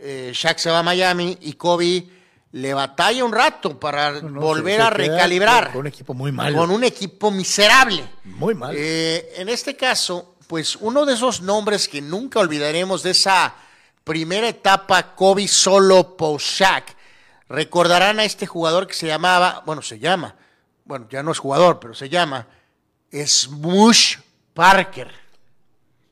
Shaq 0.00 0.58
se 0.58 0.70
va 0.70 0.78
a 0.78 0.82
Miami 0.82 1.36
y 1.40 1.54
Kobe 1.54 2.15
le 2.56 2.72
batalla 2.72 3.22
un 3.22 3.32
rato 3.32 3.78
para 3.78 4.12
No, 4.12 4.30
no, 4.30 4.40
volver 4.40 4.80
a 4.80 4.88
recalibrar. 4.88 5.72
Con 5.72 5.82
un 5.82 5.86
equipo 5.88 6.14
muy 6.14 6.32
malo. 6.32 6.56
Con 6.56 6.70
un 6.70 6.84
equipo 6.84 7.30
miserable. 7.30 8.08
Muy 8.24 8.54
mal. 8.54 8.74
Eh, 8.76 9.34
en 9.36 9.50
este 9.50 9.76
caso, 9.76 10.36
pues 10.46 10.76
uno 10.76 11.04
de 11.04 11.12
esos 11.12 11.42
nombres 11.42 11.86
que 11.86 12.00
nunca 12.00 12.40
olvidaremos 12.40 13.02
de 13.02 13.10
esa 13.10 13.54
primera 14.04 14.48
etapa 14.48 15.14
Kobe 15.14 15.46
solo 15.48 16.16
post-Shaq, 16.16 16.96
recordarán 17.50 18.20
a 18.20 18.24
este 18.24 18.46
jugador 18.46 18.86
que 18.86 18.94
se 18.94 19.06
llamaba, 19.06 19.62
bueno, 19.66 19.82
se 19.82 19.98
llama, 19.98 20.34
bueno, 20.86 21.06
ya 21.10 21.22
no 21.22 21.32
es 21.32 21.38
jugador, 21.38 21.78
pero 21.78 21.92
se 21.92 22.08
llama 22.08 22.46
Smush 23.12 24.16
Parker. 24.54 25.12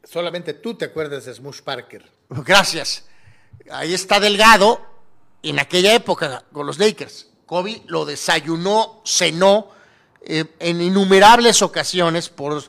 Solamente 0.03 0.53
tú 0.53 0.75
te 0.75 0.85
acuerdas 0.85 1.25
de 1.25 1.33
Smush 1.33 1.62
Parker. 1.62 2.05
Gracias. 2.29 3.07
Ahí 3.71 3.95
está 3.95 4.21
Delgado 4.21 4.94
en 5.51 5.59
aquella 5.59 5.95
época 5.95 6.45
con 6.53 6.66
los 6.66 6.79
Lakers. 6.79 7.29
Kobe 7.47 7.83
lo 7.87 8.05
desayunó, 8.05 9.03
cenó 9.05 9.71
eh, 10.23 10.45
en 10.59 10.81
innumerables 10.81 11.61
ocasiones 11.62 12.29
por, 12.31 12.65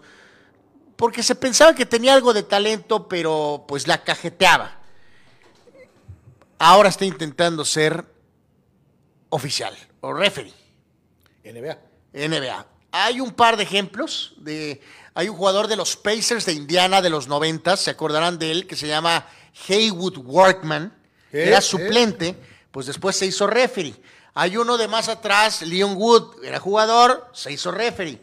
porque 0.96 1.24
se 1.24 1.36
pensaba 1.36 1.74
que 1.74 1.86
tenía 1.86 2.14
algo 2.14 2.34
de 2.34 2.44
talento, 2.44 3.08
pero 3.08 3.66
pues 3.68 3.88
la 3.88 4.04
cajeteaba. 4.04 4.80
Ahora 6.58 6.90
está 6.90 7.06
intentando 7.06 7.66
ser 7.66 8.06
oficial 9.30 9.76
o 10.02 10.14
referee. 10.14 10.54
NBA. 11.44 11.78
NBA. 12.14 12.66
Hay 12.92 13.20
un 13.20 13.32
par 13.32 13.58
de 13.58 13.64
ejemplos. 13.64 14.34
De, 14.38 14.82
hay 15.14 15.30
un 15.30 15.36
jugador 15.36 15.68
de 15.68 15.76
los 15.76 15.96
Pacers 15.96 16.46
de 16.46 16.54
Indiana 16.54 17.02
de 17.02 17.10
los 17.10 17.28
90, 17.28 17.78
se 17.78 17.92
acordarán 17.92 18.38
de 18.38 18.52
él, 18.52 18.68
que 18.68 18.76
se 18.76 18.88
llama 18.88 19.28
Haywood 19.68 20.18
Workman. 20.18 20.94
Era 21.32 21.58
¿Eh? 21.58 21.62
Pues 22.76 22.88
después 22.88 23.16
se 23.16 23.26
hizo 23.26 23.48
referee. 23.48 23.96
Hay 24.34 24.58
uno 24.58 24.78
de 24.78 24.90
más 24.90 25.08
atrás, 25.08 25.62
Leon 25.62 25.96
Wood, 25.96 26.44
era 26.44 26.60
jugador, 26.60 27.26
se 27.32 27.54
hizo 27.54 27.72
referee. 27.72 28.20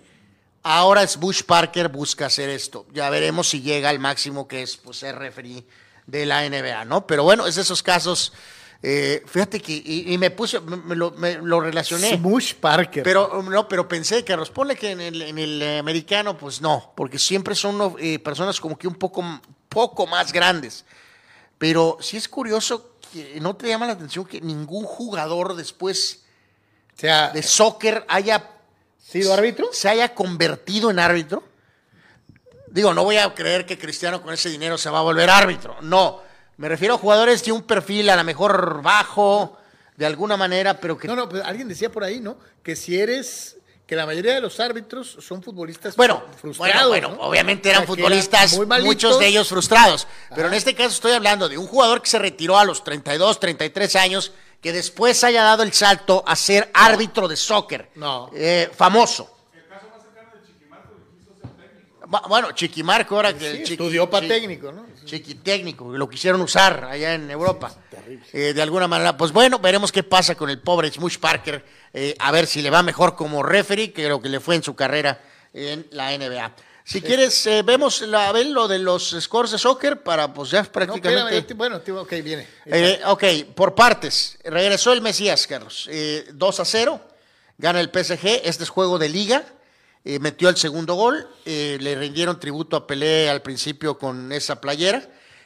Ahora 0.63 1.03
es 1.03 1.17
Bush 1.17 1.43
Parker 1.43 1.89
busca 1.89 2.27
hacer 2.27 2.51
esto. 2.51 2.85
Ya 2.93 3.09
veremos 3.09 3.49
si 3.49 3.63
llega 3.63 3.89
al 3.89 3.99
máximo 3.99 4.47
que 4.47 4.61
es 4.61 4.77
pues, 4.77 4.99
ser 4.99 5.17
referee 5.17 5.65
de 6.07 6.27
la 6.27 6.47
NBA, 6.47 6.85
¿no? 6.85 7.07
Pero 7.07 7.25
bueno, 7.25 7.47
es 7.47 7.55
de 7.55 7.63
esos 7.63 7.83
casos. 7.83 8.35
eh, 8.83 9.23
fíjate 9.25 9.59
que 9.59 9.73
y, 9.73 10.13
y 10.13 10.19
me 10.19 10.31
puse, 10.31 10.61
me, 10.61 10.77
me 10.77 10.97
lo, 10.97 11.13
me 11.13 11.37
lo 11.37 11.59
relacioné. 11.59 12.19
Smush 12.19 12.53
Parker. 12.57 13.05
Pero 13.05 13.43
no, 13.43 13.67
pero 13.67 13.89
pensé 13.89 14.23
que 14.23 14.37
ponle 14.37 14.77
que 14.77 14.91
en 14.91 15.01
el, 15.01 15.23
en 15.23 15.39
el 15.39 15.63
eh, 15.63 15.79
americano, 15.79 16.37
pues 16.37 16.61
no, 16.61 16.93
porque 16.95 17.19
siempre 17.19 17.55
son 17.55 17.97
eh, 17.99 18.19
personas 18.19 18.61
como 18.61 18.77
que 18.77 18.87
un 18.87 18.97
poco, 18.97 19.25
poco 19.71 20.07
más 20.07 20.31
grandes. 20.31 20.85
Pero 21.57 21.97
sí 22.03 22.19
es 22.19 22.29
curioso 22.29 22.92
no 23.41 23.57
te 23.57 23.69
llama 23.69 23.87
la 23.87 23.93
atención 23.93 24.25
que 24.25 24.41
ningún 24.41 24.85
jugador 24.85 25.55
después 25.55 26.25
o 26.97 27.01
sea, 27.01 27.31
de 27.31 27.43
soccer 27.43 28.05
haya 28.09 28.51
¿sido 28.99 29.33
árbitro? 29.33 29.69
se 29.73 29.89
haya 29.89 30.15
convertido 30.15 30.91
en 30.91 30.99
árbitro. 30.99 31.43
Digo, 32.69 32.95
no 32.95 33.05
voy 33.05 33.19
a 33.19 33.35
creer 33.35 33.67
que 33.67 33.79
Cristiano 33.79 34.23
con 34.23 34.33
ese 34.33 34.49
dinero 34.49 34.79
se 34.79 34.89
va 34.89 35.01
a 35.01 35.03
volver 35.03 35.29
árbitro. 35.29 35.77
No, 35.83 36.23
me 36.57 36.69
refiero 36.69 36.95
a 36.95 36.99
jugadores 36.99 37.45
de 37.45 37.53
un 37.53 37.63
perfil 37.63 38.09
a 38.09 38.17
lo 38.17 38.25
mejor 38.25 38.81
bajo, 38.83 39.59
de 39.97 40.07
alguna 40.07 40.37
manera, 40.37 40.81
pero 40.81 40.97
que 40.97 41.07
No, 41.07 41.15
no, 41.15 41.29
pues 41.29 41.43
alguien 41.45 41.69
decía 41.69 41.91
por 41.91 42.05
ahí, 42.05 42.21
¿no? 42.21 42.37
Que 42.63 42.77
si 42.77 42.99
eres. 42.99 43.57
Que 43.87 43.97
la 43.97 44.07
mayoría 44.07 44.35
de 44.35 44.41
los 44.41 44.59
árbitros 44.61 45.19
son 45.21 45.43
futbolistas 45.43 45.97
Bueno, 45.97 46.23
frustrados. 46.41 46.89
bueno, 46.89 47.09
bueno, 47.09 47.23
¿no? 47.23 47.29
obviamente 47.29 47.69
O 47.69 47.73
sea, 47.73 47.73
eran 47.73 47.83
que 47.83 47.87
futbolistas, 47.95 48.59
muchos 48.83 49.19
de 49.19 49.27
ellos 49.27 49.49
frustrados. 49.49 50.07
Pero 50.35 50.49
en 50.49 50.55
este 50.55 50.75
caso 50.75 50.91
estoy 50.91 51.13
hablando 51.13 51.49
de 51.49 51.59
un 51.59 51.67
jugador 51.67 52.01
que 52.01 52.09
se 52.09 52.19
retiró 52.19 52.57
a 52.57 52.65
los 52.65 52.85
32, 52.85 53.39
33 53.41 53.97
años, 53.97 54.33
que 54.63 54.73
después 54.73 55.23
haya 55.25 55.43
dado 55.43 55.63
el 55.65 55.73
salto 55.73 56.23
a 56.27 56.37
ser 56.37 56.71
árbitro 56.73 57.27
de 57.29 57.37
soccer. 57.37 57.91
No. 57.97 58.31
Eh, 58.35 58.71
famoso. 58.75 59.29
Bu- 62.07 62.29
Bueno, 62.29 62.53
Chiquimarco 62.53 63.17
ahora 63.17 63.33
que 63.33 63.41
Sí, 63.41 63.47
el 63.47 63.63
Chiqui- 63.65 63.71
estudió 63.73 64.09
para 64.11 64.27
técnico, 64.29 64.71
¿no? 64.73 64.87
Chiquitécnico, 65.05 65.97
lo 65.97 66.09
quisieron 66.09 66.41
usar 66.41 66.85
allá 66.85 67.15
en 67.15 67.31
Europa. 67.31 67.75
Eh, 68.33 68.53
de 68.55 68.63
alguna 68.63 68.89
manera, 68.89 69.17
pues 69.17 69.33
bueno, 69.33 69.59
veremos 69.59 69.93
qué 69.93 70.03
pasa 70.03 70.35
con 70.35 70.51
el 70.51 70.61
pobre 70.61 70.91
Smush 70.91 71.19
Parker, 71.19 71.65
eh, 71.93 72.15
a 72.19 72.31
ver 72.31 72.47
si 72.47 72.63
le 72.63 72.71
va 72.71 72.83
mejor 72.83 73.15
como 73.15 73.43
referee 73.43 73.93
que 73.93 74.09
lo 74.09 74.21
que 74.21 74.29
le 74.29 74.41
fue 74.41 74.57
en 74.57 74.63
su 74.63 74.75
carrera 74.75 75.21
en 75.53 75.87
la 75.91 76.17
NBA. 76.17 76.55
Si 76.85 77.01
quieres, 77.01 77.47
eh, 77.47 77.63
vemos 77.63 78.01
la, 78.03 78.29
a 78.29 78.33
ver 78.33 78.47
lo 78.47 78.67
de 78.67 78.79
los 78.79 79.17
scores 79.21 79.53
de 79.53 79.59
soccer 79.59 80.03
para 80.03 80.35
pues 80.35 80.51
ya 80.51 80.63
No, 80.63 80.73
prácticamente... 80.73 81.39
espérame, 81.39 81.57
bueno, 81.57 81.81
tío, 81.81 82.01
ok, 82.03 82.11
viene. 82.25 82.47
Eh, 82.67 83.01
ok, 83.07 83.25
por 83.55 83.75
partes. 83.75 84.37
Regresó 84.45 84.93
el 84.93 85.01
Mesías, 85.01 85.47
Carlos. 85.47 85.89
Eh, 85.91 86.27
2 86.33 86.61
a 86.61 86.65
0. 86.65 87.01
Gana 87.59 87.81
el 87.81 87.89
PSG. 87.89 88.43
Este 88.45 88.65
es 88.65 88.69
juego 88.69 88.99
de 88.99 89.09
liga. 89.09 89.45
Eh, 90.05 90.19
metió 90.19 90.49
el 90.49 90.57
segundo 90.57 90.95
gol. 90.95 91.29
Eh, 91.45 91.79
le 91.81 91.95
rindieron 91.95 92.41
tributo 92.41 92.77
a 92.77 92.87
Pelé 92.87 93.31
al 93.31 93.43
principio 93.43 93.99
con 93.99 94.33
esa 94.33 94.61
playera. 94.61 95.03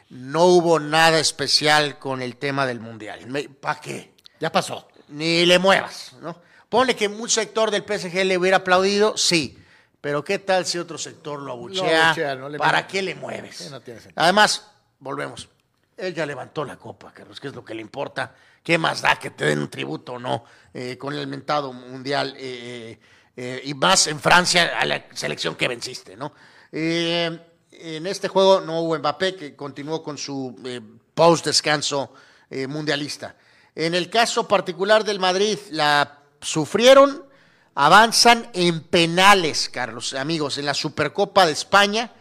No 0.08 0.44
hubo 0.46 0.78
nada 0.78 1.18
especial 1.18 1.98
con 1.98 2.22
el 2.22 2.36
tema 2.36 2.66
del 2.66 2.80
Mundial. 2.80 3.20
¿Para 3.60 3.80
qué? 3.80 4.12
Ya 4.40 4.50
pasó. 4.52 4.88
Ni 5.08 5.44
le 5.46 5.58
muevas, 5.58 6.14
¿no? 6.20 6.40
Ponle 6.68 6.96
que 6.96 7.06
un 7.08 7.28
sector 7.28 7.70
del 7.70 7.82
PSG 7.84 8.24
le 8.24 8.38
hubiera 8.38 8.58
aplaudido, 8.58 9.16
sí. 9.16 9.58
Pero 10.00 10.24
¿qué 10.24 10.38
tal 10.38 10.64
si 10.66 10.78
otro 10.78 10.98
sector 10.98 11.40
lo 11.40 11.52
abuchea? 11.52 12.08
abuchea, 12.08 12.34
no 12.36 12.48
le 12.48 12.58
¿Para 12.58 12.78
mueve. 12.78 12.88
qué 12.88 13.02
le 13.02 13.14
mueves? 13.14 13.56
Sí, 13.56 13.68
no 13.70 13.80
tiene 13.80 14.00
sentido. 14.00 14.22
Además, 14.22 14.68
volvemos. 15.00 15.48
Él 15.96 16.14
ya 16.14 16.26
levantó 16.26 16.64
la 16.64 16.76
copa, 16.76 17.12
Carlos, 17.12 17.40
que 17.40 17.48
es 17.48 17.54
lo 17.54 17.64
que 17.64 17.74
le 17.74 17.80
importa. 17.80 18.34
¿Qué 18.62 18.78
más 18.78 19.00
da 19.00 19.16
que 19.16 19.30
te 19.30 19.46
den 19.46 19.60
un 19.60 19.70
tributo 19.70 20.14
o 20.14 20.18
no 20.18 20.44
eh, 20.74 20.98
con 20.98 21.14
el 21.14 21.26
mentado 21.26 21.72
mundial? 21.72 22.34
eh, 22.36 22.98
eh, 23.36 23.60
y 23.64 23.74
más 23.74 24.06
en 24.06 24.18
Francia 24.18 24.78
a 24.78 24.84
la 24.86 25.04
selección 25.12 25.56
que 25.56 25.68
venciste, 25.68 26.16
¿no? 26.16 26.32
Eh, 26.72 27.38
en 27.70 28.06
este 28.06 28.28
juego 28.28 28.60
no 28.62 28.80
hubo 28.80 28.98
Mbappé, 28.98 29.36
que 29.36 29.54
continuó 29.54 30.02
con 30.02 30.16
su 30.16 30.58
eh, 30.64 30.80
post-descanso 31.14 32.12
mundialista. 32.68 33.34
En 33.74 33.94
el 33.96 34.08
caso 34.08 34.46
particular 34.46 35.02
del 35.02 35.18
Madrid, 35.18 35.58
la 35.72 36.20
sufrieron, 36.40 37.24
avanzan 37.74 38.48
en 38.54 38.80
penales, 38.84 39.68
Carlos, 39.68 40.14
amigos, 40.14 40.56
en 40.56 40.64
la 40.64 40.72
Supercopa 40.72 41.44
de 41.44 41.52
España, 41.52 42.12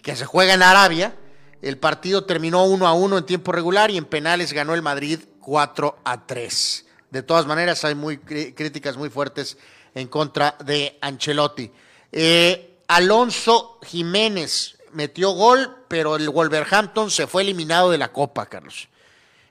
que 0.00 0.14
se 0.14 0.24
juega 0.24 0.54
en 0.54 0.62
Arabia. 0.62 1.16
El 1.60 1.76
partido 1.76 2.24
terminó 2.24 2.64
1 2.64 2.86
a 2.86 2.92
1 2.94 3.18
en 3.18 3.26
tiempo 3.26 3.50
regular 3.50 3.90
y 3.90 3.98
en 3.98 4.04
penales 4.04 4.52
ganó 4.52 4.74
el 4.74 4.82
Madrid 4.82 5.18
4 5.40 5.98
a 6.04 6.24
3. 6.24 6.86
De 7.14 7.22
todas 7.22 7.46
maneras, 7.46 7.84
hay 7.84 7.94
muy 7.94 8.16
crí- 8.18 8.52
críticas 8.56 8.96
muy 8.96 9.08
fuertes 9.08 9.56
en 9.94 10.08
contra 10.08 10.56
de 10.64 10.98
Ancelotti. 11.00 11.70
Eh, 12.10 12.78
Alonso 12.88 13.78
Jiménez 13.86 14.76
metió 14.92 15.30
gol, 15.30 15.76
pero 15.86 16.16
el 16.16 16.28
Wolverhampton 16.28 17.12
se 17.12 17.28
fue 17.28 17.42
eliminado 17.42 17.92
de 17.92 17.98
la 17.98 18.12
Copa, 18.12 18.46
Carlos. 18.46 18.88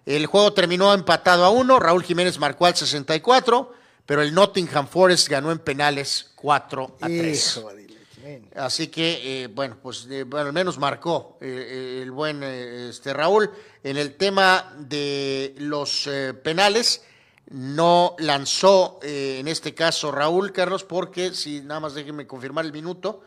El 0.05 0.25
juego 0.25 0.51
terminó 0.51 0.93
empatado 0.93 1.45
a 1.45 1.49
uno. 1.51 1.79
Raúl 1.79 2.03
Jiménez 2.03 2.37
marcó 2.37 2.65
al 2.65 2.75
64, 2.75 3.73
pero 4.05 4.21
el 4.21 4.33
Nottingham 4.33 4.85
Forest 4.85 5.29
ganó 5.29 5.49
en 5.49 5.59
penales 5.59 6.31
4 6.35 6.97
a 6.99 7.07
3. 7.07 7.57
Hijo 7.57 7.73
de 7.73 7.87
la 7.87 7.99
chingada. 8.13 8.65
Así 8.65 8.87
que, 8.87 9.43
eh, 9.43 9.47
bueno, 9.47 9.77
pues 9.81 10.05
eh, 10.11 10.23
bueno, 10.23 10.47
al 10.47 10.53
menos 10.53 10.77
marcó 10.77 11.37
eh, 11.39 12.01
el 12.03 12.11
buen 12.11 12.43
este, 12.43 13.13
Raúl. 13.13 13.49
En 13.85 13.95
el 13.95 14.15
tema 14.15 14.73
de 14.79 15.55
los 15.59 16.09
penales, 16.43 17.03
no 17.49 18.15
lanzó 18.19 18.99
eh, 19.03 19.37
en 19.39 19.47
este 19.47 19.73
caso 19.73 20.11
Raúl 20.11 20.51
Carlos, 20.51 20.83
porque 20.83 21.33
si 21.33 21.61
nada 21.61 21.79
más 21.79 21.93
déjenme 21.93 22.27
confirmar 22.27 22.65
el 22.65 22.73
minuto, 22.73 23.21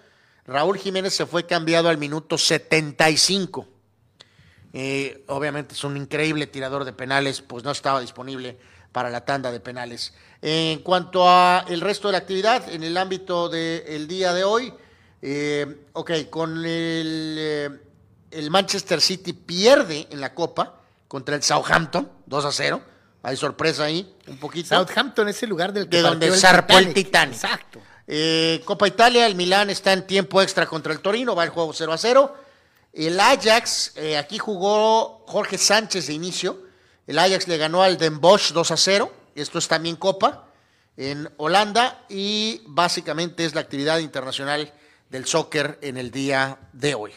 Raúl 0.47 0.79
Jiménez 0.79 1.15
se 1.15 1.27
fue 1.27 1.47
cambiado 1.47 1.89
al 1.89 1.99
minuto 1.99 2.39
75. 2.39 3.67
Eh, 4.73 5.25
obviamente 5.29 5.75
es 5.75 5.85
un 5.85 5.97
increíble 5.97 6.47
tirador 6.47 6.85
de 6.85 6.93
penales, 6.93 7.41
pues 7.41 7.65
no 7.65 7.71
estaba 7.71 8.01
disponible 8.01 8.59
para 8.93 9.11
la 9.11 9.25
tanda 9.25 9.51
de 9.51 9.61
penales. 9.61 10.15
En 10.41 10.81
cuanto 10.81 11.29
a 11.29 11.65
el 11.69 11.81
resto 11.81 12.09
de 12.09 12.13
la 12.13 12.19
actividad, 12.19 12.73
en 12.73 12.83
el 12.83 12.97
ámbito 12.97 13.49
del 13.49 14.07
día 14.07 14.33
de 14.33 14.45
hoy, 14.45 14.73
eh, 15.23 15.87
ok, 15.93 16.13
con 16.31 16.59
el, 16.59 17.37
eh, 17.39 17.71
el 18.31 18.51
Manchester 18.51 19.01
City 19.01 19.33
pierde 19.33 20.07
en 20.11 20.21
la 20.21 20.35
Copa 20.35 20.81
contra 21.09 21.35
el 21.35 21.43
Southampton, 21.43 22.11
2 22.27 22.45
a 22.45 22.53
0. 22.53 22.83
Hay 23.27 23.37
sorpresa 23.37 23.83
ahí, 23.83 24.09
un 24.29 24.37
poquito. 24.37 24.69
Southampton 24.69 25.29
es 25.29 25.43
el 25.43 25.49
lugar 25.49 25.73
del 25.73 25.89
que 25.89 25.97
De 25.97 26.03
donde 26.05 26.31
zarpó 26.31 26.79
el 26.79 26.95
Titanic. 26.95 27.35
Exacto. 27.35 27.81
Eh, 28.07 28.63
Copa 28.65 28.87
Italia, 28.87 29.27
el 29.27 29.35
Milán 29.35 29.69
está 29.69 29.93
en 29.93 30.07
tiempo 30.07 30.41
extra 30.41 30.65
contra 30.65 30.93
el 30.93 31.01
Torino, 31.01 31.35
va 31.35 31.43
el 31.43 31.51
juego 31.51 31.73
0 31.73 31.93
a 31.93 31.99
0. 31.99 32.37
El 32.93 33.19
Ajax, 33.19 33.95
eh, 33.97 34.17
aquí 34.17 34.39
jugó 34.39 35.25
Jorge 35.27 35.59
Sánchez 35.59 36.07
de 36.07 36.13
inicio. 36.13 36.57
El 37.09 37.19
Ajax 37.19 37.49
le 37.49 37.59
ganó 37.59 37.83
al 37.83 37.99
Den 37.99 38.21
Bosch 38.21 38.53
2 38.53 38.71
a 38.71 38.77
0. 38.77 39.13
Esto 39.35 39.59
es 39.59 39.67
también 39.67 39.97
Copa 39.97 40.45
en 40.97 41.29
Holanda 41.37 42.05
y 42.09 42.63
básicamente 42.67 43.45
es 43.45 43.57
la 43.57 43.61
actividad 43.61 43.99
internacional 43.99 44.73
del 45.11 45.27
soccer 45.27 45.81
en 45.83 45.97
el 45.97 46.13
día 46.13 46.59
de 46.73 46.95
hoy. 46.95 47.11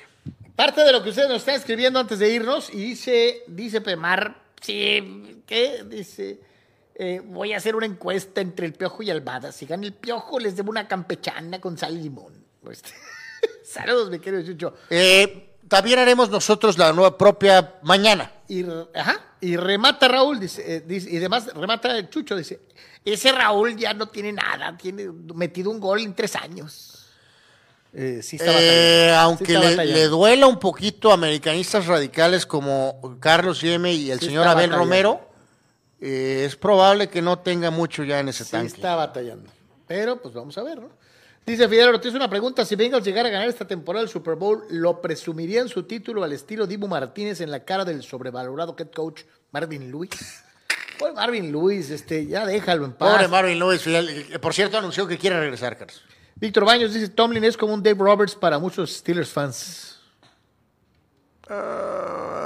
Parte 0.55 0.83
de 0.83 0.91
lo 0.91 1.03
que 1.03 1.09
ustedes 1.09 1.29
nos 1.29 1.37
están 1.37 1.53
escribiendo 1.53 1.99
antes 1.99 2.17
de 2.17 2.33
irnos, 2.33 2.69
y 2.73 2.77
dice, 2.77 3.43
dice 3.47 3.79
Pemar, 3.79 4.38
sí, 4.61 5.41
¿qué? 5.45 5.83
Dice, 5.87 6.39
eh, 6.95 7.21
voy 7.23 7.53
a 7.53 7.57
hacer 7.57 7.75
una 7.75 7.85
encuesta 7.85 8.41
entre 8.41 8.65
el 8.65 8.73
Piojo 8.73 9.03
y 9.03 9.09
Almada. 9.09 9.51
Si 9.51 9.65
gana 9.65 9.85
el 9.85 9.93
Piojo, 9.93 10.39
les 10.39 10.55
debo 10.55 10.69
una 10.69 10.87
campechana 10.87 11.59
con 11.61 11.77
sal 11.77 11.97
y 11.97 12.01
limón. 12.03 12.33
Pues, 12.63 12.81
saludos, 13.63 14.09
mi 14.09 14.19
querido 14.19 14.43
Chucho. 14.43 14.73
Eh, 14.89 15.55
también 15.67 15.99
haremos 15.99 16.29
nosotros 16.29 16.77
la 16.77 16.91
nueva 16.93 17.17
propia 17.17 17.75
mañana. 17.83 18.31
Y, 18.47 18.65
ajá, 18.95 19.23
y 19.39 19.55
remata 19.55 20.07
Raúl, 20.07 20.39
dice, 20.39 20.75
eh, 20.75 20.81
dice- 20.81 21.09
y 21.11 21.17
además 21.17 21.53
remata 21.53 22.09
Chucho, 22.09 22.35
dice, 22.35 22.59
ese 23.05 23.31
Raúl 23.31 23.77
ya 23.77 23.93
no 23.93 24.07
tiene 24.09 24.33
nada, 24.33 24.75
tiene 24.77 25.07
metido 25.35 25.69
un 25.71 25.79
gol 25.79 26.01
en 26.01 26.13
tres 26.15 26.35
años. 26.35 26.88
Eh, 27.93 28.21
sí 28.21 28.35
está 28.35 28.51
Eh, 28.51 29.09
sí 29.09 29.15
aunque 29.15 29.53
está 29.55 29.83
le, 29.83 30.07
duela 30.07 30.47
un 30.47 30.59
poquito 30.59 31.11
a 31.11 31.15
americanistas 31.15 31.87
radicales 31.87 32.45
como 32.45 33.17
Carlos 33.19 33.61
Yeme 33.61 33.93
y 33.93 34.11
el 34.11 34.19
Sí 34.19 34.27
señor 34.27 34.47
Abel 34.47 34.69
batallando. 34.69 34.77
Romero, 34.77 35.21
eh, 35.99 36.43
es 36.45 36.55
probable 36.55 37.09
que 37.09 37.21
no 37.21 37.39
tenga 37.39 37.71
mucho 37.71 38.03
ya 38.03 38.19
en 38.19 38.29
ese 38.29 38.45
Sí 38.45 38.51
tanque. 38.51 38.67
está 38.67 38.95
batallando. 38.95 39.49
Pero 39.87 40.21
pues 40.21 40.33
vamos 40.33 40.57
a 40.57 40.63
ver, 40.63 40.79
¿no? 40.79 40.89
Dice 41.45 41.67
Fidel 41.67 41.89
Ortiz 41.89 42.13
una 42.13 42.29
pregunta. 42.29 42.63
Si 42.63 42.75
Bengals 42.75 43.03
llegara 43.03 43.27
a 43.27 43.31
ganar 43.31 43.49
esta 43.49 43.65
temporada 43.65 44.03
el 44.03 44.09
Super 44.09 44.35
Bowl, 44.35 44.65
¿lo 44.69 45.01
presumirían 45.01 45.67
su 45.67 45.83
título 45.83 46.23
al 46.23 46.31
estilo 46.31 46.67
Dibu 46.67 46.87
Martínez 46.87 47.41
en 47.41 47.49
la 47.49 47.63
cara 47.63 47.85
del 47.85 48.03
sobrevalorado 48.03 48.75
head 48.77 48.91
coach 48.91 49.21
Marvin 49.51 49.91
Lewis? 49.91 50.11
Pues 50.99 51.13
Marvin 51.13 51.49
Lewis, 51.49 51.91
este, 51.91 52.25
ya 52.25 52.45
déjalo 52.45 52.83
en 52.83 52.91
paz. 52.91 53.13
Pobre 53.13 53.29
Marvin 53.29 53.57
Lewis, 53.57 53.85
por 54.41 54.53
cierto 54.53 54.77
anunció 54.77 55.07
que 55.07 55.17
quiere 55.17 55.39
regresar, 55.39 55.77
Carlos. 55.77 56.03
Víctor 56.39 56.65
Baños 56.65 56.93
dice, 56.93 57.09
Tomlin 57.09 57.43
es 57.43 57.57
como 57.57 57.73
un 57.73 57.83
Dave 57.83 57.99
Roberts 57.99 58.35
para 58.35 58.57
muchos 58.59 58.91
Steelers 58.97 59.29
fans. 59.29 59.85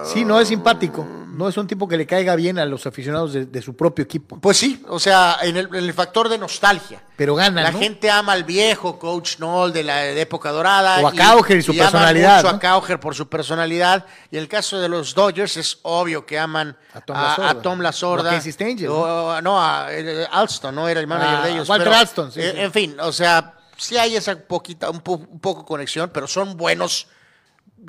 Sí, 0.05 0.23
no 0.25 0.39
es 0.39 0.47
simpático. 0.47 1.05
No 1.33 1.49
es 1.49 1.57
un 1.57 1.65
tipo 1.67 1.87
que 1.87 1.97
le 1.97 2.05
caiga 2.05 2.35
bien 2.35 2.59
a 2.59 2.65
los 2.65 2.85
aficionados 2.85 3.33
de, 3.33 3.45
de 3.47 3.61
su 3.61 3.75
propio 3.75 4.03
equipo. 4.05 4.39
Pues 4.39 4.55
sí, 4.55 4.83
o 4.87 4.99
sea, 4.99 5.39
en 5.41 5.57
el, 5.57 5.65
en 5.67 5.83
el 5.83 5.93
factor 5.93 6.29
de 6.29 6.37
nostalgia. 6.37 7.01
Pero 7.17 7.33
gana, 7.35 7.63
La 7.63 7.71
¿no? 7.71 7.79
gente 7.79 8.09
ama 8.11 8.33
al 8.33 8.43
viejo 8.43 8.99
Coach 8.99 9.39
Noll 9.39 9.73
de 9.73 9.83
la 9.83 9.95
de 9.97 10.21
época 10.21 10.51
dorada. 10.51 10.99
O 11.01 11.07
a 11.07 11.11
Cowher 11.11 11.57
y 11.57 11.61
su 11.63 11.71
aman 11.71 11.85
personalidad, 11.85 12.35
mucho 12.43 12.51
¿no? 12.51 12.57
a 12.57 12.59
Cowher 12.59 12.99
por 12.99 13.15
su 13.15 13.27
personalidad. 13.27 14.05
Y 14.29 14.37
en 14.37 14.43
el 14.43 14.47
caso 14.47 14.79
de 14.79 14.87
los 14.87 15.15
Dodgers 15.15 15.57
es 15.57 15.79
obvio 15.81 16.23
que 16.25 16.37
aman 16.37 16.77
A 16.93 17.01
Tom 17.01 17.17
a 17.17 17.21
Lasorda. 17.23 17.61
Tom 17.63 17.79
Lasorda. 17.81 18.29
O 18.29 18.31
a 18.31 18.35
Casey 18.35 18.51
Stengel, 18.51 18.89
O- 18.89 19.41
no, 19.41 19.59
a 19.61 19.87
eh, 19.89 20.27
Alston, 20.31 20.75
no 20.75 20.87
era 20.87 20.99
el 20.99 21.07
manager 21.07 21.39
Ah, 21.41 21.45
de 21.45 21.51
ellos. 21.51 21.67
Walter 21.67 21.87
pero, 21.87 21.99
Alston, 21.99 22.31
sí, 22.31 22.41
eh, 22.41 22.51
sí. 22.53 22.59
En 22.61 22.71
fin, 22.71 22.95
o 22.99 23.11
sea, 23.11 23.55
sí 23.77 23.97
hay 23.97 24.15
esa 24.15 24.37
poquita, 24.39 24.89
un, 24.89 25.01
po- 25.01 25.15
un 25.29 25.39
poco 25.39 25.65
conexión, 25.65 26.11
pero 26.13 26.27
son 26.27 26.55
buenos 26.57 27.07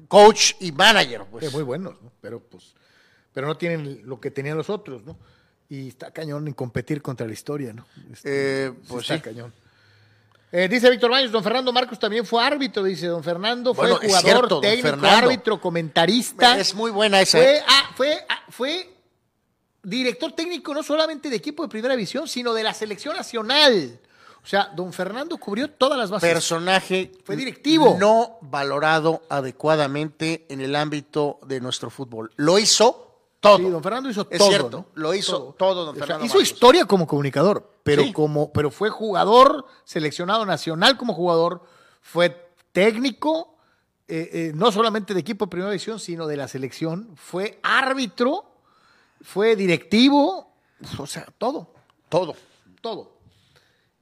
coach 0.09 0.53
y 0.61 0.73
manager. 0.73 1.25
Pues. 1.31 1.47
Sí, 1.47 1.53
muy 1.53 1.63
buenos, 1.63 1.95
¿no? 2.03 2.11
Pero 2.21 2.41
pues, 2.41 2.75
pero 3.33 3.47
no 3.47 3.57
tienen 3.57 4.03
lo 4.05 4.21
que 4.21 4.31
tenían 4.31 4.57
los 4.57 4.71
otros, 4.71 5.05
¿no? 5.05 5.17
Y 5.69 5.89
está 5.89 6.11
cañón 6.11 6.47
en 6.47 6.55
competir 6.55 7.01
contra 7.03 7.27
la 7.27 7.33
historia, 7.33 7.73
¿no? 7.73 7.87
Este, 8.13 8.67
Eh, 8.67 8.73
pues 8.89 9.03
está 9.03 9.17
sí. 9.17 9.21
cañón. 9.23 9.53
Eh, 10.53 10.69
dice 10.69 10.89
Víctor 10.89 11.11
Baños, 11.11 11.33
don 11.33 11.43
Fernando 11.43 11.73
Marcos 11.73 11.99
también 11.99 12.25
fue 12.25 12.45
árbitro, 12.45 12.85
dice 12.85 13.07
don 13.09 13.25
Fernando, 13.25 13.75
fue 13.75 13.87
Bueno, 13.91 14.01
jugador, 14.07 14.23
cierto, 14.31 14.61
técnico, 14.61 14.89
Fernando. 14.91 15.09
árbitro, 15.27 15.61
comentarista. 15.61 16.59
Es 16.61 16.75
muy 16.75 16.93
buena 16.93 17.21
esa. 17.21 17.39
Fue, 17.39 17.57
¿eh? 17.57 17.63
ah, 17.67 17.91
fue, 17.97 18.27
ah, 18.29 18.43
fue 18.51 18.91
director 19.83 20.31
técnico 20.33 20.73
no 20.73 20.83
solamente 20.85 21.29
de 21.29 21.37
equipo 21.37 21.65
de 21.65 21.69
primera 21.69 21.95
división, 21.97 22.29
sino 22.29 22.55
de 22.55 22.63
la 22.63 22.73
selección 22.73 23.17
nacional. 23.17 23.99
O 24.45 24.47
sea, 24.47 24.71
don 24.77 24.93
Fernando 24.93 25.39
cubrió 25.39 25.71
todas 25.71 25.99
las 25.99 26.11
bases. 26.11 26.31
personaje 26.31 27.11
Fue 27.25 27.35
directivo. 27.35 27.97
no 27.99 28.37
valorado 28.43 29.23
adecuadamente 29.31 30.45
en 30.51 30.61
el 30.61 30.77
ámbito 30.77 31.39
de 31.47 31.61
nuestro 31.61 31.89
fútbol. 31.89 32.31
Lo 32.37 32.59
hizo 32.59 33.01
todo. 33.41 33.57
Sí, 33.57 33.65
don 33.65 33.83
Fernando 33.83 34.11
hizo 34.11 34.27
Es 34.31 34.39
todo. 34.39 34.49
cierto, 34.49 34.77
¿no? 34.79 34.87
lo 34.95 35.15
hizo 35.15 35.55
todo, 35.59 35.87
don 35.87 35.95
O 35.95 35.97
sea, 35.97 36.03
Fernando 36.07 36.27
hizo 36.27 36.35
Marcos. 36.37 36.53
historia 36.53 36.85
como 36.85 37.07
comunicador, 37.07 37.71
pero 37.83 38.03
Sí. 38.03 38.13
como, 38.13 38.53
pero 38.53 38.71
fue 38.71 38.91
jugador, 38.91 39.67
seleccionado 39.85 40.45
nacional 40.45 40.97
como 40.99 41.15
jugador, 41.15 41.63
fue 42.03 42.49
técnico, 42.73 43.57
eh, 44.09 44.29
eh, 44.33 44.53
no 44.55 44.71
solamente 44.73 45.15
de 45.15 45.21
equipo 45.21 45.47
de 45.47 45.51
primera 45.51 45.71
división, 45.71 45.99
sino 45.99 46.27
de 46.27 46.37
la 46.37 46.49
selección, 46.49 47.11
fue 47.17 47.59
árbitro, 47.63 48.45
fue 49.23 49.57
directivo, 49.57 50.53
o 50.99 51.07
sea, 51.07 51.27
todo, 51.39 51.69
Todo. 52.11 52.35
todo. 52.83 53.14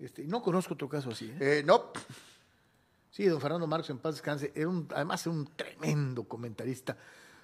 Este, 0.03 0.25
no 0.25 0.43
conozco 0.43 0.75
otro 0.75 0.89
caso 0.89 1.11
así. 1.11 1.27
¿eh? 1.27 1.59
Eh, 1.59 1.63
no, 1.65 1.93
Sí, 3.13 3.27
don 3.27 3.43
Fernando 3.43 3.67
Marcos 3.67 3.91
en 3.91 3.99
paz 3.99 4.15
descanse. 4.15 4.53
Era 4.55 4.69
un, 4.69 4.89
además 4.95 5.27
era 5.27 5.35
un 5.35 5.47
tremendo 5.55 6.25
comentarista. 6.25 6.97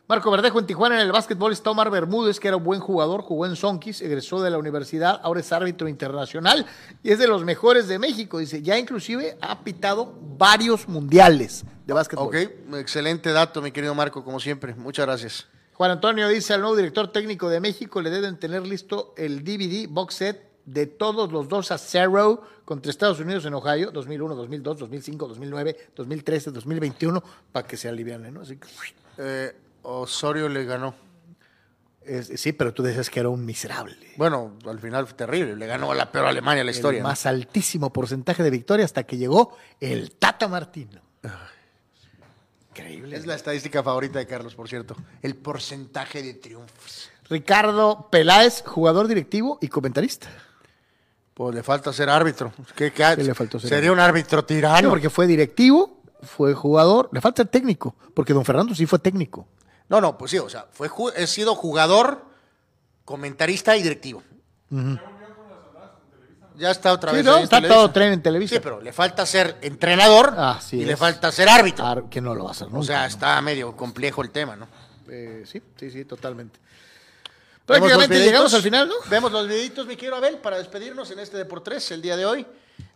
Marco 0.09 0.31
Verdejo 0.31 0.59
en 0.59 0.67
Tijuana 0.67 0.95
en 0.95 1.03
el 1.03 1.13
básquetbol 1.13 1.53
está 1.53 1.71
Omar 1.71 1.91
Bermúdez, 1.91 2.41
que 2.41 2.49
era 2.49 2.57
un 2.57 2.65
buen 2.65 2.81
jugador, 2.81 3.21
jugó 3.21 3.45
en 3.45 3.55
Sonkis, 3.55 4.01
egresó 4.01 4.41
de 4.41 4.49
la 4.49 4.57
universidad, 4.57 5.21
ahora 5.23 5.41
es 5.41 5.53
árbitro 5.53 5.87
internacional 5.87 6.65
y 7.03 7.11
es 7.11 7.19
de 7.19 7.29
los 7.29 7.45
mejores 7.45 7.87
de 7.87 7.99
México. 7.99 8.39
Dice, 8.39 8.63
ya 8.63 8.79
inclusive 8.79 9.37
ha 9.43 9.63
pitado 9.63 10.19
varios 10.39 10.89
mundiales 10.89 11.67
de 11.87 11.93
básquetbol. 11.93 12.29
ok, 12.29 12.35
excelente 12.77 13.31
dato, 13.33 13.61
mi 13.61 13.71
querido 13.71 13.95
Marco, 13.95 14.25
como 14.25 14.41
siempre. 14.41 14.75
Muchas 14.75 15.05
gracias. 15.05 15.47
Juan 15.75 15.91
Antonio 15.91 16.27
dice 16.29 16.55
al 16.55 16.63
nuevo 16.63 16.77
director 16.77 17.13
técnico 17.13 17.51
de 17.51 17.61
México 17.61 18.01
le 18.01 18.09
deben 18.09 18.39
tener 18.39 18.67
listo 18.67 19.13
el 19.19 19.45
DVD 19.45 19.87
box 19.91 20.15
set 20.15 20.49
de 20.71 20.87
todos 20.87 21.33
los 21.33 21.49
dos 21.49 21.71
a 21.73 21.79
zero 21.79 22.43
contra 22.65 22.91
Estados 22.91 23.19
Unidos 23.21 23.45
en 23.47 23.55
Ohio, 23.55 23.91
2001, 23.91 24.35
2002, 24.35 24.79
2005, 24.79 25.29
2009, 25.29 25.77
2013, 25.97 26.51
2021, 26.51 27.23
para 27.53 27.67
que 27.67 27.77
se 27.77 27.89
alivianen, 27.89 28.35
¿no? 28.35 28.43
Así 28.43 28.57
que, 28.57 28.69
Eh, 29.17 29.57
Osorio 29.83 30.49
le 30.49 30.65
ganó. 30.65 30.95
es- 32.05 32.41
sí, 32.41 32.53
pero 32.53 32.73
tú 32.75 32.83
decías 32.83 33.09
que 33.11 33.21
era 33.21 33.29
un 33.31 33.45
miserable. 33.45 33.97
Bueno, 34.17 34.57
al 34.67 34.79
final 34.79 35.07
fue 35.07 35.17
terrible. 35.17 35.57
Le 35.57 35.67
ganó 35.67 35.91
a 35.93 35.95
la 35.95 36.11
peor 36.13 36.27
Alemania 36.27 36.63
la 36.65 36.71
historia. 36.71 36.99
el 36.99 37.03
¿no? 37.03 37.09
más 37.09 37.25
altísimo 37.27 37.93
porcentaje 37.93 38.43
de 38.43 38.51
victoria 38.51 38.85
hasta 38.85 39.05
que 39.05 39.17
llegó 39.17 39.57
el 39.81 40.13
Tata 40.13 40.49
Martino. 40.49 41.01
Increíble. 42.71 43.17
Es 43.17 43.27
la 43.27 43.35
estadística 43.35 43.83
favorita 43.83 44.19
de 44.19 44.27
Carlos, 44.27 44.55
por 44.55 44.69
cierto. 44.69 44.97
El 45.23 45.35
porcentaje 45.35 46.23
de 46.23 46.35
triunfos. 46.35 47.11
Ricardo 47.29 48.09
Peláez, 48.11 48.63
jugador 48.65 49.09
directivo 49.09 49.59
y 49.61 49.69
comentarista. 49.69 50.29
Pues 51.39 51.55
le 51.55 51.63
falta 51.63 51.93
ser 51.93 52.11
árbitro. 52.11 52.53
¿Qué, 52.75 52.93
qué- 52.93 53.15
Sí, 53.15 53.23
le 53.23 53.33
faltó 53.35 53.59
ser 53.61 53.71
Sería 53.71 53.93
un 53.93 54.01
árbitro 54.01 54.41
Sí, 54.41 54.47
tirano. 54.47 54.91
porque 54.91 55.09
fue 55.09 55.27
directivo, 55.29 56.03
fue 56.23 56.53
jugador, 56.53 57.09
le 57.13 57.21
falta 57.21 57.43
el 57.43 57.49
técnico, 57.49 57.95
porque 58.13 58.35
don 58.35 58.45
Fernando 58.45 58.75
sí 58.75 58.87
fue 58.87 58.99
técnico. 58.99 59.47
No, 59.89 60.01
no, 60.01 60.19
pues 60.19 60.33
sí, 60.33 60.39
o 60.41 60.49
sea, 60.51 60.67
fue 60.73 60.91
he 61.17 61.27
sido 61.29 61.55
jugador, 61.55 62.25
comentarista 63.05 63.77
y 63.77 63.83
directivo. 63.85 64.23
Ya 66.57 66.73
está 66.73 66.93
otra 66.93 67.13
Sí, 67.13 67.19
vez. 67.19 67.25
no, 67.25 67.39
está 67.39 67.63
todo 67.67 67.91
tren 67.93 68.13
en 68.15 68.21
Televisa. 68.23 68.57
Sí, 68.57 68.61
pero 68.61 68.81
le 68.81 68.93
falta 68.93 69.25
ser 69.25 69.59
entrenador 69.63 70.35
Así 70.37 70.79
y 70.81 70.85
le 70.85 70.97
falta 70.97 71.31
ser 71.31 71.49
árbitro. 71.49 72.09
Que 72.11 72.21
no 72.21 72.35
lo 72.35 72.43
va 72.45 72.51
a 72.51 72.53
hacer 72.53 72.67
o 72.67 72.71
nunca, 72.71 72.87
sea, 72.87 73.01
¿no? 73.03 73.07
está 73.07 73.41
medio 73.43 73.77
complejo 73.77 74.23
el 74.23 74.31
tema, 74.31 74.57
¿no? 74.57 74.67
Eh, 75.09 75.45
sí, 75.47 75.63
sí, 75.79 75.91
sí, 75.93 76.05
totalmente. 76.05 76.59
Vemos 77.69 77.91
los 77.91 77.99
Prácticamente 77.99 78.15
videitos. 78.15 78.33
llegamos 78.33 78.55
al 78.55 78.63
final, 78.63 78.89
¿no? 78.89 78.95
Vemos 79.11 79.31
los 79.31 79.47
videitos, 79.47 79.87
mi 79.87 79.97
querido 79.97 80.17
Abel, 80.17 80.39
para 80.39 80.57
despedirnos 80.57 81.11
en 81.11 81.19
este 81.19 81.37
de 81.37 81.45
por 81.45 81.63
tres 81.63 81.91
el 81.91 82.01
día 82.01 82.17
de 82.17 82.25
hoy. 82.25 82.47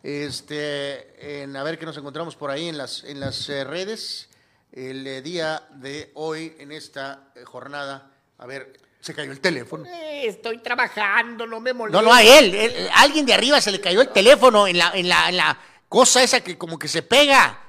Este, 0.02 1.42
en, 1.42 1.54
a 1.56 1.62
ver 1.62 1.78
qué 1.78 1.84
nos 1.84 1.96
encontramos 1.98 2.36
por 2.36 2.50
ahí 2.50 2.68
en 2.68 2.78
las, 2.78 3.04
en 3.04 3.20
las 3.20 3.48
eh, 3.50 3.64
redes. 3.64 4.30
El 4.72 5.06
eh, 5.06 5.20
día 5.20 5.62
de 5.72 6.10
hoy, 6.14 6.56
en 6.58 6.72
esta 6.72 7.32
eh, 7.34 7.44
jornada. 7.44 8.12
A 8.38 8.46
ver, 8.46 8.80
se 9.00 9.12
cayó 9.12 9.30
el 9.30 9.40
teléfono. 9.40 9.84
Eh, 9.84 10.26
estoy 10.26 10.56
trabajando, 10.58 11.46
no 11.46 11.60
me 11.60 11.74
molesta. 11.74 12.00
No, 12.00 12.08
no, 12.08 12.14
a 12.14 12.22
él, 12.22 12.54
él, 12.54 12.88
Alguien 12.94 13.26
de 13.26 13.34
arriba 13.34 13.60
se 13.60 13.72
le 13.72 13.80
cayó 13.80 14.00
el 14.00 14.08
teléfono 14.08 14.66
en 14.66 14.78
la, 14.78 14.92
en 14.94 15.06
la, 15.06 15.28
en 15.28 15.36
la 15.36 15.58
cosa 15.86 16.22
esa 16.22 16.40
que 16.40 16.56
como 16.56 16.78
que 16.78 16.88
se 16.88 17.02
pega. 17.02 17.60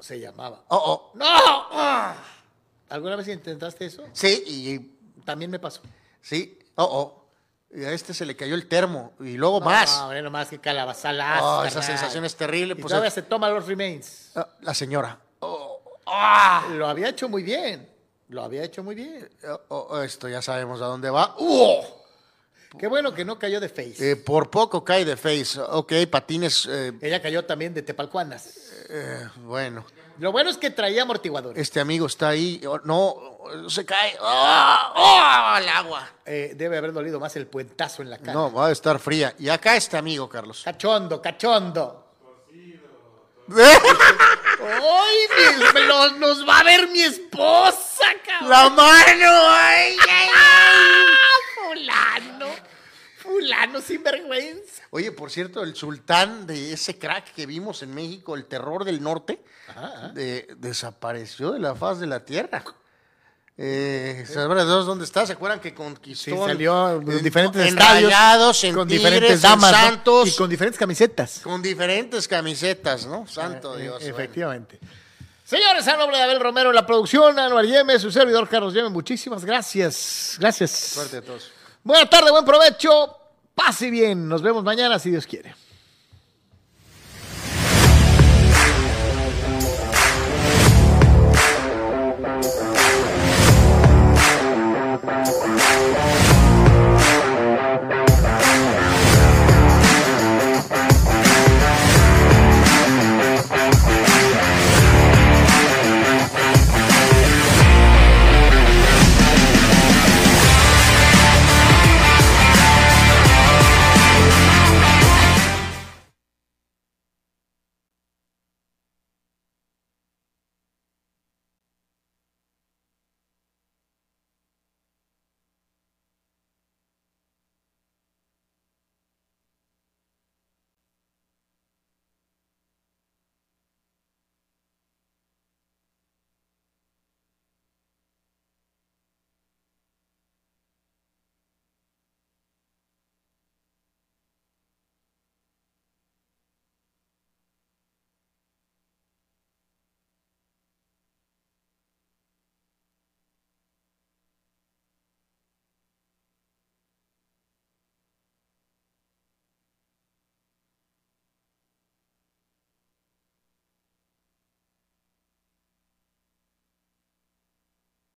Se 0.00 0.18
llamaba. 0.18 0.64
Oh, 0.66 0.76
oh. 0.76 1.12
¡No! 1.14 2.16
¿Alguna 2.88 3.14
vez 3.14 3.28
intentaste 3.28 3.86
eso? 3.86 4.04
Sí, 4.12 4.42
y 4.44 4.91
También 5.24 5.50
me 5.50 5.58
pasó. 5.58 5.82
sí, 6.20 6.58
oh, 6.76 6.84
oh. 6.84 7.18
Y 7.74 7.84
a 7.84 7.92
este 7.92 8.12
se 8.12 8.26
le 8.26 8.36
cayó 8.36 8.54
el 8.54 8.68
termo. 8.68 9.14
Y 9.20 9.32
luego 9.38 9.58
más. 9.62 9.96
No, 9.98 10.22
nomás 10.22 10.48
que 10.48 10.58
calabazalazo. 10.58 11.60
Oh, 11.60 11.64
esa 11.64 11.80
sensación 11.80 12.22
es 12.26 12.36
terrible. 12.36 12.72
Y 12.72 12.82
Pues, 12.82 12.90
todavía 12.90 13.08
eh, 13.08 13.12
se 13.12 13.22
toma 13.22 13.48
los 13.48 13.66
remains. 13.66 14.30
ah, 14.34 14.46
la 14.60 14.74
señora. 14.74 15.18
Lo 16.72 16.86
había 16.86 17.08
hecho 17.08 17.28
muy 17.30 17.42
bien. 17.42 17.88
Lo 18.28 18.42
había 18.42 18.62
hecho 18.64 18.82
muy 18.82 18.94
bien. 18.94 19.28
Oh, 19.68 19.86
oh, 19.90 20.02
esto 20.02 20.28
ya 20.28 20.42
sabemos 20.42 20.82
a 20.82 20.86
dónde 20.86 21.08
va. 21.10 21.34
¡Uh! 21.38 21.82
Qué 22.78 22.86
bueno 22.86 23.12
que 23.14 23.24
no 23.24 23.38
cayó 23.38 23.60
de 23.60 23.68
face. 23.68 24.12
Eh, 24.12 24.16
por 24.16 24.50
poco 24.50 24.82
cae 24.84 25.04
de 25.04 25.16
face. 25.16 25.58
Ok, 25.60 25.92
patines. 26.10 26.66
eh, 26.70 26.92
Ella 27.00 27.20
cayó 27.22 27.44
también 27.44 27.72
de 27.74 27.82
Tepalcuanas. 27.82 28.50
eh, 28.90 29.28
bueno, 29.44 29.84
Lo 30.22 30.30
bueno 30.30 30.50
es 30.50 30.56
que 30.56 30.70
traía 30.70 31.02
amortiguadores. 31.02 31.60
este 31.60 31.80
amigo 31.80 32.06
está 32.06 32.28
ahí. 32.28 32.62
Oh, 32.64 32.78
no, 32.84 33.68
se 33.68 33.84
cae. 33.84 34.16
¡Oh! 34.20 34.92
¡Oh! 34.94 35.18
Al 35.20 35.68
agua. 35.68 36.08
Eh, 36.24 36.52
debe 36.54 36.78
haber 36.78 36.92
dolido 36.92 37.18
más 37.18 37.34
el 37.34 37.48
puentazo 37.48 38.02
en 38.02 38.10
la 38.10 38.18
cara. 38.18 38.32
No, 38.34 38.52
va 38.52 38.68
a 38.68 38.70
estar 38.70 39.00
fría. 39.00 39.34
Y 39.40 39.48
acá 39.48 39.74
este 39.74 39.96
amigo, 39.96 40.28
Carlos. 40.28 40.62
Cachondo, 40.64 41.20
cachondo. 41.20 42.06
¡Ay, 43.50 45.18
mi- 45.36 45.72
me 45.74 45.80
lo- 45.86 46.10
nos 46.12 46.48
va 46.48 46.60
a 46.60 46.62
ver 46.62 46.88
mi 46.88 47.00
esposa, 47.00 48.04
cabrón! 48.24 48.48
¡La 48.48 48.68
mano! 48.70 49.30
¡Ay, 49.50 49.96
ay, 50.08 50.28
ay! 50.36 51.02
Fulano, 51.56 52.41
fulano 53.22 53.80
sin 53.80 54.02
vergüenza. 54.02 54.82
Oye, 54.90 55.12
por 55.12 55.30
cierto, 55.30 55.62
el 55.62 55.74
sultán 55.76 56.46
de 56.46 56.72
ese 56.72 56.98
crack 56.98 57.32
que 57.34 57.46
vimos 57.46 57.82
en 57.82 57.94
México, 57.94 58.34
el 58.34 58.46
terror 58.46 58.84
del 58.84 59.02
norte, 59.02 59.42
de- 60.14 60.48
desapareció 60.56 61.52
de 61.52 61.60
la 61.60 61.74
faz 61.74 62.00
de 62.00 62.06
la 62.06 62.24
tierra. 62.24 62.64
Eh, 63.58 64.24
¿Sabrás 64.26 64.66
dónde 64.66 65.04
está? 65.04 65.26
¿Se 65.26 65.34
acuerdan 65.34 65.60
que 65.60 65.74
conquistó? 65.74 66.24
Sí, 66.30 66.36
salió 66.36 67.00
en, 67.00 67.12
en 67.12 67.22
diferentes 67.22 67.60
en 67.62 67.68
estadios. 67.68 68.10
Rayados, 68.10 68.64
en 68.64 68.74
con 68.74 68.88
Tigres, 68.88 69.04
diferentes 69.04 69.36
en 69.36 69.42
damas. 69.42 69.70
¿no? 69.72 69.78
Santos, 69.78 70.28
Y 70.28 70.36
con 70.36 70.50
diferentes 70.50 70.78
camisetas. 70.78 71.40
con 71.44 71.62
diferentes 71.62 72.26
camisetas, 72.26 73.06
¿no? 73.06 73.26
Santo 73.26 73.78
Eh, 73.78 73.82
Dios. 73.82 73.98
bueno. 74.00 74.14
Efectivamente. 74.16 74.80
Señores, 75.44 75.86
a 75.86 75.96
nombre 75.98 76.16
de 76.16 76.22
Abel 76.22 76.40
Romero 76.40 76.70
en 76.70 76.74
la 76.76 76.86
producción, 76.86 77.38
Anuar 77.38 77.66
Yeme, 77.66 77.98
su 77.98 78.10
servidor 78.10 78.48
Carlos 78.48 78.72
Yeme, 78.72 78.88
muchísimas 78.88 79.44
gracias. 79.44 80.36
Gracias. 80.40 80.70
Suerte 80.70 81.18
a 81.18 81.22
todos. 81.22 81.50
Buena 81.84 82.08
tarde, 82.08 82.30
buen 82.30 82.44
provecho. 82.44 83.16
Pase 83.54 83.90
bien. 83.90 84.28
Nos 84.28 84.42
vemos 84.42 84.62
mañana 84.62 84.98
si 84.98 85.10
Dios 85.10 85.26
quiere. 85.26 85.54